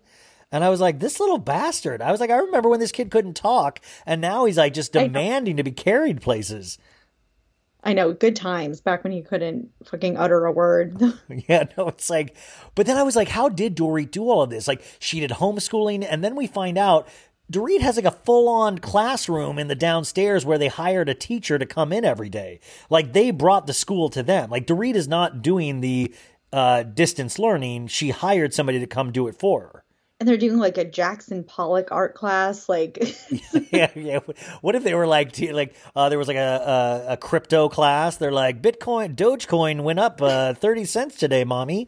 And 0.51 0.63
I 0.63 0.69
was 0.69 0.79
like, 0.79 0.99
"This 0.99 1.19
little 1.19 1.37
bastard." 1.37 2.01
I 2.01 2.11
was 2.11 2.21
like, 2.21 2.31
"I 2.31 2.37
remember 2.37 2.69
when 2.69 2.79
this 2.79 2.93
kid 2.93 3.11
couldn't 3.11 3.35
talk, 3.35 3.81
and 4.05 4.21
now 4.21 4.45
he's 4.45 4.57
like 4.57 4.73
just 4.73 4.93
demanding 4.93 5.57
to 5.57 5.63
be 5.63 5.71
carried 5.71 6.21
places." 6.21 6.77
I 7.83 7.93
know 7.93 8.11
good 8.13 8.35
times 8.35 8.81
back 8.81 9.03
when 9.03 9.13
you 9.13 9.23
couldn't 9.23 9.69
fucking 9.85 10.17
utter 10.17 10.45
a 10.45 10.51
word. 10.51 11.01
Yeah, 11.47 11.65
no, 11.77 11.87
it's 11.87 12.09
like, 12.09 12.35
but 12.75 12.85
then 12.85 12.97
I 12.97 13.03
was 13.03 13.15
like, 13.15 13.29
how 13.29 13.49
did 13.49 13.75
Dorit 13.75 14.11
do 14.11 14.29
all 14.29 14.41
of 14.41 14.49
this? 14.49 14.67
Like, 14.67 14.83
she 14.99 15.19
did 15.19 15.31
homeschooling, 15.31 16.05
and 16.07 16.23
then 16.23 16.35
we 16.35 16.47
find 16.47 16.77
out 16.77 17.07
Dorit 17.51 17.81
has 17.81 17.95
like 17.95 18.05
a 18.05 18.11
full 18.11 18.47
on 18.47 18.77
classroom 18.77 19.57
in 19.57 19.67
the 19.67 19.75
downstairs 19.75 20.45
where 20.45 20.57
they 20.57 20.67
hired 20.67 21.09
a 21.09 21.15
teacher 21.15 21.57
to 21.57 21.65
come 21.65 21.91
in 21.93 22.05
every 22.05 22.29
day. 22.29 22.59
Like, 22.89 23.13
they 23.13 23.31
brought 23.31 23.65
the 23.65 23.73
school 23.73 24.09
to 24.09 24.21
them. 24.21 24.49
Like, 24.49 24.67
Dorit 24.67 24.95
is 24.95 25.07
not 25.07 25.41
doing 25.41 25.81
the 25.81 26.13
uh, 26.51 26.83
distance 26.83 27.39
learning, 27.39 27.87
she 27.87 28.09
hired 28.09 28.53
somebody 28.53 28.79
to 28.79 28.87
come 28.87 29.11
do 29.11 29.27
it 29.27 29.35
for 29.35 29.61
her. 29.61 29.83
And 30.19 30.27
they're 30.27 30.37
doing 30.37 30.57
like 30.57 30.77
a 30.77 30.83
Jackson 30.83 31.43
Pollock 31.43 31.91
art 31.91 32.13
class. 32.13 32.67
Like, 32.67 32.97
yeah, 33.71 33.89
yeah. 33.95 34.19
What 34.61 34.75
if 34.75 34.83
they 34.83 34.93
were 34.93 35.07
like, 35.07 35.39
like 35.39 35.75
uh, 35.95 36.09
there 36.09 36.19
was 36.19 36.27
like 36.27 36.37
a, 36.37 37.05
a 37.09 37.13
a 37.13 37.17
crypto 37.17 37.69
class? 37.69 38.17
They're 38.17 38.31
like, 38.31 38.61
Bitcoin, 38.61 39.15
Dogecoin 39.15 39.81
went 39.81 39.99
up 39.99 40.21
uh, 40.21 40.53
thirty 40.55 40.85
cents 40.85 41.15
today, 41.15 41.43
mommy. 41.43 41.87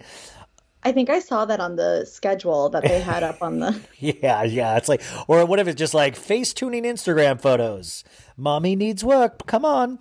I 0.83 0.91
think 0.91 1.11
I 1.11 1.19
saw 1.19 1.45
that 1.45 1.59
on 1.59 1.75
the 1.75 2.05
schedule 2.05 2.69
that 2.69 2.81
they 2.81 3.01
had 3.01 3.21
up 3.21 3.43
on 3.43 3.59
the. 3.59 3.79
Yeah, 3.99 4.41
yeah. 4.43 4.77
It's 4.77 4.89
like, 4.89 5.03
or 5.27 5.45
what 5.45 5.59
if 5.59 5.67
it's 5.67 5.77
just 5.77 5.93
like 5.93 6.15
face 6.15 6.53
tuning 6.53 6.85
Instagram 6.85 7.39
photos? 7.39 8.03
Mommy 8.35 8.75
needs 8.75 9.03
work. 9.03 9.45
Come 9.45 9.63
on. 9.63 9.99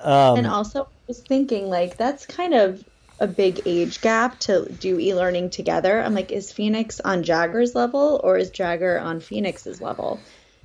Um, 0.00 0.38
and 0.38 0.46
also, 0.46 0.84
I 0.84 0.88
was 1.08 1.20
thinking 1.20 1.70
like 1.70 1.96
that's 1.96 2.26
kind 2.26 2.52
of 2.52 2.84
a 3.20 3.26
big 3.26 3.60
age 3.66 4.00
gap 4.00 4.38
to 4.40 4.66
do 4.80 4.98
e-learning 4.98 5.50
together. 5.50 6.00
I'm 6.00 6.14
like, 6.14 6.32
is 6.32 6.50
Phoenix 6.50 7.00
on 7.00 7.22
Jagger's 7.22 7.74
level 7.74 8.20
or 8.24 8.38
is 8.38 8.50
Jagger 8.50 8.98
on 8.98 9.20
Phoenix's 9.20 9.80
level? 9.80 10.18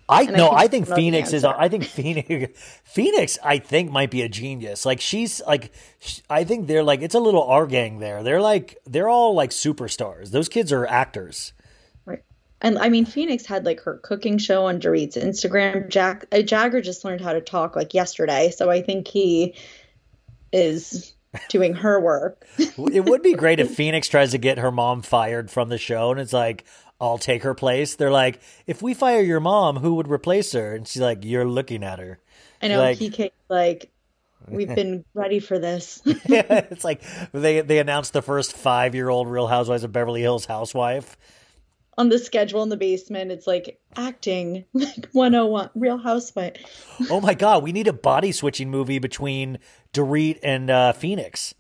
I 0.08 0.26
no, 0.26 0.49
think 0.49 0.53
I 0.53 0.68
think 0.68 0.86
I 0.86 0.89
the 0.89 0.95
Phoenix 0.95 1.34
is. 1.34 1.43
I 1.43 1.68
think 1.68 1.84
Phoenix. 1.84 2.80
Phoenix, 2.84 3.39
I 3.43 3.58
think 3.58 3.91
might 3.91 4.12
be 4.12 4.22
a 4.22 4.30
genius. 4.30 4.86
Like 4.86 5.01
she's 5.01 5.41
like, 5.47 5.72
sh- 5.99 6.20
I 6.30 6.43
think 6.43 6.68
they're 6.68 6.84
like 6.84 7.01
it's 7.01 7.16
a 7.16 7.20
little 7.20 7.43
R 7.43 7.66
gang 7.66 7.99
there. 7.99 8.22
They're 8.22 8.41
like 8.41 8.78
they're 8.86 9.10
all 9.10 9.34
like 9.34 9.49
superstars. 9.49 10.30
Those 10.30 10.47
kids 10.47 10.72
are 10.72 10.86
actors. 10.86 11.53
Right. 12.06 12.24
And 12.62 12.78
I 12.78 12.89
mean, 12.89 13.06
Phoenix 13.06 13.47
had 13.47 13.66
like 13.66 13.82
her 13.82 13.97
cooking 13.97 14.38
show 14.38 14.68
on 14.68 14.80
Dorit's 14.80 15.18
Instagram. 15.18 15.89
Jack 15.89 16.26
uh, 16.32 16.43
Jagger 16.43 16.82
just 16.82 17.03
learned 17.03 17.22
how 17.22 17.34
to 17.34 17.41
talk 17.41 17.76
like 17.76 17.95
yesterday, 17.95 18.51
so 18.51 18.70
I 18.70 18.84
think 18.84 19.08
he 19.08 19.56
is 20.53 21.14
doing 21.49 21.73
her 21.75 21.99
work. 21.99 22.45
it 22.57 23.05
would 23.05 23.21
be 23.21 23.33
great 23.33 23.59
if 23.59 23.73
Phoenix 23.75 24.07
tries 24.07 24.31
to 24.31 24.38
get 24.38 24.57
her 24.57 24.71
mom 24.71 25.01
fired 25.01 25.49
from 25.51 25.69
the 25.69 25.77
show, 25.77 26.11
and 26.11 26.19
it's 26.19 26.33
like, 26.33 26.65
I'll 26.99 27.17
take 27.17 27.43
her 27.43 27.53
place. 27.53 27.95
They're 27.95 28.11
like, 28.11 28.39
if 28.67 28.81
we 28.81 28.93
fire 28.93 29.21
your 29.21 29.39
mom, 29.39 29.77
who 29.77 29.95
would 29.95 30.07
replace 30.07 30.53
her? 30.53 30.73
And 30.75 30.88
she's 30.88 31.01
like, 31.01 31.19
you're 31.25 31.45
looking 31.45 31.83
at 31.83 31.99
her. 31.99 32.19
I 32.61 32.67
know 32.69 32.79
Like- 32.79 32.99
PK 32.99 33.31
like 33.49 33.91
We've 34.47 34.73
been 34.73 35.03
ready 35.15 35.39
for 35.39 35.57
this. 35.57 36.01
yeah, 36.05 36.13
it's 36.69 36.83
like 36.83 37.01
they 37.31 37.61
they 37.61 37.79
announced 37.79 38.13
the 38.13 38.21
first 38.21 38.53
five 38.55 38.93
year 38.93 39.09
old 39.09 39.27
Real 39.27 39.47
Housewives 39.47 39.83
of 39.83 39.91
Beverly 39.91 40.21
Hills 40.21 40.45
housewife. 40.45 41.17
On 41.97 42.09
the 42.09 42.19
schedule 42.19 42.61
in 42.61 42.69
the 42.69 42.77
basement, 42.77 43.31
it's 43.31 43.47
like 43.47 43.79
acting 43.95 44.65
like 44.73 45.07
101 45.13 45.71
Real 45.73 45.97
Housewife. 45.97 46.57
oh 47.09 47.21
my 47.21 47.33
god, 47.33 47.63
we 47.63 47.71
need 47.71 47.88
a 47.88 47.93
body 47.93 48.31
switching 48.31 48.69
movie 48.69 48.99
between 48.99 49.57
Dorit 49.95 50.39
and 50.43 50.69
uh, 50.69 50.93
Phoenix. 50.93 51.53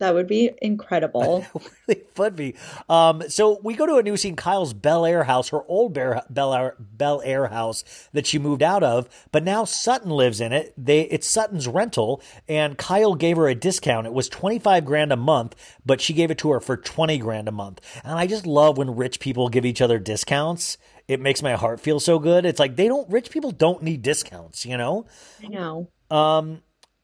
That 0.00 0.14
would 0.14 0.28
be 0.28 0.50
incredible. 0.62 1.44
really 1.86 2.02
would 2.16 2.34
be. 2.34 2.54
Um, 2.88 3.22
so 3.28 3.60
we 3.62 3.74
go 3.74 3.84
to 3.84 3.96
a 3.96 4.02
new 4.02 4.16
scene, 4.16 4.34
Kyle's 4.34 4.72
Bel 4.72 5.04
Air 5.04 5.24
house, 5.24 5.50
her 5.50 5.62
old 5.68 5.92
Bear, 5.92 6.22
Bel 6.30 6.54
Air, 6.54 6.74
Bel 6.78 7.20
Air 7.22 7.48
house 7.48 7.84
that 8.14 8.26
she 8.26 8.38
moved 8.38 8.62
out 8.62 8.82
of, 8.82 9.10
but 9.30 9.44
now 9.44 9.64
Sutton 9.64 10.10
lives 10.10 10.40
in 10.40 10.54
it. 10.54 10.72
They 10.78 11.02
it's 11.02 11.28
Sutton's 11.28 11.68
rental, 11.68 12.22
and 12.48 12.78
Kyle 12.78 13.14
gave 13.14 13.36
her 13.36 13.46
a 13.46 13.54
discount. 13.54 14.06
It 14.06 14.14
was 14.14 14.30
twenty 14.30 14.58
five 14.58 14.86
grand 14.86 15.12
a 15.12 15.16
month, 15.16 15.54
but 15.84 16.00
she 16.00 16.14
gave 16.14 16.30
it 16.30 16.38
to 16.38 16.50
her 16.52 16.60
for 16.60 16.78
twenty 16.78 17.18
grand 17.18 17.46
a 17.46 17.52
month. 17.52 17.82
And 18.02 18.18
I 18.18 18.26
just 18.26 18.46
love 18.46 18.78
when 18.78 18.96
rich 18.96 19.20
people 19.20 19.50
give 19.50 19.66
each 19.66 19.82
other 19.82 19.98
discounts. 19.98 20.78
It 21.08 21.20
makes 21.20 21.42
my 21.42 21.56
heart 21.56 21.78
feel 21.78 22.00
so 22.00 22.18
good. 22.18 22.46
It's 22.46 22.60
like 22.60 22.76
they 22.76 22.88
don't 22.88 23.10
rich 23.10 23.30
people 23.30 23.50
don't 23.50 23.82
need 23.82 24.00
discounts, 24.00 24.64
you 24.64 24.78
know. 24.78 25.04
I 25.44 25.48
know. 25.48 25.88
Um, 26.10 26.62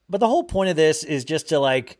but 0.08 0.18
the 0.18 0.28
whole 0.28 0.44
point 0.44 0.70
of 0.70 0.76
this 0.76 1.04
is 1.04 1.24
just 1.24 1.48
to 1.50 1.58
like 1.58 1.98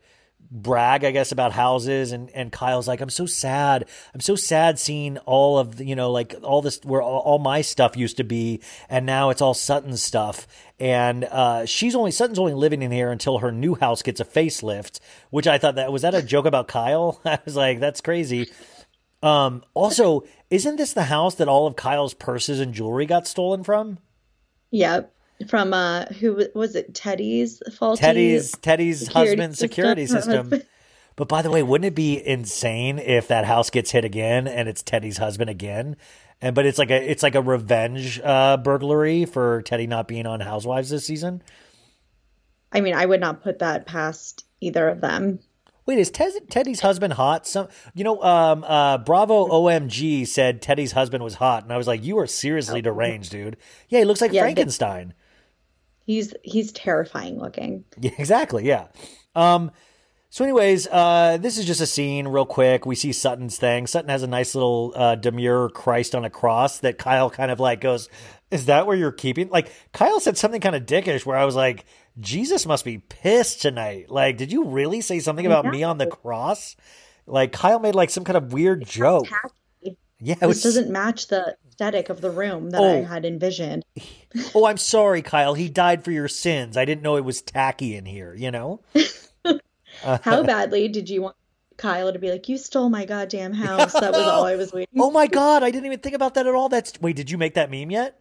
brag, 0.49 1.03
I 1.03 1.11
guess, 1.11 1.31
about 1.31 1.51
houses. 1.51 2.11
And, 2.11 2.29
and 2.31 2.51
Kyle's 2.51 2.87
like, 2.87 3.01
I'm 3.01 3.09
so 3.09 3.25
sad. 3.25 3.85
I'm 4.13 4.19
so 4.19 4.35
sad 4.35 4.79
seeing 4.79 5.17
all 5.19 5.59
of, 5.59 5.77
the, 5.77 5.85
you 5.85 5.95
know, 5.95 6.11
like 6.11 6.35
all 6.43 6.61
this, 6.61 6.79
where 6.83 7.01
all, 7.01 7.19
all, 7.19 7.39
my 7.39 7.61
stuff 7.61 7.97
used 7.97 8.17
to 8.17 8.23
be. 8.23 8.61
And 8.89 9.05
now 9.05 9.29
it's 9.29 9.41
all 9.41 9.53
Sutton's 9.53 10.01
stuff. 10.01 10.47
And 10.79 11.25
uh, 11.25 11.65
she's 11.65 11.95
only, 11.95 12.11
Sutton's 12.11 12.39
only 12.39 12.53
living 12.53 12.81
in 12.81 12.91
here 12.91 13.11
until 13.11 13.39
her 13.39 13.51
new 13.51 13.75
house 13.75 14.01
gets 14.01 14.19
a 14.19 14.25
facelift, 14.25 14.99
which 15.29 15.47
I 15.47 15.57
thought 15.57 15.75
that 15.75 15.91
was 15.91 16.03
that 16.03 16.15
a 16.15 16.21
joke 16.21 16.45
about 16.45 16.67
Kyle? 16.67 17.19
I 17.25 17.39
was 17.45 17.55
like, 17.55 17.79
that's 17.79 18.01
crazy. 18.01 18.49
Um, 19.23 19.63
also, 19.73 20.23
isn't 20.49 20.75
this 20.75 20.93
the 20.93 21.03
house 21.03 21.35
that 21.35 21.47
all 21.47 21.67
of 21.67 21.75
Kyle's 21.75 22.13
purses 22.13 22.59
and 22.59 22.73
jewelry 22.73 23.05
got 23.05 23.27
stolen 23.27 23.63
from? 23.63 23.97
Yep 24.71 25.13
from 25.47 25.73
uh 25.73 26.05
who 26.05 26.47
was 26.55 26.75
it 26.75 26.93
Teddi's 26.93 27.61
faulty 27.77 28.03
Teddi's 28.03 28.53
Teddi's 28.55 28.99
security 29.05 29.29
husband's 29.29 29.59
security 29.59 30.05
system. 30.07 30.53
But 31.15 31.27
by 31.27 31.41
the 31.41 31.49
way, 31.49 31.63
wouldn't 31.63 31.87
it 31.87 31.95
be 31.95 32.25
insane 32.25 32.99
if 32.99 33.27
that 33.27 33.45
house 33.45 33.71
gets 33.71 33.91
hit 33.91 34.05
again 34.05 34.47
and 34.47 34.69
it's 34.69 34.83
Teddi's 34.83 35.17
husband 35.17 35.49
again? 35.49 35.97
And 36.41 36.53
but 36.53 36.65
it's 36.65 36.77
like 36.77 36.91
a 36.91 37.11
it's 37.11 37.23
like 37.23 37.35
a 37.35 37.41
revenge 37.41 38.21
uh, 38.23 38.57
burglary 38.57 39.25
for 39.25 39.63
Teddi 39.63 39.87
not 39.87 40.07
being 40.07 40.27
on 40.27 40.39
Housewives 40.39 40.91
this 40.91 41.05
season. 41.05 41.41
I 42.71 42.81
mean, 42.81 42.93
I 42.93 43.05
would 43.05 43.19
not 43.19 43.41
put 43.41 43.59
that 43.59 43.87
past 43.87 44.45
either 44.61 44.87
of 44.87 45.01
them. 45.01 45.39
Wait, 45.87 45.97
is 45.97 46.11
Teddi's 46.11 46.81
husband 46.81 47.13
hot? 47.13 47.47
Some, 47.47 47.69
you 47.95 48.03
know, 48.03 48.21
um, 48.21 48.65
uh, 48.65 48.97
Bravo 48.97 49.47
OMG 49.47 50.27
said 50.27 50.61
Teddi's 50.61 50.91
husband 50.91 51.23
was 51.23 51.35
hot, 51.35 51.63
and 51.63 51.71
I 51.71 51.77
was 51.77 51.87
like, 51.87 52.03
"You 52.03 52.19
are 52.19 52.27
seriously 52.27 52.79
oh. 52.79 52.81
deranged, 52.81 53.31
dude." 53.31 53.57
Yeah, 53.87 53.99
he 53.99 54.05
looks 54.05 54.19
like 54.19 54.33
yeah, 54.33 54.41
Frankenstein. 54.41 55.13
He's 56.07 56.33
he's 56.41 56.71
terrifying 56.71 57.37
looking. 57.37 57.83
Yeah, 57.99 58.11
exactly. 58.17 58.65
Yeah. 58.65 58.87
Um, 59.35 59.71
so, 60.29 60.45
anyways, 60.45 60.87
uh, 60.87 61.37
this 61.39 61.57
is 61.57 61.65
just 61.65 61.81
a 61.81 61.85
scene, 61.85 62.29
real 62.29 62.45
quick. 62.45 62.85
We 62.85 62.95
see 62.95 63.11
Sutton's 63.11 63.57
thing. 63.57 63.87
Sutton 63.87 64.09
has 64.09 64.23
a 64.23 64.27
nice 64.27 64.55
little 64.55 64.93
uh, 64.95 65.15
demure 65.15 65.69
Christ 65.69 66.15
on 66.15 66.23
a 66.23 66.29
cross 66.29 66.79
that 66.79 66.97
Kyle 66.97 67.29
kind 67.29 67.51
of 67.51 67.59
like 67.59 67.81
goes, 67.81 68.07
"Is 68.51 68.67
that 68.67 68.87
where 68.87 68.95
you're 68.95 69.11
keeping?" 69.11 69.49
Like 69.49 69.69
Kyle 69.91 70.21
said 70.21 70.37
something 70.37 70.61
kind 70.61 70.75
of 70.75 70.85
dickish, 70.85 71.25
where 71.25 71.37
I 71.37 71.43
was 71.43 71.55
like, 71.55 71.85
"Jesus 72.19 72.65
must 72.65 72.85
be 72.85 72.99
pissed 72.99 73.61
tonight." 73.61 74.09
Like, 74.09 74.37
did 74.37 74.51
you 74.51 74.65
really 74.65 75.01
say 75.01 75.19
something 75.19 75.45
about 75.45 75.65
me 75.65 75.83
on 75.83 75.97
the 75.97 76.07
cross? 76.07 76.77
Like 77.25 77.51
Kyle 77.51 77.79
made 77.79 77.95
like 77.95 78.11
some 78.11 78.23
kind 78.23 78.37
of 78.37 78.53
weird 78.53 78.83
it's 78.83 78.93
joke. 78.93 79.27
Yeah, 80.19 80.35
it 80.41 80.45
was, 80.45 80.63
doesn't 80.63 80.89
match 80.89 81.27
the 81.27 81.57
aesthetic 81.77 82.09
of 82.09 82.21
the 82.21 82.31
room 82.31 82.71
that 82.71 82.81
oh. 82.81 82.89
I 82.89 83.03
had 83.03 83.23
envisioned. 83.23 83.85
oh, 84.55 84.65
I'm 84.65 84.77
sorry, 84.77 85.21
Kyle. 85.21 85.53
He 85.53 85.69
died 85.69 86.03
for 86.03 86.11
your 86.11 86.27
sins. 86.27 86.75
I 86.75 86.85
didn't 86.85 87.03
know 87.03 87.17
it 87.17 87.25
was 87.25 87.41
tacky 87.41 87.95
in 87.95 88.05
here, 88.05 88.33
you 88.33 88.49
know? 88.49 88.81
How 90.01 90.41
badly 90.43 90.87
did 90.87 91.07
you 91.07 91.21
want 91.21 91.35
Kyle 91.77 92.11
to 92.11 92.17
be 92.17 92.31
like, 92.31 92.49
You 92.49 92.57
stole 92.57 92.89
my 92.89 93.05
goddamn 93.05 93.53
house? 93.53 93.93
That 93.93 94.11
was 94.11 94.21
all 94.21 94.45
I 94.45 94.55
was 94.55 94.73
waiting. 94.73 94.99
oh 94.99 95.11
my 95.11 95.27
god, 95.27 95.61
I 95.61 95.69
didn't 95.69 95.85
even 95.85 95.99
think 95.99 96.15
about 96.15 96.33
that 96.33 96.47
at 96.47 96.55
all. 96.55 96.67
That's 96.69 96.99
wait, 96.99 97.15
did 97.15 97.29
you 97.29 97.37
make 97.37 97.53
that 97.53 97.69
meme 97.69 97.91
yet? 97.91 98.19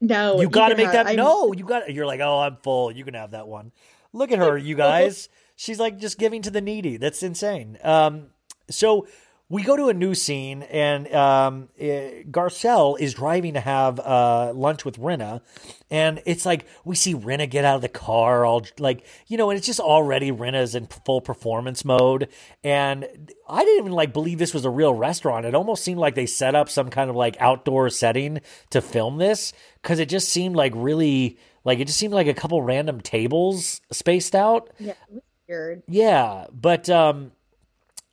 No. 0.00 0.40
You 0.40 0.48
gotta 0.48 0.76
make 0.76 0.86
have, 0.86 0.94
that 0.94 1.06
I'm... 1.08 1.16
no, 1.16 1.52
you 1.52 1.64
got 1.64 1.92
you're 1.92 2.06
like, 2.06 2.20
oh, 2.20 2.38
I'm 2.38 2.56
full. 2.56 2.92
You 2.92 3.04
can 3.04 3.14
have 3.14 3.32
that 3.32 3.48
one. 3.48 3.72
Look 4.12 4.30
at 4.30 4.38
her, 4.38 4.56
you 4.56 4.76
guys. 4.76 5.28
She's 5.56 5.80
like 5.80 5.98
just 5.98 6.18
giving 6.18 6.42
to 6.42 6.50
the 6.50 6.60
needy. 6.60 6.98
That's 6.98 7.22
insane. 7.22 7.78
Um, 7.82 8.26
so 8.68 9.06
we 9.52 9.62
go 9.62 9.76
to 9.76 9.88
a 9.88 9.94
new 9.94 10.14
scene, 10.14 10.62
and 10.62 11.12
um, 11.14 11.68
uh, 11.78 12.24
Garcelle 12.30 12.98
is 12.98 13.12
driving 13.12 13.52
to 13.52 13.60
have 13.60 14.00
uh, 14.00 14.50
lunch 14.54 14.82
with 14.86 14.98
Rinna, 14.98 15.42
and 15.90 16.22
it's 16.24 16.46
like 16.46 16.64
we 16.86 16.96
see 16.96 17.12
Rinna 17.12 17.50
get 17.50 17.62
out 17.62 17.76
of 17.76 17.82
the 17.82 17.90
car, 17.90 18.46
all 18.46 18.64
like 18.78 19.04
you 19.26 19.36
know, 19.36 19.50
and 19.50 19.58
it's 19.58 19.66
just 19.66 19.78
already 19.78 20.32
Rinna's 20.32 20.74
in 20.74 20.86
full 20.86 21.20
performance 21.20 21.84
mode, 21.84 22.28
and 22.64 23.06
I 23.46 23.62
didn't 23.62 23.80
even 23.80 23.92
like 23.92 24.14
believe 24.14 24.38
this 24.38 24.54
was 24.54 24.64
a 24.64 24.70
real 24.70 24.94
restaurant. 24.94 25.44
It 25.44 25.54
almost 25.54 25.84
seemed 25.84 26.00
like 26.00 26.14
they 26.14 26.24
set 26.24 26.54
up 26.54 26.70
some 26.70 26.88
kind 26.88 27.10
of 27.10 27.16
like 27.16 27.36
outdoor 27.38 27.90
setting 27.90 28.40
to 28.70 28.80
film 28.80 29.18
this 29.18 29.52
because 29.82 29.98
it 29.98 30.08
just 30.08 30.30
seemed 30.30 30.56
like 30.56 30.72
really 30.74 31.38
like 31.62 31.78
it 31.78 31.88
just 31.88 31.98
seemed 31.98 32.14
like 32.14 32.26
a 32.26 32.32
couple 32.32 32.62
random 32.62 33.02
tables 33.02 33.82
spaced 33.90 34.34
out. 34.34 34.70
Yeah, 34.78 34.94
weird. 35.46 35.82
Yeah, 35.88 36.46
but 36.50 36.88
um, 36.88 37.32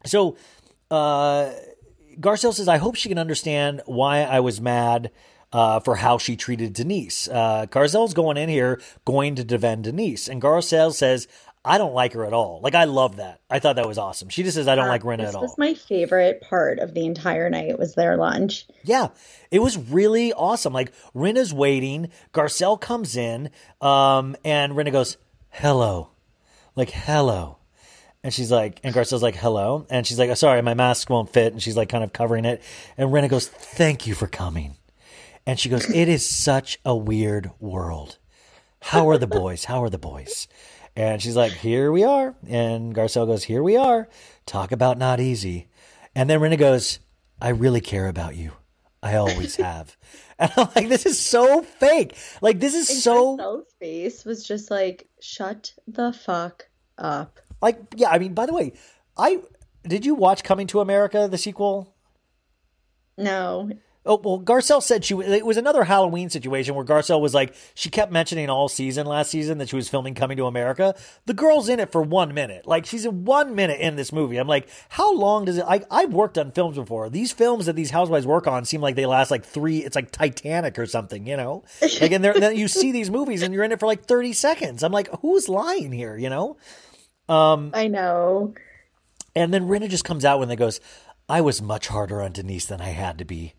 so 0.06 0.38
uh, 0.92 1.52
Garcelle 2.20 2.54
says, 2.54 2.68
I 2.68 2.78
hope 2.78 2.96
she 2.96 3.10
can 3.10 3.18
understand 3.18 3.82
why 3.86 4.22
I 4.22 4.40
was 4.40 4.60
mad 4.60 5.12
uh, 5.52 5.80
for 5.80 5.96
how 5.96 6.18
she 6.18 6.36
treated 6.36 6.74
Denise. 6.74 7.28
Uh, 7.28 7.66
Garcelle's 7.70 8.14
going 8.14 8.38
in 8.38 8.50
here 8.50 8.82
going 9.06 9.36
to 9.36 9.44
defend 9.44 9.86
Denise. 9.86 10.28
And 10.28 10.42
Garcelle 10.42 10.94
says, 10.94 11.28
I 11.66 11.78
don't 11.78 11.94
like 11.94 12.14
her 12.14 12.26
at 12.26 12.34
all. 12.34 12.62
Like, 12.64 12.76
I 12.76 12.86
love 12.86 13.18
that. 13.18 13.42
I 13.50 13.60
thought 13.60 13.76
that 13.76 13.88
was 13.88 13.98
awesome. 13.98 14.30
She 14.30 14.44
just 14.44 14.56
says, 14.56 14.68
I 14.68 14.76
don't 14.76 14.86
uh, 14.86 14.90
like 14.90 15.04
Rinna 15.04 15.28
at 15.28 15.36
all. 15.36 15.42
This 15.42 15.52
was 15.52 15.58
my 15.58 15.74
favorite 15.74 16.42
part 16.42 16.80
of 16.80 16.94
the 16.94 17.06
entire 17.06 17.50
night 17.50 17.78
was 17.78 17.96
their 17.96 18.16
lunch. 18.16 18.66
Yeah, 18.84 19.10
it 19.52 19.60
was 19.60 19.78
really 19.78 20.32
awesome. 20.34 20.72
Like, 20.72 20.94
Rinna's 21.14 21.54
waiting. 21.54 22.12
Garcelle 22.34 22.80
comes 22.80 23.18
in, 23.18 23.50
um, 23.82 24.36
and 24.46 24.74
Rinna 24.74 24.92
goes, 24.92 25.18
hello. 25.50 26.12
Like, 26.76 26.92
hello. 26.92 27.59
And 28.24 28.34
she's 28.34 28.52
like, 28.52 28.82
and 28.84 28.94
Garcelle's 28.94 29.24
like, 29.24 29.36
hello. 29.36 29.86
And 29.90 30.06
she's 30.06 30.20
like, 30.20 30.30
oh, 30.30 30.34
sorry, 30.34 30.62
my 30.62 30.74
mask 30.74 31.10
won't 31.10 31.32
fit. 31.32 31.54
And 31.54 31.62
she's 31.62 31.78
like, 31.78 31.90
kind 31.90 32.04
of 32.04 32.12
covering 32.12 32.46
it. 32.46 32.62
And 32.98 33.12
Rinna 33.12 33.30
goes, 33.30 33.48
thank 33.48 34.06
you 34.06 34.14
for 34.14 34.28
coming. 34.28 34.76
And 35.46 35.60
she 35.60 35.70
goes, 35.70 35.90
it 35.90 36.10
is 36.10 36.30
such 36.30 36.80
a 36.86 36.96
weird 36.96 37.52
world. 37.60 38.18
How 38.82 39.10
are 39.10 39.18
the 39.18 39.28
boys? 39.28 39.66
How 39.66 39.84
are 39.84 39.90
the 39.90 39.98
boys? 39.98 40.48
And 40.96 41.22
she's 41.22 41.36
like, 41.36 41.54
here 41.54 41.92
we 41.92 42.04
are. 42.04 42.36
And 42.48 42.94
Garcelle 42.94 43.26
goes, 43.26 43.46
here 43.46 43.64
we 43.64 43.78
are. 43.78 44.10
Talk 44.46 44.72
about 44.72 44.98
not 44.98 45.20
easy. 45.20 45.70
And 46.14 46.30
then 46.30 46.40
Rinna 46.40 46.58
goes, 46.58 47.00
I 47.42 47.50
really 47.50 47.82
care 47.82 48.08
about 48.08 48.36
you. 48.36 48.52
I 49.02 49.16
always 49.16 49.56
have. 49.58 49.96
And 50.38 50.52
I'm 50.58 50.68
like, 50.76 50.90
this 50.90 51.06
is 51.06 51.18
so 51.18 51.62
fake. 51.62 52.16
Like, 52.42 52.60
this 52.60 52.74
is 52.74 52.90
and 52.90 53.00
so. 53.00 53.38
Garcelle's 53.38 53.74
face 53.80 54.26
was 54.26 54.46
just 54.46 54.70
like, 54.70 55.08
shut 55.22 55.74
the 55.88 56.12
fuck 56.12 56.68
up. 56.98 57.40
Like, 57.62 57.80
yeah, 57.96 58.10
I 58.10 58.20
mean, 58.20 58.34
by 58.34 58.46
the 58.46 58.54
way, 58.54 58.74
I 59.18 59.42
did 59.84 60.06
you 60.06 60.16
watch 60.16 60.44
Coming 60.44 60.68
to 60.68 60.80
America, 60.80 61.28
the 61.30 61.38
sequel? 61.38 61.96
No. 63.18 63.70
Oh 64.06 64.20
well, 64.24 64.40
Garcelle 64.40 64.82
said 64.82 65.04
she 65.04 65.14
it 65.14 65.46
was 65.46 65.58
another 65.58 65.84
Halloween 65.84 66.30
situation 66.30 66.74
where 66.74 66.86
Garcelle 66.86 67.20
was 67.20 67.34
like 67.34 67.54
she 67.76 67.90
kept 67.90 68.14
mentioning 68.14 68.50
all 68.50 68.70
season 68.70 69.06
last 69.06 69.30
season 69.30 69.58
that 69.58 69.68
she 69.68 69.76
was 69.76 69.90
filming 69.90 70.16
Coming 70.16 70.38
to 70.38 70.46
America. 70.46 70.96
The 71.26 71.34
girl's 71.34 71.68
in 71.68 71.82
it 71.82 71.92
for 71.92 72.02
one 72.02 72.34
minute, 72.34 72.66
like 72.66 72.86
she's 72.86 73.06
in 73.06 73.26
one 73.26 73.56
minute 73.56 73.82
in 73.82 73.98
this 73.98 74.14
movie. 74.14 74.38
I'm 74.38 74.48
like, 74.48 74.70
how 74.88 75.14
long 75.14 75.46
does 75.46 75.58
it? 75.58 75.66
I 75.68 75.82
I've 75.92 76.14
worked 76.14 76.38
on 76.38 76.54
films 76.54 76.78
before. 76.78 77.10
These 77.10 77.34
films 77.34 77.66
that 77.66 77.76
these 77.76 77.92
housewives 77.92 78.26
work 78.26 78.48
on 78.48 78.64
seem 78.64 78.80
like 78.80 78.96
they 78.96 79.06
last 79.06 79.32
like 79.32 79.46
three. 79.46 79.80
It's 79.80 79.98
like 79.98 80.12
Titanic 80.12 80.80
or 80.80 80.86
something, 80.86 81.28
you 81.28 81.36
know. 81.36 81.66
Like 81.82 82.14
and 82.14 82.24
then 82.24 82.56
you 82.56 82.70
see 82.70 82.94
these 82.94 83.12
movies 83.12 83.44
and 83.44 83.54
you're 83.54 83.66
in 83.66 83.74
it 83.74 83.82
for 83.82 83.86
like 83.86 84.06
30 84.06 84.32
seconds. 84.32 84.82
I'm 84.82 84.94
like, 84.94 85.10
who's 85.20 85.50
lying 85.50 85.92
here, 85.92 86.18
you 86.18 86.30
know? 86.30 86.56
Um, 87.30 87.72
I 87.74 87.88
know. 87.88 88.54
And 89.36 89.54
then 89.54 89.68
Rinna 89.68 89.88
just 89.88 90.04
comes 90.04 90.26
out 90.26 90.40
when 90.40 90.50
they 90.50 90.56
goes, 90.56 90.82
I 91.30 91.42
was 91.42 91.62
much 91.62 91.88
harder 91.88 92.22
on 92.22 92.32
Denise 92.32 92.66
than 92.66 92.82
I 92.82 92.90
had 92.90 93.20
to 93.20 93.26
be. 93.26 93.54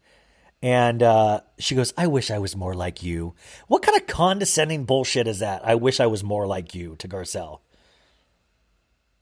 And 0.63 1.03
uh, 1.03 1.41
she 1.59 1.75
goes, 1.75 1.95
I 1.97 2.09
wish 2.09 2.31
I 2.31 2.39
was 2.39 2.55
more 2.55 2.75
like 2.75 3.03
you. 3.03 3.35
What 3.69 3.83
kind 3.83 3.99
of 3.99 4.07
condescending 4.07 4.85
bullshit 4.85 5.27
is 5.27 5.39
that? 5.39 5.65
I 5.65 5.77
wish 5.77 6.01
I 6.01 6.07
was 6.07 6.23
more 6.23 6.47
like 6.47 6.75
you 6.75 6.97
to 6.97 7.09
Garcelle. 7.09 7.61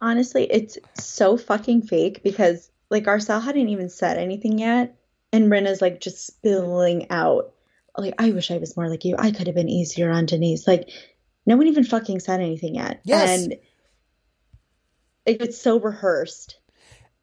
Honestly, 0.00 0.44
it's 0.50 0.78
so 0.94 1.36
fucking 1.36 1.82
fake 1.82 2.22
because 2.24 2.70
like 2.90 3.04
Garcelle 3.04 3.42
hadn't 3.42 3.68
even 3.68 3.88
said 3.88 4.16
anything 4.16 4.58
yet. 4.58 4.96
And 5.32 5.50
Rinna's 5.52 5.82
like 5.82 6.00
just 6.00 6.26
spilling 6.26 7.10
out. 7.10 7.52
Like, 7.96 8.14
I 8.18 8.30
wish 8.30 8.50
I 8.50 8.58
was 8.58 8.76
more 8.76 8.88
like 8.88 9.04
you. 9.04 9.16
I 9.18 9.30
could 9.30 9.46
have 9.46 9.56
been 9.56 9.68
easier 9.68 10.10
on 10.10 10.26
Denise. 10.26 10.66
Like, 10.66 10.88
no 11.46 11.56
one 11.56 11.66
even 11.66 11.84
fucking 11.84 12.20
said 12.20 12.40
anything 12.40 12.76
yet. 12.76 13.00
Yes. 13.04 13.44
And 13.44 13.56
it's 15.30 15.60
so 15.60 15.78
rehearsed. 15.78 16.58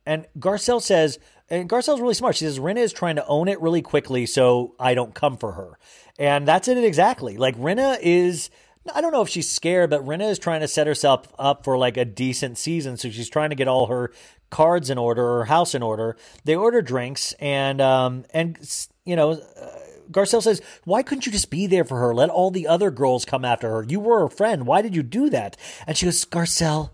And 0.06 0.28
Garcelle 0.38 0.82
says, 0.82 1.20
and 1.50 1.70
Garcelle's 1.70 2.02
really 2.02 2.14
smart. 2.14 2.36
She 2.36 2.46
says, 2.46 2.60
Rinna 2.60 2.80
is 2.80 2.94
trying 2.94 3.18
to 3.18 3.26
own 3.28 3.48
it 3.48 3.62
really 3.62 3.82
quickly 3.82 4.26
so 4.26 4.76
I 4.80 4.94
don't 4.94 5.14
come 5.14 5.38
for 5.38 5.54
her. 5.54 5.78
And 6.18 6.48
that's 6.48 6.68
it 6.68 6.78
exactly. 6.78 7.38
Like, 7.38 7.56
Rinna 7.58 7.98
is, 8.02 8.50
I 8.94 9.02
don't 9.02 9.12
know 9.12 9.22
if 9.22 9.30
she's 9.30 9.52
scared, 9.52 9.90
but 9.90 10.06
Rinna 10.06 10.30
is 10.30 10.40
trying 10.40 10.62
to 10.62 10.68
set 10.68 10.88
herself 10.88 11.32
up 11.38 11.64
for 11.64 11.78
like 11.78 11.98
a 11.98 12.06
decent 12.06 12.58
season. 12.58 12.98
So 12.98 13.10
she's 13.10 13.30
trying 13.30 13.52
to 13.52 13.56
get 13.56 13.68
all 13.68 13.88
her 13.88 14.12
cards 14.50 14.90
in 14.90 14.98
order 14.98 15.24
or 15.24 15.46
house 15.46 15.76
in 15.76 15.84
order. 15.84 16.18
They 16.46 16.56
order 16.56 16.82
drinks 16.82 17.34
and, 17.34 17.80
um, 17.82 18.26
and, 18.32 18.58
you 19.06 19.16
know, 19.16 19.32
uh, 19.32 19.70
Garcelle 20.12 20.44
says, 20.44 20.62
Why 20.84 21.04
couldn't 21.04 21.26
you 21.26 21.32
just 21.32 21.50
be 21.50 21.68
there 21.68 21.84
for 21.84 22.00
her? 22.00 22.14
Let 22.14 22.30
all 22.30 22.52
the 22.52 22.68
other 22.68 22.92
girls 22.92 23.26
come 23.26 23.44
after 23.44 23.70
her. 23.70 23.84
You 23.84 24.00
were 24.00 24.20
her 24.20 24.30
friend. 24.30 24.68
Why 24.68 24.82
did 24.82 24.96
you 24.96 25.04
do 25.04 25.30
that? 25.32 25.58
And 25.88 25.98
she 25.98 26.06
goes, 26.06 26.26
Garcelle, 26.26 26.92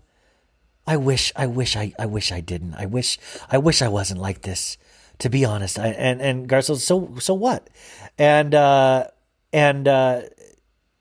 I 0.86 0.96
wish, 0.96 1.32
I 1.36 1.46
wish, 1.46 1.76
I, 1.76 1.92
I 1.98 2.06
wish 2.06 2.32
I 2.32 2.40
didn't. 2.40 2.74
I 2.74 2.86
wish, 2.86 3.18
I 3.50 3.58
wish 3.58 3.82
I 3.82 3.88
wasn't 3.88 4.20
like 4.20 4.42
this. 4.42 4.76
To 5.18 5.28
be 5.30 5.44
honest, 5.44 5.78
I, 5.78 5.88
and 5.88 6.20
and 6.20 6.48
Garcelle, 6.48 6.76
so 6.78 7.14
so 7.20 7.34
what? 7.34 7.70
And 8.18 8.54
uh, 8.54 9.06
and 9.52 9.86
uh, 9.86 10.22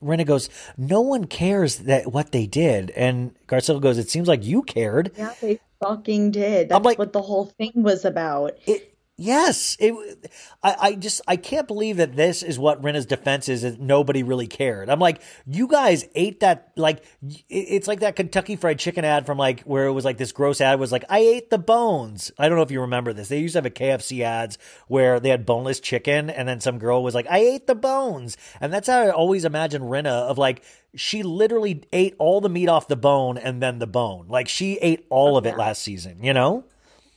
Rinna 0.03 0.25
goes, 0.25 0.49
no 0.77 1.01
one 1.01 1.25
cares 1.25 1.77
that 1.79 2.11
what 2.11 2.31
they 2.31 2.45
did. 2.45 2.91
And 2.91 3.33
Garcelle 3.47 3.81
goes, 3.81 3.97
it 3.97 4.11
seems 4.11 4.27
like 4.27 4.43
you 4.43 4.61
cared. 4.61 5.11
Yeah, 5.17 5.33
they 5.41 5.59
fucking 5.79 6.31
did. 6.31 6.69
That's 6.69 6.85
like- 6.85 6.99
what 6.99 7.13
the 7.13 7.21
whole 7.21 7.45
thing 7.45 7.71
was 7.75 8.05
about. 8.05 8.57
It, 8.67 8.90
yes, 9.21 9.77
it. 9.79 10.31
I, 10.63 10.75
I 10.81 10.95
just 10.95 11.21
I 11.27 11.35
can't 11.37 11.67
believe 11.67 11.97
that 11.97 12.15
this 12.15 12.43
is 12.43 12.57
what 12.59 12.81
Rinna's 12.81 13.05
defense 13.05 13.47
is. 13.47 13.61
That 13.61 13.79
nobody 13.79 14.23
really 14.23 14.47
cared. 14.47 14.89
I'm 14.89 14.99
like, 14.99 15.21
you 15.45 15.67
guys 15.67 16.07
ate 16.15 16.39
that. 16.41 16.71
Like, 16.75 17.03
it- 17.23 17.45
it's 17.49 17.87
like 17.87 17.99
that 18.01 18.15
Kentucky 18.15 18.55
Fried 18.55 18.79
Chicken 18.79 19.05
ad 19.05 19.25
from 19.25 19.37
like 19.37 19.61
where 19.61 19.85
it 19.85 19.91
was 19.91 20.03
like 20.05 20.17
this 20.17 20.31
gross 20.31 20.59
ad 20.61 20.79
was 20.79 20.91
like, 20.91 21.05
I 21.09 21.19
ate 21.19 21.49
the 21.49 21.57
bones. 21.57 22.31
I 22.37 22.47
don't 22.49 22.57
know 22.57 22.63
if 22.63 22.71
you 22.71 22.81
remember 22.81 23.13
this. 23.13 23.27
They 23.29 23.39
used 23.39 23.53
to 23.53 23.57
have 23.59 23.65
a 23.65 23.69
KFC 23.69 24.21
ads 24.21 24.57
where 24.87 25.19
they 25.19 25.29
had 25.29 25.45
boneless 25.45 25.79
chicken, 25.79 26.29
and 26.29 26.47
then 26.47 26.59
some 26.59 26.79
girl 26.79 27.03
was 27.03 27.15
like, 27.15 27.27
I 27.29 27.37
ate 27.39 27.67
the 27.67 27.75
bones, 27.75 28.37
and 28.59 28.73
that's 28.73 28.87
how 28.87 28.99
I 29.01 29.09
always 29.11 29.45
imagine 29.45 29.83
Rinna 29.83 30.07
of 30.29 30.37
like. 30.37 30.63
She 30.93 31.23
literally 31.23 31.83
ate 31.93 32.15
all 32.19 32.41
the 32.41 32.49
meat 32.49 32.67
off 32.67 32.89
the 32.89 32.97
bone 32.97 33.37
and 33.37 33.63
then 33.63 33.79
the 33.79 33.87
bone. 33.87 34.25
Like 34.27 34.49
she 34.49 34.73
ate 34.79 35.05
all 35.09 35.37
of 35.37 35.45
it 35.45 35.55
last 35.55 35.81
season, 35.83 36.21
you 36.21 36.33
know? 36.33 36.65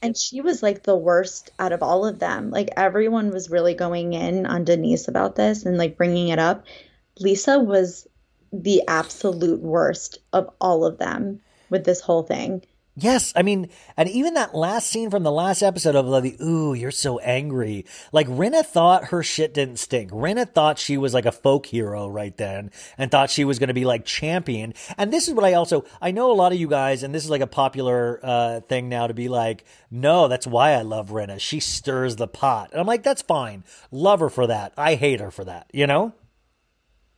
And 0.04 0.14
she 0.14 0.42
was 0.42 0.62
like 0.62 0.82
the 0.82 0.94
worst 0.94 1.50
out 1.58 1.72
of 1.72 1.82
all 1.82 2.04
of 2.04 2.18
them. 2.18 2.50
Like 2.50 2.68
everyone 2.76 3.30
was 3.30 3.48
really 3.48 3.72
going 3.72 4.12
in 4.12 4.44
on 4.44 4.64
Denise 4.64 5.08
about 5.08 5.34
this 5.34 5.64
and 5.64 5.78
like 5.78 5.96
bringing 5.96 6.28
it 6.28 6.38
up. 6.38 6.66
Lisa 7.18 7.58
was 7.58 8.06
the 8.52 8.82
absolute 8.86 9.62
worst 9.62 10.18
of 10.34 10.50
all 10.60 10.84
of 10.84 10.98
them 10.98 11.40
with 11.70 11.86
this 11.86 12.02
whole 12.02 12.22
thing. 12.22 12.60
Yes, 12.96 13.32
I 13.34 13.42
mean, 13.42 13.70
and 13.96 14.08
even 14.08 14.34
that 14.34 14.54
last 14.54 14.88
scene 14.88 15.10
from 15.10 15.24
the 15.24 15.32
last 15.32 15.62
episode 15.62 15.96
of 15.96 16.22
the 16.22 16.36
"Ooh, 16.40 16.74
you're 16.74 16.92
so 16.92 17.18
angry." 17.18 17.86
Like 18.12 18.28
Rinna 18.28 18.64
thought 18.64 19.06
her 19.06 19.20
shit 19.20 19.52
didn't 19.52 19.78
stink. 19.78 20.12
Rinna 20.12 20.48
thought 20.48 20.78
she 20.78 20.96
was 20.96 21.12
like 21.12 21.26
a 21.26 21.32
folk 21.32 21.66
hero 21.66 22.06
right 22.06 22.36
then, 22.36 22.70
and 22.96 23.10
thought 23.10 23.30
she 23.30 23.44
was 23.44 23.58
going 23.58 23.68
to 23.68 23.74
be 23.74 23.84
like 23.84 24.04
champion. 24.04 24.74
And 24.96 25.12
this 25.12 25.26
is 25.26 25.34
what 25.34 25.44
I 25.44 25.54
also 25.54 25.84
I 26.00 26.12
know 26.12 26.30
a 26.30 26.34
lot 26.34 26.52
of 26.52 26.60
you 26.60 26.68
guys, 26.68 27.02
and 27.02 27.12
this 27.12 27.24
is 27.24 27.30
like 27.30 27.40
a 27.40 27.48
popular 27.48 28.20
uh, 28.22 28.60
thing 28.60 28.88
now 28.88 29.08
to 29.08 29.14
be 29.14 29.28
like, 29.28 29.64
no, 29.90 30.28
that's 30.28 30.46
why 30.46 30.74
I 30.74 30.82
love 30.82 31.10
Rinna. 31.10 31.40
She 31.40 31.58
stirs 31.58 32.14
the 32.14 32.28
pot, 32.28 32.70
and 32.70 32.80
I'm 32.80 32.86
like, 32.86 33.02
that's 33.02 33.22
fine. 33.22 33.64
Love 33.90 34.20
her 34.20 34.30
for 34.30 34.46
that. 34.46 34.72
I 34.76 34.94
hate 34.94 35.18
her 35.18 35.32
for 35.32 35.44
that. 35.44 35.68
You 35.72 35.88
know? 35.88 36.12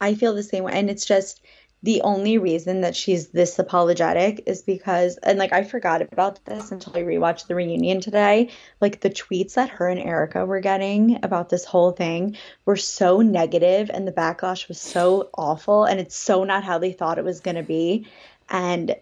I 0.00 0.14
feel 0.14 0.34
the 0.34 0.42
same 0.42 0.64
way. 0.64 0.72
And 0.72 0.90
it's 0.90 1.04
just 1.04 1.42
the 1.82 2.00
only 2.02 2.38
reason 2.38 2.80
that 2.80 2.96
she's 2.96 3.28
this 3.28 3.58
apologetic 3.58 4.42
is 4.46 4.62
because, 4.62 5.18
and 5.18 5.38
like 5.38 5.52
I 5.52 5.62
forgot 5.62 6.02
about 6.02 6.44
this 6.44 6.72
until 6.72 6.96
I 6.96 7.02
rewatched 7.02 7.46
the 7.46 7.54
reunion 7.54 8.00
today. 8.00 8.50
Like 8.80 9.00
the 9.00 9.10
tweets 9.10 9.54
that 9.54 9.68
her 9.68 9.88
and 9.88 10.00
Erika 10.00 10.46
were 10.46 10.60
getting 10.60 11.18
about 11.22 11.48
this 11.48 11.64
whole 11.64 11.92
thing 11.92 12.36
were 12.64 12.76
so 12.76 13.20
negative 13.20 13.90
and 13.92 14.08
the 14.08 14.12
backlash 14.12 14.68
was 14.68 14.80
so 14.80 15.28
awful. 15.36 15.84
And 15.84 16.00
it's 16.00 16.16
so 16.16 16.44
not 16.44 16.64
how 16.64 16.78
they 16.78 16.92
thought 16.92 17.18
it 17.18 17.24
was 17.24 17.40
going 17.40 17.56
to 17.56 17.62
be. 17.62 18.08
And 18.48 18.96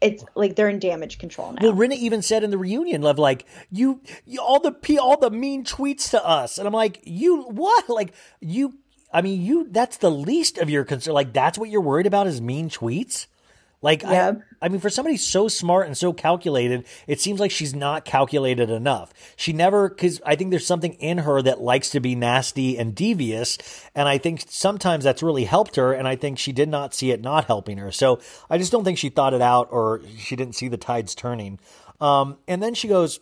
it's 0.00 0.24
like 0.34 0.56
they're 0.56 0.68
in 0.68 0.78
damage 0.78 1.18
control 1.18 1.52
now. 1.52 1.58
Well, 1.62 1.72
Rinna 1.74 1.94
even 1.94 2.22
said 2.22 2.42
in 2.42 2.50
the 2.50 2.58
reunion 2.58 3.04
of 3.04 3.18
like 3.18 3.46
you, 3.70 4.00
you 4.24 4.40
all 4.40 4.60
the 4.60 4.74
all 5.00 5.18
the 5.18 5.30
mean 5.30 5.64
tweets 5.64 6.10
to 6.10 6.26
us, 6.26 6.58
and 6.58 6.66
I'm 6.66 6.72
like, 6.72 7.00
you 7.04 7.42
what? 7.42 7.88
Like 7.88 8.14
you? 8.40 8.78
I 9.12 9.22
mean, 9.22 9.42
you. 9.42 9.66
That's 9.70 9.96
the 9.96 10.10
least 10.10 10.58
of 10.58 10.70
your 10.70 10.84
concern. 10.84 11.14
Like 11.14 11.32
that's 11.32 11.58
what 11.58 11.70
you're 11.70 11.80
worried 11.80 12.06
about 12.06 12.26
is 12.26 12.40
mean 12.40 12.70
tweets. 12.70 13.26
Like 13.82 14.02
Yeah. 14.02 14.32
I, 14.60 14.66
I 14.66 14.68
mean, 14.68 14.80
for 14.80 14.90
somebody 14.90 15.16
so 15.16 15.48
smart 15.48 15.86
and 15.86 15.96
so 15.96 16.12
calculated, 16.12 16.86
it 17.06 17.18
seems 17.18 17.40
like 17.40 17.50
she's 17.50 17.74
not 17.74 18.04
calculated 18.04 18.68
enough. 18.68 19.12
She 19.36 19.54
never, 19.54 19.88
because 19.88 20.20
I 20.24 20.36
think 20.36 20.50
there's 20.50 20.66
something 20.66 20.92
in 20.94 21.18
her 21.18 21.40
that 21.40 21.62
likes 21.62 21.90
to 21.90 22.00
be 22.00 22.14
nasty 22.14 22.76
and 22.76 22.94
devious, 22.94 23.56
and 23.94 24.06
I 24.06 24.18
think 24.18 24.44
sometimes 24.48 25.04
that's 25.04 25.22
really 25.22 25.44
helped 25.44 25.76
her. 25.76 25.94
And 25.94 26.06
I 26.06 26.16
think 26.16 26.38
she 26.38 26.52
did 26.52 26.68
not 26.68 26.94
see 26.94 27.10
it 27.10 27.22
not 27.22 27.46
helping 27.46 27.78
her. 27.78 27.90
So 27.90 28.20
I 28.50 28.58
just 28.58 28.70
don't 28.70 28.84
think 28.84 28.98
she 28.98 29.08
thought 29.08 29.32
it 29.32 29.42
out, 29.42 29.68
or 29.70 30.02
she 30.18 30.36
didn't 30.36 30.56
see 30.56 30.68
the 30.68 30.76
tides 30.76 31.14
turning. 31.14 31.58
Um, 32.02 32.36
and 32.46 32.62
then 32.62 32.74
she 32.74 32.86
goes, 32.88 33.18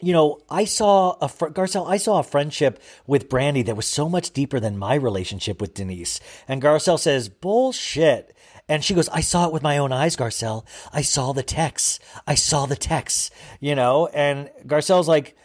you 0.00 0.12
know, 0.12 0.40
I 0.48 0.64
saw 0.64 1.16
a 1.20 1.28
fr- 1.28 1.48
Garcelle. 1.48 1.88
I 1.88 1.96
saw 1.96 2.18
a 2.18 2.24
friendship 2.24 2.80
with 3.06 3.28
Brandi 3.28 3.64
that 3.66 3.76
was 3.76 3.86
so 3.86 4.08
much 4.08 4.32
deeper 4.32 4.58
than 4.58 4.78
my 4.78 4.94
relationship 4.94 5.60
with 5.60 5.74
Denise. 5.74 6.20
And 6.48 6.62
Garcelle 6.62 6.98
says, 6.98 7.28
"Bullshit." 7.28 8.34
And 8.68 8.84
she 8.84 8.94
goes, 8.94 9.08
"I 9.08 9.20
saw 9.20 9.46
it 9.46 9.52
with 9.52 9.62
my 9.62 9.78
own 9.78 9.92
eyes, 9.92 10.16
Garcelle. 10.16 10.64
I 10.92 11.02
saw 11.02 11.32
the 11.32 11.42
texts. 11.42 11.98
I 12.26 12.34
saw 12.34 12.66
the 12.66 12.76
texts." 12.76 13.30
You 13.60 13.74
know, 13.74 14.06
and 14.08 14.50
Garcelle's 14.66 15.08
like, 15.08 15.36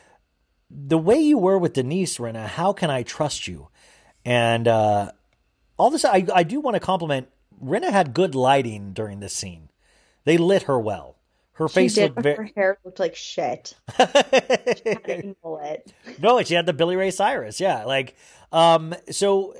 "The 0.70 0.98
way 0.98 1.20
you 1.20 1.38
were 1.38 1.58
with 1.58 1.74
Denise, 1.74 2.18
Rinna, 2.18 2.48
how 2.48 2.72
can 2.74 2.90
I 2.90 3.04
trust 3.04 3.48
you?" 3.48 3.70
And 4.24 4.68
uh, 4.68 5.12
all 5.78 5.90
this, 5.90 6.06
I, 6.06 6.26
I 6.34 6.44
do 6.44 6.60
want 6.60 6.76
to 6.76 6.80
compliment. 6.80 7.28
Rinna 7.64 7.92
had 7.92 8.14
good 8.14 8.36
lighting 8.36 8.94
during 8.94 9.20
this 9.20 9.34
scene. 9.34 9.70
They 10.24 10.38
lit 10.38 10.64
her 10.64 10.80
well. 10.80 11.18
Her 11.56 11.70
she 11.70 11.74
face 11.74 11.96
did, 11.96 12.12
looked 12.12 12.24
very. 12.24 12.36
her 12.36 12.52
hair 12.56 12.78
looked 12.84 13.00
like 13.00 13.16
shit. 13.16 13.74
She 13.98 14.04
had 14.04 14.26
it 14.86 15.10
in. 15.10 15.36
No, 16.22 16.42
she 16.44 16.54
had 16.54 16.66
the 16.66 16.74
Billy 16.74 16.96
Ray 16.98 17.12
Cyrus. 17.12 17.60
Yeah, 17.62 17.86
like 17.86 18.16
um. 18.52 18.94
So, 19.10 19.54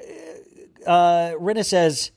uh, 0.86 1.32
Rinna 1.40 1.64
says, 1.66 2.12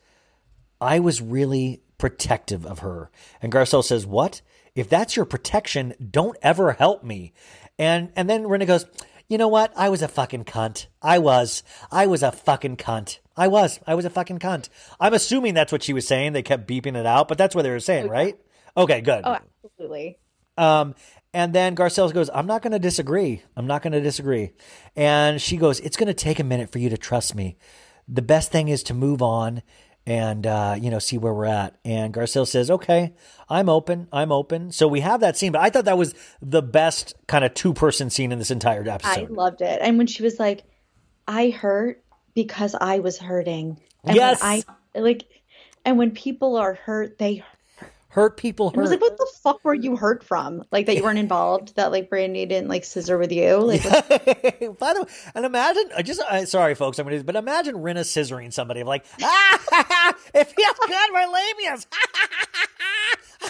"I 0.81 0.99
was 0.99 1.23
really 1.23 1.81
protective 1.97 2.67
of 2.67 2.81
her," 2.81 3.11
and 3.41 3.53
Garcelle 3.53 3.85
says, 3.85 4.05
"What? 4.05 4.43
If 4.75 4.89
that's 4.89 5.15
your 5.17 5.25
protection, 5.25 5.95
don't 6.11 6.37
ever 6.43 6.73
help 6.73 7.05
me." 7.05 7.33
And 7.79 8.11
and 8.17 8.29
then 8.29 8.45
Rinna 8.45 8.67
goes, 8.67 8.85
"You 9.29 9.39
know 9.39 9.49
what? 9.49 9.73
I 9.77 9.91
was 9.91 10.03
a 10.03 10.09
fucking 10.09 10.45
cunt. 10.45 10.87
I 11.01 11.21
was. 11.21 11.63
I 11.93 12.09
was 12.09 12.25
a 12.25 12.33
fucking 12.33 12.79
cunt. 12.79 13.21
I 13.37 13.47
was. 13.47 13.79
I 13.87 13.95
was 13.95 14.05
a 14.05 14.11
fucking 14.11 14.41
cunt." 14.41 14.69
I'm 14.99 15.15
assuming 15.15 15.55
that's 15.55 15.71
what 15.71 15.85
she 15.85 15.93
was 15.93 16.07
saying. 16.07 16.33
They 16.33 16.43
kept 16.43 16.67
beeping 16.67 16.97
it 16.97 17.07
out, 17.07 17.29
but 17.29 17.39
that's 17.39 17.55
what 17.55 17.63
they 17.63 17.71
were 17.71 17.79
saying, 17.79 18.09
right? 18.09 18.37
Okay, 18.79 19.01
good. 19.01 19.23
Oh, 19.25 19.37
absolutely. 19.65 20.19
Um, 20.57 20.95
and 21.35 21.53
then 21.53 21.77
Garcelle 21.77 22.13
goes, 22.13 22.31
I'm 22.33 22.47
not 22.47 22.63
going 22.63 22.73
to 22.73 22.79
disagree. 22.79 23.43
I'm 23.57 23.67
not 23.67 23.83
going 23.83 23.93
to 23.93 24.01
disagree. 24.01 24.53
And 24.97 25.41
she 25.41 25.57
goes, 25.57 25.81
It's 25.81 25.97
going 25.97 26.07
to 26.07 26.15
take 26.15 26.39
a 26.39 26.45
minute 26.45 26.71
for 26.71 26.79
you 26.79 26.89
to 26.91 26.97
trust 26.97 27.35
me. 27.35 27.59
The 28.07 28.23
best 28.23 28.51
thing 28.51 28.69
is 28.69 28.83
to 28.85 28.95
move 28.95 29.21
on 29.21 29.63
and, 30.07 30.47
uh, 30.47 30.77
you 30.81 30.91
know, 30.91 30.99
see 30.99 31.19
where 31.19 31.35
we're 31.35 31.45
at. 31.45 31.79
And 31.85 32.15
Garcelle 32.15 32.47
says, 32.47 32.71
Okay, 32.71 33.15
I'm 33.49 33.69
open. 33.69 34.09
I'm 34.13 34.33
open. 34.33 34.73
So 34.73 34.89
we 34.89 35.01
have 35.01 35.21
that 35.21 35.37
scene, 35.37 35.53
but 35.53 35.61
I 35.61 35.71
thought 35.71 35.85
that 35.85 35.99
was 35.99 36.15
the 36.41 36.63
best 36.63 37.15
kind 37.27 37.45
of 37.45 37.55
two 37.55 37.75
person 37.75 38.11
scene 38.11 38.33
in 38.33 38.39
this 38.39 38.51
entire 38.51 38.89
episode. 38.89 39.11
I 39.11 39.27
loved 39.29 39.61
it. 39.61 39.81
And 39.83 39.99
when 39.99 40.07
she 40.07 40.23
was 40.23 40.39
like, 40.39 40.65
I 41.27 41.51
hurt 41.51 42.03
because 42.35 42.75
I 42.81 43.01
was 43.01 43.19
hurting. 43.19 43.81
And 44.05 44.17
Yes. 44.17 44.41
I 44.43 44.63
like 44.95 45.27
and 45.85 45.99
when 45.99 46.11
people 46.11 46.57
are 46.57 46.75
hurt, 46.75 47.19
they 47.19 47.45
Hurt 48.11 48.39
people 48.39 48.73
I 48.75 48.81
was 48.81 48.91
like, 48.91 49.03
what 49.03 49.19
the 49.19 49.31
fuck 49.43 49.63
were 49.65 49.75
you 49.75 49.95
hurt 49.95 50.25
from? 50.25 50.65
Like 50.73 50.87
that 50.87 50.97
you 50.97 51.03
weren't 51.03 51.19
involved, 51.19 51.77
that 51.77 51.93
like 51.93 52.09
Brandi 52.09 52.49
didn't 52.49 52.69
like 52.69 52.85
scissor 52.85 53.19
with 53.19 53.31
you. 53.31 53.59
Like 53.59 53.83
By 54.79 54.95
the 54.95 55.03
way, 55.03 55.13
and 55.35 55.45
imagine, 55.45 55.91
I 55.95 56.01
just 56.01 56.21
uh, 56.21 56.47
sorry, 56.47 56.75
folks, 56.75 56.99
I'm 56.99 57.07
gonna, 57.07 57.23
but 57.23 57.37
imagine 57.37 57.75
Rinna 57.77 58.01
scissoring 58.01 58.51
somebody 58.51 58.83
like, 58.83 59.05
ah, 59.23 60.15
it 60.35 60.45
feels 60.47 60.79
good, 60.87 61.13
my 61.13 61.53
labias. 61.61 61.87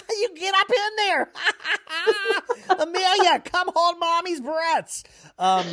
you 0.09 0.29
get 0.35 0.53
up 0.53 0.69
in 0.69 0.95
there, 0.97 1.31
Amelia, 2.79 3.39
come 3.39 3.69
hold 3.73 3.97
mommy's 3.97 4.41
breaths. 4.41 5.03
Um, 5.37 5.65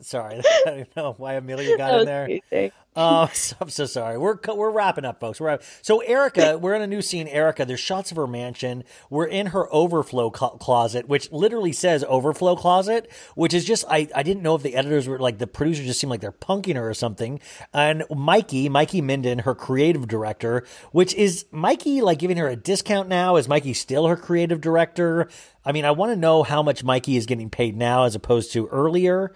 Sorry, 0.00 0.40
I 0.66 0.70
don't 0.70 0.96
know 0.96 1.14
why 1.16 1.34
Amelia 1.34 1.76
got 1.76 2.00
in 2.00 2.06
there. 2.06 2.28
Oh, 2.96 3.28
I'm 3.60 3.70
so 3.70 3.86
sorry. 3.86 4.18
We're 4.18 4.38
we're 4.46 4.70
wrapping 4.70 5.04
up, 5.04 5.18
folks. 5.18 5.40
We're 5.40 5.58
so 5.82 5.98
Erika. 5.98 6.58
We're 6.58 6.74
in 6.74 6.82
a 6.82 6.86
new 6.86 7.02
scene. 7.02 7.26
Erika. 7.26 7.64
There's 7.64 7.80
shots 7.80 8.12
of 8.12 8.16
her 8.16 8.28
mansion. 8.28 8.84
We're 9.10 9.26
in 9.26 9.48
her 9.48 9.66
overflow 9.74 10.30
closet, 10.30 11.08
which 11.08 11.32
literally 11.32 11.72
says 11.72 12.04
overflow 12.06 12.54
closet, 12.54 13.10
which 13.34 13.52
is 13.52 13.64
just 13.64 13.84
I 13.90 14.06
I 14.14 14.22
didn't 14.22 14.44
know 14.44 14.54
if 14.54 14.62
the 14.62 14.76
editors 14.76 15.08
were 15.08 15.18
like 15.18 15.38
the 15.38 15.48
producers 15.48 15.86
just 15.86 15.98
seemed 15.98 16.12
like 16.12 16.20
they're 16.20 16.30
punking 16.30 16.76
her 16.76 16.88
or 16.88 16.94
something. 16.94 17.40
And 17.72 18.04
Mikey, 18.14 18.68
Mikey 18.68 19.00
Minden, 19.00 19.40
her 19.40 19.56
creative 19.56 20.06
director, 20.06 20.64
which 20.92 21.14
is 21.14 21.46
Mikey 21.50 22.00
like 22.00 22.20
giving 22.20 22.36
her 22.36 22.46
a 22.48 22.54
discount 22.54 23.08
now? 23.08 23.34
Is 23.34 23.48
Mikey 23.48 23.74
still 23.74 24.06
her 24.06 24.16
creative 24.16 24.60
director? 24.60 25.28
I 25.64 25.72
mean, 25.72 25.84
I 25.84 25.90
want 25.90 26.12
to 26.12 26.16
know 26.16 26.44
how 26.44 26.62
much 26.62 26.84
Mikey 26.84 27.16
is 27.16 27.26
getting 27.26 27.50
paid 27.50 27.76
now 27.76 28.04
as 28.04 28.14
opposed 28.14 28.52
to 28.52 28.68
earlier. 28.68 29.32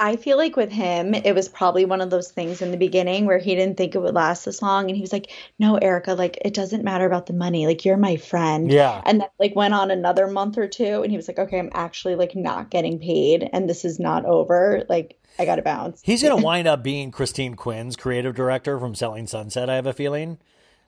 I 0.00 0.16
feel 0.16 0.36
like 0.36 0.56
with 0.56 0.72
him, 0.72 1.14
it 1.14 1.34
was 1.34 1.48
probably 1.48 1.84
one 1.84 2.00
of 2.00 2.10
those 2.10 2.30
things 2.30 2.60
in 2.60 2.72
the 2.72 2.76
beginning 2.76 3.26
where 3.26 3.38
he 3.38 3.54
didn't 3.54 3.76
think 3.76 3.94
it 3.94 4.00
would 4.00 4.14
last 4.14 4.44
this 4.44 4.60
long. 4.60 4.88
And 4.90 4.96
he 4.96 5.00
was 5.00 5.12
like, 5.12 5.30
No, 5.58 5.76
Erika, 5.76 6.14
like, 6.14 6.38
it 6.44 6.52
doesn't 6.52 6.82
matter 6.82 7.06
about 7.06 7.26
the 7.26 7.32
money. 7.32 7.66
Like, 7.66 7.84
you're 7.84 7.96
my 7.96 8.16
friend. 8.16 8.72
Yeah. 8.72 9.00
And 9.06 9.20
then, 9.20 9.28
like, 9.38 9.54
went 9.54 9.72
on 9.74 9.92
another 9.92 10.26
month 10.26 10.58
or 10.58 10.66
two. 10.66 11.02
And 11.02 11.10
he 11.10 11.16
was 11.16 11.28
like, 11.28 11.38
Okay, 11.38 11.58
I'm 11.58 11.70
actually, 11.74 12.16
like, 12.16 12.34
not 12.34 12.70
getting 12.70 12.98
paid. 12.98 13.48
And 13.52 13.68
this 13.68 13.84
is 13.84 14.00
not 14.00 14.24
over. 14.24 14.84
Like, 14.88 15.16
I 15.38 15.44
got 15.44 15.56
to 15.56 15.62
bounce. 15.62 16.00
He's 16.02 16.22
going 16.22 16.36
to 16.40 16.44
wind 16.44 16.66
up 16.66 16.82
being 16.82 17.12
Christine 17.12 17.54
Quinn's 17.54 17.94
creative 17.94 18.34
director 18.34 18.80
from 18.80 18.94
Selling 18.94 19.28
Sunset, 19.28 19.70
I 19.70 19.76
have 19.76 19.86
a 19.86 19.92
feeling. 19.92 20.38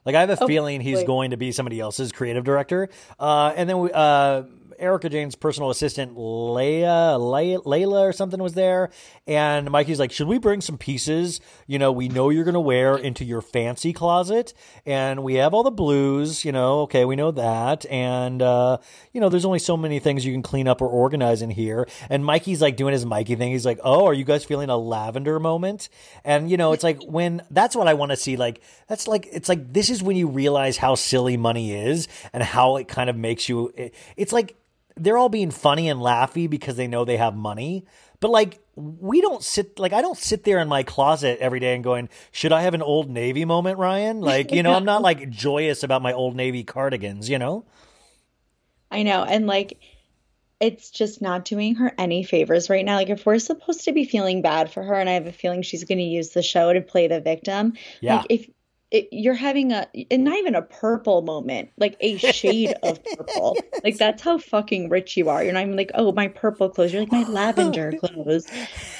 Like, 0.04 0.14
I 0.14 0.20
have 0.20 0.30
a 0.30 0.42
oh, 0.42 0.46
feeling 0.46 0.80
he's 0.80 0.98
wait. 0.98 1.06
going 1.06 1.30
to 1.30 1.36
be 1.36 1.52
somebody 1.52 1.80
else's 1.80 2.12
creative 2.12 2.44
director. 2.44 2.88
Uh, 3.18 3.52
and 3.56 3.68
then 3.68 3.78
we, 3.78 3.90
uh, 3.92 4.44
Erika 4.78 5.08
Jayne's 5.08 5.34
personal 5.34 5.70
assistant, 5.70 6.14
Leia, 6.16 7.18
Leia, 7.18 7.62
Layla 7.64 8.00
or 8.00 8.12
something 8.12 8.42
was 8.42 8.54
there. 8.54 8.90
And 9.26 9.70
Mikey's 9.70 9.98
like, 9.98 10.12
should 10.12 10.28
we 10.28 10.38
bring 10.38 10.60
some 10.60 10.78
pieces, 10.78 11.40
you 11.66 11.78
know, 11.78 11.92
we 11.92 12.08
know 12.08 12.30
you're 12.30 12.44
going 12.44 12.54
to 12.54 12.60
wear 12.60 12.96
into 12.96 13.24
your 13.24 13.40
fancy 13.40 13.92
closet? 13.92 14.54
And 14.84 15.22
we 15.22 15.34
have 15.34 15.54
all 15.54 15.62
the 15.62 15.70
blues, 15.70 16.44
you 16.44 16.52
know, 16.52 16.80
okay, 16.82 17.04
we 17.04 17.16
know 17.16 17.30
that. 17.32 17.86
And, 17.86 18.40
uh, 18.42 18.78
you 19.12 19.20
know, 19.20 19.28
there's 19.28 19.44
only 19.44 19.58
so 19.58 19.76
many 19.76 19.98
things 19.98 20.24
you 20.24 20.32
can 20.32 20.42
clean 20.42 20.68
up 20.68 20.80
or 20.80 20.88
organize 20.88 21.42
in 21.42 21.50
here. 21.50 21.88
And 22.08 22.24
Mikey's 22.24 22.62
like 22.62 22.76
doing 22.76 22.92
his 22.92 23.06
Mikey 23.06 23.34
thing. 23.36 23.52
He's 23.52 23.66
like, 23.66 23.80
oh, 23.82 24.06
are 24.06 24.14
you 24.14 24.24
guys 24.24 24.44
feeling 24.44 24.70
a 24.70 24.76
lavender 24.76 25.40
moment? 25.40 25.88
And, 26.24 26.50
you 26.50 26.56
know, 26.56 26.72
it's 26.72 26.84
like 26.84 27.02
when 27.02 27.42
that's 27.50 27.74
what 27.74 27.88
I 27.88 27.94
want 27.94 28.10
to 28.10 28.16
see. 28.16 28.36
Like, 28.36 28.60
that's 28.88 29.08
like, 29.08 29.28
it's 29.32 29.48
like, 29.48 29.72
this 29.72 29.90
is 29.90 30.02
when 30.02 30.16
you 30.16 30.28
realize 30.28 30.76
how 30.76 30.94
silly 30.94 31.36
money 31.36 31.74
is 31.74 32.08
and 32.32 32.42
how 32.42 32.76
it 32.76 32.88
kind 32.88 33.10
of 33.10 33.16
makes 33.16 33.48
you, 33.48 33.72
it, 33.76 33.94
it's 34.16 34.32
like, 34.32 34.56
they're 34.96 35.18
all 35.18 35.28
being 35.28 35.50
funny 35.50 35.88
and 35.88 36.00
laughy 36.00 36.48
because 36.48 36.76
they 36.76 36.86
know 36.86 37.04
they 37.04 37.16
have 37.16 37.36
money. 37.36 37.84
But 38.20 38.30
like 38.30 38.60
we 38.76 39.20
don't 39.20 39.42
sit 39.42 39.78
like 39.78 39.92
I 39.92 40.00
don't 40.00 40.16
sit 40.16 40.44
there 40.44 40.58
in 40.58 40.68
my 40.68 40.82
closet 40.82 41.38
every 41.40 41.60
day 41.60 41.74
and 41.74 41.84
going, 41.84 42.08
should 42.32 42.52
I 42.52 42.62
have 42.62 42.74
an 42.74 42.82
old 42.82 43.10
navy 43.10 43.44
moment, 43.44 43.78
Ryan? 43.78 44.20
Like, 44.20 44.52
you 44.52 44.62
know, 44.62 44.72
I'm 44.72 44.84
not 44.84 45.02
like 45.02 45.28
joyous 45.30 45.82
about 45.82 46.02
my 46.02 46.12
old 46.12 46.34
navy 46.34 46.64
cardigans, 46.64 47.28
you 47.28 47.38
know? 47.38 47.66
I 48.90 49.02
know. 49.02 49.24
And 49.24 49.46
like 49.46 49.78
it's 50.58 50.90
just 50.90 51.20
not 51.20 51.44
doing 51.44 51.74
her 51.74 51.92
any 51.98 52.22
favors 52.22 52.70
right 52.70 52.84
now. 52.84 52.96
Like 52.96 53.10
if 53.10 53.26
we're 53.26 53.38
supposed 53.38 53.84
to 53.84 53.92
be 53.92 54.04
feeling 54.06 54.40
bad 54.40 54.72
for 54.72 54.82
her 54.82 54.94
and 54.94 55.08
I 55.08 55.12
have 55.12 55.26
a 55.26 55.32
feeling 55.32 55.62
she's 55.62 55.84
going 55.84 55.98
to 55.98 56.04
use 56.04 56.30
the 56.30 56.42
show 56.42 56.72
to 56.72 56.80
play 56.80 57.08
the 57.08 57.20
victim, 57.20 57.74
yeah. 58.00 58.16
like 58.16 58.26
if 58.30 58.48
it, 58.92 59.08
you're 59.10 59.34
having 59.34 59.72
a 59.72 59.88
and 60.12 60.22
not 60.22 60.36
even 60.38 60.54
a 60.54 60.62
purple 60.62 61.22
moment, 61.22 61.70
like 61.76 61.96
a 62.00 62.16
shade 62.18 62.72
of 62.84 63.02
purple. 63.16 63.56
Like 63.82 63.96
that's 63.96 64.22
how 64.22 64.38
fucking 64.38 64.90
rich 64.90 65.16
you 65.16 65.28
are. 65.28 65.42
You're 65.42 65.54
not 65.54 65.62
even 65.62 65.76
like, 65.76 65.90
oh, 65.94 66.12
my 66.12 66.28
purple 66.28 66.68
clothes. 66.68 66.92
You're 66.92 67.02
like 67.02 67.10
my 67.10 67.24
lavender 67.24 67.92
clothes, 68.00 68.46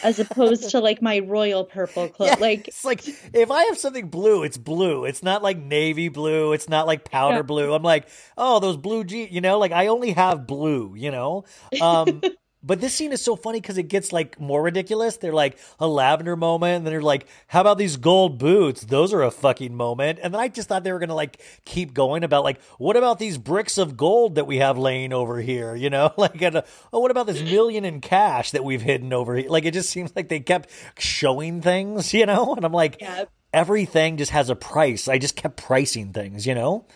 as 0.03 0.19
opposed 0.19 0.71
to 0.71 0.81
like 0.81 1.03
my 1.03 1.21
royal 1.21 1.65
purple 1.65 2.09
clothes. 2.09 2.31
Yeah, 2.31 2.41
like 2.41 2.69
it's 2.69 2.85
like 2.85 3.07
if 3.33 3.51
I 3.51 3.65
have 3.65 3.79
something 3.79 4.09
blue, 4.09 4.43
it's 4.43 4.59
blue. 4.59 5.05
It's 5.05 5.23
not 5.23 5.43
like 5.43 5.59
navy 5.59 6.09
blue. 6.09 6.53
It's 6.53 6.69
not 6.69 6.89
like 6.89 7.09
powder 7.09 7.37
yeah. 7.37 7.43
blue. 7.43 7.73
I'm 7.73 7.85
like, 7.85 8.09
oh, 8.37 8.59
those 8.59 8.77
blue 8.77 9.05
jeans. 9.05 9.31
You 9.31 9.41
know, 9.41 9.59
like 9.61 9.73
I 9.73 9.87
only 9.87 10.11
have 10.13 10.49
blue. 10.49 10.95
You 10.97 11.13
know, 11.13 11.45
um, 11.81 12.23
but 12.67 12.81
this 12.81 12.95
scene 12.95 13.13
is 13.13 13.23
so 13.23 13.37
funny 13.37 13.61
because 13.61 13.79
it 13.79 13.85
gets 13.85 14.13
like 14.13 14.41
more 14.41 14.61
ridiculous. 14.61 15.17
They're 15.17 15.33
like 15.33 15.57
a 15.79 15.87
lavender 15.87 16.35
moment, 16.35 16.79
and 16.79 16.87
then 16.87 16.93
they're 16.93 17.01
like, 17.01 17.27
"How 17.47 17.61
about 17.61 17.79
these 17.79 17.97
gold 17.97 18.39
boots? 18.39 18.83
Those 18.83 19.15
are 19.15 19.23
a 19.23 19.31
fucking 19.31 19.75
moment." 19.75 20.19
And 20.21 20.35
then 20.35 20.41
I 20.41 20.49
just 20.49 20.69
thought 20.69 20.83
they 20.83 20.93
were 20.93 20.99
gonna 20.99 21.15
like 21.15 21.41
keep 21.65 21.95
going 21.95 22.25
about 22.25 22.43
like, 22.43 22.61
"What 22.79 22.97
about 22.97 23.21
these 23.21 23.39
bricks 23.39 23.79
of 23.79 23.97
gold 23.97 24.35
that 24.35 24.49
we 24.49 24.57
have 24.57 24.77
laying 24.77 25.13
over 25.13 25.41
here?" 25.41 25.75
You 25.87 25.91
know, 25.91 26.13
like, 26.17 26.43
a, 26.43 26.65
"Oh, 26.93 26.99
what 26.99 27.13
about 27.13 27.29
this 27.29 27.41
million 27.41 27.85
in 27.85 28.01
cash 28.01 28.51
that 28.51 28.65
we've 28.65 28.83
hidden 28.83 29.13
over 29.13 29.37
here?" 29.37 29.49
Like, 29.49 29.65
it 29.67 29.73
just 29.73 29.89
seems 29.89 30.11
like 30.17 30.29
they 30.29 30.41
kept 30.41 30.69
showing 30.99 31.63
things, 31.63 32.13
you 32.19 32.27
know. 32.27 32.55
And 32.57 32.65
I'm 32.65 32.73
like, 32.73 32.97
yeah. 33.01 33.27
everything 33.53 34.17
just 34.17 34.33
has 34.33 34.51
a 34.51 34.57
price. 34.57 35.07
I 35.07 35.19
just 35.19 35.37
kept 35.37 35.59
pricing 35.59 36.13
things, 36.13 36.45
you 36.45 36.57
know. 36.57 36.87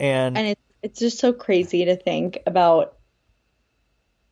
And 0.00 0.38
and 0.38 0.46
it's 0.46 0.62
it's 0.82 0.98
just 0.98 1.18
so 1.18 1.34
crazy 1.34 1.84
to 1.84 1.96
think 1.96 2.38
about 2.46 2.96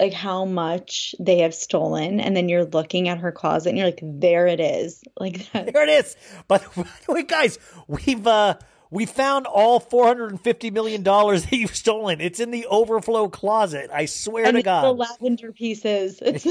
like 0.02 0.12
how 0.12 0.44
much 0.44 1.14
they 1.20 1.38
have 1.38 1.54
stolen 1.54 2.18
and 2.18 2.36
then 2.36 2.48
you're 2.48 2.64
looking 2.64 3.08
at 3.08 3.18
her 3.18 3.30
closet 3.30 3.68
and 3.68 3.78
you're 3.78 3.86
like 3.86 4.00
there 4.02 4.46
it 4.46 4.60
is. 4.60 5.02
Like 5.22 5.52
that. 5.52 5.72
there 5.72 5.84
it 5.84 6.04
is. 6.04 6.16
But 6.48 6.66
wait 7.08 7.28
guys 7.28 7.58
we've 7.86 8.26
uh 8.26 8.56
we 8.90 9.06
found 9.06 9.46
all 9.46 9.78
450 9.78 10.70
million 10.70 11.02
dollars 11.02 11.44
that 11.44 11.56
you've 11.56 11.76
stolen. 11.76 12.20
It's 12.20 12.40
in 12.40 12.50
the 12.50 12.66
overflow 12.66 13.28
closet. 13.28 13.90
I 13.92 14.06
swear 14.06 14.46
and 14.46 14.56
to 14.56 14.62
god. 14.62 14.84
the 14.84 14.92
lavender 14.92 15.52
pieces. 15.52 16.20
It's 16.22 16.44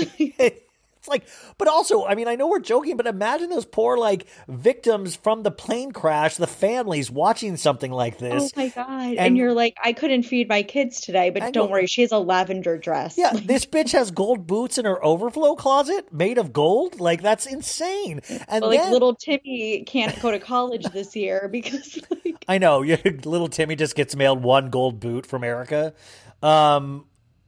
It's 1.01 1.07
like, 1.07 1.23
but 1.57 1.67
also, 1.67 2.05
I 2.05 2.13
mean, 2.13 2.27
I 2.27 2.35
know 2.35 2.47
we're 2.47 2.59
joking, 2.59 2.95
but 2.95 3.07
imagine 3.07 3.49
those 3.49 3.65
poor 3.65 3.97
like 3.97 4.27
victims 4.47 5.15
from 5.15 5.41
the 5.41 5.49
plane 5.49 5.93
crash, 5.93 6.35
the 6.35 6.45
families 6.45 7.09
watching 7.09 7.57
something 7.57 7.91
like 7.91 8.19
this. 8.19 8.53
Oh 8.55 8.61
my 8.61 8.67
god! 8.67 8.87
And, 8.87 9.17
and 9.17 9.37
you're 9.37 9.51
like, 9.51 9.75
I 9.83 9.93
couldn't 9.93 10.21
feed 10.23 10.47
my 10.47 10.61
kids 10.61 11.01
today, 11.01 11.31
but 11.31 11.53
don't 11.53 11.71
worry, 11.71 11.87
she 11.87 12.03
has 12.03 12.11
a 12.11 12.19
lavender 12.19 12.77
dress. 12.77 13.17
Yeah, 13.17 13.31
this 13.33 13.65
bitch 13.65 13.93
has 13.93 14.11
gold 14.11 14.45
boots 14.45 14.77
in 14.77 14.85
her 14.85 15.03
overflow 15.03 15.55
closet 15.55 16.13
made 16.13 16.37
of 16.37 16.53
gold. 16.53 16.99
Like 16.99 17.23
that's 17.23 17.47
insane. 17.47 18.21
And 18.47 18.63
like 18.63 18.79
then, 18.79 18.91
little 18.91 19.15
Timmy 19.15 19.83
can't 19.87 20.21
go 20.21 20.29
to 20.29 20.37
college 20.37 20.85
this 20.93 21.15
year 21.15 21.47
because 21.51 21.97
like... 22.23 22.45
I 22.47 22.59
know, 22.59 22.79
little 23.25 23.49
Timmy 23.49 23.75
just 23.75 23.95
gets 23.95 24.15
mailed 24.15 24.43
one 24.43 24.69
gold 24.69 24.99
boot 24.99 25.25
from 25.25 25.43
Erika. 25.43 25.95
Um, 26.43 27.05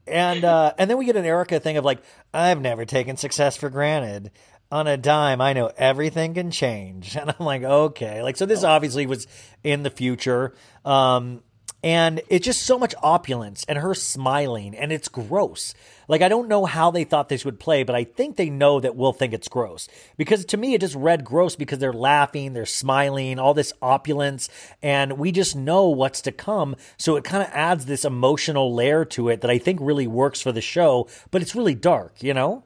and 0.08 0.44
uh, 0.46 0.74
and 0.78 0.90
then 0.90 0.98
we 0.98 1.06
get 1.06 1.16
an 1.16 1.26
Erika 1.26 1.60
thing 1.60 1.78
of 1.78 1.86
like, 1.86 2.02
I've 2.34 2.62
never 2.62 2.86
taken 2.86 3.18
success 3.18 3.58
for 3.58 3.70
granted. 3.70 4.32
On 4.72 4.88
a 4.88 4.98
dime, 4.98 5.40
I 5.40 5.54
know 5.54 5.72
everything 5.78 6.34
can 6.34 6.50
change, 6.50 7.16
and 7.22 7.30
I'm 7.30 7.46
like, 7.46 7.64
okay, 7.64 8.24
like 8.24 8.38
so. 8.38 8.46
This 8.46 8.64
obviously 8.64 9.06
was 9.06 9.28
in 9.64 9.84
the 9.84 9.92
future. 9.92 10.56
Um, 10.84 11.44
and 11.84 12.22
it's 12.30 12.46
just 12.46 12.64
so 12.64 12.80
much 12.80 12.96
opulence 13.04 13.66
and 13.68 13.78
her 13.78 13.94
smiling 13.94 14.76
and 14.76 14.92
it's 14.92 15.10
gross 15.10 15.74
like 16.08 16.22
i 16.22 16.30
don't 16.30 16.48
know 16.48 16.66
how 16.66 16.90
they 16.90 17.04
thought 17.04 17.30
this 17.30 17.44
would 17.44 17.60
play 17.60 17.84
but 17.84 17.96
i 17.96 18.04
think 18.04 18.36
they 18.36 18.50
know 18.50 18.80
that 18.80 18.96
we'll 18.96 19.14
think 19.14 19.34
it's 19.34 19.50
gross 19.50 19.88
because 20.18 20.46
to 20.46 20.58
me 20.58 20.74
it 20.74 20.82
just 20.82 20.96
read 20.96 21.26
gross 21.26 21.56
because 21.56 21.80
they're 21.80 21.94
laughing 21.94 22.54
they're 22.54 22.66
smiling 22.66 23.38
all 23.38 23.54
this 23.54 23.74
opulence 23.82 24.50
and 24.82 25.18
we 25.18 25.32
just 25.32 25.56
know 25.56 25.90
what's 25.90 26.22
to 26.22 26.32
come 26.32 26.76
so 26.98 27.16
it 27.16 27.24
kind 27.24 27.44
of 27.44 27.50
adds 27.52 27.86
this 27.86 28.06
emotional 28.06 28.74
layer 28.74 29.04
to 29.04 29.30
it 29.30 29.42
that 29.42 29.52
i 29.52 29.58
think 29.58 29.80
really 29.82 30.08
works 30.08 30.42
for 30.42 30.52
the 30.52 30.62
show 30.62 31.08
but 31.32 31.42
it's 31.42 31.56
really 31.56 31.76
dark 31.76 32.24
you 32.24 32.34
know 32.34 32.64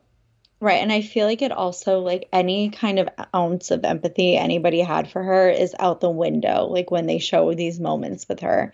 Right. 0.60 0.82
And 0.82 0.92
I 0.92 1.02
feel 1.02 1.28
like 1.28 1.44
it 1.44 1.52
also, 1.52 2.00
like 2.00 2.30
any 2.34 2.72
kind 2.72 2.98
of 2.98 3.10
ounce 3.36 3.70
of 3.70 3.86
empathy 3.86 4.36
anybody 4.36 4.80
had 4.82 5.08
for 5.08 5.22
her 5.22 5.50
is 5.50 5.76
out 5.78 6.02
the 6.02 6.10
window, 6.10 6.66
like 6.66 6.90
when 6.90 7.06
they 7.06 7.20
show 7.20 7.54
these 7.54 7.80
moments 7.80 8.28
with 8.28 8.40
her. 8.40 8.74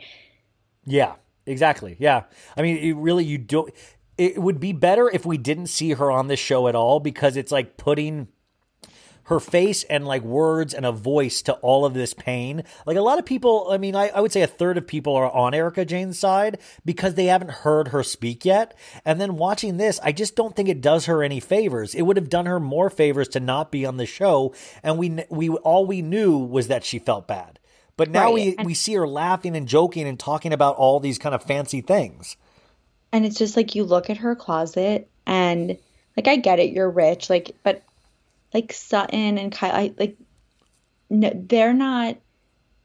Yeah, 0.86 1.14
exactly. 1.46 1.96
Yeah. 2.00 2.24
I 2.58 2.62
mean, 2.62 2.78
it 2.78 2.96
really, 2.96 3.26
you 3.26 3.38
don't, 3.38 3.74
it 4.18 4.38
would 4.38 4.60
be 4.60 4.74
better 4.74 5.10
if 5.10 5.26
we 5.26 5.38
didn't 5.38 5.68
see 5.68 5.92
her 5.94 6.12
on 6.12 6.28
this 6.28 6.40
show 6.40 6.68
at 6.68 6.76
all 6.76 7.00
because 7.00 7.36
it's 7.38 7.52
like 7.52 7.78
putting 7.78 8.28
her 9.26 9.40
face 9.40 9.84
and 9.86 10.06
like 10.06 10.22
words 10.22 10.74
and 10.74 10.86
a 10.86 10.92
voice 10.92 11.42
to 11.44 11.54
all 11.56 11.86
of 11.86 11.94
this 11.94 12.14
pain. 12.14 12.64
Like 12.86 12.98
a 12.98 13.02
lot 13.02 13.20
of 13.20 13.26
people, 13.26 13.68
I 13.72 13.78
mean, 13.78 13.96
I, 13.96 14.10
I, 14.10 14.20
would 14.20 14.32
say 14.32 14.42
a 14.42 14.48
third 14.48 14.78
of 14.78 14.86
people 14.86 15.16
are 15.16 15.32
on 15.32 15.54
Erika 15.54 15.86
Jayne's 15.86 16.20
side 16.20 16.60
because 16.84 17.16
they 17.16 17.26
haven't 17.26 17.52
heard 17.52 17.90
her 17.90 18.04
speak 18.04 18.44
yet. 18.44 18.78
And 19.06 19.22
then 19.22 19.38
watching 19.38 19.78
this, 19.78 20.00
I 20.04 20.12
just 20.12 20.36
don't 20.36 20.56
think 20.56 20.68
it 20.68 20.82
does 20.82 21.06
her 21.06 21.24
any 21.24 21.40
favors. 21.40 21.96
It 21.96 22.02
would 22.02 22.18
have 22.18 22.30
done 22.30 22.46
her 22.46 22.60
more 22.60 22.90
favors 22.90 23.30
to 23.30 23.40
not 23.40 23.72
be 23.72 23.86
on 23.86 23.98
the 23.98 24.06
show. 24.06 24.54
And 24.82 24.98
we, 24.98 25.24
we, 25.30 25.50
all 25.50 25.86
we 25.86 26.02
knew 26.02 26.38
was 26.38 26.68
that 26.68 26.84
she 26.84 27.00
felt 27.00 27.28
bad. 27.28 27.60
But 27.96 28.10
now 28.10 28.34
right. 28.34 28.56
we, 28.58 28.66
we 28.66 28.74
see 28.74 28.94
her 28.94 29.08
laughing 29.08 29.56
and 29.56 29.68
joking 29.68 30.08
and 30.08 30.20
talking 30.20 30.54
about 30.54 30.76
all 30.78 31.00
these 31.00 31.20
kind 31.20 31.36
of 31.36 31.44
fancy 31.44 31.82
things. 31.82 32.38
And 33.12 33.26
it's 33.26 33.38
just 33.38 33.56
like 33.56 33.76
you 33.76 33.84
look 33.84 34.10
at 34.10 34.18
her 34.18 34.36
closet 34.36 35.08
and 35.28 35.78
like 36.18 36.28
I 36.28 36.38
get 36.38 36.60
it, 36.60 36.72
you're 36.72 36.90
rich, 36.90 37.30
like 37.30 37.56
but 37.64 37.84
like 38.54 38.74
Sutton 38.74 39.38
and 39.38 39.52
Kyle, 39.52 39.76
I, 39.76 39.94
like 39.98 40.18
no, 41.10 41.32
they're 41.34 41.74
not 41.74 42.18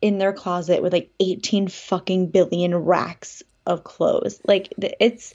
in 0.02 0.18
their 0.18 0.32
closet 0.32 0.82
with 0.82 0.93
like 0.93 1.10
18 1.20 1.68
fucking 1.68 2.28
billion 2.28 2.74
racks 2.76 3.43
of 3.66 3.85
clothes. 3.85 4.40
Like 4.47 4.72
it's 4.78 5.35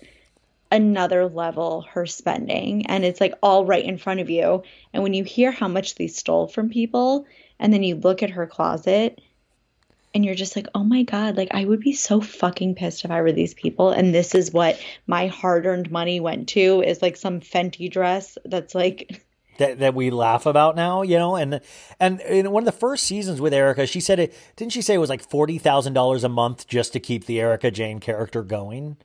another 0.72 1.28
level 1.28 1.86
her 1.91 2.06
spending 2.08 2.88
and 2.88 3.06
it's 3.06 3.22
like 3.22 3.36
all 3.44 3.64
right 3.64 3.86
in 3.86 3.95
front 3.95 4.20
of 4.20 4.28
you 4.28 4.64
and 4.91 5.04
when 5.04 5.14
you 5.14 5.24
hear 5.24 5.52
how 5.52 5.68
much 5.68 5.94
they 5.94 6.08
stole 6.08 6.48
from 6.48 6.68
people 6.68 7.28
and 7.60 7.72
then 7.72 7.84
you 7.84 7.94
look 7.94 8.24
at 8.24 8.32
her 8.32 8.48
closet 8.48 9.22
and 10.14 10.23
you're 10.26 10.35
just 10.35 10.56
like 10.56 10.68
oh 10.76 10.84
my 10.84 11.03
god 11.03 11.35
like 11.38 11.49
i 11.52 11.64
would 11.65 11.80
be 11.80 11.94
so 11.94 12.22
fucking 12.22 12.76
pissed 12.76 13.03
if 13.06 13.11
i 13.11 13.22
were 13.22 13.31
these 13.31 13.53
people 13.53 13.90
and 13.91 14.14
this 14.14 14.35
is 14.35 14.52
what 14.53 14.80
my 15.07 15.27
hard-earned 15.27 15.90
money 15.91 16.19
went 16.19 16.48
to 16.49 16.81
is 16.81 17.02
like 17.02 17.18
some 17.18 17.40
fenty 17.41 17.90
dress 17.91 18.38
that's 18.45 18.73
like 18.76 19.22
that, 19.60 19.77
that 19.80 19.94
we 19.94 20.10
laugh 20.10 20.48
about 20.48 20.76
now, 20.76 21.03
you 21.03 21.15
know, 21.15 21.35
and 21.35 21.61
and 21.99 22.19
in 22.22 22.49
one 22.49 22.64
of 22.64 22.65
the 22.65 22.72
first 22.72 23.03
seasons 23.03 23.40
with 23.40 23.53
Erika, 23.53 23.85
she 23.85 23.99
said 23.99 24.18
it. 24.19 24.34
Didn't 24.56 24.72
she 24.72 24.81
say 24.81 24.95
it 24.95 24.98
was 24.98 25.11
like 25.11 25.22
forty 25.22 25.60
thousand 25.60 25.94
dollars 25.94 26.23
a 26.23 26.30
month 26.30 26.68
just 26.68 26.91
to 26.94 26.99
keep 26.99 27.26
the 27.27 27.40
Erika 27.40 27.69
Jayne 27.69 27.99
character 27.99 28.41
going? 28.41 28.98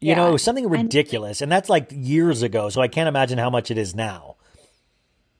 You 0.00 0.10
Yeah. 0.10 0.14
know, 0.18 0.28
it 0.28 0.32
was 0.32 0.42
something 0.44 0.68
ridiculous, 0.68 1.40
and 1.42 1.50
that's 1.50 1.68
like 1.68 1.88
years 1.90 2.42
ago. 2.42 2.68
So 2.68 2.80
I 2.80 2.86
can't 2.86 3.08
imagine 3.08 3.38
how 3.38 3.50
much 3.50 3.72
it 3.72 3.76
is 3.78 3.92
now. 3.92 4.36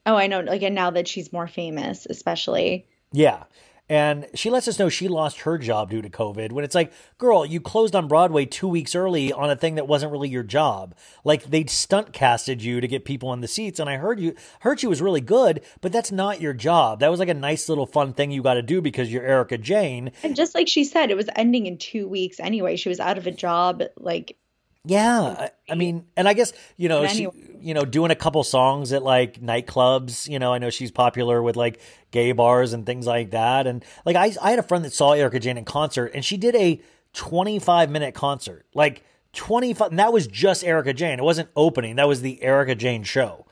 oh 0.07 0.17
i 0.17 0.27
know 0.27 0.41
like 0.41 0.63
and 0.63 0.75
now 0.75 0.91
that 0.91 1.07
she's 1.07 1.33
more 1.33 1.47
famous 1.47 2.07
especially 2.11 2.87
Yeah. 3.13 3.45
And 3.89 4.27
she 4.35 4.49
lets 4.49 4.69
us 4.69 4.79
know 4.79 4.89
she 4.89 5.09
lost 5.09 5.41
her 5.41 5.59
job 5.59 5.91
due 5.91 6.01
to 6.01 6.09
COVID 6.09 6.53
when 6.53 6.65
it's 6.65 6.75
like, 6.75 6.93
girl, 7.19 7.45
you 7.45 7.61
closed 7.61 7.95
on 7.95 8.09
Broadway 8.09 8.47
two 8.47 8.69
weeks 8.69 8.95
early 8.95 9.33
on 9.33 9.51
a 9.51 9.57
thing 9.57 9.75
that 9.75 9.89
wasn't 9.89 10.13
really 10.13 10.29
your 10.29 10.43
job. 10.43 10.95
Like 11.25 11.45
they 11.45 11.65
stunt 11.65 12.13
casted 12.13 12.63
you 12.63 12.81
to 12.81 12.89
get 12.89 13.05
people 13.05 13.33
in 13.33 13.41
the 13.41 13.49
seats. 13.49 13.79
And 13.81 13.91
I 13.91 13.97
heard 13.97 14.19
you, 14.19 14.35
heard 14.61 14.83
you 14.83 14.89
was 14.89 15.03
really 15.03 15.21
good, 15.21 15.63
but 15.81 15.93
that's 15.93 16.13
not 16.13 16.41
your 16.41 16.55
job. 16.55 17.01
That 17.01 17.11
was 17.11 17.21
like 17.21 17.29
a 17.29 17.35
nice 17.35 17.69
little 17.69 17.87
fun 17.87 18.15
thing 18.15 18.31
you 18.31 18.43
got 18.43 18.55
to 18.55 18.63
do 18.63 18.81
because 18.81 19.13
you're 19.13 19.25
Erika 19.27 19.59
Jayne. 19.59 20.13
and 20.23 20.37
just 20.37 20.55
like 20.55 20.69
she 20.69 20.85
said 20.85 21.11
it 21.11 21.17
was 21.17 21.29
ending 21.37 21.67
in 21.67 21.77
two 21.77 22.09
weeks 22.09 22.41
anyway 22.41 22.77
she 22.77 22.89
was 22.89 23.01
out 23.01 23.19
of 23.19 23.27
a 23.27 23.31
job 23.31 23.83
like 23.97 24.37
Yeah. 24.85 25.21
I, 25.23 25.51
I 25.71 25.75
mean, 25.75 26.07
and 26.17 26.29
I 26.29 26.35
guess, 26.35 26.53
you 26.77 26.89
know, 26.89 27.07
she, 27.07 27.29
you 27.61 27.75
know, 27.75 27.85
doing 27.85 28.11
a 28.11 28.17
couple 28.17 28.43
songs 28.43 28.93
at 28.93 29.03
like 29.03 29.41
nightclubs, 29.41 30.29
you 30.29 30.39
know, 30.39 30.53
I 30.53 30.59
know 30.59 30.71
she's 30.71 30.91
popular 30.91 31.41
with 31.43 31.57
like 31.57 31.81
gay 32.11 32.33
bars 32.33 32.73
and 32.73 32.85
things 32.85 33.07
like 33.07 33.31
that. 33.31 33.67
And 33.67 33.85
like, 34.05 34.17
I, 34.17 34.33
I 34.43 34.51
had 34.51 34.59
a 34.59 34.65
friend 34.65 34.85
that 34.85 34.93
saw 34.93 35.13
Erika 35.13 35.39
Jayne 35.39 35.59
in 35.59 35.65
concert 35.65 36.13
and 36.15 36.25
she 36.25 36.37
did 36.37 36.57
a 36.57 36.81
25 37.13 37.91
minute 37.91 38.15
concert, 38.15 38.67
like 38.75 39.05
25, 39.35 39.91
and 39.91 39.99
that 39.99 40.13
was 40.13 40.27
just 40.27 40.65
Erika 40.65 40.93
Jayne. 40.93 41.19
It 41.19 41.25
wasn't 41.25 41.51
opening. 41.55 41.97
That 41.97 42.09
was 42.09 42.21
the 42.21 42.43
Erika 42.43 42.75
Jayne 42.75 43.05
show, 43.05 43.47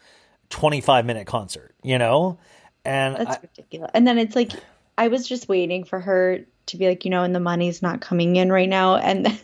25 0.50 1.06
minute 1.06 1.26
concert, 1.26 1.74
you 1.82 1.98
know? 1.98 2.38
And 2.84 3.14
That's 3.14 3.36
I, 3.36 3.40
ridiculous. 3.40 3.90
And 3.94 4.06
then 4.06 4.18
it's 4.18 4.34
like 4.34 4.52
I 4.98 5.08
was 5.08 5.28
just 5.28 5.48
waiting 5.48 5.84
for 5.84 6.00
her 6.00 6.40
to 6.66 6.76
be 6.76 6.88
like, 6.88 7.04
you 7.04 7.10
know, 7.10 7.22
and 7.22 7.34
the 7.34 7.40
money's 7.40 7.82
not 7.82 8.00
coming 8.00 8.36
in 8.36 8.50
right 8.50 8.68
now. 8.68 8.96
And 8.96 9.38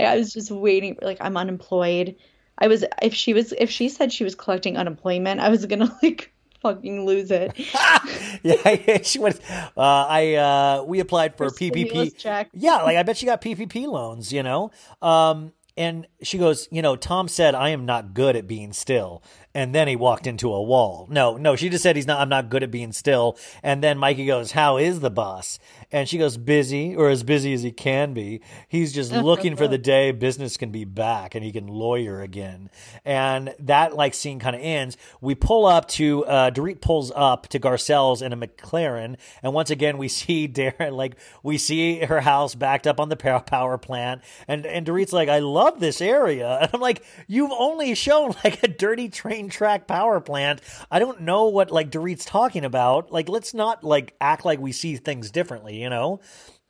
I 0.00 0.16
was 0.16 0.32
just 0.32 0.50
waiting, 0.50 0.98
like 1.02 1.18
I'm 1.20 1.36
unemployed. 1.36 2.16
I 2.58 2.68
was 2.68 2.84
if 3.02 3.14
she 3.14 3.32
was 3.32 3.52
if 3.52 3.70
she 3.70 3.88
said 3.88 4.12
she 4.12 4.24
was 4.24 4.34
collecting 4.34 4.76
unemployment, 4.76 5.40
I 5.40 5.48
was 5.48 5.64
gonna 5.66 5.96
like 6.02 6.32
fucking 6.60 7.06
lose 7.06 7.30
it. 7.30 7.52
yeah, 8.42 9.02
she 9.02 9.18
went, 9.18 9.40
uh, 9.50 9.70
I, 9.76 10.34
uh, 10.34 10.84
we 10.86 11.00
applied 11.00 11.36
for 11.36 11.44
Her 11.44 11.50
PPP. 11.50 12.16
check. 12.16 12.50
Yeah, 12.52 12.82
like 12.82 12.96
I 12.96 13.02
bet 13.02 13.16
she 13.16 13.26
got 13.26 13.40
PPP 13.40 13.86
loans, 13.86 14.32
you 14.32 14.42
know? 14.42 14.70
Um, 15.02 15.52
and 15.76 16.06
she 16.22 16.36
goes, 16.36 16.68
you 16.70 16.82
know, 16.82 16.96
Tom 16.96 17.28
said 17.28 17.54
I 17.54 17.70
am 17.70 17.86
not 17.86 18.12
good 18.12 18.36
at 18.36 18.46
being 18.46 18.72
still. 18.72 19.22
And 19.54 19.74
then 19.74 19.88
he 19.88 19.96
walked 19.96 20.26
into 20.26 20.52
a 20.52 20.62
wall. 20.62 21.08
No, 21.10 21.36
no, 21.36 21.56
she 21.56 21.68
just 21.68 21.82
said 21.82 21.96
he's 21.96 22.06
not 22.06 22.20
I'm 22.20 22.28
not 22.28 22.50
good 22.50 22.62
at 22.62 22.70
being 22.70 22.92
still. 22.92 23.36
And 23.62 23.82
then 23.82 23.98
Mikey 23.98 24.26
goes, 24.26 24.52
How 24.52 24.76
is 24.76 25.00
the 25.00 25.10
boss? 25.10 25.58
And 25.90 26.08
she 26.08 26.18
goes, 26.18 26.36
Busy, 26.36 26.94
or 26.94 27.08
as 27.08 27.24
busy 27.24 27.52
as 27.52 27.62
he 27.62 27.72
can 27.72 28.14
be. 28.14 28.42
He's 28.68 28.92
just 28.92 29.10
looking 29.12 29.56
for 29.56 29.66
the 29.66 29.78
day 29.78 30.12
business 30.12 30.56
can 30.56 30.70
be 30.70 30.84
back 30.84 31.34
and 31.34 31.44
he 31.44 31.50
can 31.50 31.66
lawyer 31.66 32.20
again. 32.20 32.70
And 33.04 33.54
that 33.58 33.96
like 33.96 34.14
scene 34.14 34.38
kind 34.38 34.54
of 34.54 34.62
ends. 34.62 34.96
We 35.20 35.34
pull 35.34 35.66
up 35.66 35.88
to 35.88 36.24
uh 36.26 36.50
Dorit 36.50 36.80
pulls 36.80 37.10
up 37.14 37.48
to 37.48 37.58
Garcelle's 37.58 38.22
in 38.22 38.32
a 38.32 38.36
McLaren, 38.36 39.16
and 39.42 39.52
once 39.52 39.70
again 39.70 39.98
we 39.98 40.08
see 40.20 40.46
Darren 40.48 40.92
like 40.92 41.16
we 41.42 41.58
see 41.58 42.00
her 42.00 42.20
house 42.20 42.54
backed 42.54 42.86
up 42.86 43.00
on 43.00 43.08
the 43.08 43.16
power 43.16 43.40
power 43.40 43.78
plant, 43.78 44.22
and 44.46 44.66
and 44.66 44.86
Dorit's 44.86 45.12
like, 45.12 45.28
I 45.28 45.40
love 45.40 45.80
this 45.80 46.00
area, 46.00 46.58
and 46.60 46.70
I'm 46.72 46.80
like, 46.80 47.02
you've 47.26 47.52
only 47.52 47.94
shown 47.94 48.34
like 48.44 48.62
a 48.62 48.68
dirty 48.68 49.08
train 49.08 49.39
track 49.48 49.86
power 49.86 50.20
plant. 50.20 50.60
I 50.90 50.98
don't 50.98 51.22
know 51.22 51.46
what 51.46 51.70
like 51.70 51.90
Dorit's 51.90 52.24
talking 52.24 52.64
about. 52.64 53.10
Like, 53.10 53.28
let's 53.28 53.54
not 53.54 53.82
like 53.82 54.14
act 54.20 54.44
like 54.44 54.60
we 54.60 54.72
see 54.72 54.96
things 54.96 55.30
differently, 55.30 55.80
you 55.80 55.88
know. 55.88 56.20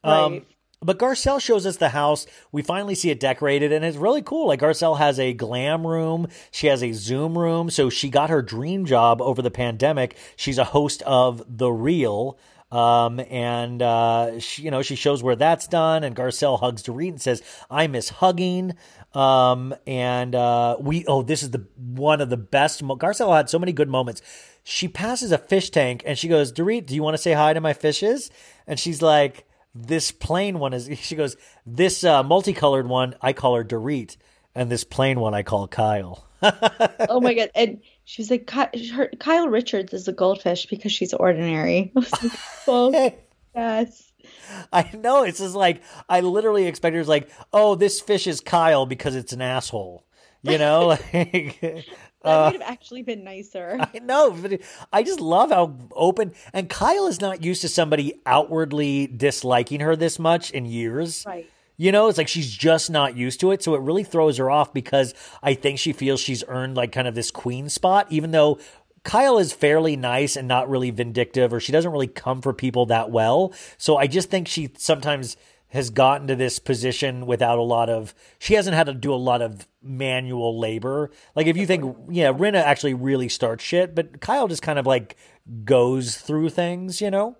Um, 0.05 0.33
Right. 0.33 0.47
but 0.83 0.99
Garcelle 0.99 1.41
shows 1.41 1.67
us 1.67 1.77
the 1.77 1.91
house. 1.91 2.27
We 2.53 2.63
finally 2.63 2.95
see 2.95 3.11
it 3.11 3.21
decorated, 3.21 3.73
and 3.73 3.85
it's 3.85 3.99
really 3.99 4.23
cool. 4.23 4.47
Like 4.49 4.61
Garcelle 4.61 4.97
has 4.97 5.19
a 5.21 5.35
glam 5.35 5.87
room, 5.87 6.29
she 6.51 6.69
has 6.69 6.83
a 6.83 6.93
Zoom 6.93 7.37
room. 7.37 7.69
So 7.71 7.91
she 7.91 8.09
got 8.09 8.31
her 8.31 8.41
dream 8.43 8.87
job 8.87 9.21
over 9.21 9.43
the 9.43 9.51
pandemic. 9.51 10.17
She's 10.37 10.59
a 10.59 10.65
host 10.65 11.03
of 11.03 11.43
The 11.49 11.71
Real. 11.71 12.39
Um, 12.73 13.19
and, 13.19 13.83
uh, 13.83 14.39
she, 14.39 14.63
you 14.63 14.71
know, 14.71 14.81
she 14.83 14.95
shows 14.95 15.25
where 15.25 15.35
that's 15.35 15.67
done. 15.67 16.05
And 16.05 16.15
Garcelle 16.15 16.61
hugs 16.61 16.85
Dorit 16.85 17.09
and 17.09 17.21
says, 17.21 17.43
I 17.69 17.89
miss 17.89 18.09
hugging. 18.11 18.75
Um, 19.15 19.75
and, 19.87 20.35
uh, 20.35 20.77
we, 20.81 21.05
oh, 21.07 21.23
this 21.23 21.43
is 21.43 21.51
the 21.51 21.67
one 21.77 22.21
of 22.21 22.31
the 22.31 22.37
best. 22.37 22.83
Mo- 22.83 22.97
Garcelle 22.97 23.37
had 23.37 23.51
so 23.51 23.59
many 23.59 23.73
good 23.73 23.89
moments. 23.89 24.23
She 24.63 24.89
passes 24.89 25.33
a 25.33 25.39
fish 25.39 25.71
tank 25.71 26.03
and 26.07 26.17
she 26.19 26.29
goes, 26.29 26.53
Dorit, 26.53 26.87
do 26.87 26.95
you 26.95 27.03
want 27.03 27.15
to 27.15 27.23
say 27.23 27.33
hi 27.33 27.53
to 27.53 27.61
my 27.61 27.73
fishes? 27.73 28.31
And 28.67 28.79
she's 28.79 29.03
like, 29.03 29.47
this 29.75 30.11
plain 30.11 30.59
one 30.59 30.73
is 30.73 30.91
she 30.99 31.15
goes 31.17 31.37
this 31.65 32.03
uh, 32.03 32.25
multicolored 32.25 32.89
one 32.89 33.15
i 33.23 33.33
call 33.33 33.55
her 33.55 33.63
dorit 33.65 34.17
and 34.53 34.69
this 34.69 34.83
plain 34.83 35.21
one 35.21 35.33
i 35.33 35.45
call 35.45 35.69
kyle 35.69 36.27
Oh 37.09 37.21
my 37.21 37.35
god! 37.35 37.51
And 37.55 37.83
she 38.05 38.23
was 38.23 38.31
like, 38.31 38.47
Ky- 38.47 38.89
her, 38.93 39.11
Kyle 39.19 39.49
Richards 39.49 39.93
is 39.93 40.09
a 40.09 40.13
goldfish 40.13 40.65
because 40.67 40.91
she's 40.91 41.13
ordinary. 41.13 41.93
I 41.97 41.99
was 41.99 42.23
like, 42.23 42.33
oh 42.67 43.13
yes. 43.55 44.10
i 44.73 44.91
know 44.95 45.23
it's 45.25 45.39
just 45.39 45.55
like 45.55 45.83
i 46.09 46.21
literally 46.21 46.67
expect 46.67 46.95
her 46.95 47.03
to 47.03 47.09
like 47.09 47.31
oh 47.53 47.75
this 47.75 48.01
fish 48.01 48.27
is 48.27 48.41
kyle 48.41 48.87
because 48.87 49.15
it's 49.15 49.33
an 49.33 49.43
asshole 49.43 50.05
you 50.43 50.59
know 50.59 50.87
like 51.15 51.85
That 52.23 52.53
would 52.53 52.59
uh, 52.59 52.65
have 52.65 52.73
actually 52.73 53.03
been 53.03 53.25
nicer. 53.25 53.79
I 53.95 53.99
know, 54.01 54.31
but 54.31 54.61
I 54.93 55.03
just 55.03 55.21
love 55.21 55.51
how 55.51 55.77
open. 55.93 56.33
And 56.53 56.69
Kyle 56.69 57.07
is 57.07 57.21
not 57.21 57.43
used 57.43 57.63
to 57.63 57.69
somebody 57.69 58.21
outwardly 58.27 59.07
disliking 59.07 59.81
her 59.81 59.97
this 59.97 60.19
much 60.19 60.51
in 60.51 60.67
years. 60.67 61.25
Right. 61.27 61.49
You 61.79 61.93
know, 61.93 62.09
it's 62.09 62.19
like 62.19 62.29
she's 62.29 62.55
just 62.55 62.91
not 62.91 63.17
used 63.17 63.41
to 63.41 63.53
it. 63.53 63.63
So 63.63 63.75
it 63.75 63.81
really 63.81 64.05
throws 64.05 64.37
her 64.37 64.51
off 64.51 64.75
because 64.75 65.15
I 65.43 65.55
think 65.55 65.79
she 65.79 65.95
feels 65.95 66.21
she's 66.21 66.45
earned 66.47 66.77
like 66.77 66.93
kind 66.93 67.09
of 67.09 67.15
this 67.15 67.31
queen 67.31 67.71
spot, 67.71 68.07
even 68.11 68.33
though 68.33 68.59
Kyle 69.03 69.39
is 69.39 69.53
fairly 69.53 69.97
nice 69.97 70.37
and 70.37 70.47
not 70.47 70.69
really 70.69 70.91
vindictive, 70.91 71.53
or 71.53 71.61
she 71.61 71.73
doesn't 71.73 71.93
really 71.93 72.07
come 72.07 72.43
for 72.43 72.53
people 72.53 72.87
that 72.87 73.11
well. 73.11 73.55
So 73.79 73.97
I 73.97 74.07
just 74.07 74.31
think 74.31 74.47
she 74.47 74.71
sometimes 74.77 75.37
has 75.71 75.91
gotten 75.91 76.27
to 76.27 76.37
this 76.37 76.59
position 76.59 77.27
without 77.27 77.59
a 77.59 77.63
lot 77.63 77.89
of 77.89 78.15
she 78.39 78.55
hasn't 78.55 78.75
had 78.75 78.87
to 78.87 78.95
do 78.95 79.13
a 79.13 79.17
lot 79.17 79.41
of 79.41 79.67
manual 79.83 80.59
labor. 80.59 81.11
Like 81.35 81.47
if 81.47 81.57
you 81.57 81.67
think 81.67 81.97
yeah, 82.11 82.33
Rinna 82.33 82.63
actually 82.63 82.95
really 82.95 83.29
starts 83.29 83.65
shit, 83.65 83.95
but 83.95 84.21
Kyle 84.21 84.49
just 84.49 84.63
kind 84.63 84.79
of 84.79 84.87
like 84.87 85.17
goes 85.65 86.17
through 86.17 86.51
things, 86.51 87.01
you 87.01 87.11
know? 87.11 87.37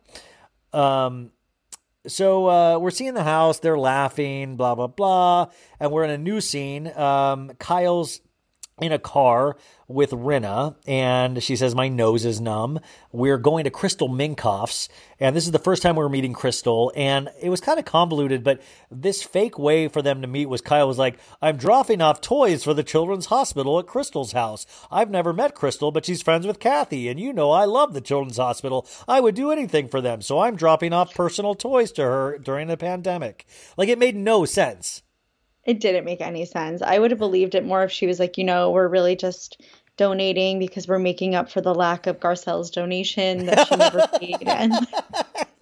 Um 0.73 1.33
so 2.07 2.49
uh, 2.49 2.79
we're 2.79 2.91
seeing 2.91 3.13
the 3.13 3.23
house, 3.23 3.59
they're 3.59 3.79
laughing, 3.79 4.57
blah 4.57 4.75
blah 4.75 4.87
blah, 4.87 5.51
and 5.79 5.93
we're 5.93 6.05
in 6.05 6.11
a 6.11 6.19
new 6.19 6.41
scene. 6.41 6.91
Um, 6.97 7.51
Kyle's 7.59 8.21
in 8.81 8.93
a 8.93 8.99
car 8.99 9.57
with 9.91 10.13
Rinna, 10.13 10.77
and 10.87 11.43
she 11.43 11.57
says, 11.57 11.75
My 11.75 11.89
nose 11.89 12.25
is 12.25 12.41
numb. 12.41 12.79
We're 13.11 13.39
going 13.39 13.65
to 13.65 13.71
Crystal 13.71 14.09
Minkoff's, 14.09 14.89
and 15.19 15.35
this 15.35 15.47
is 15.47 15.53
the 15.53 15.59
first 15.59 15.83
time 15.83 15.97
we 15.97 16.03
were 16.03 16.09
meeting 16.09 16.33
Crystal, 16.33 16.93
and 16.95 17.29
it 17.41 17.49
was 17.49 17.61
kind 17.61 17.79
of 17.79 17.85
convoluted, 17.85 18.45
but 18.45 18.63
this 18.91 19.23
fake 19.23 19.59
way 19.59 19.89
for 19.89 20.01
them 20.01 20.23
to 20.23 20.29
meet 20.29 20.47
was 20.47 20.61
Kyle 20.61 20.87
was 20.87 20.99
like, 20.99 21.19
I'm 21.43 21.57
dropping 21.57 22.01
off 22.01 22.21
toys 22.21 22.63
for 22.63 22.73
the 22.73 22.85
children's 22.85 23.27
hospital 23.27 23.79
at 23.81 23.87
Crystal's 23.87 24.33
house. 24.33 24.65
I've 24.91 25.11
never 25.11 25.33
met 25.33 25.57
Crystal, 25.57 25.91
but 25.91 26.07
she's 26.07 26.23
friends 26.23 26.47
with 26.47 26.61
Kathy, 26.61 27.09
and 27.09 27.19
you 27.19 27.33
know 27.33 27.51
I 27.51 27.65
love 27.65 27.93
the 27.93 28.01
children's 28.01 28.37
hospital. 28.37 28.87
I 29.09 29.21
would 29.21 29.35
do 29.35 29.51
anything 29.51 29.89
for 29.89 30.01
them, 30.01 30.23
so 30.23 30.39
I'm 30.39 30.57
dropping 30.57 30.93
off 30.93 31.15
personal 31.15 31.55
toys 31.57 31.91
to 31.93 32.03
her 32.03 32.39
during 32.39 32.69
the 32.69 32.77
pandemic. 32.77 33.45
Like, 33.77 33.89
it 33.89 33.99
made 33.99 34.17
no 34.17 34.45
sense. 34.45 35.03
It 35.65 35.81
didn't 35.81 36.05
make 36.05 36.21
any 36.21 36.45
sense. 36.47 36.83
I 36.83 36.99
would 36.99 37.11
have 37.11 37.19
believed 37.19 37.55
it 37.55 37.65
more 37.65 37.85
if 37.85 37.93
she 37.93 38.07
was 38.07 38.19
like, 38.19 38.39
you 38.39 38.45
know, 38.45 38.71
we're 38.71 38.89
really 38.89 39.17
just 39.17 39.61
donating 39.97 40.59
because 40.59 40.89
we're 40.89 40.99
making 40.99 41.35
up 41.35 41.51
for 41.51 41.61
the 41.61 41.75
lack 41.75 42.07
of 42.07 42.19
Garcelle's 42.19 42.71
donation 42.71 43.47
that 43.47 43.69
she 43.69 43.77
never 43.77 44.07
paid. 44.19 44.37
And 44.47 44.73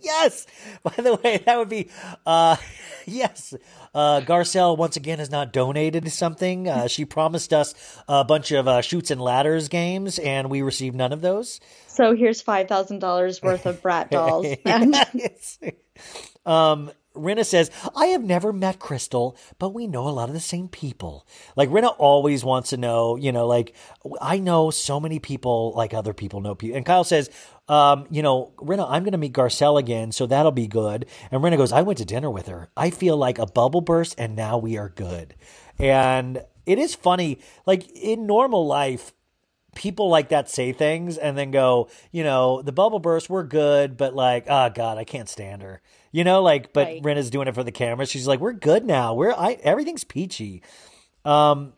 Yes. 0.00 0.46
By 0.84 0.94
the 1.02 1.16
way, 1.16 1.42
that 1.44 1.58
would 1.58 1.68
be 1.68 1.90
uh 2.24 2.56
yes. 3.06 3.52
Uh 3.92 4.20
Garcelle 4.20 4.76
once 4.78 4.96
again 4.96 5.18
has 5.18 5.30
not 5.30 5.52
donated 5.52 6.10
something. 6.12 6.68
Uh 6.68 6.86
she 6.86 7.04
promised 7.04 7.52
us 7.52 7.74
a 8.06 8.24
bunch 8.24 8.52
of 8.52 8.68
uh 8.68 8.80
Chutes 8.80 9.10
and 9.10 9.20
Ladders 9.20 9.68
games 9.68 10.18
and 10.20 10.48
we 10.48 10.62
received 10.62 10.94
none 10.94 11.12
of 11.12 11.20
those. 11.20 11.58
so 11.88 12.14
here's 12.14 12.40
five 12.40 12.68
thousand 12.68 13.00
dollars 13.00 13.42
worth 13.42 13.66
of 13.66 13.82
Bratz 13.82 14.10
dolls. 14.12 14.46
And 14.64 14.94
Yes. 15.14 15.58
um 16.46 16.92
Rinna 17.18 17.44
says, 17.44 17.70
I 17.96 18.06
have 18.06 18.22
never 18.22 18.52
met 18.52 18.78
Crystal, 18.78 19.36
but 19.58 19.74
we 19.74 19.86
know 19.86 20.08
a 20.08 20.10
lot 20.10 20.28
of 20.28 20.34
the 20.34 20.40
same 20.40 20.68
people. 20.68 21.26
Like, 21.56 21.68
Rinna 21.68 21.94
always 21.98 22.44
wants 22.44 22.70
to 22.70 22.76
know, 22.76 23.16
you 23.16 23.32
know, 23.32 23.46
like, 23.46 23.74
I 24.20 24.38
know 24.38 24.70
so 24.70 25.00
many 25.00 25.18
people, 25.18 25.72
like 25.76 25.94
other 25.94 26.14
people 26.14 26.40
know 26.40 26.54
people. 26.54 26.76
And 26.76 26.86
Kyle 26.86 27.04
says, 27.04 27.30
um, 27.68 28.06
you 28.10 28.22
know, 28.22 28.52
Rinna, 28.56 28.86
I'm 28.88 29.02
going 29.02 29.12
to 29.12 29.18
meet 29.18 29.32
Garcelle 29.32 29.78
again, 29.78 30.12
so 30.12 30.26
that'll 30.26 30.52
be 30.52 30.66
good. 30.66 31.06
And 31.30 31.42
Rinna 31.42 31.56
goes, 31.56 31.72
I 31.72 31.82
went 31.82 31.98
to 31.98 32.04
dinner 32.04 32.30
with 32.30 32.46
her. 32.46 32.70
I 32.76 32.90
feel 32.90 33.16
like 33.16 33.38
a 33.38 33.46
bubble 33.46 33.82
burst, 33.82 34.14
and 34.18 34.34
now 34.34 34.58
we 34.58 34.78
are 34.78 34.88
good. 34.88 35.34
And 35.78 36.42
it 36.66 36.78
is 36.78 36.94
funny, 36.94 37.38
like 37.66 37.90
in 37.92 38.26
normal 38.26 38.66
life, 38.66 39.12
people 39.74 40.08
like 40.08 40.30
that 40.30 40.50
say 40.50 40.72
things 40.72 41.16
and 41.16 41.36
then 41.38 41.50
go, 41.50 41.88
you 42.10 42.24
know, 42.24 42.62
the 42.62 42.72
bubble 42.72 42.98
burst, 42.98 43.30
we're 43.30 43.44
good, 43.44 43.96
but 43.96 44.14
like, 44.14 44.46
oh 44.48 44.70
God, 44.70 44.98
I 44.98 45.04
can't 45.04 45.28
stand 45.28 45.62
her. 45.62 45.80
You 46.10 46.24
know, 46.24 46.42
like, 46.42 46.72
but 46.72 46.86
right. 46.86 47.30
Doing 47.30 47.48
it 47.48 47.54
for 47.54 47.64
the 47.64 47.72
camera. 47.72 48.06
She's 48.06 48.26
like, 48.26 48.40
we're 48.40 48.52
good 48.52 48.84
now. 48.84 49.14
We're 49.14 49.32
I 49.32 49.58
everything's 49.62 50.04
peachy. 50.04 50.62
Um, 51.24 51.74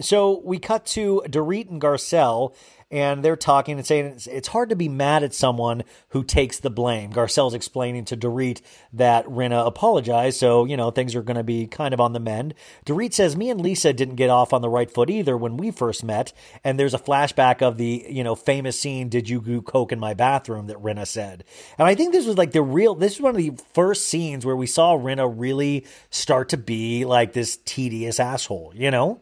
so 0.00 0.40
we 0.44 0.58
cut 0.58 0.86
to 0.86 1.22
Dorit 1.26 1.68
and 1.68 1.80
Garcelle, 1.80 2.54
and 2.90 3.24
they're 3.24 3.36
talking 3.36 3.78
and 3.78 3.86
saying 3.86 4.06
it's, 4.06 4.26
it's, 4.26 4.48
hard 4.48 4.70
to 4.70 4.76
be 4.76 4.88
mad 4.88 5.22
at 5.22 5.32
someone 5.32 5.84
who 6.08 6.24
takes 6.24 6.58
the 6.58 6.70
blame. 6.70 7.12
Garcelle's 7.12 7.54
explaining 7.54 8.04
to 8.06 8.16
Dorit 8.16 8.60
that 8.92 9.24
Rinna 9.26 9.64
apologized, 9.64 10.38
so, 10.40 10.64
you 10.64 10.76
know, 10.76 10.90
things 10.90 11.14
are 11.14 11.22
going 11.22 11.36
to 11.36 11.44
be 11.44 11.68
kind 11.68 11.94
of 11.94 12.00
on 12.00 12.12
the 12.12 12.20
mend. 12.20 12.54
Dorit 12.84 13.14
says, 13.14 13.36
Me 13.36 13.48
and 13.48 13.60
Lisa 13.60 13.92
didn't 13.92 14.16
get 14.16 14.28
off 14.28 14.52
on 14.52 14.60
the 14.60 14.68
right 14.68 14.90
foot 14.90 15.08
either 15.08 15.36
when 15.36 15.56
we 15.56 15.70
first 15.70 16.02
met, 16.02 16.32
and 16.64 16.78
there's 16.78 16.94
a 16.94 16.98
flashback 16.98 17.62
of 17.62 17.76
the, 17.76 18.04
you 18.08 18.24
know, 18.24 18.34
famous 18.34 18.80
scene, 18.80 19.08
Did 19.08 19.28
you 19.28 19.40
do 19.40 19.62
coke 19.62 19.92
in 19.92 20.00
my 20.00 20.14
bathroom, 20.14 20.66
that 20.66 20.82
Rinna 20.82 21.06
said. 21.06 21.44
And 21.78 21.86
I 21.86 21.94
think 21.94 22.12
this 22.12 22.26
was 22.26 22.38
like 22.38 22.50
the 22.50 22.62
real, 22.62 22.96
this 22.96 23.14
is 23.14 23.20
one 23.20 23.30
of 23.30 23.36
the 23.36 23.52
first 23.72 24.08
scenes 24.08 24.44
where 24.44 24.56
we 24.56 24.66
saw 24.66 24.96
Rinna 24.96 25.32
really 25.32 25.86
start 26.10 26.48
to 26.48 26.56
be 26.56 27.04
like 27.04 27.34
this 27.34 27.58
tedious 27.64 28.18
asshole, 28.18 28.72
you 28.74 28.90
know? 28.90 29.20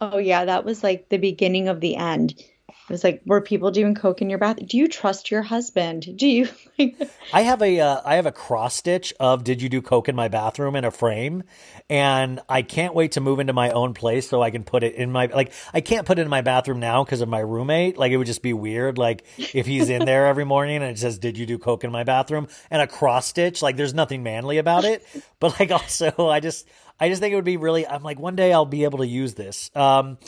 Oh, 0.00 0.18
yeah, 0.18 0.46
that 0.46 0.64
was 0.64 0.82
like 0.82 1.08
the 1.08 1.18
beginning 1.18 1.68
of 1.68 1.80
the 1.80 1.96
end 1.96 2.42
it 2.88 2.92
was 2.92 3.02
like, 3.02 3.20
were 3.26 3.40
people 3.40 3.72
doing 3.72 3.96
coke 3.96 4.22
in 4.22 4.30
your 4.30 4.38
bath? 4.38 4.64
Do 4.64 4.76
you 4.76 4.86
trust 4.86 5.32
your 5.32 5.42
husband? 5.42 6.16
Do 6.16 6.28
you? 6.28 6.48
I 7.32 7.42
have 7.42 7.60
a 7.60 7.80
uh, 7.80 8.00
I 8.04 8.14
have 8.14 8.26
a 8.26 8.32
cross 8.32 8.76
stitch 8.76 9.12
of 9.18 9.42
"Did 9.42 9.60
you 9.60 9.68
do 9.68 9.82
coke 9.82 10.08
in 10.08 10.14
my 10.14 10.28
bathroom?" 10.28 10.76
in 10.76 10.84
a 10.84 10.92
frame, 10.92 11.42
and 11.90 12.38
I 12.48 12.62
can't 12.62 12.94
wait 12.94 13.12
to 13.12 13.20
move 13.20 13.40
into 13.40 13.52
my 13.52 13.70
own 13.70 13.92
place 13.92 14.28
so 14.28 14.40
I 14.40 14.50
can 14.50 14.62
put 14.62 14.84
it 14.84 14.94
in 14.94 15.10
my 15.10 15.26
like 15.26 15.52
I 15.74 15.80
can't 15.80 16.06
put 16.06 16.20
it 16.20 16.22
in 16.22 16.28
my 16.28 16.42
bathroom 16.42 16.78
now 16.78 17.02
because 17.02 17.22
of 17.22 17.28
my 17.28 17.40
roommate. 17.40 17.98
Like 17.98 18.12
it 18.12 18.18
would 18.18 18.26
just 18.28 18.42
be 18.42 18.52
weird. 18.52 18.98
Like 18.98 19.24
if 19.36 19.66
he's 19.66 19.90
in 19.90 20.04
there 20.04 20.26
every 20.26 20.44
morning 20.44 20.76
and 20.76 20.84
it 20.84 20.98
says, 20.98 21.18
"Did 21.18 21.36
you 21.36 21.46
do 21.46 21.58
coke 21.58 21.82
in 21.82 21.90
my 21.90 22.04
bathroom?" 22.04 22.46
and 22.70 22.80
a 22.80 22.86
cross 22.86 23.26
stitch, 23.26 23.62
like 23.62 23.76
there's 23.76 23.94
nothing 23.94 24.22
manly 24.22 24.58
about 24.58 24.84
it. 24.84 25.04
But 25.40 25.58
like 25.58 25.70
also, 25.72 26.12
I 26.28 26.38
just 26.38 26.68
I 27.00 27.08
just 27.08 27.20
think 27.20 27.32
it 27.32 27.36
would 27.36 27.44
be 27.44 27.56
really. 27.56 27.84
I'm 27.84 28.04
like 28.04 28.20
one 28.20 28.36
day 28.36 28.52
I'll 28.52 28.64
be 28.64 28.84
able 28.84 28.98
to 28.98 29.06
use 29.06 29.34
this. 29.34 29.72
Um, 29.74 30.18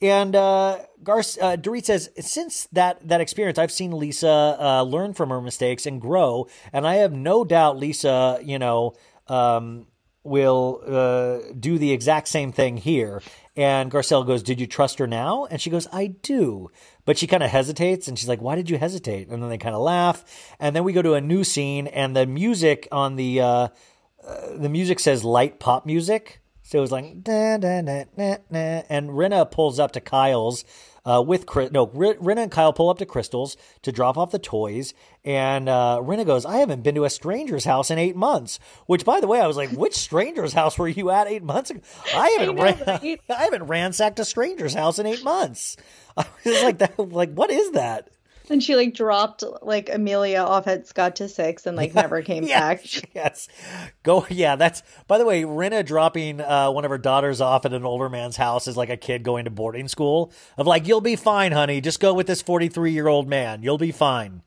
and 0.00 0.36
uh, 0.36 0.78
Garce, 1.02 1.38
uh, 1.38 1.56
Dorit 1.56 1.84
says, 1.84 2.10
since 2.20 2.68
that, 2.72 3.06
that 3.08 3.20
experience, 3.20 3.58
I've 3.58 3.72
seen 3.72 3.92
Lisa 3.92 4.56
uh, 4.60 4.82
learn 4.82 5.14
from 5.14 5.30
her 5.30 5.40
mistakes 5.40 5.86
and 5.86 6.00
grow. 6.00 6.48
And 6.72 6.86
I 6.86 6.96
have 6.96 7.12
no 7.12 7.44
doubt 7.44 7.78
Lisa, 7.78 8.38
you 8.42 8.58
know, 8.58 8.94
um, 9.28 9.86
will 10.22 10.82
uh, 10.86 11.52
do 11.58 11.78
the 11.78 11.92
exact 11.92 12.28
same 12.28 12.52
thing 12.52 12.76
here. 12.76 13.22
And 13.56 13.90
Garcelle 13.90 14.26
goes, 14.26 14.42
Did 14.42 14.60
you 14.60 14.66
trust 14.66 14.98
her 14.98 15.06
now? 15.06 15.46
And 15.46 15.60
she 15.60 15.70
goes, 15.70 15.88
I 15.92 16.08
do. 16.08 16.70
But 17.06 17.16
she 17.16 17.26
kind 17.26 17.42
of 17.42 17.50
hesitates 17.50 18.06
and 18.06 18.18
she's 18.18 18.28
like, 18.28 18.42
Why 18.42 18.54
did 18.54 18.68
you 18.68 18.76
hesitate? 18.76 19.28
And 19.28 19.42
then 19.42 19.48
they 19.48 19.56
kind 19.56 19.74
of 19.74 19.80
laugh. 19.80 20.24
And 20.60 20.76
then 20.76 20.84
we 20.84 20.92
go 20.92 21.00
to 21.00 21.14
a 21.14 21.20
new 21.20 21.42
scene, 21.42 21.86
and 21.86 22.14
the 22.14 22.26
music 22.26 22.86
on 22.92 23.16
the. 23.16 23.40
Uh, 23.40 23.68
uh, 24.26 24.56
the 24.56 24.68
music 24.68 24.98
says 24.98 25.22
light 25.22 25.60
pop 25.60 25.86
music, 25.86 26.40
so 26.66 26.78
it 26.78 26.80
was 26.80 26.90
like, 26.90 27.22
da, 27.22 27.58
da, 27.58 27.80
da, 27.80 28.04
da, 28.18 28.36
da. 28.50 28.82
and 28.88 29.10
Rinna 29.10 29.48
pulls 29.48 29.78
up 29.78 29.92
to 29.92 30.00
Kyle's 30.00 30.64
uh, 31.04 31.22
with 31.24 31.46
Chris. 31.46 31.70
No, 31.70 31.86
Rinna 31.86 32.42
and 32.42 32.50
Kyle 32.50 32.72
pull 32.72 32.90
up 32.90 32.98
to 32.98 33.06
Crystal's 33.06 33.56
to 33.82 33.92
drop 33.92 34.18
off 34.18 34.32
the 34.32 34.40
toys, 34.40 34.92
and 35.24 35.68
uh, 35.68 36.00
Rinna 36.02 36.26
goes, 36.26 36.44
"I 36.44 36.56
haven't 36.56 36.82
been 36.82 36.96
to 36.96 37.04
a 37.04 37.10
stranger's 37.10 37.64
house 37.64 37.92
in 37.92 37.98
eight 37.98 38.16
months." 38.16 38.58
Which, 38.86 39.04
by 39.04 39.20
the 39.20 39.28
way, 39.28 39.40
I 39.40 39.46
was 39.46 39.56
like, 39.56 39.70
"Which 39.70 39.94
stranger's 39.94 40.52
house 40.52 40.76
were 40.76 40.88
you 40.88 41.10
at 41.10 41.28
eight 41.28 41.44
months 41.44 41.70
ago?" 41.70 41.80
I 42.12 42.30
haven't, 42.30 42.48
I, 42.48 42.52
know, 42.52 42.62
ran- 42.64 42.82
right? 42.84 43.20
I 43.30 43.44
haven't 43.44 43.64
ransacked 43.68 44.18
a 44.18 44.24
stranger's 44.24 44.74
house 44.74 44.98
in 44.98 45.06
eight 45.06 45.22
months. 45.22 45.76
I 46.16 46.26
was 46.44 46.62
like, 46.64 46.78
"That, 46.78 46.98
like, 46.98 47.32
what 47.32 47.50
is 47.50 47.70
that?" 47.70 48.10
And 48.48 48.62
she 48.62 48.76
like 48.76 48.94
dropped 48.94 49.42
like 49.62 49.88
Amelia 49.92 50.38
off 50.38 50.66
at 50.66 50.86
Scott 50.86 51.16
Disick's 51.16 51.66
and 51.66 51.76
like 51.76 51.94
never 51.94 52.22
came 52.22 52.44
yes, 52.44 52.60
back. 52.60 53.10
Yes. 53.14 53.48
Go 54.02 54.26
yeah, 54.30 54.56
that's 54.56 54.82
by 55.06 55.18
the 55.18 55.24
way, 55.24 55.42
Rinna 55.42 55.84
dropping 55.84 56.40
uh, 56.40 56.70
one 56.70 56.84
of 56.84 56.90
her 56.90 56.98
daughters 56.98 57.40
off 57.40 57.64
at 57.66 57.72
an 57.72 57.84
older 57.84 58.08
man's 58.08 58.36
house 58.36 58.68
is 58.68 58.76
like 58.76 58.90
a 58.90 58.96
kid 58.96 59.22
going 59.22 59.46
to 59.46 59.50
boarding 59.50 59.88
school 59.88 60.32
of 60.56 60.66
like, 60.66 60.86
You'll 60.86 61.00
be 61.00 61.16
fine, 61.16 61.52
honey. 61.52 61.80
Just 61.80 62.00
go 62.00 62.14
with 62.14 62.26
this 62.26 62.42
forty 62.42 62.68
three 62.68 62.92
year 62.92 63.08
old 63.08 63.28
man. 63.28 63.62
You'll 63.62 63.78
be 63.78 63.92
fine. 63.92 64.42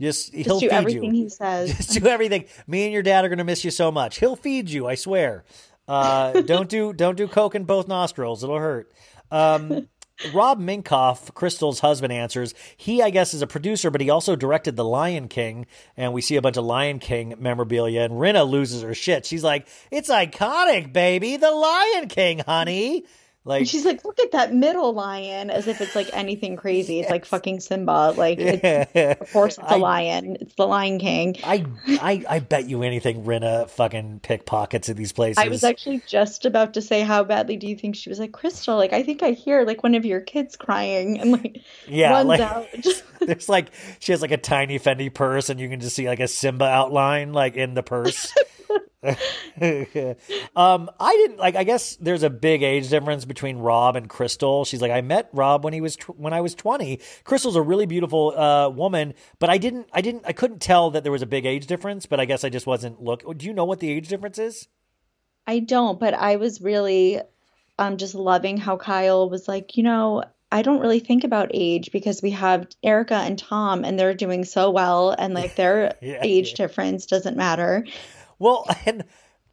Just, 0.00 0.32
Just 0.32 0.46
he'll 0.46 0.58
do 0.58 0.68
feed 0.68 0.74
everything 0.74 1.14
you. 1.14 1.24
he 1.24 1.28
says. 1.28 1.72
Just 1.76 2.00
do 2.00 2.08
everything. 2.08 2.46
Me 2.66 2.84
and 2.84 2.92
your 2.92 3.02
dad 3.02 3.24
are 3.24 3.28
gonna 3.28 3.44
miss 3.44 3.64
you 3.64 3.70
so 3.70 3.92
much. 3.92 4.18
He'll 4.18 4.36
feed 4.36 4.68
you, 4.70 4.88
I 4.88 4.96
swear. 4.96 5.44
Uh, 5.86 6.40
don't 6.40 6.68
do 6.68 6.92
don't 6.92 7.16
do 7.16 7.28
coke 7.28 7.54
in 7.54 7.64
both 7.64 7.86
nostrils. 7.86 8.42
It'll 8.42 8.58
hurt. 8.58 8.90
Um, 9.30 9.88
Rob 10.32 10.60
Minkoff, 10.60 11.34
Crystal's 11.34 11.80
husband, 11.80 12.12
answers. 12.12 12.54
He, 12.76 13.02
I 13.02 13.10
guess, 13.10 13.34
is 13.34 13.42
a 13.42 13.46
producer, 13.46 13.90
but 13.90 14.00
he 14.00 14.10
also 14.10 14.36
directed 14.36 14.76
The 14.76 14.84
Lion 14.84 15.28
King, 15.28 15.66
and 15.96 16.12
we 16.12 16.20
see 16.20 16.36
a 16.36 16.42
bunch 16.42 16.56
of 16.56 16.64
Lion 16.64 16.98
King 16.98 17.34
memorabilia. 17.38 18.02
And 18.02 18.14
Rinna 18.14 18.48
loses 18.48 18.82
her 18.82 18.94
shit. 18.94 19.26
She's 19.26 19.44
like, 19.44 19.66
"It's 19.90 20.10
iconic, 20.10 20.92
baby, 20.92 21.36
The 21.36 21.50
Lion 21.50 22.08
King, 22.08 22.40
honey." 22.40 23.04
Like 23.46 23.60
and 23.60 23.68
she's 23.68 23.84
like, 23.84 24.06
look 24.06 24.18
at 24.20 24.32
that 24.32 24.54
middle 24.54 24.94
lion, 24.94 25.50
as 25.50 25.66
if 25.66 25.82
it's 25.82 25.94
like 25.94 26.08
anything 26.14 26.56
crazy. 26.56 27.00
It's 27.00 27.10
like 27.10 27.26
fucking 27.26 27.60
Simba. 27.60 28.14
Like, 28.16 28.38
it's 28.40 29.20
of 29.20 29.32
course, 29.32 29.58
it's 29.58 29.70
a 29.70 29.74
I, 29.74 29.76
lion. 29.76 30.38
It's 30.40 30.54
the 30.54 30.66
Lion 30.66 30.98
King. 30.98 31.36
I, 31.44 31.66
I, 31.86 32.24
I 32.26 32.38
bet 32.38 32.70
you 32.70 32.82
anything, 32.82 33.24
Rinna 33.24 33.68
fucking 33.68 34.20
pickpockets 34.20 34.88
at 34.88 34.96
these 34.96 35.12
places. 35.12 35.36
I 35.36 35.48
was 35.48 35.62
actually 35.62 36.02
just 36.06 36.46
about 36.46 36.72
to 36.74 36.80
say, 36.80 37.02
how 37.02 37.22
badly 37.22 37.58
do 37.58 37.66
you 37.66 37.76
think 37.76 37.96
she 37.96 38.08
was 38.08 38.18
like 38.18 38.32
Crystal? 38.32 38.76
Like, 38.76 38.94
I 38.94 39.02
think 39.02 39.22
I 39.22 39.32
hear 39.32 39.64
like 39.64 39.82
one 39.82 39.94
of 39.94 40.06
your 40.06 40.22
kids 40.22 40.56
crying, 40.56 41.20
and 41.20 41.32
like, 41.32 41.60
yeah, 41.86 42.12
runs 42.12 42.28
like, 42.28 42.40
out. 42.40 42.66
there's 43.20 43.50
like 43.50 43.68
she 43.98 44.12
has 44.12 44.22
like 44.22 44.32
a 44.32 44.38
tiny 44.38 44.78
Fendi 44.78 45.12
purse, 45.12 45.50
and 45.50 45.60
you 45.60 45.68
can 45.68 45.80
just 45.80 45.94
see 45.94 46.08
like 46.08 46.20
a 46.20 46.28
Simba 46.28 46.64
outline 46.64 47.34
like 47.34 47.56
in 47.56 47.74
the 47.74 47.82
purse. 47.82 48.32
um, 50.56 50.90
I 50.98 51.12
didn't 51.12 51.36
like. 51.38 51.56
I 51.56 51.64
guess 51.64 51.96
there's 51.96 52.22
a 52.22 52.30
big 52.30 52.62
age 52.62 52.88
difference 52.88 53.24
between 53.24 53.58
Rob 53.58 53.96
and 53.96 54.08
Crystal. 54.08 54.64
She's 54.64 54.80
like, 54.80 54.90
I 54.90 55.02
met 55.02 55.28
Rob 55.32 55.64
when 55.64 55.72
he 55.72 55.80
was 55.80 55.96
tw- 55.96 56.18
when 56.18 56.32
I 56.32 56.40
was 56.40 56.54
20. 56.54 57.00
Crystal's 57.24 57.56
a 57.56 57.62
really 57.62 57.86
beautiful 57.86 58.36
uh, 58.38 58.70
woman, 58.70 59.14
but 59.38 59.50
I 59.50 59.58
didn't. 59.58 59.88
I 59.92 60.00
didn't. 60.00 60.24
I 60.26 60.32
couldn't 60.32 60.60
tell 60.60 60.90
that 60.92 61.02
there 61.02 61.12
was 61.12 61.22
a 61.22 61.26
big 61.26 61.44
age 61.44 61.66
difference. 61.66 62.06
But 62.06 62.20
I 62.20 62.24
guess 62.24 62.44
I 62.44 62.48
just 62.48 62.66
wasn't 62.66 63.02
look. 63.02 63.22
Do 63.36 63.46
you 63.46 63.52
know 63.52 63.64
what 63.64 63.80
the 63.80 63.90
age 63.90 64.08
difference 64.08 64.38
is? 64.38 64.68
I 65.46 65.58
don't, 65.58 66.00
but 66.00 66.14
I 66.14 66.36
was 66.36 66.60
really 66.60 67.20
um 67.78 67.98
just 67.98 68.14
loving 68.14 68.56
how 68.56 68.76
Kyle 68.76 69.28
was 69.28 69.46
like, 69.48 69.76
you 69.76 69.82
know, 69.82 70.24
I 70.50 70.62
don't 70.62 70.80
really 70.80 71.00
think 71.00 71.24
about 71.24 71.50
age 71.52 71.90
because 71.90 72.22
we 72.22 72.30
have 72.30 72.68
Erika 72.82 73.16
and 73.16 73.36
Tom 73.36 73.84
and 73.84 73.98
they're 73.98 74.14
doing 74.14 74.44
so 74.44 74.70
well 74.70 75.10
and 75.10 75.34
like 75.34 75.56
their 75.56 75.96
yeah, 76.02 76.20
age 76.22 76.50
yeah. 76.50 76.56
difference 76.56 77.06
doesn't 77.06 77.36
matter. 77.36 77.84
Well, 78.38 78.66
and 78.86 79.04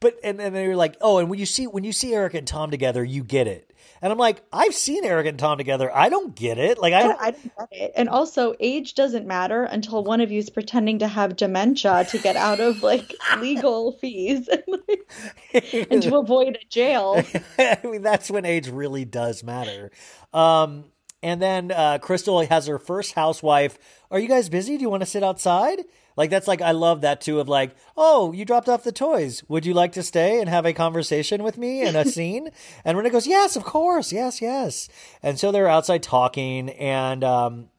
but 0.02 0.18
and 0.24 0.40
then 0.40 0.52
they're 0.54 0.76
like, 0.76 0.98
oh, 1.00 1.20
and 1.20 1.30
when 1.30 1.40
you 1.40 1.46
see 1.46 1.68
when 1.68 1.84
you 1.84 1.94
see 1.94 2.14
Eric 2.14 2.34
and 2.34 2.48
Tom 2.48 2.72
together, 2.72 3.04
you 3.04 3.24
get 3.24 3.48
it. 3.48 3.72
And 4.02 4.12
I'm 4.12 4.18
like, 4.18 4.42
I've 4.52 4.74
seen 4.74 5.06
Eric 5.06 5.28
and 5.28 5.38
Tom 5.38 5.60
together. 5.60 5.96
I 5.96 6.10
don't 6.10 6.36
get 6.36 6.58
it. 6.58 6.80
Like 6.80 6.94
I 6.94 7.12
I 7.12 7.32
don't 7.32 7.54
get 7.56 7.68
it. 7.72 7.92
And 7.96 8.10
also, 8.10 8.56
age 8.60 8.96
doesn't 8.96 9.28
matter 9.28 9.64
until 9.64 10.04
one 10.04 10.20
of 10.20 10.32
you 10.32 10.40
is 10.40 10.50
pretending 10.50 11.00
to 11.00 11.08
have 11.08 11.36
dementia 11.36 12.06
to 12.10 12.18
get 12.18 12.36
out 12.36 12.60
of 12.60 12.82
like 12.82 13.14
legal 13.38 13.92
fees 13.94 14.48
and, 14.48 14.64
like, 14.68 15.88
and 15.92 16.02
to 16.02 16.18
avoid 16.18 16.58
a 16.60 16.66
jail. 16.68 17.24
I 17.60 17.78
mean, 17.84 18.02
that's 18.02 18.32
when 18.32 18.44
age 18.44 18.70
really 18.70 19.06
does 19.06 19.44
matter. 19.44 19.92
Um, 20.34 20.86
and 21.22 21.40
then 21.40 21.72
uh, 21.72 22.00
Crystal 22.02 22.42
has 22.42 22.66
her 22.66 22.80
first 22.80 23.14
housewife. 23.14 23.78
Are 24.10 24.18
you 24.18 24.28
guys 24.28 24.50
busy? 24.50 24.78
Do 24.78 24.82
you 24.82 24.90
want 24.90 25.02
to 25.02 25.08
sit 25.08 25.24
outside? 25.24 25.82
Like 26.16 26.30
that's 26.30 26.48
like 26.48 26.62
I 26.62 26.72
love 26.72 27.02
that 27.02 27.22
too 27.22 27.40
of 27.40 27.48
like, 27.48 27.76
oh, 27.96 28.32
you 28.32 28.46
dropped 28.46 28.70
off 28.70 28.84
the 28.84 28.92
toys. 28.92 29.44
Would 29.48 29.66
you 29.66 29.74
like 29.74 29.94
to 29.94 30.04
stay 30.04 30.40
and 30.40 30.50
have 30.50 30.66
a 30.66 30.74
conversation 30.74 31.44
with 31.44 31.58
me 31.58 31.82
in 31.82 31.96
a 31.96 32.06
scene? 32.12 32.50
And 32.84 32.98
Rinna 32.98 33.12
goes, 33.12 33.28
Yes, 33.28 33.56
of 33.56 33.64
course, 33.64 34.12
yes, 34.12 34.42
yes. 34.42 34.90
And 35.24 35.40
so 35.40 35.52
they're 35.52 35.68
outside 35.68 36.04
talking 36.04 36.70
and 36.70 37.24
um 37.24 37.70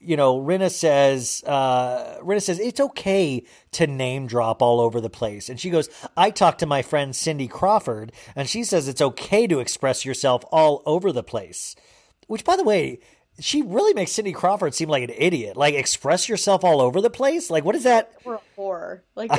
you 0.00 0.16
know, 0.16 0.40
Rinna 0.40 0.70
says, 0.70 1.42
uh, 1.44 2.18
Rinna 2.22 2.42
says, 2.42 2.60
it's 2.60 2.80
okay 2.80 3.44
to 3.72 3.86
name 3.86 4.26
drop 4.26 4.62
all 4.62 4.80
over 4.80 5.00
the 5.00 5.10
place. 5.10 5.48
And 5.48 5.58
she 5.58 5.70
goes, 5.70 5.88
I 6.16 6.30
talked 6.30 6.60
to 6.60 6.66
my 6.66 6.82
friend 6.82 7.14
Cindy 7.14 7.48
Crawford, 7.48 8.12
and 8.36 8.48
she 8.48 8.62
says 8.62 8.86
it's 8.86 9.02
okay 9.02 9.46
to 9.48 9.58
express 9.58 10.04
yourself 10.04 10.44
all 10.52 10.82
over 10.86 11.10
the 11.10 11.24
place. 11.24 11.74
Which, 12.28 12.44
by 12.44 12.56
the 12.56 12.64
way, 12.64 13.00
she 13.40 13.62
really 13.62 13.94
makes 13.94 14.12
Cindy 14.12 14.32
Crawford 14.32 14.74
seem 14.74 14.88
like 14.88 15.04
an 15.04 15.12
idiot. 15.16 15.56
Like 15.56 15.74
express 15.74 16.28
yourself 16.28 16.64
all 16.64 16.80
over 16.80 17.00
the 17.00 17.10
place. 17.10 17.50
Like 17.50 17.64
what 17.64 17.74
is 17.74 17.84
that? 17.84 18.12
Or 18.24 18.34
a 18.34 18.40
whore. 18.56 19.00
Like 19.14 19.30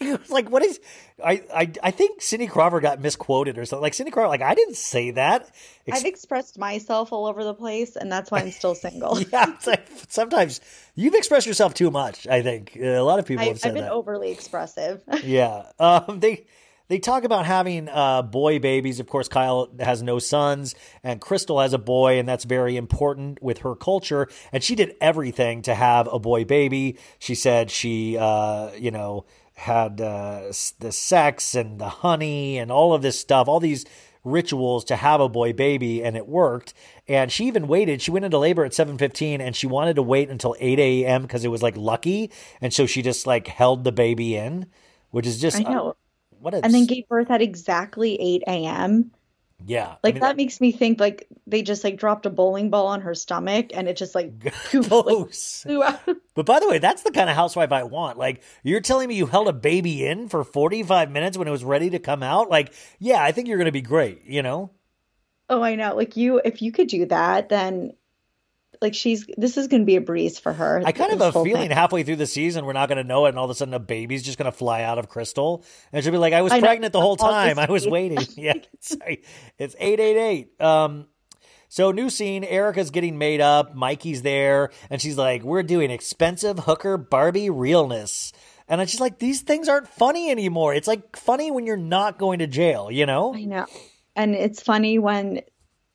like 0.30 0.48
what 0.48 0.62
is? 0.62 0.80
I, 1.24 1.42
I 1.52 1.72
I 1.82 1.90
think 1.90 2.22
Cindy 2.22 2.46
Crawford 2.46 2.82
got 2.82 3.00
misquoted 3.00 3.58
or 3.58 3.64
something. 3.64 3.82
Like 3.82 3.94
Cindy 3.94 4.12
Crawford, 4.12 4.30
like 4.30 4.42
I 4.42 4.54
didn't 4.54 4.76
say 4.76 5.10
that. 5.12 5.50
Ex- 5.86 5.98
I've 5.98 6.06
expressed 6.06 6.58
myself 6.58 7.12
all 7.12 7.26
over 7.26 7.42
the 7.42 7.54
place, 7.54 7.96
and 7.96 8.10
that's 8.10 8.30
why 8.30 8.40
I'm 8.40 8.52
still 8.52 8.74
single. 8.74 9.20
yeah, 9.32 9.56
like 9.66 9.86
sometimes 10.08 10.60
you've 10.94 11.14
expressed 11.14 11.46
yourself 11.46 11.74
too 11.74 11.90
much. 11.90 12.26
I 12.28 12.42
think 12.42 12.76
a 12.76 13.00
lot 13.00 13.18
of 13.18 13.26
people 13.26 13.44
I, 13.44 13.48
have 13.48 13.58
said 13.58 13.70
I've 13.70 13.74
been 13.74 13.84
that. 13.84 13.92
overly 13.92 14.30
expressive. 14.30 15.02
yeah. 15.24 15.64
Um, 15.78 16.20
they 16.20 16.46
they 16.90 16.98
talk 16.98 17.22
about 17.22 17.46
having 17.46 17.88
uh, 17.88 18.20
boy 18.20 18.58
babies. 18.58 18.98
Of 18.98 19.06
course, 19.06 19.28
Kyle 19.28 19.68
has 19.78 20.02
no 20.02 20.18
sons, 20.18 20.74
and 21.04 21.20
Crystal 21.20 21.60
has 21.60 21.72
a 21.72 21.78
boy, 21.78 22.18
and 22.18 22.28
that's 22.28 22.42
very 22.42 22.76
important 22.76 23.40
with 23.40 23.58
her 23.58 23.76
culture. 23.76 24.28
And 24.52 24.62
she 24.62 24.74
did 24.74 24.96
everything 25.00 25.62
to 25.62 25.74
have 25.74 26.08
a 26.12 26.18
boy 26.18 26.44
baby. 26.44 26.98
She 27.20 27.36
said 27.36 27.70
she, 27.70 28.18
uh, 28.18 28.72
you 28.76 28.90
know, 28.90 29.24
had 29.54 30.00
uh, 30.00 30.52
the 30.80 30.90
sex 30.90 31.54
and 31.54 31.80
the 31.80 31.88
honey 31.88 32.58
and 32.58 32.72
all 32.72 32.92
of 32.92 33.02
this 33.02 33.18
stuff, 33.20 33.46
all 33.46 33.60
these 33.60 33.86
rituals 34.24 34.84
to 34.86 34.96
have 34.96 35.20
a 35.20 35.28
boy 35.28 35.52
baby 35.52 36.04
and 36.04 36.14
it 36.14 36.28
worked 36.28 36.74
and 37.08 37.32
she 37.32 37.46
even 37.46 37.66
waited 37.66 38.02
she 38.02 38.10
went 38.10 38.22
into 38.22 38.36
labor 38.36 38.66
at 38.66 38.72
7.15 38.72 39.40
and 39.40 39.56
she 39.56 39.66
wanted 39.66 39.96
to 39.96 40.02
wait 40.02 40.28
until 40.28 40.54
8 40.60 40.78
a.m 40.78 41.22
because 41.22 41.42
it 41.42 41.48
was 41.48 41.62
like 41.62 41.74
lucky 41.74 42.30
and 42.60 42.74
so 42.74 42.84
she 42.84 43.00
just 43.00 43.26
like 43.26 43.46
held 43.46 43.82
the 43.82 43.92
baby 43.92 44.36
in 44.36 44.66
which 45.10 45.26
is 45.26 45.40
just 45.40 45.56
I 45.56 45.62
know. 45.62 45.96
What 46.40 46.54
a 46.54 46.62
and 46.62 46.74
then 46.74 46.86
gave 46.86 47.08
birth 47.08 47.30
at 47.30 47.42
exactly 47.42 48.16
8 48.20 48.66
a.m. 48.66 49.12
yeah 49.64 49.96
I 50.06 50.10
Like 50.10 50.20
mean, 50.20 50.20
that 50.20 50.36
makes 50.36 50.60
me 50.60 50.72
think 50.72 51.00
like 51.00 51.28
they 51.46 51.62
just 51.62 51.84
like 51.84 51.98
dropped 51.98 52.26
a 52.26 52.30
bowling 52.30 52.70
ball 52.70 52.88
on 52.88 53.02
her 53.02 53.14
stomach 53.14 53.68
and 53.74 53.88
it 53.88 53.96
just 53.96 54.14
like 54.14 54.34
poof, 54.64 55.04
like, 55.04 55.18
gross. 55.18 55.66
flew 55.66 55.82
out. 55.84 56.00
but 56.34 56.46
by 56.46 56.60
the 56.60 56.68
way 56.68 56.78
that's 56.78 57.02
the 57.02 57.10
kind 57.12 57.30
of 57.30 57.36
housewife 57.36 57.72
i 57.72 57.82
want 57.84 58.18
like 58.18 58.42
you're 58.62 58.80
telling 58.80 59.08
me 59.08 59.16
you 59.16 59.26
held 59.26 59.48
a 59.48 59.52
baby 59.54 60.06
in 60.06 60.28
for 60.28 60.44
45 60.44 61.10
minutes 61.10 61.38
when 61.38 61.48
it 61.48 61.52
was 61.52 61.64
ready 61.64 61.90
to 61.90 61.98
come 61.98 62.22
out 62.22 62.50
like 62.50 62.74
yeah 62.98 63.22
i 63.22 63.32
think 63.32 63.48
you're 63.48 63.58
gonna 63.58 63.72
be 63.72 63.82
great 63.82 64.24
you 64.26 64.42
know 64.42 64.72
Oh, 65.48 65.62
I 65.62 65.74
know. 65.74 65.94
Like 65.96 66.16
you, 66.16 66.40
if 66.44 66.62
you 66.62 66.72
could 66.72 66.88
do 66.88 67.06
that, 67.06 67.48
then 67.48 67.92
like 68.80 68.94
she's 68.94 69.26
this 69.36 69.56
is 69.56 69.68
going 69.68 69.82
to 69.82 69.86
be 69.86 69.96
a 69.96 70.00
breeze 70.00 70.38
for 70.38 70.52
her. 70.52 70.82
I 70.84 70.92
kind 70.92 71.12
of 71.12 71.20
have 71.20 71.36
a 71.36 71.44
feeling 71.44 71.68
thing. 71.68 71.70
halfway 71.70 72.02
through 72.02 72.16
the 72.16 72.26
season 72.26 72.64
we're 72.64 72.72
not 72.72 72.88
going 72.88 72.98
to 72.98 73.04
know 73.04 73.26
it, 73.26 73.30
and 73.30 73.38
all 73.38 73.44
of 73.44 73.50
a 73.50 73.54
sudden 73.54 73.74
a 73.74 73.78
baby's 73.78 74.22
just 74.22 74.38
going 74.38 74.50
to 74.50 74.56
fly 74.56 74.82
out 74.82 74.98
of 74.98 75.08
Crystal, 75.08 75.64
and 75.92 76.02
she'll 76.02 76.12
be 76.12 76.18
like, 76.18 76.32
"I 76.32 76.42
was 76.42 76.52
I 76.52 76.60
know. 76.60 76.66
pregnant 76.66 76.92
the 76.92 77.00
whole 77.00 77.16
time. 77.16 77.58
I 77.58 77.66
was 77.66 77.86
waiting." 77.86 78.18
yeah, 78.36 78.54
sorry, 78.80 79.22
it's 79.58 79.76
eight 79.78 80.00
eight 80.00 80.16
eight. 80.16 80.60
Um, 80.60 81.06
so 81.68 81.92
new 81.92 82.10
scene. 82.10 82.42
Erika's 82.42 82.90
getting 82.90 83.18
made 83.18 83.40
up. 83.40 83.74
Mikey's 83.74 84.22
there, 84.22 84.70
and 84.88 85.00
she's 85.00 85.18
like, 85.18 85.42
"We're 85.42 85.62
doing 85.62 85.90
expensive 85.90 86.60
hooker 86.60 86.96
Barbie 86.96 87.50
realness." 87.50 88.32
And 88.70 88.80
it's 88.80 88.92
just 88.92 89.00
like 89.00 89.18
these 89.18 89.40
things 89.42 89.68
aren't 89.68 89.88
funny 89.88 90.30
anymore. 90.30 90.74
It's 90.74 90.86
like 90.86 91.16
funny 91.16 91.50
when 91.50 91.66
you're 91.66 91.76
not 91.76 92.18
going 92.18 92.38
to 92.38 92.46
jail, 92.46 92.88
you 92.88 93.04
know? 93.04 93.34
I 93.34 93.44
know. 93.44 93.66
And 94.14 94.36
it's 94.36 94.62
funny 94.62 95.00
when 95.00 95.40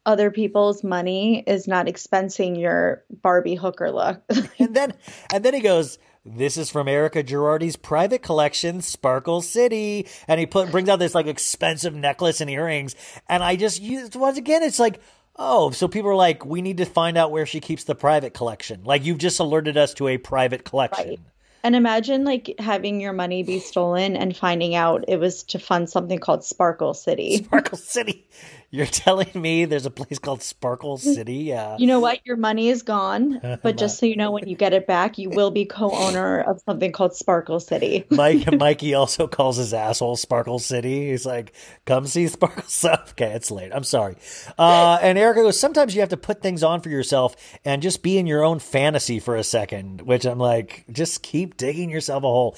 other 0.06 0.32
people's 0.32 0.84
money 0.84 1.44
is 1.45 1.68
not 1.68 1.88
expensing 1.88 2.60
your 2.60 3.03
Barbie 3.22 3.56
hooker 3.56 3.91
look. 3.91 4.22
and 4.60 4.76
then 4.76 4.94
and 5.34 5.44
then 5.44 5.53
he 5.53 5.61
goes 5.61 5.98
this 6.26 6.57
is 6.57 6.72
from 6.72 6.88
Erika 6.88 7.23
Girardi's 7.23 7.76
private 7.76 8.23
collection, 8.23 8.82
Sparkle 8.82 9.41
City, 9.41 10.07
and 10.27 10.40
he 10.40 10.48
put 10.48 10.72
brings 10.72 10.90
out 10.90 10.98
this 10.98 11.14
like 11.14 11.27
expensive 11.27 11.94
necklace 11.94 12.41
and 12.41 12.49
earrings, 12.49 12.95
and 13.30 13.44
I 13.44 13.56
just 13.56 13.82
used 13.82 14.15
once 14.15 14.38
again. 14.38 14.64
It's 14.64 14.80
like, 14.80 14.99
oh, 15.36 15.69
so 15.72 15.88
people 15.88 16.10
are 16.10 16.15
like, 16.15 16.44
we 16.44 16.61
need 16.61 16.77
to 16.77 16.86
find 16.86 17.18
out 17.18 17.32
where 17.32 17.45
she 17.45 17.60
keeps 17.60 17.84
the 17.84 17.95
private 17.95 18.34
collection. 18.34 18.84
Like 18.84 19.06
you've 19.06 19.19
just 19.19 19.40
alerted 19.40 19.77
us 19.77 19.94
to 19.95 20.07
a 20.07 20.18
private 20.18 20.65
collection. 20.65 21.10
Right. 21.10 21.19
And 21.64 21.76
imagine 21.76 22.26
like 22.26 22.53
having 22.60 23.02
your 23.02 23.14
money 23.14 23.41
be 23.41 23.60
stolen 23.60 24.15
and 24.15 24.38
finding 24.38 24.76
out 24.76 25.06
it 25.07 25.19
was 25.19 25.41
to 25.45 25.57
fund 25.57 25.90
something 25.90 26.19
called 26.19 26.44
Sparkle 26.44 26.94
City. 26.94 27.38
Sparkle 27.44 27.80
City. 27.80 28.27
You're 28.76 28.85
telling 28.91 29.30
me 29.34 29.64
there's 29.64 29.85
a 29.85 29.91
place 29.91 30.19
called 30.19 30.43
Sparkle 30.43 30.97
City? 30.97 31.35
Yeah. 31.35 31.77
You 31.80 31.88
know 31.88 32.02
what? 32.02 32.26
Your 32.26 32.35
money 32.35 32.68
is 32.68 32.84
gone, 32.84 33.39
but 33.64 33.77
just 33.77 33.99
so 33.99 34.06
you 34.06 34.18
know, 34.18 34.31
when 34.31 34.49
you 34.49 34.56
get 34.57 34.73
it 34.73 34.85
back, 34.85 35.18
you 35.18 35.30
will 35.30 35.49
be 35.49 35.64
co-owner 35.65 36.41
of 36.41 36.61
something 36.65 36.91
called 36.91 37.15
Sparkle 37.15 37.61
City. 37.61 38.06
Mike 38.10 38.52
Mikey 38.52 38.93
also 38.93 39.27
calls 39.27 39.56
his 39.56 39.73
asshole 39.73 40.18
Sparkle 40.18 40.60
City. 40.60 41.10
He's 41.10 41.26
like, 41.26 41.53
"Come 41.85 42.06
see 42.06 42.27
Sparkle 42.27 42.64
stuff." 42.64 43.11
Okay, 43.11 43.31
it's 43.31 43.49
late. 43.49 43.72
I'm 43.73 43.85
sorry. 43.85 44.18
Uh, 44.57 44.99
and 45.02 45.18
Erika 45.18 45.41
goes, 45.41 45.60
"Sometimes 45.60 45.95
you 45.95 46.02
have 46.02 46.10
to 46.10 46.18
put 46.18 46.41
things 46.41 46.61
on 46.61 46.81
for 46.81 46.89
yourself 46.89 47.35
and 47.64 47.81
just 47.81 48.03
be 48.03 48.18
in 48.18 48.27
your 48.27 48.43
own 48.43 48.60
fantasy 48.60 49.19
for 49.19 49.38
a 49.38 49.43
second. 49.43 50.02
Which 50.02 50.26
I'm 50.26 50.39
like, 50.39 50.85
just 50.91 51.23
keep 51.23 51.56
digging 51.56 51.89
yourself 51.89 52.23
a 52.23 52.27
hole. 52.27 52.57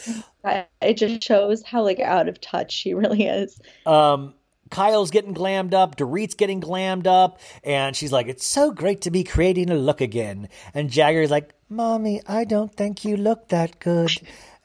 It 0.82 0.96
just 0.96 1.22
shows 1.24 1.62
how 1.62 1.84
like 1.84 2.00
out 2.00 2.28
of 2.28 2.42
touch 2.42 2.72
she 2.72 2.94
really 2.94 3.26
is. 3.26 3.60
Um, 3.86 4.34
Kyle's 4.70 5.12
getting 5.12 5.34
glammed 5.34 5.74
up, 5.74 5.96
Dorit's 5.96 6.36
getting 6.36 6.62
glammed 6.62 7.08
up, 7.08 7.40
and 7.64 7.96
she's 7.96 8.12
like, 8.12 8.28
It's 8.28 8.46
so 8.46 8.72
great 8.72 9.02
to 9.02 9.12
be 9.12 9.24
creating 9.24 9.70
a 9.70 9.76
look 9.76 10.02
again. 10.02 10.50
And 10.74 10.90
Jagger's 10.90 11.32
like, 11.32 11.54
Mommy, 11.70 12.22
I 12.28 12.44
don't 12.44 12.74
think 12.74 13.04
you 13.06 13.18
look 13.18 13.50
that 13.50 13.80
good. 13.80 14.12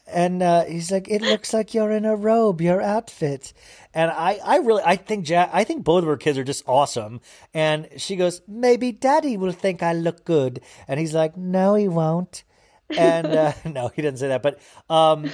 And 0.07 0.43
uh, 0.43 0.65
he's 0.65 0.91
like, 0.91 1.09
It 1.09 1.23
looks 1.23 1.53
like 1.55 1.75
you're 1.75 1.91
in 1.93 2.05
a 2.05 2.17
robe, 2.17 2.61
your 2.61 2.81
outfit. 2.81 3.53
And 3.95 4.11
I, 4.11 4.39
I 4.45 4.57
really, 4.59 4.83
I 4.85 4.97
think, 4.97 5.29
ja- 5.29 5.51
I 5.53 5.65
think 5.65 5.85
both 5.85 6.03
of 6.03 6.09
her 6.09 6.17
kids 6.17 6.39
are 6.39 6.45
just 6.45 6.65
awesome. 6.67 7.21
And 7.55 7.89
she 7.97 8.17
goes, 8.17 8.43
Maybe 8.47 8.93
Daddy 8.93 9.37
will 9.37 9.53
think 9.53 9.83
I 9.83 9.93
look 9.93 10.25
good. 10.25 10.61
And 10.89 10.99
he's 11.01 11.15
like, 11.15 11.37
No, 11.37 11.75
he 11.75 11.89
won't. 11.89 12.45
And 12.91 13.27
uh, 13.29 13.53
no, 13.65 13.89
he 13.89 14.03
didn't 14.03 14.19
say 14.19 14.29
that. 14.29 14.43
But 14.43 14.59
um, 14.91 15.31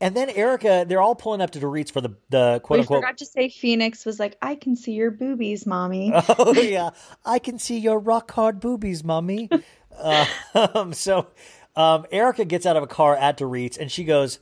and 0.00 0.14
then 0.16 0.28
Erika, 0.30 0.84
they're 0.88 1.00
all 1.00 1.14
pulling 1.14 1.40
up 1.40 1.50
to 1.52 1.60
Dorit's 1.60 1.90
for 1.90 2.00
the 2.00 2.16
the 2.30 2.60
quote 2.62 2.78
We 2.78 2.80
unquote. 2.82 3.02
forgot 3.02 3.18
to 3.18 3.26
say 3.26 3.48
Phoenix 3.48 4.04
was 4.04 4.18
like, 4.20 4.36
I 4.42 4.54
can 4.54 4.76
see 4.76 4.92
your 4.92 5.10
boobies, 5.10 5.66
mommy. 5.66 6.12
Oh 6.38 6.52
yeah, 6.60 6.90
I 7.24 7.38
can 7.38 7.58
see 7.58 7.78
your 7.78 7.98
rock 7.98 8.30
hard 8.32 8.60
boobies, 8.60 9.02
mommy. 9.04 9.50
uh, 9.98 10.26
um, 10.74 10.92
so 10.92 11.28
um, 11.74 12.06
Erika 12.10 12.44
gets 12.44 12.66
out 12.66 12.76
of 12.76 12.82
a 12.82 12.86
car 12.86 13.16
at 13.16 13.36
Dorit's 13.38 13.76
and 13.78 13.90
she 13.90 14.04
goes, 14.04 14.38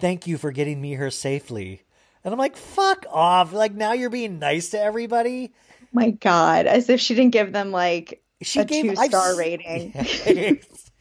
"Thank 0.00 0.26
you 0.26 0.38
for 0.38 0.52
getting 0.52 0.80
me 0.80 0.90
here 0.90 1.10
safely." 1.10 1.82
And 2.24 2.32
I'm 2.32 2.38
like, 2.38 2.56
"Fuck 2.56 3.04
off!" 3.10 3.52
Like 3.52 3.74
now 3.74 3.92
you're 3.92 4.10
being 4.10 4.38
nice 4.38 4.70
to 4.70 4.80
everybody. 4.80 5.52
My 5.92 6.10
God, 6.10 6.66
as 6.66 6.88
if 6.88 7.00
she 7.00 7.14
didn't 7.14 7.32
give 7.32 7.52
them 7.52 7.70
like 7.70 8.22
She 8.42 8.60
a 8.60 8.64
gave 8.64 8.84
two 8.86 9.00
I've 9.00 9.10
star 9.10 9.32
s- 9.32 9.38
rating. 9.38 9.92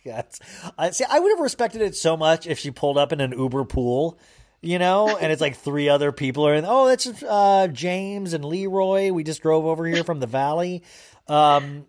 Yes. 0.04 0.40
I 0.78 0.92
see. 0.92 1.06
I 1.10 1.20
would 1.20 1.30
have 1.32 1.40
respected 1.40 1.82
it 1.82 1.96
so 1.96 2.18
much 2.18 2.46
if 2.48 2.60
she 2.60 2.72
pulled 2.72 2.98
up 2.98 3.12
in 3.14 3.22
an 3.22 3.32
Uber 3.32 3.66
pool, 3.66 4.20
you 4.62 4.80
know, 4.80 5.16
and 5.18 5.32
it's 5.32 5.42
like 5.42 5.56
three 5.56 5.90
other 5.90 6.12
people 6.12 6.46
are 6.48 6.54
in. 6.54 6.66
Oh, 6.68 6.88
that's 6.88 7.08
uh, 7.24 7.68
James 7.72 8.34
and 8.34 8.44
Leroy. 8.44 9.12
We 9.12 9.24
just 9.24 9.42
drove 9.42 9.66
over 9.66 9.86
here 9.86 10.04
from 10.04 10.20
the 10.20 10.28
valley. 10.28 10.84
Um, 11.28 11.86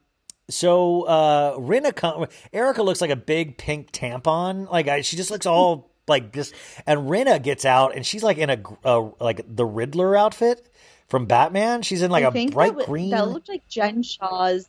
so 0.48 1.02
uh, 1.02 1.90
com- 1.92 2.26
Erika 2.52 2.82
looks 2.82 3.00
like 3.00 3.10
a 3.10 3.16
big 3.16 3.56
pink 3.58 3.92
tampon. 3.92 4.70
Like 4.70 4.88
I, 4.88 5.00
she 5.00 5.16
just 5.16 5.30
looks 5.30 5.46
all 5.46 5.90
like 6.06 6.32
this. 6.32 6.52
And 6.86 7.08
Rinna 7.08 7.42
gets 7.42 7.64
out, 7.64 7.96
and 7.96 8.04
she's 8.04 8.22
like 8.22 8.38
in 8.38 8.50
a 8.50 8.62
uh, 8.84 9.10
like 9.20 9.40
the 9.48 9.64
Riddler 9.64 10.16
outfit 10.16 10.68
from 11.08 11.26
Batman. 11.26 11.82
She's 11.82 12.02
in 12.02 12.10
like 12.10 12.24
I 12.24 12.28
a 12.28 12.50
bright 12.50 12.72
that, 12.72 12.76
wa- 12.76 12.84
green. 12.84 13.10
that 13.10 13.28
looked 13.28 13.48
like 13.48 13.66
Jen 13.68 14.02
Shah's 14.02 14.68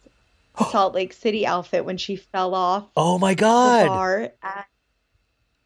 Salt 0.71 0.93
Lake 0.93 1.13
City 1.13 1.45
outfit 1.45 1.85
when 1.85 1.97
she 1.97 2.15
fell 2.15 2.55
off 2.55 2.87
oh 2.95 3.17
my 3.17 3.33
the 3.33 3.41
god! 3.41 3.87
bar. 3.87 4.31
At, 4.41 4.67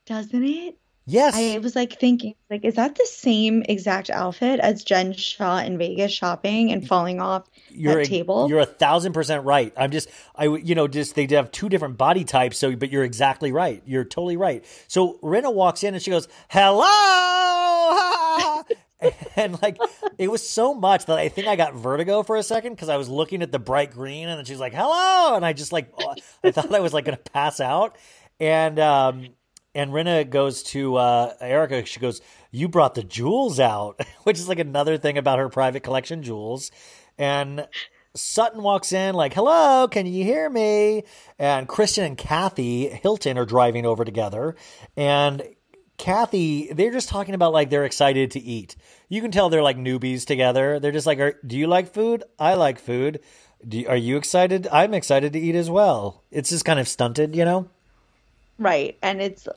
doesn't 0.06 0.44
it? 0.44 0.78
Yes. 1.10 1.34
I 1.36 1.58
was 1.58 1.76
like 1.76 2.00
thinking, 2.00 2.36
like, 2.52 2.64
is 2.64 2.76
that 2.76 2.94
the 2.94 3.06
same 3.06 3.64
exact 3.68 4.12
outfit 4.12 4.60
as 4.60 4.84
Jen 4.84 5.14
Shah 5.14 5.58
in 5.58 5.80
Vegas 5.80 6.12
shopping 6.12 6.72
and 6.72 6.88
falling 6.88 7.20
off 7.20 7.50
you're 7.72 7.96
that 7.96 8.02
a, 8.02 8.06
table? 8.06 8.48
You're 8.48 8.60
a 8.60 8.66
thousand 8.68 9.14
percent 9.14 9.44
right. 9.44 9.74
I'm 9.76 9.90
just, 9.90 10.08
I, 10.36 10.44
you 10.44 10.76
know, 10.76 10.88
just 10.88 11.16
they 11.16 11.26
have 11.32 11.52
two 11.52 11.68
different 11.68 11.98
body 11.98 12.26
types. 12.26 12.60
So, 12.60 12.76
but 12.76 12.92
you're 12.92 13.04
exactly 13.04 13.52
right. 13.52 13.82
You're 13.88 14.04
totally 14.04 14.38
right. 14.38 14.64
So 14.88 15.18
Rinna 15.24 15.52
walks 15.52 15.84
in 15.84 15.96
and 15.96 16.04
she 16.04 16.12
goes, 16.12 16.28
"Hello," 16.48 16.86
and 19.36 19.62
like 19.62 19.78
it 20.18 20.30
was 20.30 20.48
so 20.48 20.74
much 20.74 21.06
that 21.06 21.18
I 21.18 21.30
think 21.30 21.48
I 21.48 21.56
got 21.56 21.74
vertigo 21.74 22.24
for 22.24 22.36
a 22.36 22.44
second 22.44 22.74
because 22.74 22.90
I 22.90 22.98
was 22.98 23.10
looking 23.10 23.42
at 23.42 23.52
the 23.52 23.60
bright 23.60 23.92
green 23.92 24.28
and 24.28 24.38
then 24.38 24.46
she's 24.46 24.60
like, 24.60 24.74
"Hello," 24.74 25.36
and 25.36 25.46
I 25.46 25.54
just 25.54 25.72
like, 25.72 25.94
I 26.44 26.52
thought 26.52 26.74
I 26.74 26.80
was 26.80 26.94
like 26.94 27.06
gonna 27.06 27.18
pass 27.18 27.60
out, 27.60 27.98
and 28.40 28.80
um. 28.80 29.30
And 29.76 29.92
Rinna 29.92 30.28
goes 30.28 30.64
to 30.64 30.96
uh, 30.96 31.34
Erika. 31.40 31.86
She 31.86 32.00
goes, 32.00 32.22
"You 32.50 32.68
brought 32.68 32.96
the 32.96 33.04
jewels 33.04 33.60
out," 33.60 34.02
which 34.24 34.40
is 34.40 34.50
like 34.50 34.58
another 34.58 34.98
thing 34.98 35.20
about 35.20 35.38
her 35.38 35.48
private 35.48 35.84
collection 35.84 36.24
jewels. 36.24 36.72
And 37.20 37.68
Sutton 38.16 38.64
walks 38.64 38.92
in 38.92 39.14
like, 39.14 39.36
"Hello, 39.36 39.88
can 39.88 40.08
you 40.08 40.24
hear 40.24 40.50
me?" 40.50 41.04
And 41.38 41.68
Christian 41.68 42.04
and 42.04 42.18
Kathy 42.18 42.90
Hilton 42.90 43.38
are 43.38 43.46
driving 43.46 43.86
over 43.86 44.04
together, 44.04 44.56
and 44.98 45.44
Kathy, 46.00 46.72
they're 46.74 46.92
just 46.92 47.10
talking 47.10 47.36
about 47.36 47.54
like 47.54 47.70
they're 47.70 47.86
excited 47.86 48.32
to 48.32 48.40
eat. 48.40 48.76
You 49.10 49.22
can 49.22 49.30
tell 49.32 49.50
they're 49.50 49.62
like 49.62 49.78
newbies 49.78 50.26
together. 50.26 50.80
They're 50.80 50.92
just 50.92 51.06
like, 51.06 51.20
"Are- 51.20 51.38
"Do 51.46 51.58
you 51.58 51.68
like 51.68 51.94
food? 51.94 52.24
I 52.40 52.56
like 52.56 52.80
food." 52.80 53.20
You, 53.70 53.88
are 53.90 53.96
you 53.98 54.18
excited? 54.18 54.68
I'm 54.72 54.94
excited 54.94 55.34
to 55.34 55.40
eat 55.40 55.54
as 55.56 55.70
well. 55.70 56.24
It's 56.32 56.50
just 56.50 56.64
kind 56.66 56.80
of 56.80 56.88
stunted, 56.88 57.36
you 57.36 57.44
know. 57.46 57.68
Right. 58.58 58.98
And 59.04 59.22
it's 59.22 59.48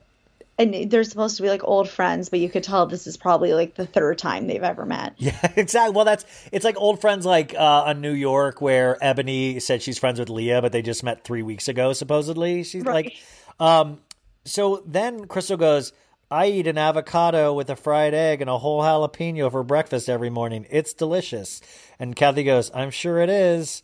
and 0.59 0.91
they're 0.91 1.05
supposed 1.05 1.37
to 1.37 1.43
be 1.43 1.49
like 1.49 1.63
old 1.65 1.89
friends, 1.89 2.29
but 2.29 2.39
you 2.41 2.51
could 2.51 2.63
tell 2.65 2.85
this 2.87 3.07
is 3.07 3.17
probably 3.17 3.55
like 3.55 3.75
the 3.75 3.87
third 3.87 4.19
time 4.19 4.47
they've 4.49 4.63
ever 4.63 4.85
met. 4.85 5.15
Yeah, 5.19 5.53
exactly. 5.57 5.95
Well, 5.95 6.05
that's 6.05 6.25
it's 6.51 6.65
like 6.65 6.77
old 6.77 7.01
friends 7.01 7.25
like 7.25 7.55
uh, 7.55 7.85
on 7.87 8.01
New 8.01 8.13
York 8.13 8.61
where 8.61 8.99
Eboni 9.01 9.63
said 9.63 9.81
she's 9.83 9.99
friends 9.99 10.19
with 10.19 10.29
Leah, 10.29 10.61
but 10.61 10.73
they 10.73 10.83
just 10.83 11.03
met 11.05 11.25
three 11.25 11.43
weeks 11.43 11.69
ago. 11.69 11.93
Supposedly, 11.93 12.65
she's 12.65 12.85
Right. 12.85 13.07
like, 13.07 13.17
um. 13.61 14.01
So 14.45 14.83
then 14.85 15.27
Crystal 15.27 15.57
goes, 15.57 15.93
"I 16.33 16.47
eat 16.47 16.67
an 16.67 16.79
avocado 16.79 17.53
with 17.53 17.71
a 17.71 17.77
fried 17.77 18.15
egg 18.15 18.41
and 18.41 18.51
a 18.51 18.59
whole 18.59 18.83
jalapeno 18.83 19.51
for 19.51 19.63
breakfast 19.63 20.09
every 20.09 20.31
morning. 20.31 20.67
It's 20.71 20.95
delicious." 20.95 21.61
And 21.99 22.17
Kathy 22.17 22.45
goes, 22.45 22.71
"I'm 22.75 22.91
sure 22.91 23.21
it 23.21 23.31
is." 23.31 23.83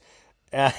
and 0.52 0.72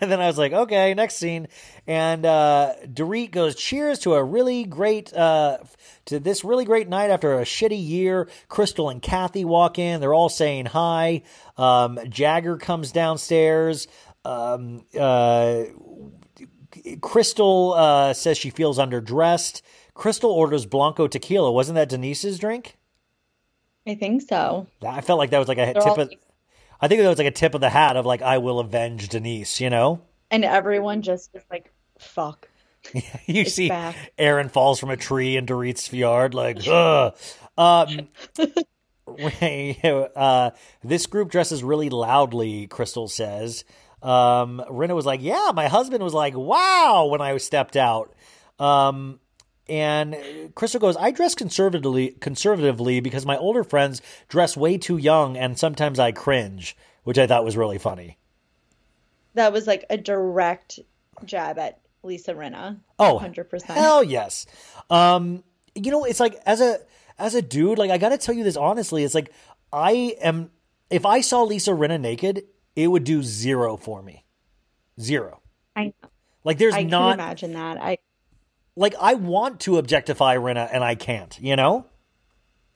then 0.00 0.20
I 0.20 0.26
was 0.26 0.36
like, 0.36 0.52
okay, 0.52 0.92
next 0.92 1.16
scene. 1.16 1.48
And 1.86 2.26
uh, 2.26 2.74
Dorit 2.84 3.30
goes, 3.30 3.54
cheers 3.54 4.00
to 4.00 4.14
a 4.14 4.22
really 4.22 4.64
great, 4.64 5.14
uh, 5.14 5.58
to 6.06 6.20
this 6.20 6.44
really 6.44 6.66
great 6.66 6.88
night 6.88 7.08
after 7.08 7.38
a 7.38 7.44
shitty 7.44 7.82
year. 7.82 8.28
Crystal 8.48 8.90
and 8.90 9.00
Kathy 9.00 9.46
walk 9.46 9.78
in. 9.78 10.00
They're 10.00 10.12
all 10.12 10.28
saying 10.28 10.66
hi. 10.66 11.22
Um, 11.56 11.98
Jagger 12.10 12.58
comes 12.58 12.92
downstairs. 12.92 13.88
Um, 14.26 14.84
uh, 14.98 15.64
Crystal 17.00 17.72
uh, 17.72 18.12
says 18.12 18.36
she 18.36 18.50
feels 18.50 18.78
underdressed. 18.78 19.62
Crystal 19.94 20.30
orders 20.30 20.66
Blanco 20.66 21.06
tequila. 21.06 21.50
Wasn't 21.52 21.76
that 21.76 21.88
Denise's 21.88 22.38
drink? 22.38 22.76
I 23.86 23.94
think 23.94 24.22
so. 24.22 24.66
I 24.86 25.00
felt 25.00 25.18
like 25.18 25.30
that 25.30 25.38
was 25.38 25.48
like 25.48 25.58
a 25.58 25.72
They're 25.72 25.74
tip 25.74 25.86
all 25.86 26.00
of. 26.00 26.12
I 26.80 26.88
think 26.88 27.00
that 27.00 27.08
was 27.08 27.18
like 27.18 27.26
a 27.26 27.32
tip 27.32 27.54
of 27.54 27.60
the 27.60 27.70
hat 27.70 27.96
of 27.96 28.04
like 28.04 28.22
I 28.22 28.38
will 28.38 28.58
avenge 28.58 29.08
Denise. 29.08 29.60
You 29.60 29.70
know. 29.70 30.02
And 30.30 30.44
everyone 30.44 31.02
just 31.02 31.34
is 31.34 31.44
like, 31.50 31.70
fuck. 31.98 32.48
you 32.94 33.42
It's 33.42 33.54
see 33.54 33.68
back. 33.68 33.96
Aaron 34.18 34.48
falls 34.48 34.80
from 34.80 34.90
a 34.90 34.96
tree 34.96 35.36
in 35.36 35.46
Dorit's 35.46 35.92
yard, 35.92 36.34
like, 36.34 36.58
ugh. 36.66 37.16
Um, 37.56 38.08
uh, 40.16 40.50
this 40.82 41.06
group 41.06 41.30
dresses 41.30 41.62
really 41.62 41.90
loudly, 41.90 42.66
Crystal 42.66 43.08
says. 43.08 43.64
Um, 44.02 44.62
Rinna 44.68 44.94
was 44.94 45.06
like, 45.06 45.22
yeah, 45.22 45.52
my 45.54 45.68
husband 45.68 46.02
was 46.02 46.14
like, 46.14 46.36
wow, 46.36 47.06
when 47.10 47.20
I 47.20 47.36
stepped 47.38 47.76
out. 47.76 48.14
Um, 48.58 49.18
and 49.68 50.16
Crystal 50.54 50.80
goes, 50.80 50.96
I 50.96 51.10
dress 51.10 51.34
conservatively, 51.34 52.16
conservatively 52.20 53.00
because 53.00 53.24
my 53.24 53.36
older 53.36 53.64
friends 53.64 54.02
dress 54.28 54.56
way 54.56 54.78
too 54.78 54.98
young 54.98 55.36
and 55.36 55.58
sometimes 55.58 55.98
I 55.98 56.12
cringe, 56.12 56.76
which 57.04 57.18
I 57.18 57.26
thought 57.26 57.44
was 57.44 57.56
really 57.56 57.78
funny. 57.78 58.18
That 59.34 59.52
was 59.52 59.66
like 59.66 59.84
a 59.90 59.96
direct 59.96 60.80
jab 61.24 61.58
at 61.58 61.80
Lisa 62.02 62.34
Rinna. 62.34 62.78
Oh, 62.98 63.18
100%. 63.22 63.62
Hell 63.62 64.04
yes. 64.04 64.46
Um, 64.90 65.42
you 65.74 65.90
know, 65.90 66.04
it's 66.04 66.20
like 66.20 66.40
as 66.46 66.60
a 66.60 66.78
as 67.18 67.34
a 67.34 67.42
dude, 67.42 67.78
like 67.78 67.90
I 67.90 67.98
got 67.98 68.10
to 68.10 68.18
tell 68.18 68.34
you 68.34 68.44
this 68.44 68.56
honestly, 68.56 69.02
it's 69.02 69.14
like 69.14 69.32
I 69.72 70.16
am 70.20 70.50
if 70.90 71.06
I 71.06 71.20
saw 71.20 71.42
Lisa 71.42 71.72
Rinna 71.72 72.00
naked, 72.00 72.44
it 72.76 72.88
would 72.88 73.04
do 73.04 73.22
zero 73.22 73.76
for 73.76 74.02
me. 74.02 74.24
Zero. 75.00 75.40
I 75.74 75.86
know. 75.86 76.10
Like 76.44 76.58
there's 76.58 76.74
I 76.74 76.82
not 76.82 77.14
imagine 77.14 77.54
that. 77.54 77.78
I 77.78 77.98
like 78.76 78.94
I 79.00 79.14
want 79.14 79.60
to 79.60 79.78
objectify 79.78 80.36
Rinna 80.36 80.68
and 80.72 80.82
I 80.84 80.94
can't, 80.94 81.38
you 81.40 81.56
know? 81.56 81.86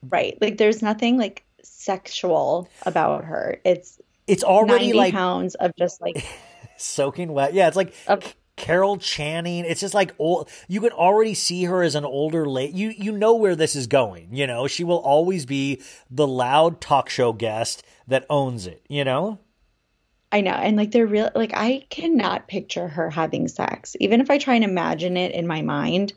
right. 0.03 0.37
Like 0.41 0.59
there's 0.59 0.81
nothing 0.83 1.19
like 1.19 1.45
sexual 1.63 2.69
about 2.87 3.25
her. 3.25 3.61
It's 3.65 4.01
It's 4.27 4.45
already 4.45 4.87
90 4.87 4.93
like 4.99 5.13
pounds 5.15 5.55
of 5.57 5.73
just 5.77 6.01
like 6.01 6.25
soaking 6.77 7.33
wet. 7.33 7.53
Yeah, 7.55 7.67
it's 7.69 7.77
like 7.77 7.95
Of- 8.07 8.35
Carol 8.57 8.97
Channing. 8.99 9.65
It's 9.65 9.81
just 9.81 9.95
like 9.95 10.15
old. 10.19 10.49
You 10.69 10.81
can 10.81 10.91
already 10.91 11.35
see 11.35 11.65
her 11.65 11.83
as 11.83 11.95
an 11.95 12.05
older 12.05 12.47
late. 12.47 12.73
You 12.75 12.91
you 12.97 13.13
know 13.13 13.35
where 13.35 13.57
this 13.57 13.75
is 13.77 13.87
going. 13.87 14.29
You 14.35 14.47
know 14.47 14.67
she 14.67 14.85
will 14.85 14.99
always 14.99 15.47
be 15.47 15.83
the 16.11 16.27
loud 16.27 16.81
talk 16.81 17.09
show 17.09 17.33
guest 17.33 17.83
that 18.07 18.25
owns 18.31 18.67
it. 18.67 18.83
You 18.89 19.05
know. 19.05 19.39
I 20.31 20.41
know. 20.43 20.53
And 20.53 20.77
like 20.77 20.91
they're 20.91 21.07
real 21.07 21.31
like 21.35 21.53
I 21.55 21.87
cannot 21.91 22.49
picture 22.49 22.89
her 22.89 23.11
having 23.11 23.49
sex. 23.49 23.97
Even 24.01 24.21
if 24.21 24.31
I 24.31 24.39
try 24.39 24.55
and 24.55 24.65
imagine 24.65 25.17
it 25.17 25.33
in 25.33 25.47
my 25.47 25.63
mind, 25.63 26.13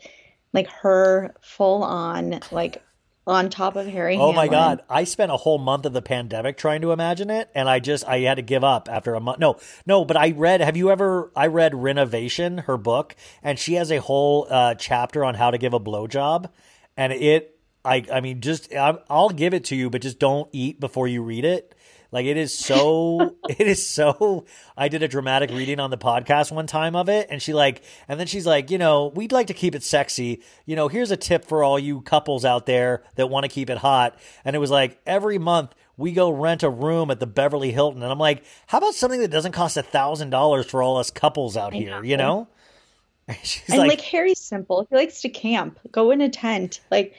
like 0.54 0.68
her 0.68 1.34
full 1.42 1.84
on 1.84 2.40
like 2.52 2.82
on 3.28 3.50
top 3.50 3.76
of 3.76 3.88
Harry 3.88 4.18
Oh 4.18 4.34
my 4.34 4.48
god! 4.48 4.82
I 4.90 5.04
spent 5.04 5.32
a 5.32 5.38
whole 5.38 5.60
month 5.60 5.86
of 5.86 5.94
the 5.94 6.02
pandemic 6.02 6.58
trying 6.58 6.82
to 6.82 6.92
imagine 6.92 7.30
it, 7.30 7.50
and 7.54 7.70
I 7.70 7.80
just 7.80 8.06
I 8.08 8.20
had 8.20 8.36
to 8.36 8.42
give 8.42 8.64
up 8.64 8.90
after 8.90 9.14
a 9.14 9.20
month. 9.20 9.40
No, 9.40 9.58
no, 9.86 10.04
but 10.04 10.18
I 10.18 10.32
read. 10.32 10.60
Have 10.62 10.76
you 10.76 10.92
ever? 10.92 11.32
I 11.36 11.48
read 11.48 11.74
Rinnovation, 11.74 12.64
her 12.66 12.78
book, 12.78 13.16
and 13.44 13.60
she 13.60 13.76
has 13.76 13.92
a 13.92 14.02
whole 14.02 14.48
uh, 14.50 14.76
chapter 14.76 15.24
on 15.24 15.36
how 15.36 15.52
to 15.52 15.58
give 15.58 15.74
a 15.74 15.80
blowjob, 15.80 16.50
and 16.98 17.14
it. 17.14 17.58
I 17.84 18.06
I 18.12 18.22
mean, 18.22 18.42
just 18.42 18.72
i 18.74 18.98
I'll 19.10 19.30
give 19.30 19.54
it 19.54 19.66
to 19.66 19.76
you, 19.76 19.90
but 19.90 20.02
just 20.02 20.20
don't 20.20 20.48
eat 20.52 20.80
before 20.80 21.08
you 21.08 21.24
read 21.24 21.46
it. 21.46 21.74
Like 22.12 22.26
it 22.26 22.38
is 22.38 22.58
so, 22.58 23.36
it 23.50 23.68
is 23.68 23.86
so. 23.86 24.46
I 24.76 24.90
did 24.90 25.02
a 25.04 25.08
dramatic 25.08 25.50
reading 25.52 25.80
on 25.80 25.90
the 25.92 25.98
podcast 25.98 26.52
one 26.52 26.68
time 26.68 26.96
of 26.96 27.10
it, 27.10 27.28
and 27.30 27.42
she 27.42 27.54
like, 27.54 27.84
and 28.08 28.20
then 28.20 28.28
she's 28.28 28.46
like, 28.46 28.70
you 28.70 28.78
know, 28.78 29.08
we'd 29.08 29.32
like 29.32 29.48
to 29.48 29.54
keep 29.54 29.76
it 29.76 29.84
sexy. 29.84 30.42
You 30.66 30.76
know, 30.76 30.88
here's 30.88 31.12
a 31.12 31.18
tip 31.18 31.46
for 31.46 31.64
all 31.64 31.80
you 31.80 32.02
couples 32.02 32.44
out 32.44 32.66
there 32.66 33.04
that 33.16 33.28
want 33.30 33.46
to 33.46 33.50
keep 33.50 33.70
it 33.70 33.78
hot. 33.78 34.18
And 34.44 34.56
it 34.56 34.60
was 34.60 34.72
like 34.72 35.00
every 35.06 35.38
month 35.38 35.74
we 35.98 36.12
go 36.12 36.30
rent 36.30 36.64
a 36.64 36.70
room 36.70 37.12
at 37.12 37.20
the 37.20 37.28
Beverly 37.28 37.72
Hilton, 37.72 38.04
and 38.04 38.12
I'm 38.12 38.20
like, 38.20 38.44
how 38.68 38.80
about 38.80 38.96
something 38.96 39.22
that 39.22 39.32
doesn't 39.32 39.54
cost 39.54 39.78
a 39.78 39.84
thousand 39.84 40.32
dollars 40.32 40.66
for 40.66 40.84
all 40.84 40.98
us 40.98 41.12
couples 41.12 41.56
out 41.56 41.74
here? 41.74 42.04
You 42.04 42.18
know? 42.18 42.48
She's 43.44 43.70
And 43.70 43.78
like, 43.78 44.02
Harry's 44.02 44.40
simple. 44.40 44.86
He 44.90 44.96
likes 44.96 45.22
to 45.22 45.30
camp, 45.30 45.80
go 45.92 46.12
in 46.12 46.22
a 46.22 46.30
tent. 46.30 46.82
Like 46.90 47.16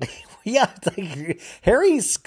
Yeah, 0.44 0.70
it's 0.76 0.96
like 0.96 1.40
Harry's 1.62 2.18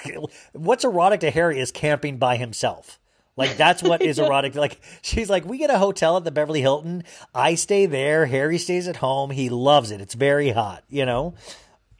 what's 0.54 0.84
erotic 0.86 1.20
to 1.22 1.32
Harry 1.32 1.60
is 1.60 1.72
camping 1.72 2.18
by 2.18 2.38
himself. 2.38 3.00
Like 3.38 3.58
that's 3.58 3.84
what 3.84 4.02
is 4.02 4.20
erotic. 4.20 4.56
Like 4.56 4.80
she's 5.02 5.30
like, 5.30 5.46
we 5.46 5.58
get 5.58 5.70
a 5.70 5.78
hotel 5.78 6.18
at 6.18 6.24
the 6.24 6.32
Beverly 6.32 6.62
Hilton. 6.62 7.04
I 7.34 7.56
stay 7.56 7.86
there. 7.86 8.26
Harry 8.26 8.58
stays 8.58 8.88
at 8.88 8.98
home. 8.98 9.32
He 9.32 9.50
loves 9.50 9.92
it. 9.92 10.02
It's 10.02 10.14
very 10.14 10.50
hot. 10.50 10.84
You 10.90 11.06
know. 11.06 11.34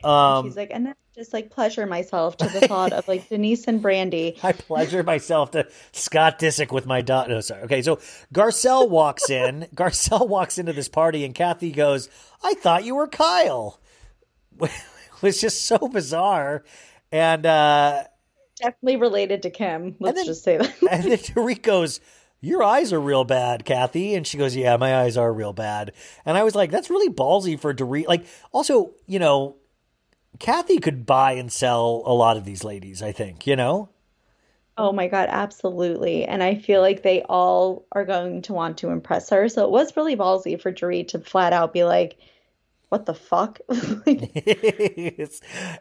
Um, 0.04 0.46
she's 0.46 0.56
like, 0.56 0.70
and 0.72 0.86
then 0.86 0.94
I 0.94 1.20
just 1.20 1.34
like 1.34 1.50
pleasure 1.50 1.86
myself 1.86 2.38
to 2.38 2.48
the 2.48 2.62
thought 2.68 2.94
of 2.94 3.08
like 3.08 3.28
Denise 3.28 3.68
and 3.68 3.84
Brandi. 3.84 4.42
I 4.44 4.52
pleasure 4.54 5.04
myself 5.04 5.52
to 5.52 5.68
Scott 5.92 6.40
Disick 6.40 6.72
with 6.72 6.86
my 6.86 7.02
daughter. 7.02 7.34
No, 7.34 7.42
sorry. 7.42 7.64
Okay, 7.64 7.82
so 7.82 7.98
Garcelle 8.34 8.90
walks 8.90 9.30
in. 9.30 9.68
Garcelle 9.76 10.28
walks 10.28 10.58
into 10.58 10.74
this 10.74 10.90
party, 10.90 11.26
and 11.26 11.34
Kathy 11.34 11.72
goes, 11.72 12.08
"I 12.44 12.54
thought 12.54 12.86
you 12.86 12.96
were 12.96 13.08
Kyle." 13.08 13.80
It 15.26 15.30
was 15.30 15.42
just 15.42 15.66
so 15.66 15.78
bizarre, 15.78 16.64
and. 17.12 17.46
uh 17.46 18.04
Definitely 18.62 18.96
related 18.96 19.44
to 19.44 19.50
Kim. 19.50 19.98
Let's 20.00 20.20
then- 20.20 20.26
just 20.26 20.44
say 20.44 20.56
that. 20.58 20.74
And 20.90 21.04
then 21.04 21.18
Tariq 21.18 21.62
goes, 21.62 22.00
Your 22.40 22.64
eyes 22.64 22.94
are 22.94 23.02
real 23.02 23.26
bad, 23.26 23.66
Kathy. 23.66 24.16
And 24.16 24.26
she 24.26 24.38
goes, 24.38 24.56
Yeah, 24.56 24.78
my 24.78 24.96
eyes 24.96 25.18
are 25.18 25.34
real 25.34 25.52
bad. 25.52 25.92
And 26.26 26.38
I 26.38 26.44
was 26.44 26.56
like, 26.56 26.72
That's 26.72 26.90
really 26.90 27.10
ballsy 27.14 27.60
for 27.60 27.74
Dorit. 27.74 28.08
Like, 28.08 28.26
also, 28.54 28.92
you 29.08 29.20
know, 29.20 29.58
Kathy 30.40 30.80
could 30.80 31.06
buy 31.06 31.34
and 31.34 31.52
sell 31.52 32.02
a 32.06 32.14
lot 32.14 32.38
of 32.38 32.46
these 32.46 32.64
ladies, 32.64 33.02
I 33.02 33.12
think, 33.12 33.46
you 33.46 33.58
know? 33.58 33.90
Oh 34.78 34.94
my 34.94 35.08
God, 35.08 35.28
absolutely. 35.30 36.24
And 36.26 36.42
I 36.44 36.56
feel 36.56 36.80
like 36.82 37.04
they 37.04 37.24
all 37.24 37.86
are 37.92 38.06
going 38.06 38.42
to 38.44 38.54
want 38.54 38.78
to 38.80 38.90
impress 38.90 39.30
her. 39.32 39.50
So 39.50 39.66
it 39.66 39.72
was 39.72 39.96
really 39.98 40.16
ballsy 40.16 40.60
for 40.62 40.72
Dorit 40.72 41.10
to 41.10 41.20
flat 41.20 41.52
out 41.54 41.74
be 41.74 41.84
like, 41.84 42.18
what 42.90 43.06
the 43.06 43.14
fuck? 43.14 43.60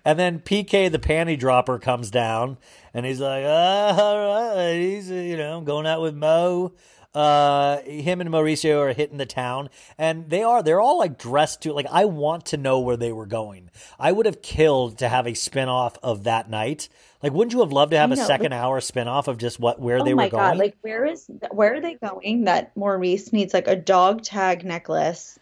And 0.04 0.18
then 0.18 0.40
PK, 0.40 0.90
the 0.90 0.98
panty 0.98 1.38
dropper, 1.38 1.78
comes 1.78 2.10
down 2.10 2.58
and 2.92 3.06
he's 3.06 3.20
like, 3.20 3.44
oh, 3.44 3.48
all 3.48 4.54
right, 4.56 4.74
he's, 4.74 5.10
uh, 5.10 5.14
you 5.14 5.36
know, 5.36 5.60
going 5.60 5.86
out 5.86 6.00
with 6.02 6.14
Mo. 6.14 6.72
Uh, 7.14 7.80
him 7.82 8.20
and 8.20 8.28
Mauricio 8.28 8.80
are 8.80 8.92
hitting 8.92 9.18
the 9.18 9.26
town 9.26 9.70
and 9.96 10.28
they 10.30 10.42
are, 10.42 10.64
they're 10.64 10.80
all 10.80 10.98
like 10.98 11.16
dressed 11.16 11.62
to, 11.62 11.72
like, 11.72 11.86
I 11.90 12.06
want 12.06 12.46
to 12.46 12.56
know 12.56 12.80
where 12.80 12.96
they 12.96 13.12
were 13.12 13.26
going. 13.26 13.70
I 13.98 14.10
would 14.10 14.26
have 14.26 14.42
killed 14.42 14.98
to 14.98 15.08
have 15.08 15.26
a 15.26 15.30
spinoff 15.30 15.96
of 16.02 16.24
that 16.24 16.50
night. 16.50 16.88
Like, 17.22 17.32
wouldn't 17.32 17.52
you 17.54 17.60
have 17.60 17.72
loved 17.72 17.92
to 17.92 17.98
have 17.98 18.12
a 18.12 18.16
know, 18.16 18.26
second 18.26 18.52
hour 18.52 18.80
spinoff 18.80 19.28
of 19.28 19.38
just 19.38 19.60
what, 19.60 19.80
where 19.80 20.00
oh 20.00 20.04
they 20.04 20.12
were 20.12 20.28
God. 20.28 20.30
going? 20.30 20.58
Like, 20.58 20.76
where 20.82 21.06
is, 21.06 21.30
where 21.52 21.74
are 21.74 21.80
they 21.80 21.94
going 21.94 22.44
that 22.44 22.76
Maurice 22.76 23.32
needs 23.32 23.54
like 23.54 23.68
a 23.68 23.76
dog 23.76 24.22
tag 24.22 24.64
necklace, 24.64 25.38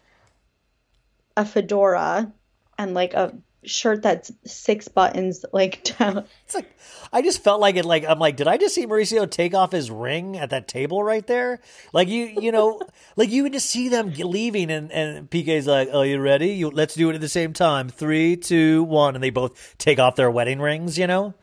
a 1.35 1.45
fedora, 1.45 2.31
and 2.77 2.93
like 2.93 3.13
a 3.13 3.35
shirt 3.65 4.01
that's 4.01 4.31
six 4.45 4.87
buttons 4.87 5.45
like 5.53 5.83
down? 5.99 6.25
It's 6.45 6.55
like 6.55 6.75
I 7.11 7.21
just 7.21 7.43
felt 7.43 7.61
like 7.61 7.75
it. 7.75 7.85
Like 7.85 8.05
I'm 8.05 8.19
like, 8.19 8.35
did 8.35 8.47
I 8.47 8.57
just 8.57 8.75
see 8.75 8.85
Mauricio 8.85 9.29
take 9.29 9.53
off 9.53 9.71
his 9.71 9.91
ring 9.91 10.37
at 10.37 10.49
that 10.49 10.67
table 10.67 11.03
right 11.03 11.25
there? 11.25 11.59
Like 11.93 12.07
you, 12.07 12.25
you 12.25 12.51
know, 12.51 12.81
like 13.15 13.29
you 13.29 13.43
would 13.43 13.53
just 13.53 13.69
see 13.69 13.89
them 13.89 14.11
leaving, 14.13 14.71
and 14.71 14.91
and 14.91 15.29
PK's 15.29 15.67
like, 15.67 15.89
"Are 15.93 16.05
you 16.05 16.19
ready? 16.19 16.49
You 16.49 16.69
let's 16.69 16.95
do 16.95 17.09
it 17.09 17.15
at 17.15 17.21
the 17.21 17.29
same 17.29 17.53
time. 17.53 17.89
Three, 17.89 18.35
two, 18.35 18.83
one, 18.83 19.15
and 19.15 19.23
they 19.23 19.29
both 19.29 19.77
take 19.77 19.99
off 19.99 20.15
their 20.15 20.31
wedding 20.31 20.59
rings. 20.59 20.97
You 20.97 21.07
know, 21.07 21.33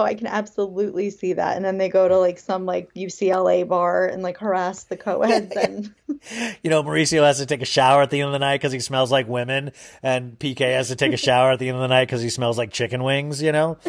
Oh, 0.00 0.04
I 0.04 0.14
can 0.14 0.26
absolutely 0.26 1.10
see 1.10 1.34
that. 1.34 1.56
And 1.56 1.64
then 1.64 1.76
they 1.76 1.88
go 1.88 2.08
to 2.08 2.18
like 2.18 2.38
some 2.38 2.64
like 2.64 2.92
UCLA 2.94 3.68
bar 3.68 4.06
and 4.06 4.22
like 4.22 4.38
harass 4.38 4.84
the 4.84 4.96
co-eds 4.96 5.54
and 5.56 5.94
you 6.62 6.70
know, 6.70 6.82
Mauricio 6.82 7.22
has 7.22 7.38
to 7.38 7.46
take 7.46 7.60
a 7.60 7.66
shower 7.66 8.02
at 8.02 8.10
the 8.10 8.20
end 8.20 8.28
of 8.28 8.32
the 8.32 8.38
night 8.38 8.56
because 8.56 8.72
he 8.72 8.80
smells 8.80 9.12
like 9.12 9.28
women, 9.28 9.72
and 10.02 10.38
PK 10.38 10.60
has 10.60 10.88
to 10.88 10.96
take 10.96 11.12
a 11.12 11.18
shower 11.18 11.52
at 11.52 11.58
the 11.58 11.68
end 11.68 11.76
of 11.76 11.82
the 11.82 11.88
night 11.88 12.06
because 12.06 12.22
he 12.22 12.30
smells 12.30 12.56
like 12.56 12.72
chicken 12.72 13.02
wings. 13.02 13.42
You 13.42 13.52
know. 13.52 13.78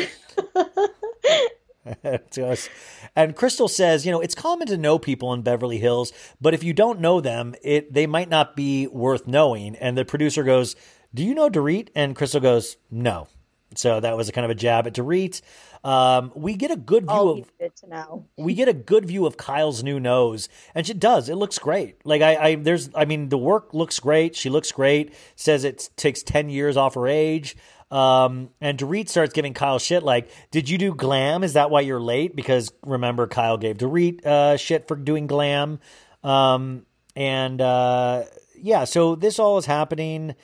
to 2.32 2.48
us. 2.48 2.70
And 3.16 3.36
Crystal 3.36 3.68
says, 3.68 4.06
you 4.06 4.12
know, 4.12 4.22
it's 4.22 4.36
common 4.36 4.68
to 4.68 4.78
know 4.78 5.00
people 5.00 5.34
in 5.34 5.42
Beverly 5.42 5.78
Hills, 5.78 6.14
but 6.40 6.54
if 6.54 6.64
you 6.64 6.74
don't 6.74 7.00
know 7.00 7.22
them, 7.22 7.56
it 7.64 7.94
they 7.94 8.08
might 8.08 8.30
not 8.30 8.56
be 8.56 8.88
worth 8.88 9.28
knowing. 9.28 9.76
And 9.76 9.98
the 9.98 10.06
producer 10.06 10.44
goes, 10.44 10.76
"Do 11.14 11.24
you 11.24 11.34
know 11.34 11.50
Dorit?" 11.50 11.90
And 11.96 12.16
Crystal 12.16 12.40
goes, 12.40 12.78
"No." 12.90 13.28
So 13.76 14.00
that 14.00 14.18
was 14.18 14.30
a 14.30 14.32
kind 14.32 14.46
of 14.46 14.52
a 14.52 14.56
jab 14.56 14.88
at 14.88 14.94
Dorit. 14.94 15.42
Um, 15.84 16.32
we 16.36 16.56
get 16.56 16.70
a 16.70 16.76
good 16.76 17.04
view 17.04 17.12
all 17.12 17.30
of 17.30 17.38
we 17.38 17.46
needed 17.60 17.76
to 17.78 17.90
know. 17.90 18.26
we 18.38 18.54
get 18.54 18.68
a 18.68 18.74
good 18.74 19.06
view 19.06 19.26
of 19.26 19.38
Kyle's 19.38 19.84
new 19.84 20.00
nose, 20.00 20.48
and 20.76 20.86
she 20.86 20.94
does. 20.94 21.28
It 21.28 21.36
looks 21.36 21.58
great. 21.58 22.06
Like 22.06 22.22
I, 22.22 22.36
I 22.36 22.56
there's, 22.56 22.90
I 22.94 23.06
mean, 23.06 23.30
the 23.30 23.38
work 23.38 23.74
looks 23.74 24.00
great. 24.00 24.36
She 24.36 24.50
looks 24.50 24.72
great. 24.72 25.14
Says 25.36 25.64
it 25.64 25.90
takes 25.96 26.22
ten 26.22 26.50
years 26.50 26.78
off 26.78 26.94
her 26.96 27.08
age. 27.08 27.56
Um, 27.90 28.52
and 28.62 28.78
Dorit 28.78 29.10
starts 29.10 29.34
giving 29.34 29.54
Kyle 29.54 29.80
shit 29.80 30.04
like, 30.04 30.30
"Did 30.52 30.70
you 30.70 30.78
do 30.78 30.94
glam? 30.94 31.44
Is 31.44 31.54
that 31.54 31.70
why 31.72 31.82
you're 31.82 32.00
late?" 32.00 32.36
Because 32.36 32.72
remember, 32.86 33.28
Kyle 33.28 33.58
gave 33.58 33.78
Dorit 33.78 34.26
uh, 34.26 34.58
shit 34.58 34.88
for 34.88 34.96
doing 34.96 35.28
glam. 35.28 35.80
Um, 36.24 36.86
and 37.16 37.60
uh, 37.60 38.24
yeah, 38.56 38.86
so 38.86 39.16
this 39.16 39.40
all 39.40 39.58
is 39.58 39.66
happening. 39.66 40.36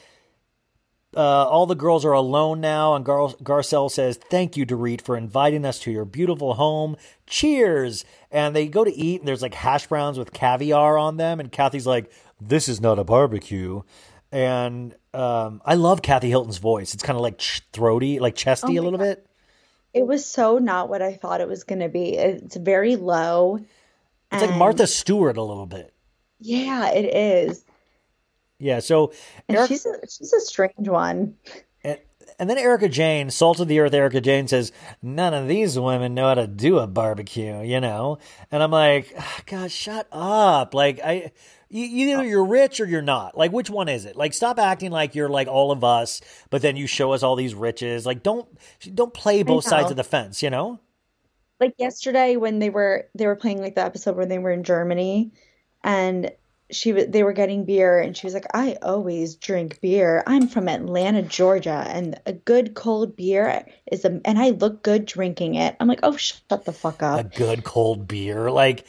Uh, 1.15 1.47
all 1.47 1.65
the 1.65 1.75
girls 1.75 2.03
are 2.03 2.11
alone 2.11 2.59
now, 2.59 2.93
and 2.93 3.05
Gar- 3.05 3.29
Garcelle 3.41 3.89
says, 3.89 4.17
Thank 4.29 4.57
you, 4.57 4.65
Dorit, 4.65 5.01
for 5.01 5.15
inviting 5.15 5.65
us 5.65 5.79
to 5.79 5.91
your 5.91 6.05
beautiful 6.05 6.55
home. 6.55 6.97
Cheers! 7.25 8.03
And 8.29 8.55
they 8.55 8.67
go 8.67 8.84
to 8.84 8.93
eat, 8.93 9.21
and 9.21 9.27
there's 9.27 9.41
like 9.41 9.53
hash 9.53 9.88
browns 9.88 10.19
with 10.19 10.34
caviar 10.34 10.97
on 10.97 11.17
them, 11.17 11.39
and 11.39 11.51
Kathy's 11.51 11.88
like, 11.88 12.11
This 12.41 12.67
is 12.67 12.81
not 12.81 12.99
a 12.99 13.03
barbecue. 13.03 13.81
And 14.31 14.93
um, 15.13 15.61
I 15.63 15.75
love 15.75 16.01
Kathy 16.01 16.29
Hilton's 16.29 16.57
voice. 16.57 16.93
It's 16.93 17.03
kind 17.03 17.15
of 17.15 17.21
like 17.21 17.38
ch- 17.38 17.61
throaty, 17.71 18.19
like 18.19 18.35
chesty 18.35 18.75
a 18.75 18.79
Oh 18.79 18.84
my 18.84 18.84
little 18.84 18.99
God. 18.99 19.05
bit. 19.05 19.27
It 19.93 20.05
was 20.05 20.25
so 20.25 20.57
not 20.57 20.89
what 20.89 21.01
I 21.01 21.13
thought 21.13 21.39
it 21.41 21.47
was 21.47 21.63
going 21.63 21.79
to 21.79 21.88
be. 21.89 22.15
It's 22.17 22.57
very 22.57 22.97
low. 22.97 23.59
It's 24.31 24.41
like 24.41 24.55
Martha 24.57 24.85
Stewart 24.85 25.38
a 25.38 25.41
little 25.41 25.65
bit. 25.65 25.93
Yeah, 26.39 26.89
it 26.91 27.05
is. 27.15 27.63
Yeah, 28.59 28.79
so 28.79 29.13
Eric- 29.49 29.69
she's 29.69 29.85
a, 29.85 29.93
she's 30.09 30.34
a 30.34 30.39
strange 30.41 30.88
one. 30.88 31.35
And, 31.84 31.99
and 32.39 32.49
then 32.49 32.57
Erika 32.57 32.89
Jayne, 32.89 33.29
salt 33.29 33.59
of 33.59 33.67
the 33.67 33.79
earth 33.79 33.93
Erika 33.93 34.19
Jayne 34.19 34.47
says, 34.47 34.71
none 35.01 35.34
of 35.34 35.47
these 35.47 35.77
women 35.79 36.13
know 36.13 36.27
how 36.27 36.34
to 36.35 36.47
do 36.47 36.79
a 36.79 36.88
barbecue, 36.88 37.61
you 37.61 37.79
know? 37.79 38.17
And 38.51 38.63
I'm 38.63 38.71
like, 38.71 39.13
"Ah, 39.17 39.41
God, 39.45 39.71
shut 39.71 40.07
up. 40.11 40.73
Like, 40.73 40.99
I, 41.03 41.31
you, 41.69 42.11
either 42.11 42.25
you're 42.25 42.45
rich 42.45 42.79
or 42.79 42.85
you're 42.85 43.01
not. 43.01 43.38
Like, 43.38 43.51
which 43.51 43.69
one 43.69 43.89
is 43.89 44.05
it? 44.05 44.15
Like, 44.15 44.34
stop 44.34 44.57
acting 44.57 44.91
like 44.91 45.13
you're 45.15 45.29
like 45.29 45.47
all 45.47 45.71
of 45.71 45.84
us, 45.84 46.21
but 46.49 46.61
then 46.61 46.75
you 46.77 46.88
show 46.88 47.11
us 47.11 47.23
all 47.23 47.35
these 47.35 47.53
riches. 47.53 48.05
Like, 48.05 48.23
don't, 48.23 48.47
don't 48.93 49.13
play 49.13 49.43
both 49.43 49.65
sides 49.65 49.91
of 49.91 49.97
the 49.97 50.03
fence, 50.03 50.41
you 50.41 50.49
know? 50.49 50.79
Like 51.59 51.73
yesterday 51.77 52.35
when 52.35 52.59
they 52.59 52.69
were 52.69 53.09
they 53.15 53.25
were 53.25 53.35
playing 53.35 53.61
like 53.61 53.75
the 53.75 53.84
episode 53.84 54.15
where 54.15 54.27
they 54.27 54.38
were 54.38 54.51
in 54.51 54.63
Germany 54.63 55.31
and 55.84 56.31
she 56.72 56.91
they 56.91 57.23
were 57.23 57.34
getting 57.34 57.65
beer 57.65 57.99
and 57.99 58.15
she 58.15 58.27
was 58.27 58.34
like, 58.34 58.48
"I 58.53 58.77
always 58.81 59.35
drink 59.35 59.80
beer. 59.81 60.23
I'm 60.27 60.48
from 60.48 60.68
Atlanta, 60.68 61.22
Georgia, 61.22 61.85
and 61.88 62.19
a 62.26 62.34
good 62.34 62.73
cold 62.76 63.15
beer 63.15 63.65
is 63.91 64.06
a 64.06 64.22
and 64.26 64.38
I 64.38 64.49
look 64.49 64.84
good 64.84 65.06
drinking 65.06 65.56
it." 65.56 65.76
I'm 65.80 65.88
like, 65.88 66.02
"Oh, 66.03 66.18
shut 66.18 66.65
the 66.65 66.73
fuck 66.73 67.02
up. 67.03 67.19
A 67.19 67.23
good 67.23 67.64
cold 67.64 68.07
beer. 68.07 68.52
Like, 68.52 68.85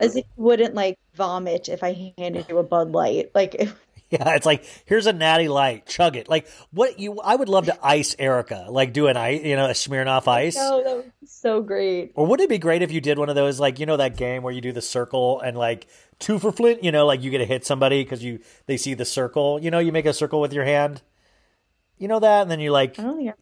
As 0.00 0.16
if 0.16 0.24
you 0.36 0.44
wouldn't 0.44 0.74
like 0.74 0.98
vomit 1.14 1.68
if 1.68 1.82
I 1.82 2.12
handed 2.18 2.46
you 2.48 2.58
a 2.58 2.62
Bud 2.62 2.92
Light. 2.92 3.30
Like 3.34 3.54
if 3.54 3.74
Yeah, 4.20 4.36
it's 4.36 4.46
like 4.46 4.64
here's 4.84 5.06
a 5.06 5.12
natty 5.12 5.48
light, 5.48 5.86
chug 5.86 6.14
it. 6.16 6.28
Like 6.28 6.48
what 6.70 7.00
you 7.00 7.20
I 7.20 7.34
would 7.34 7.48
love 7.48 7.66
to 7.66 7.76
ice 7.84 8.14
Erika, 8.16 8.66
like 8.68 8.92
do 8.92 9.08
an 9.08 9.16
ice, 9.16 9.42
you 9.42 9.56
know, 9.56 9.66
a 9.66 9.70
Smirnoff 9.70 10.24
oh, 10.28 10.32
ice. 10.32 10.54
No, 10.54 10.84
that 10.84 10.96
was 11.20 11.30
so 11.30 11.62
great. 11.62 12.12
Or 12.14 12.24
would 12.26 12.40
it 12.40 12.48
be 12.48 12.58
great 12.58 12.82
if 12.82 12.92
you 12.92 13.00
did 13.00 13.18
one 13.18 13.28
of 13.28 13.34
those, 13.34 13.58
like 13.58 13.80
you 13.80 13.86
know 13.86 13.96
that 13.96 14.16
game 14.16 14.44
where 14.44 14.52
you 14.52 14.60
do 14.60 14.70
the 14.70 14.82
circle 14.82 15.40
and 15.40 15.56
like 15.56 15.88
two 16.20 16.38
for 16.38 16.52
Flint, 16.52 16.84
you 16.84 16.92
know, 16.92 17.06
like 17.06 17.22
you 17.22 17.30
get 17.30 17.38
to 17.38 17.44
hit 17.44 17.66
somebody 17.66 18.04
because 18.04 18.22
you 18.22 18.38
they 18.66 18.76
see 18.76 18.94
the 18.94 19.04
circle, 19.04 19.58
you 19.60 19.72
know, 19.72 19.80
you 19.80 19.90
make 19.90 20.06
a 20.06 20.12
circle 20.12 20.40
with 20.40 20.52
your 20.52 20.64
hand, 20.64 21.02
you 21.98 22.06
know 22.06 22.20
that, 22.20 22.42
and 22.42 22.50
then 22.50 22.60
you 22.60 22.70
like 22.70 22.96
I 23.00 23.02
don't 23.02 23.16
think 23.16 23.30
I 23.30 23.34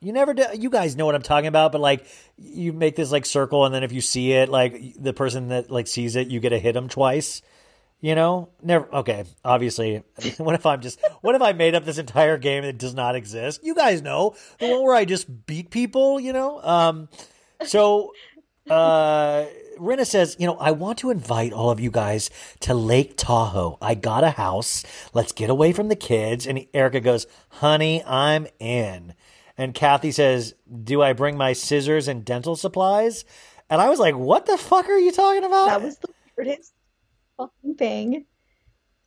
you 0.00 0.12
never 0.12 0.34
do. 0.34 0.44
You 0.54 0.70
guys 0.70 0.96
know 0.96 1.06
what 1.06 1.14
I'm 1.14 1.22
talking 1.22 1.46
about, 1.46 1.72
but 1.72 1.80
like 1.80 2.06
you 2.36 2.72
make 2.72 2.96
this 2.96 3.12
like 3.12 3.26
circle, 3.26 3.64
and 3.64 3.74
then 3.74 3.84
if 3.84 3.92
you 3.92 4.00
see 4.00 4.32
it, 4.32 4.48
like 4.48 4.94
the 4.98 5.12
person 5.12 5.48
that 5.48 5.70
like 5.70 5.86
sees 5.86 6.16
it, 6.16 6.28
you 6.28 6.40
get 6.40 6.50
to 6.50 6.58
hit 6.58 6.72
them 6.72 6.88
twice. 6.88 7.42
You 8.00 8.14
know, 8.14 8.50
never. 8.62 8.92
Okay, 8.94 9.24
obviously. 9.44 10.02
What 10.38 10.54
if 10.54 10.66
I'm 10.66 10.80
just? 10.80 11.00
What 11.22 11.34
if 11.34 11.42
I 11.42 11.52
made 11.52 11.74
up 11.74 11.84
this 11.84 11.98
entire 11.98 12.36
game 12.36 12.62
that 12.62 12.78
does 12.78 12.94
not 12.94 13.16
exist? 13.16 13.60
You 13.64 13.74
guys 13.74 14.02
know 14.02 14.36
the 14.58 14.68
one 14.68 14.82
where 14.82 14.94
I 14.94 15.04
just 15.04 15.46
beat 15.46 15.70
people. 15.70 16.20
You 16.20 16.32
know. 16.32 16.62
Um. 16.62 17.08
So, 17.64 18.12
uh, 18.68 19.46
Rinna 19.78 20.06
says, 20.06 20.36
you 20.38 20.46
know, 20.46 20.56
I 20.56 20.72
want 20.72 20.98
to 20.98 21.10
invite 21.10 21.52
all 21.52 21.70
of 21.70 21.80
you 21.80 21.90
guys 21.90 22.30
to 22.60 22.74
Lake 22.74 23.14
Tahoe. 23.16 23.78
I 23.80 23.94
got 23.94 24.24
a 24.24 24.30
house. 24.30 24.84
Let's 25.14 25.32
get 25.32 25.50
away 25.50 25.72
from 25.72 25.88
the 25.88 25.96
kids. 25.96 26.46
And 26.46 26.66
Erika 26.74 27.00
goes, 27.00 27.26
honey, 27.48 28.02
I'm 28.04 28.46
in. 28.58 29.14
And 29.58 29.74
Kathy 29.74 30.12
says, 30.12 30.54
do 30.84 31.02
I 31.02 31.12
bring 31.12 31.36
my 31.36 31.54
scissors 31.54 32.08
and 32.08 32.24
dental 32.24 32.56
supplies? 32.56 33.24
And 33.70 33.80
I 33.80 33.88
was 33.88 33.98
like, 33.98 34.14
what 34.16 34.46
the 34.46 34.58
fuck 34.58 34.88
are 34.88 34.98
you 34.98 35.12
talking 35.12 35.44
about? 35.44 35.66
that 35.66 35.82
was 35.82 35.98
the 35.98 36.08
weirdest 36.36 36.72
fucking 37.36 37.74
thing. 37.76 38.26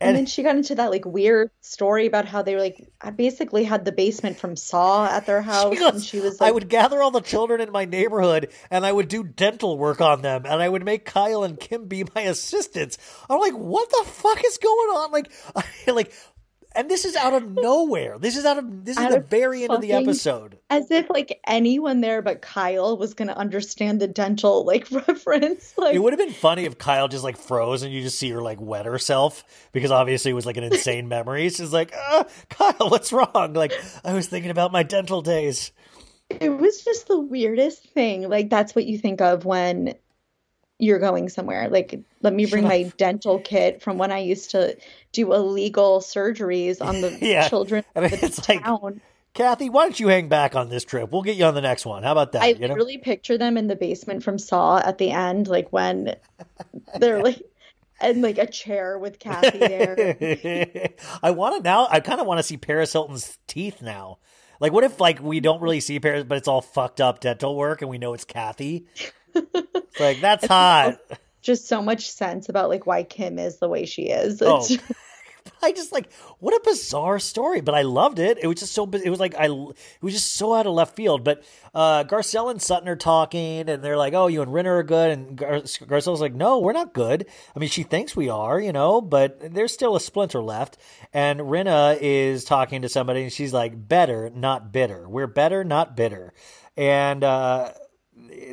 And, 0.01 0.11
And- 0.11 0.17
then 0.17 0.25
she 0.27 0.43
got 0.43 0.55
into 0.55 0.75
that 0.75 0.91
like 0.91 1.05
weird 1.05 1.51
story 1.59 2.05
about 2.07 2.23
how 2.25 2.41
they 2.41 2.55
were 2.55 2.61
like 2.61 2.87
I 3.01 3.09
basically 3.09 3.65
had 3.65 3.83
the 3.83 3.91
basement 3.91 4.37
from 4.37 4.55
Saw 4.55 5.05
at 5.07 5.25
their 5.25 5.41
house, 5.51 5.73
She 5.73 5.79
goes, 5.79 5.93
and 5.95 6.03
she 6.03 6.19
was 6.21 6.39
I 6.39 6.51
would 6.51 6.69
gather 6.69 7.01
all 7.01 7.11
the 7.11 7.19
children 7.19 7.59
in 7.59 7.69
my 7.71 7.83
neighborhood 7.83 8.49
and 8.71 8.85
I 8.85 8.91
would 8.93 9.09
do 9.09 9.25
dental 9.25 9.77
work 9.77 9.99
on 9.99 10.21
them 10.21 10.45
and 10.45 10.61
I 10.61 10.69
would 10.69 10.85
make 10.85 11.03
Kyle 11.03 11.43
and 11.43 11.59
Kim 11.59 11.87
be 11.87 12.05
my 12.15 12.21
assistants. 12.21 12.97
I'm 13.29 13.39
like, 13.39 13.55
what 13.55 13.89
the 13.89 14.03
fuck 14.09 14.41
is 14.45 14.57
going 14.57 14.89
on? 14.89 15.11
Like, 15.11 15.31
I, 15.87 15.91
like, 15.91 16.13
and 16.75 16.89
this 16.89 17.03
is 17.05 17.15
out 17.15 17.33
of 17.33 17.49
nowhere. 17.49 18.17
This 18.19 18.37
is 18.37 18.45
out 18.45 18.57
of 18.57 18.85
this 18.85 18.97
is 18.97 19.03
Out 19.03 19.11
the 19.11 19.19
very 19.19 19.63
end 19.63 19.71
of 19.73 19.81
the 19.81 19.93
episode. 19.93 20.59
as 20.69 20.89
if 20.91 21.09
like 21.09 21.39
anyone 21.47 22.01
there 22.01 22.21
but 22.21 22.41
Kyle 22.41 22.97
was 22.97 23.13
gonna 23.13 23.33
understand 23.33 23.99
the 23.99 24.07
dental 24.07 24.65
like 24.65 24.89
reference. 25.07 25.73
Like, 25.77 25.95
It 25.95 25.99
would 25.99 26.13
have 26.13 26.19
been 26.19 26.31
funny 26.33 26.65
if 26.65 26.77
Kyle 26.77 27.07
just 27.07 27.23
like 27.23 27.37
froze 27.37 27.83
and 27.83 27.93
you 27.93 28.01
just 28.01 28.19
see 28.19 28.29
her 28.31 28.41
like 28.41 28.59
wet 28.61 28.85
herself 28.85 29.43
because 29.71 29.91
obviously 29.91 30.31
it 30.31 30.35
was 30.35 30.45
like 30.45 30.57
an 30.57 30.63
insane 30.63 31.07
memory. 31.07 31.49
She's 31.49 31.73
like, 31.73 31.93
uh, 32.11 32.23
Kyle, 32.49 32.89
what's 32.89 33.11
wrong? 33.11 33.53
Like, 33.53 33.73
I 34.03 34.13
was 34.13 34.27
thinking 34.27 34.51
about 34.51 34.71
my 34.71 34.83
dental 34.83 35.21
days. 35.21 35.71
it 36.29 36.49
was 36.49 36.83
just 36.83 37.07
the 37.07 37.19
weirdest 37.19 37.83
thing. 37.93 38.29
Like 38.29 38.49
that's 38.49 38.75
what 38.75 38.85
you 38.85 38.97
think 38.97 39.21
of 39.21 39.45
when 39.45 39.95
you're 40.79 40.99
going 40.99 41.29
somewhere. 41.29 41.69
Like, 41.69 41.99
let 42.21 42.33
me 42.33 42.45
bring 42.45 42.63
my 42.63 42.83
dental 42.97 43.39
kit 43.39 43.81
from 43.81 43.97
when 43.97 44.11
I 44.11 44.19
used 44.19 44.51
to 44.51 44.77
do 45.11 45.33
illegal 45.33 45.99
surgeries 45.99 46.81
on 46.81 47.01
the 47.01 47.17
Yeah. 47.21 47.47
children 47.49 47.83
I 47.95 47.99
mean, 47.99 48.13
of 48.13 48.19
the 48.21 48.25
it's 48.25 48.49
like- 48.49 48.63
town. 48.63 49.01
Kathy, 49.35 49.69
why 49.69 49.83
don't 49.83 49.99
you 49.99 50.07
hang 50.07 50.27
back 50.27 50.55
on 50.55 50.69
this 50.69 50.83
trip? 50.83 51.11
We'll 51.11 51.21
get 51.21 51.35
you 51.37 51.45
on 51.45 51.53
the 51.53 51.61
next 51.61 51.85
one. 51.85 52.01
How 52.01 52.13
about 52.13 52.31
that? 52.31 52.41
I 52.41 52.47
you 52.47 52.55
know? 52.61 52.67
literally 52.69 52.97
picture 52.97 53.37
them 53.37 53.57
in 53.57 53.67
the 53.67 53.75
basement 53.75 54.23
from 54.23 54.39
Saw 54.39 54.79
at 54.79 54.97
the 54.97 55.11
end, 55.11 55.47
like 55.47 55.71
when 55.71 56.15
they're 56.99 57.21
like, 57.21 57.43
and 58.01 58.23
like 58.23 58.37
a 58.39 58.47
chair 58.47 58.97
with 58.97 59.19
Kathy 59.19 59.59
there. 59.59 60.89
I 61.23 61.31
want 61.31 61.57
to 61.57 61.61
now. 61.63 61.87
I 61.89 61.99
kind 61.99 62.19
of 62.19 62.25
want 62.25 62.39
to 62.39 62.43
see 62.43 62.57
Paris 62.57 62.91
Hilton's 62.91 63.37
teeth 63.45 63.81
now. 63.83 64.17
Like, 64.59 64.73
what 64.73 64.83
if 64.83 64.99
like 64.99 65.21
we 65.21 65.39
don't 65.39 65.61
really 65.61 65.79
see 65.79 65.99
Paris, 65.99 66.23
but 66.27 66.37
it's 66.37 66.47
all 66.47 66.61
fucked 66.61 66.99
up 66.99 67.19
dental 67.19 67.55
work, 67.55 67.81
and 67.81 67.89
we 67.89 67.97
know 67.99 68.13
it's 68.15 68.25
Kathy? 68.25 68.87
It's 69.91 69.99
like 69.99 70.21
that's 70.21 70.45
hot. 70.45 70.99
Just 71.41 71.67
so 71.67 71.81
much 71.81 72.09
sense 72.09 72.47
about 72.47 72.69
like 72.69 72.85
why 72.85 73.03
Kim 73.03 73.39
is 73.39 73.57
the 73.57 73.67
way 73.67 73.85
she 73.85 74.03
is. 74.03 74.41
Oh, 74.41 74.65
I 75.63 75.71
just 75.71 75.91
like 75.91 76.11
what 76.39 76.53
a 76.53 76.61
bizarre 76.63 77.19
story, 77.19 77.61
but 77.61 77.75
I 77.75 77.81
loved 77.81 78.19
it. 78.19 78.37
It 78.41 78.47
was 78.47 78.59
just 78.59 78.73
so. 78.73 78.89
It 78.91 79.09
was 79.09 79.19
like 79.19 79.35
I. 79.35 79.45
It 79.45 80.01
was 80.01 80.13
just 80.13 80.35
so 80.35 80.53
out 80.53 80.67
of 80.67 80.73
left 80.73 80.95
field. 80.95 81.23
But 81.23 81.43
uh 81.73 82.03
Garcelle 82.03 82.51
and 82.51 82.61
Sutton 82.61 82.87
are 82.87 82.95
talking, 82.95 83.69
and 83.69 83.83
they're 83.83 83.97
like, 83.97 84.13
"Oh, 84.13 84.27
you 84.27 84.41
and 84.41 84.51
Rinna 84.51 84.65
are 84.67 84.83
good," 84.83 85.11
and 85.11 85.35
Gar- 85.35 85.61
Garcelle's 85.61 86.21
like, 86.21 86.33
"No, 86.33 86.59
we're 86.59 86.73
not 86.73 86.93
good. 86.93 87.25
I 87.55 87.59
mean, 87.59 87.69
she 87.69 87.83
thinks 87.83 88.15
we 88.15 88.29
are, 88.29 88.59
you 88.59 88.71
know, 88.71 89.01
but 89.01 89.53
there's 89.53 89.73
still 89.73 89.95
a 89.95 90.01
splinter 90.01 90.41
left." 90.41 90.77
And 91.13 91.39
Rinna 91.39 91.97
is 91.99 92.43
talking 92.43 92.83
to 92.83 92.89
somebody, 92.89 93.23
and 93.23 93.33
she's 93.33 93.53
like, 93.53 93.87
"Better, 93.87 94.29
not 94.29 94.71
bitter. 94.71 95.07
We're 95.09 95.27
better, 95.27 95.63
not 95.63 95.95
bitter." 95.95 96.33
And 96.77 97.23
uh 97.23 97.71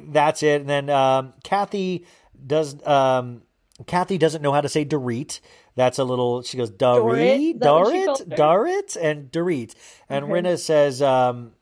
that's 0.08 0.42
it. 0.42 0.60
And 0.62 0.70
then 0.70 0.90
um, 0.90 1.34
Kathy 1.42 2.06
does. 2.46 2.84
Um, 2.86 3.42
Kathy 3.86 4.16
doesn't 4.16 4.40
know 4.40 4.52
how 4.52 4.62
to 4.62 4.68
say 4.68 4.84
Dorit. 4.84 5.40
That's 5.74 5.98
a 5.98 6.04
little. 6.04 6.42
She 6.42 6.56
goes 6.56 6.70
Dorit, 6.70 7.02
Dorit? 7.02 7.54
Is 7.54 7.60
that 7.60 7.72
what 7.72 7.86
she 7.88 7.92
Dorit, 7.92 8.04
called 8.06 8.20
her? 8.20 8.36
Dorit, 8.36 8.96
and 9.00 9.30
Dorit. 9.30 9.74
And 10.08 10.24
Okay. 10.24 10.32
Rinna 10.32 10.58
says 10.58 11.02
um, 11.02 11.52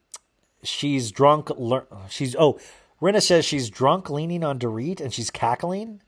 she's 0.63 1.11
drunk. 1.11 1.51
Lear- 1.57 1.87
she's 2.09 2.37
oh. 2.37 2.59
Rinna 3.03 3.21
says 3.21 3.45
she's 3.45 3.69
drunk, 3.69 4.09
leaning 4.09 4.45
on 4.45 4.59
Dorit, 4.59 5.01
and 5.01 5.13
she's 5.13 5.31
cackling. 5.31 6.01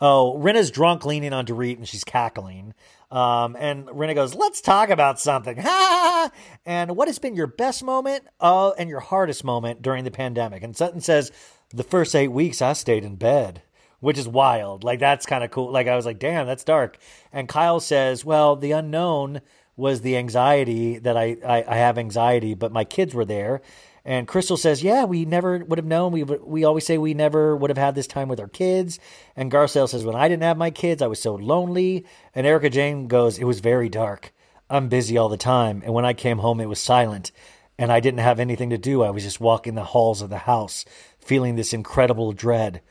Oh, 0.00 0.38
Rinna's 0.38 0.70
drunk, 0.70 1.04
leaning 1.04 1.32
on 1.32 1.46
Dorit, 1.46 1.78
and 1.78 1.88
she's 1.88 2.04
cackling. 2.04 2.74
Um, 3.14 3.56
and 3.56 3.86
Rinna 3.86 4.16
goes, 4.16 4.34
"Let's 4.34 4.60
talk 4.60 4.90
about 4.90 5.20
something." 5.20 5.56
and 6.66 6.96
what 6.96 7.06
has 7.06 7.20
been 7.20 7.36
your 7.36 7.46
best 7.46 7.84
moment, 7.84 8.24
uh, 8.40 8.70
and 8.70 8.90
your 8.90 9.00
hardest 9.00 9.44
moment 9.44 9.82
during 9.82 10.02
the 10.02 10.10
pandemic? 10.10 10.64
And 10.64 10.76
Sutton 10.76 11.00
says, 11.00 11.30
"The 11.70 11.84
first 11.84 12.16
eight 12.16 12.28
weeks, 12.28 12.60
I 12.60 12.72
stayed 12.72 13.04
in 13.04 13.16
bed." 13.16 13.62
Which 14.00 14.18
is 14.18 14.28
wild. 14.28 14.84
Like 14.84 14.98
that's 14.98 15.24
kind 15.24 15.42
of 15.42 15.50
cool. 15.50 15.72
Like 15.72 15.86
I 15.86 15.96
was 15.96 16.04
like, 16.04 16.18
damn, 16.18 16.46
that's 16.46 16.64
dark. 16.64 16.98
And 17.32 17.48
Kyle 17.48 17.80
says, 17.80 18.22
well, 18.22 18.54
the 18.54 18.72
unknown 18.72 19.40
was 19.76 20.02
the 20.02 20.18
anxiety 20.18 20.98
that 20.98 21.16
I, 21.16 21.38
I, 21.42 21.64
I 21.66 21.76
have 21.76 21.96
anxiety, 21.96 22.52
but 22.52 22.70
my 22.70 22.84
kids 22.84 23.14
were 23.14 23.24
there. 23.24 23.62
And 24.04 24.28
Crystal 24.28 24.56
says, 24.58 24.82
"Yeah, 24.82 25.04
we 25.04 25.24
never 25.24 25.64
would 25.64 25.78
have 25.78 25.86
known. 25.86 26.12
We 26.12 26.24
we 26.24 26.64
always 26.64 26.84
say 26.84 26.98
we 26.98 27.14
never 27.14 27.56
would 27.56 27.70
have 27.70 27.78
had 27.78 27.94
this 27.94 28.06
time 28.06 28.28
with 28.28 28.40
our 28.40 28.48
kids." 28.48 28.98
And 29.34 29.50
Garcelle 29.50 29.88
says, 29.88 30.04
"When 30.04 30.16
I 30.16 30.28
didn't 30.28 30.42
have 30.42 30.58
my 30.58 30.70
kids, 30.70 31.00
I 31.00 31.06
was 31.06 31.20
so 31.20 31.34
lonely." 31.34 32.04
And 32.34 32.46
Erika 32.46 32.68
Jayne 32.68 33.06
goes, 33.06 33.38
"It 33.38 33.44
was 33.44 33.60
very 33.60 33.88
dark. 33.88 34.34
I'm 34.68 34.88
busy 34.88 35.16
all 35.16 35.28
the 35.28 35.36
time, 35.36 35.82
and 35.84 35.94
when 35.94 36.04
I 36.04 36.12
came 36.12 36.38
home, 36.38 36.60
it 36.60 36.68
was 36.68 36.80
silent, 36.80 37.32
and 37.78 37.90
I 37.90 38.00
didn't 38.00 38.20
have 38.20 38.40
anything 38.40 38.70
to 38.70 38.78
do. 38.78 39.02
I 39.02 39.10
was 39.10 39.22
just 39.22 39.40
walking 39.40 39.74
the 39.74 39.84
halls 39.84 40.20
of 40.20 40.30
the 40.30 40.38
house, 40.38 40.84
feeling 41.18 41.56
this 41.56 41.72
incredible 41.72 42.32
dread. 42.32 42.82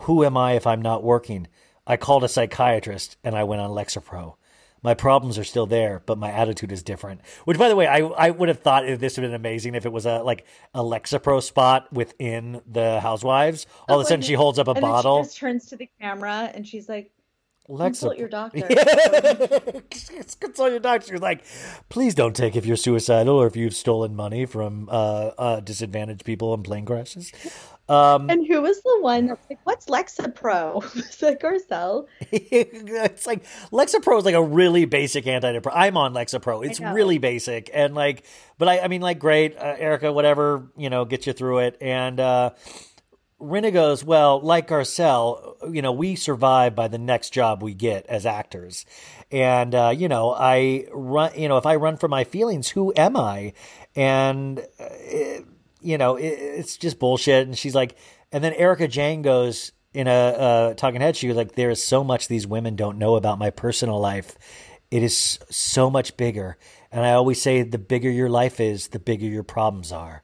Who 0.00 0.24
am 0.24 0.36
I 0.36 0.52
if 0.52 0.66
I'm 0.66 0.82
not 0.82 1.02
working?" 1.02 1.48
I 1.86 1.96
called 1.96 2.22
a 2.22 2.28
psychiatrist 2.28 3.16
and 3.24 3.34
I 3.34 3.44
went 3.44 3.62
on 3.62 3.70
Lexapro 3.70 4.34
my 4.82 4.94
problems 4.94 5.38
are 5.38 5.44
still 5.44 5.66
there, 5.66 6.02
but 6.06 6.18
my 6.18 6.30
attitude 6.30 6.72
is 6.72 6.82
different. 6.82 7.20
Which, 7.44 7.58
by 7.58 7.68
the 7.68 7.76
way, 7.76 7.86
I 7.86 7.98
I 7.98 8.30
would 8.30 8.48
have 8.48 8.60
thought 8.60 8.84
this 8.86 9.16
would 9.16 9.24
have 9.24 9.30
been 9.30 9.34
amazing 9.34 9.74
if 9.74 9.86
it 9.86 9.92
was 9.92 10.06
a 10.06 10.22
like 10.22 10.46
a 10.74 10.80
Lexapro 10.80 11.42
spot 11.42 11.92
within 11.92 12.60
the 12.66 13.00
Housewives. 13.00 13.66
All 13.88 13.96
oh, 13.96 14.00
of 14.00 14.06
a 14.06 14.08
sudden, 14.08 14.22
she 14.22 14.34
holds 14.34 14.58
up 14.58 14.68
a 14.68 14.72
and 14.72 14.80
bottle. 14.80 15.22
she 15.22 15.28
just 15.28 15.38
turns 15.38 15.66
to 15.66 15.76
the 15.76 15.88
camera 16.00 16.50
and 16.54 16.66
she's 16.66 16.88
like, 16.88 17.10
Consult 17.76 18.16
your 18.16 18.28
doctor. 18.30 18.62
Consult 20.40 20.70
your 20.70 20.78
doctor. 20.78 21.12
She's 21.12 21.20
like, 21.20 21.44
please 21.88 22.14
don't 22.14 22.34
take 22.34 22.56
if 22.56 22.64
you're 22.64 22.76
suicidal 22.76 23.36
or 23.36 23.46
if 23.46 23.56
you've 23.56 23.74
stolen 23.74 24.16
money 24.16 24.46
from 24.46 24.88
uh, 24.90 25.30
uh, 25.36 25.60
disadvantaged 25.60 26.24
people 26.24 26.54
in 26.54 26.62
plane 26.62 26.86
crashes. 26.86 27.30
Um, 27.88 28.28
and 28.28 28.46
who 28.46 28.60
was 28.60 28.80
the 28.82 28.98
one 29.00 29.28
that's 29.28 29.48
like, 29.48 29.60
what's 29.64 29.86
Lexapro? 29.86 30.84
Is 30.96 31.16
that 31.18 31.40
Garcelle? 31.40 32.06
it's 32.20 33.26
like 33.26 33.44
Lexapro 33.72 34.18
is 34.18 34.26
like 34.26 34.34
a 34.34 34.42
really 34.42 34.84
basic 34.84 35.24
antidepressant. 35.24 35.72
I'm 35.74 35.96
on 35.96 36.12
Lexapro. 36.12 36.66
It's 36.66 36.80
really 36.80 37.16
basic 37.16 37.70
and 37.72 37.94
like, 37.94 38.24
but 38.58 38.68
I, 38.68 38.80
I 38.80 38.88
mean, 38.88 39.00
like, 39.00 39.18
great, 39.18 39.56
uh, 39.56 39.76
Erika, 39.78 40.12
whatever, 40.12 40.70
you 40.76 40.90
know, 40.90 41.04
gets 41.04 41.26
you 41.26 41.32
through 41.32 41.58
it. 41.58 41.78
And 41.80 42.18
uh, 42.18 42.50
goes, 43.40 44.04
well, 44.04 44.40
like 44.40 44.68
Garcelle, 44.68 45.54
you 45.72 45.80
know, 45.80 45.92
we 45.92 46.16
survive 46.16 46.74
by 46.74 46.88
the 46.88 46.98
next 46.98 47.30
job 47.30 47.62
we 47.62 47.72
get 47.72 48.04
as 48.06 48.26
actors. 48.26 48.84
And, 49.30 49.74
uh, 49.74 49.94
you 49.96 50.08
know, 50.08 50.34
I 50.34 50.86
run, 50.90 51.32
you 51.36 51.48
know, 51.48 51.56
if 51.56 51.66
I 51.66 51.76
run 51.76 51.96
for 51.96 52.08
my 52.08 52.24
feelings, 52.24 52.68
who 52.68 52.92
am 52.96 53.16
I? 53.16 53.52
And, 53.94 54.58
it, 54.78 55.42
uh, 55.42 55.44
you 55.80 55.98
know, 55.98 56.16
it, 56.16 56.26
it's 56.26 56.76
just 56.76 56.98
bullshit. 56.98 57.46
And 57.46 57.56
she's 57.56 57.74
like, 57.74 57.96
and 58.32 58.42
then 58.42 58.52
Erika 58.54 58.88
Jayne 58.88 59.22
goes 59.22 59.72
in 59.94 60.06
a 60.06 60.10
uh, 60.10 60.74
talking 60.74 61.00
head. 61.00 61.16
She 61.16 61.28
was 61.28 61.36
like, 61.36 61.54
there 61.54 61.70
is 61.70 61.82
so 61.82 62.04
much 62.04 62.28
these 62.28 62.46
women 62.46 62.76
don't 62.76 62.98
know 62.98 63.16
about 63.16 63.38
my 63.38 63.50
personal 63.50 63.98
life. 63.98 64.36
It 64.90 65.02
is 65.02 65.38
so 65.50 65.90
much 65.90 66.16
bigger. 66.16 66.56
And 66.90 67.04
I 67.04 67.12
always 67.12 67.40
say, 67.40 67.62
the 67.62 67.78
bigger 67.78 68.10
your 68.10 68.30
life 68.30 68.60
is, 68.60 68.88
the 68.88 68.98
bigger 68.98 69.26
your 69.26 69.42
problems 69.42 69.92
are. 69.92 70.22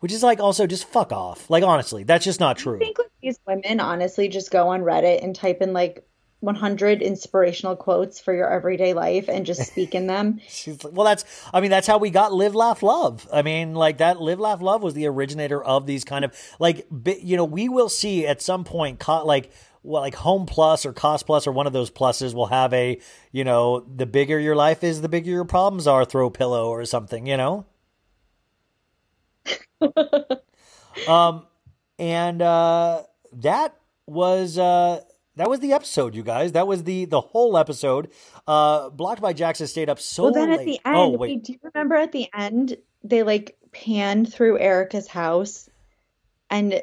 Which 0.00 0.12
is 0.12 0.22
like 0.22 0.40
also 0.40 0.66
just 0.66 0.88
fuck 0.88 1.12
off. 1.12 1.50
Like 1.50 1.62
honestly, 1.62 2.04
that's 2.04 2.24
just 2.24 2.40
not 2.40 2.56
true. 2.56 2.76
I 2.76 2.78
think 2.78 2.98
like, 2.98 3.10
these 3.22 3.38
women 3.46 3.80
honestly 3.80 4.28
just 4.28 4.50
go 4.50 4.68
on 4.68 4.80
Reddit 4.80 5.22
and 5.22 5.36
type 5.36 5.60
in 5.60 5.74
like 5.74 6.08
100 6.40 7.02
inspirational 7.02 7.76
quotes 7.76 8.18
for 8.18 8.34
your 8.34 8.50
everyday 8.50 8.94
life 8.94 9.28
and 9.28 9.44
just 9.44 9.62
speak 9.62 9.94
in 9.94 10.06
them. 10.06 10.40
She's 10.48 10.82
like, 10.82 10.94
well, 10.94 11.04
that's, 11.04 11.24
I 11.52 11.60
mean, 11.60 11.70
that's 11.70 11.86
how 11.86 11.98
we 11.98 12.10
got 12.10 12.32
Live, 12.32 12.54
Laugh, 12.54 12.82
Love. 12.82 13.28
I 13.32 13.42
mean, 13.42 13.74
like 13.74 13.98
that 13.98 14.20
Live, 14.20 14.40
Laugh, 14.40 14.62
Love 14.62 14.82
was 14.82 14.94
the 14.94 15.06
originator 15.06 15.62
of 15.62 15.86
these 15.86 16.02
kind 16.04 16.24
of, 16.24 16.34
like, 16.58 16.86
you 17.20 17.36
know, 17.36 17.44
we 17.44 17.68
will 17.68 17.90
see 17.90 18.26
at 18.26 18.40
some 18.40 18.64
point, 18.64 19.06
like, 19.06 19.50
well, 19.82 20.02
like 20.02 20.14
Home 20.16 20.46
Plus 20.46 20.86
or 20.86 20.92
Cost 20.92 21.26
Plus 21.26 21.46
or 21.46 21.52
one 21.52 21.66
of 21.66 21.72
those 21.72 21.90
pluses 21.90 22.34
will 22.34 22.46
have 22.46 22.72
a, 22.72 22.98
you 23.32 23.44
know, 23.44 23.80
the 23.80 24.06
bigger 24.06 24.38
your 24.38 24.56
life 24.56 24.82
is, 24.82 25.02
the 25.02 25.08
bigger 25.08 25.30
your 25.30 25.44
problems 25.44 25.86
are, 25.86 26.04
throw 26.04 26.30
pillow 26.30 26.68
or 26.68 26.84
something, 26.86 27.26
you 27.26 27.36
know? 27.36 27.66
um, 31.08 31.46
and, 31.98 32.40
uh, 32.40 33.02
that 33.32 33.76
was, 34.06 34.58
uh, 34.58 35.00
that 35.36 35.48
was 35.48 35.60
the 35.60 35.72
episode, 35.72 36.14
you 36.14 36.22
guys. 36.22 36.52
That 36.52 36.66
was 36.66 36.84
the 36.84 37.04
the 37.04 37.20
whole 37.20 37.56
episode. 37.56 38.10
Uh, 38.46 38.90
Blocked 38.90 39.20
by 39.20 39.32
Jackson 39.32 39.66
stayed 39.66 39.88
up 39.88 40.00
so. 40.00 40.24
Well, 40.24 40.32
then 40.32 40.50
late. 40.50 40.60
at 40.60 40.64
the 40.66 40.80
end, 40.84 40.96
oh, 40.96 41.08
wait. 41.10 41.44
do 41.44 41.52
you 41.52 41.58
remember 41.62 41.94
at 41.96 42.12
the 42.12 42.28
end 42.36 42.76
they 43.02 43.22
like 43.22 43.56
panned 43.72 44.32
through 44.32 44.58
Erika's 44.58 45.08
house, 45.08 45.68
and 46.50 46.82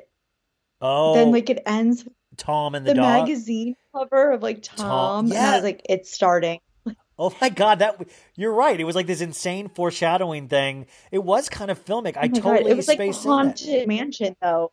oh, 0.81 1.13
then 1.13 1.31
like 1.31 1.49
it 1.49 1.61
ends. 1.65 2.07
Tom 2.37 2.75
and 2.75 2.85
the, 2.85 2.91
the 2.91 2.95
dog. 2.95 3.21
magazine 3.21 3.75
cover 3.93 4.31
of 4.31 4.43
like 4.43 4.61
Tom, 4.61 4.77
Tom 4.77 5.27
yeah. 5.27 5.37
and 5.37 5.47
I 5.47 5.55
was 5.55 5.63
like, 5.63 5.81
it's 5.89 6.11
starting. 6.11 6.59
Oh 7.19 7.35
my 7.41 7.49
god, 7.49 7.79
that 7.79 7.99
you're 8.35 8.53
right. 8.53 8.79
It 8.79 8.83
was 8.83 8.95
like 8.95 9.07
this 9.07 9.21
insane 9.21 9.69
foreshadowing 9.69 10.49
thing. 10.49 10.85
It 11.11 11.23
was 11.23 11.49
kind 11.49 11.71
of 11.71 11.83
filmic. 11.83 12.13
Oh 12.15 12.19
I 12.21 12.27
totally 12.27 12.61
god. 12.61 12.69
it 12.69 12.77
was 12.77 12.87
like 12.87 12.99
haunted 13.15 13.87
mansion 13.87 14.35
though. 14.39 14.71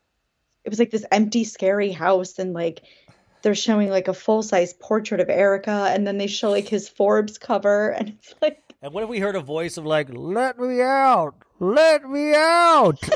It 0.62 0.68
was 0.68 0.78
like 0.78 0.90
this 0.90 1.06
empty, 1.10 1.44
scary 1.44 1.90
house, 1.90 2.38
and 2.38 2.52
like 2.52 2.82
they're 3.44 3.54
showing 3.54 3.90
like 3.90 4.08
a 4.08 4.14
full 4.14 4.42
size 4.42 4.72
portrait 4.72 5.20
of 5.20 5.28
Erika, 5.28 5.88
and 5.90 6.04
then 6.04 6.18
they 6.18 6.26
show 6.26 6.50
like 6.50 6.66
his 6.66 6.88
Forbes 6.88 7.38
cover, 7.38 7.90
and 7.98 8.08
it's 8.08 8.34
like. 8.42 8.60
And 8.82 8.92
what 8.92 9.04
if 9.04 9.08
we 9.08 9.20
heard 9.20 9.36
a 9.36 9.40
voice 9.40 9.76
of 9.76 9.86
like, 9.86 10.08
"Let 10.10 10.58
me 10.58 10.82
out, 10.82 11.36
let 11.60 12.08
me 12.08 12.34
out"? 12.34 12.98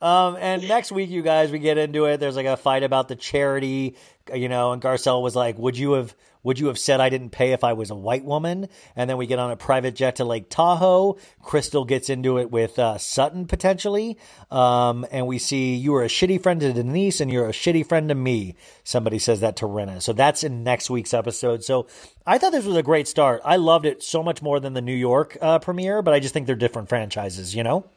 um, 0.00 0.36
and 0.40 0.66
next 0.66 0.90
week, 0.90 1.10
you 1.10 1.22
guys, 1.22 1.52
we 1.52 1.60
get 1.60 1.78
into 1.78 2.06
it. 2.06 2.18
There's 2.18 2.36
like 2.36 2.46
a 2.46 2.56
fight 2.56 2.82
about 2.82 3.08
the 3.08 3.16
charity, 3.16 3.96
you 4.34 4.48
know, 4.48 4.72
and 4.72 4.82
Garcelle 4.82 5.22
was 5.22 5.36
like, 5.36 5.58
"Would 5.58 5.76
you 5.76 5.92
have?" 5.92 6.14
Would 6.46 6.60
you 6.60 6.68
have 6.68 6.78
said 6.78 7.00
I 7.00 7.08
didn't 7.08 7.30
pay 7.30 7.50
if 7.50 7.64
I 7.64 7.72
was 7.72 7.90
a 7.90 7.96
white 7.96 8.24
woman? 8.24 8.68
And 8.94 9.10
then 9.10 9.16
we 9.16 9.26
get 9.26 9.40
on 9.40 9.50
a 9.50 9.56
private 9.56 9.96
jet 9.96 10.14
to 10.16 10.24
Lake 10.24 10.48
Tahoe. 10.48 11.16
Crystal 11.42 11.84
gets 11.84 12.08
into 12.08 12.38
it 12.38 12.52
with 12.52 12.78
uh, 12.78 12.98
Sutton 12.98 13.46
potentially. 13.46 14.16
Um, 14.52 15.04
and 15.10 15.26
we 15.26 15.38
see 15.40 15.74
you 15.74 15.90
were 15.90 16.04
a 16.04 16.08
shitty 16.08 16.40
friend 16.40 16.60
to 16.60 16.72
Denise 16.72 17.20
and 17.20 17.32
you're 17.32 17.48
a 17.48 17.52
shitty 17.52 17.84
friend 17.84 18.10
to 18.10 18.14
me. 18.14 18.54
Somebody 18.84 19.18
says 19.18 19.40
that 19.40 19.56
to 19.56 19.64
Rinna. 19.64 20.00
So 20.00 20.12
that's 20.12 20.44
in 20.44 20.62
next 20.62 20.88
week's 20.88 21.14
episode. 21.14 21.64
So 21.64 21.88
I 22.24 22.38
thought 22.38 22.52
this 22.52 22.64
was 22.64 22.76
a 22.76 22.82
great 22.84 23.08
start. 23.08 23.42
I 23.44 23.56
loved 23.56 23.84
it 23.84 24.04
so 24.04 24.22
much 24.22 24.40
more 24.40 24.60
than 24.60 24.72
the 24.72 24.80
New 24.80 24.94
York 24.94 25.36
uh, 25.42 25.58
premiere, 25.58 26.00
but 26.00 26.14
I 26.14 26.20
just 26.20 26.32
think 26.32 26.46
they're 26.46 26.54
different 26.54 26.88
franchises, 26.88 27.56
you 27.56 27.64
know? 27.64 27.90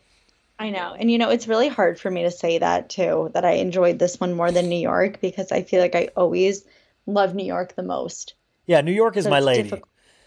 I 0.59 0.69
know. 0.71 0.93
And 0.93 1.09
you 1.09 1.17
know, 1.17 1.29
it's 1.29 1.47
really 1.47 1.69
hard 1.69 1.97
for 1.97 2.11
me 2.11 2.23
to 2.23 2.31
say 2.31 2.57
that 2.57 2.89
too, 2.89 3.31
that 3.33 3.45
I 3.45 3.53
enjoyed 3.53 3.97
this 3.97 4.19
one 4.19 4.33
more 4.33 4.51
than 4.51 4.67
New 4.67 4.75
York 4.75 5.21
because 5.21 5.53
I 5.53 5.63
feel 5.63 5.79
like 5.79 5.95
I 5.95 6.09
always 6.17 6.65
love 7.05 7.33
New 7.33 7.45
York 7.45 7.75
the 7.75 7.83
most. 7.83 8.33
Yeah, 8.65 8.81
New 8.81 8.91
York 8.91 9.15
is 9.15 9.23
so 9.23 9.29
my 9.29 9.39
lady. 9.39 9.71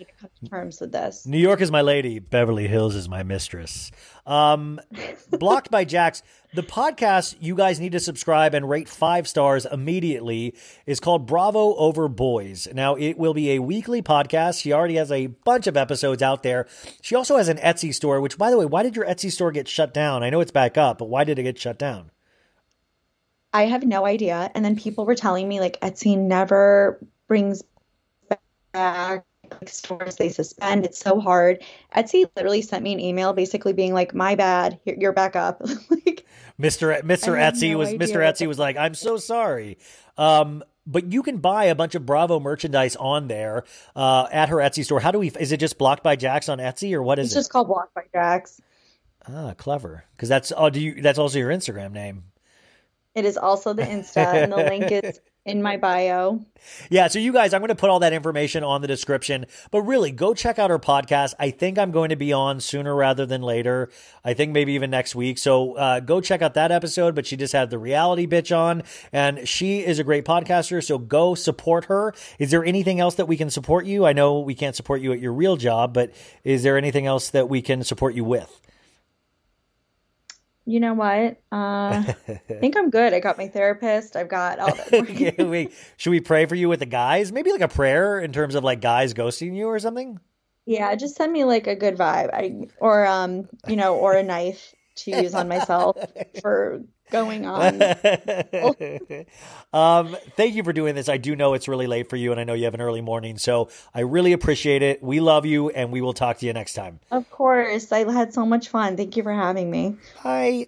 To 0.05 0.13
come 0.21 0.31
to 0.43 0.51
terms 0.51 0.81
with 0.81 0.93
this. 0.93 1.27
New 1.27 1.39
York 1.39 1.61
is 1.61 1.71
my 1.71 1.81
lady. 1.81 2.19
Beverly 2.19 2.69
Hills 2.69 2.95
is 2.95 3.09
my 3.09 3.23
mistress. 3.23 3.91
Um, 4.27 4.81
blocked 5.31 5.71
by 5.71 5.85
Jax. 5.85 6.23
The 6.55 6.63
podcast 6.63 7.37
you 7.41 7.55
guys 7.55 7.81
need 7.81 7.93
to 7.93 8.01
subscribe 8.01 8.53
and 8.53 8.69
rate 8.69 8.89
five 8.89 9.27
stars 9.27 9.65
immediately 9.65 10.55
is 10.85 11.01
called 11.01 11.27
Bravo 11.27 11.75
Over 11.77 12.09
Boys. 12.09 12.69
Now 12.75 12.95
it 12.95 13.17
will 13.17 13.35
be 13.35 13.53
a 13.53 13.59
weekly 13.61 14.03
podcast. 14.03 14.61
She 14.61 14.73
already 14.73 14.97
has 14.97 15.11
a 15.11 15.29
bunch 15.29 15.67
of 15.67 15.77
episodes 15.77 16.23
out 16.23 16.43
there. 16.43 16.67
She 17.01 17.15
also 17.15 17.39
has 17.39 17.49
an 17.49 17.57
Etsy 17.59 17.95
store. 17.95 18.21
Which, 18.21 18.37
by 18.37 18.51
the 18.51 18.59
way, 18.59 18.67
why 18.67 18.83
did 18.83 18.97
your 18.97 19.07
Etsy 19.07 19.33
store 19.33 19.51
get 19.51 19.67
shut 19.67 19.95
down? 19.95 20.23
I 20.23 20.31
know 20.31 20.41
it's 20.41 20.51
back 20.51 20.77
up, 20.77 20.99
but 20.99 21.09
why 21.09 21.25
did 21.25 21.39
it 21.39 21.45
get 21.45 21.59
shut 21.59 21.79
down? 21.79 22.11
I 23.53 23.67
have 23.67 23.85
no 23.85 24.07
idea. 24.07 24.51
And 24.55 24.65
then 24.65 24.77
people 24.77 25.05
were 25.05 25.15
telling 25.15 25.49
me 25.49 25.61
like 25.61 25.81
Etsy 25.81 26.17
never 26.17 26.99
brings 27.29 27.63
back 28.73 29.25
stores 29.67 30.17
they 30.17 30.29
suspend 30.29 30.85
it's 30.85 30.99
so 30.99 31.21
hard 31.21 31.63
etsy 31.97 32.29
literally 32.37 32.63
sent 32.63 32.83
me 32.83 32.93
an 32.93 33.01
email 33.01 33.33
basically 33.33 33.73
being 33.73 33.93
like 33.93 34.15
my 34.15 34.35
bad 34.35 34.79
you're 34.85 35.13
back 35.13 35.37
up 35.37 35.61
like 35.91 36.27
mr 36.61 37.01
mr 37.03 37.39
etsy 37.39 37.73
no 37.73 37.79
was 37.79 37.91
mr 37.91 38.17
etsy 38.17 38.47
was 38.47 38.59
like 38.59 38.77
i'm 38.77 38.95
so 38.95 39.17
sorry 39.17 39.79
um 40.19 40.63
but 40.87 41.13
you 41.13 41.23
can 41.23 41.39
buy 41.39 41.65
a 41.65 41.75
bunch 41.75 41.95
of 41.95 42.05
Bravo 42.05 42.41
merchandise 42.41 42.97
on 42.97 43.29
there 43.29 43.65
uh, 43.95 44.27
at 44.33 44.49
her 44.49 44.57
Etsy 44.57 44.85
store. 44.85 45.01
How 45.01 45.11
do 45.13 45.19
we? 45.19 45.31
Is 45.39 45.53
it 45.53 45.59
just 45.59 45.79
blocked 45.79 46.03
by 46.03 46.17
Jax 46.17 46.49
on 46.49 46.59
Etsy, 46.59 46.93
or 46.93 47.03
what 47.03 47.19
is 47.19 47.27
it's 47.27 47.37
it? 47.37 47.39
It's 47.39 47.47
just 47.47 47.53
called 47.53 47.69
blocked 47.69 47.95
by 47.95 48.03
Jax. 48.13 48.61
Ah, 49.29 49.55
clever. 49.57 50.05
Because 50.17 50.29
that's 50.29 50.53
oh, 50.57 50.71
do 50.71 50.81
you? 50.81 51.01
That's 51.01 51.19
also 51.19 51.39
your 51.39 51.51
Instagram 51.51 51.93
name. 51.93 52.25
It 53.15 53.25
is 53.25 53.37
also 53.37 53.75
the 53.75 53.83
Insta, 53.83 54.43
and 54.43 54.53
the 54.53 54.57
link 54.57 54.91
is 54.91 55.21
in 55.45 55.61
my 55.63 55.77
bio. 55.77 56.45
Yeah, 56.89 57.09
so 57.09 57.19
you 57.19 57.33
guys, 57.33 57.53
I'm 57.53 57.61
going 57.61 57.69
to 57.69 57.75
put 57.75 57.91
all 57.91 58.01
that 58.01 58.13
information 58.13 58.63
on 58.63 58.81
the 58.81 58.87
description, 58.87 59.47
but 59.73 59.83
really 59.83 60.13
go 60.13 60.35
check 60.35 60.61
out 60.61 60.71
her 60.71 60.79
podcast. 60.79 61.35
I 61.39 61.51
think 61.51 61.79
I'm 61.79 61.91
going 61.91 62.11
to 62.11 62.17
be 62.17 62.33
on 62.33 62.61
sooner 62.61 62.95
rather 62.95 63.27
than 63.27 63.43
later. 63.43 63.91
I 64.25 64.35
think 64.35 64.53
maybe 64.53 64.75
even 64.75 64.91
next 64.91 65.17
week. 65.17 65.39
So 65.39 65.75
uh, 65.75 66.01
go 66.01 66.21
check 66.21 66.43
out 66.43 66.55
that 66.55 66.71
episode. 66.71 67.15
But 67.15 67.27
she 67.27 67.37
just 67.37 67.53
had 67.53 67.71
the 67.71 67.79
reality 67.79 68.27
bitch 68.27 68.57
on, 68.57 68.85
and 69.13 69.49
she 69.49 69.81
is 69.81 69.99
a 69.99 70.05
great 70.05 70.25
podcaster. 70.25 70.85
So 70.85 70.99
go 70.99 71.35
support 71.35 71.87
her. 71.87 72.15
Is 72.39 72.53
there 72.53 72.65
anything 72.65 73.01
else 73.01 73.17
that 73.17 73.27
we 73.27 73.37
can 73.37 73.51
support 73.51 73.85
you? 73.85 74.07
I 74.07 74.13
know 74.13 74.41
we 74.41 74.55
can't 74.55 74.77
support 74.77 75.01
you 75.01 75.13
at 75.13 75.21
your 75.21 75.33
real 75.33 75.57
job, 75.57 75.93
but 75.93 76.13
is 76.45 76.63
there 76.63 76.79
anything 76.79 77.07
else 77.07 77.31
that 77.31 77.49
we 77.49 77.63
can 77.63 77.83
support 77.83 78.15
you 78.15 78.25
with? 78.25 78.61
You 80.65 80.79
know 80.79 80.95
what? 80.95 81.41
Uh, 81.51 82.05
I 82.29 82.41
think 82.61 82.77
I'm 82.77 82.91
good. 82.91 83.13
I 83.13 83.21
got 83.21 83.37
my 83.37 83.49
therapist. 83.49 84.15
I've 84.15 84.29
got 84.29 84.61
all 84.61 84.75
that. 84.75 85.11
yeah, 85.39 85.45
we, 85.45 85.71
should 85.97 86.11
we 86.11 86.21
pray 86.21 86.47
for 86.47 86.55
you 86.55 86.69
with 86.69 86.81
the 86.81 86.87
guys? 86.87 87.33
Maybe 87.33 87.51
like 87.51 87.61
a 87.61 87.69
prayer 87.69 88.21
in 88.21 88.33
terms 88.33 88.55
of 88.55 88.63
like 88.63 88.81
guys 88.81 89.13
ghosting 89.13 89.57
you 89.57 89.67
or 89.67 89.79
something? 89.81 90.21
Yeah, 90.65 90.95
just 90.95 91.17
send 91.17 91.33
me 91.33 91.45
like 91.45 91.67
a 91.67 91.75
good 91.75 91.97
vibe. 91.97 92.33
I 92.33 92.69
or 92.79 93.05
um, 93.07 93.49
you 93.67 93.75
know, 93.75 93.97
or 93.97 94.15
a 94.15 94.23
knife 94.23 94.73
to 94.95 95.11
use 95.11 95.35
on 95.35 95.49
myself 95.49 95.97
for 96.41 96.83
going 97.13 97.47
on. 97.47 97.81
um, 99.73 100.17
thank 100.37 100.55
you 100.55 100.65
for 100.65 100.73
doing 100.73 100.95
this. 100.97 101.09
I 101.09 101.19
do 101.19 101.37
know 101.37 101.55
it's 101.55 101.69
really 101.69 101.87
late 101.87 102.09
for 102.09 102.17
you, 102.17 102.33
and 102.33 102.41
I 102.41 102.45
know 102.45 102.55
you 102.55 102.65
have 102.65 102.75
an 102.75 102.81
early 102.81 103.03
morning, 103.03 103.39
so 103.39 103.69
I 103.95 104.01
really 104.01 104.33
appreciate 104.33 104.83
it. 104.83 105.03
We 105.03 105.21
love 105.21 105.47
you, 105.47 105.71
and 105.71 105.93
we 105.93 106.01
will 106.01 106.15
talk 106.15 106.39
to 106.39 106.47
you 106.47 106.53
next 106.53 106.75
time. 106.75 106.99
Of 107.11 107.31
course, 107.31 107.93
I 107.93 108.11
had 108.11 108.35
so 108.35 108.45
much 108.45 108.69
fun. 108.69 108.97
Thank 108.97 109.17
you 109.17 109.23
for 109.23 109.33
having 109.33 109.71
me. 109.71 109.97
Bye. 110.25 110.67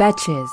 Betches. 0.00 0.48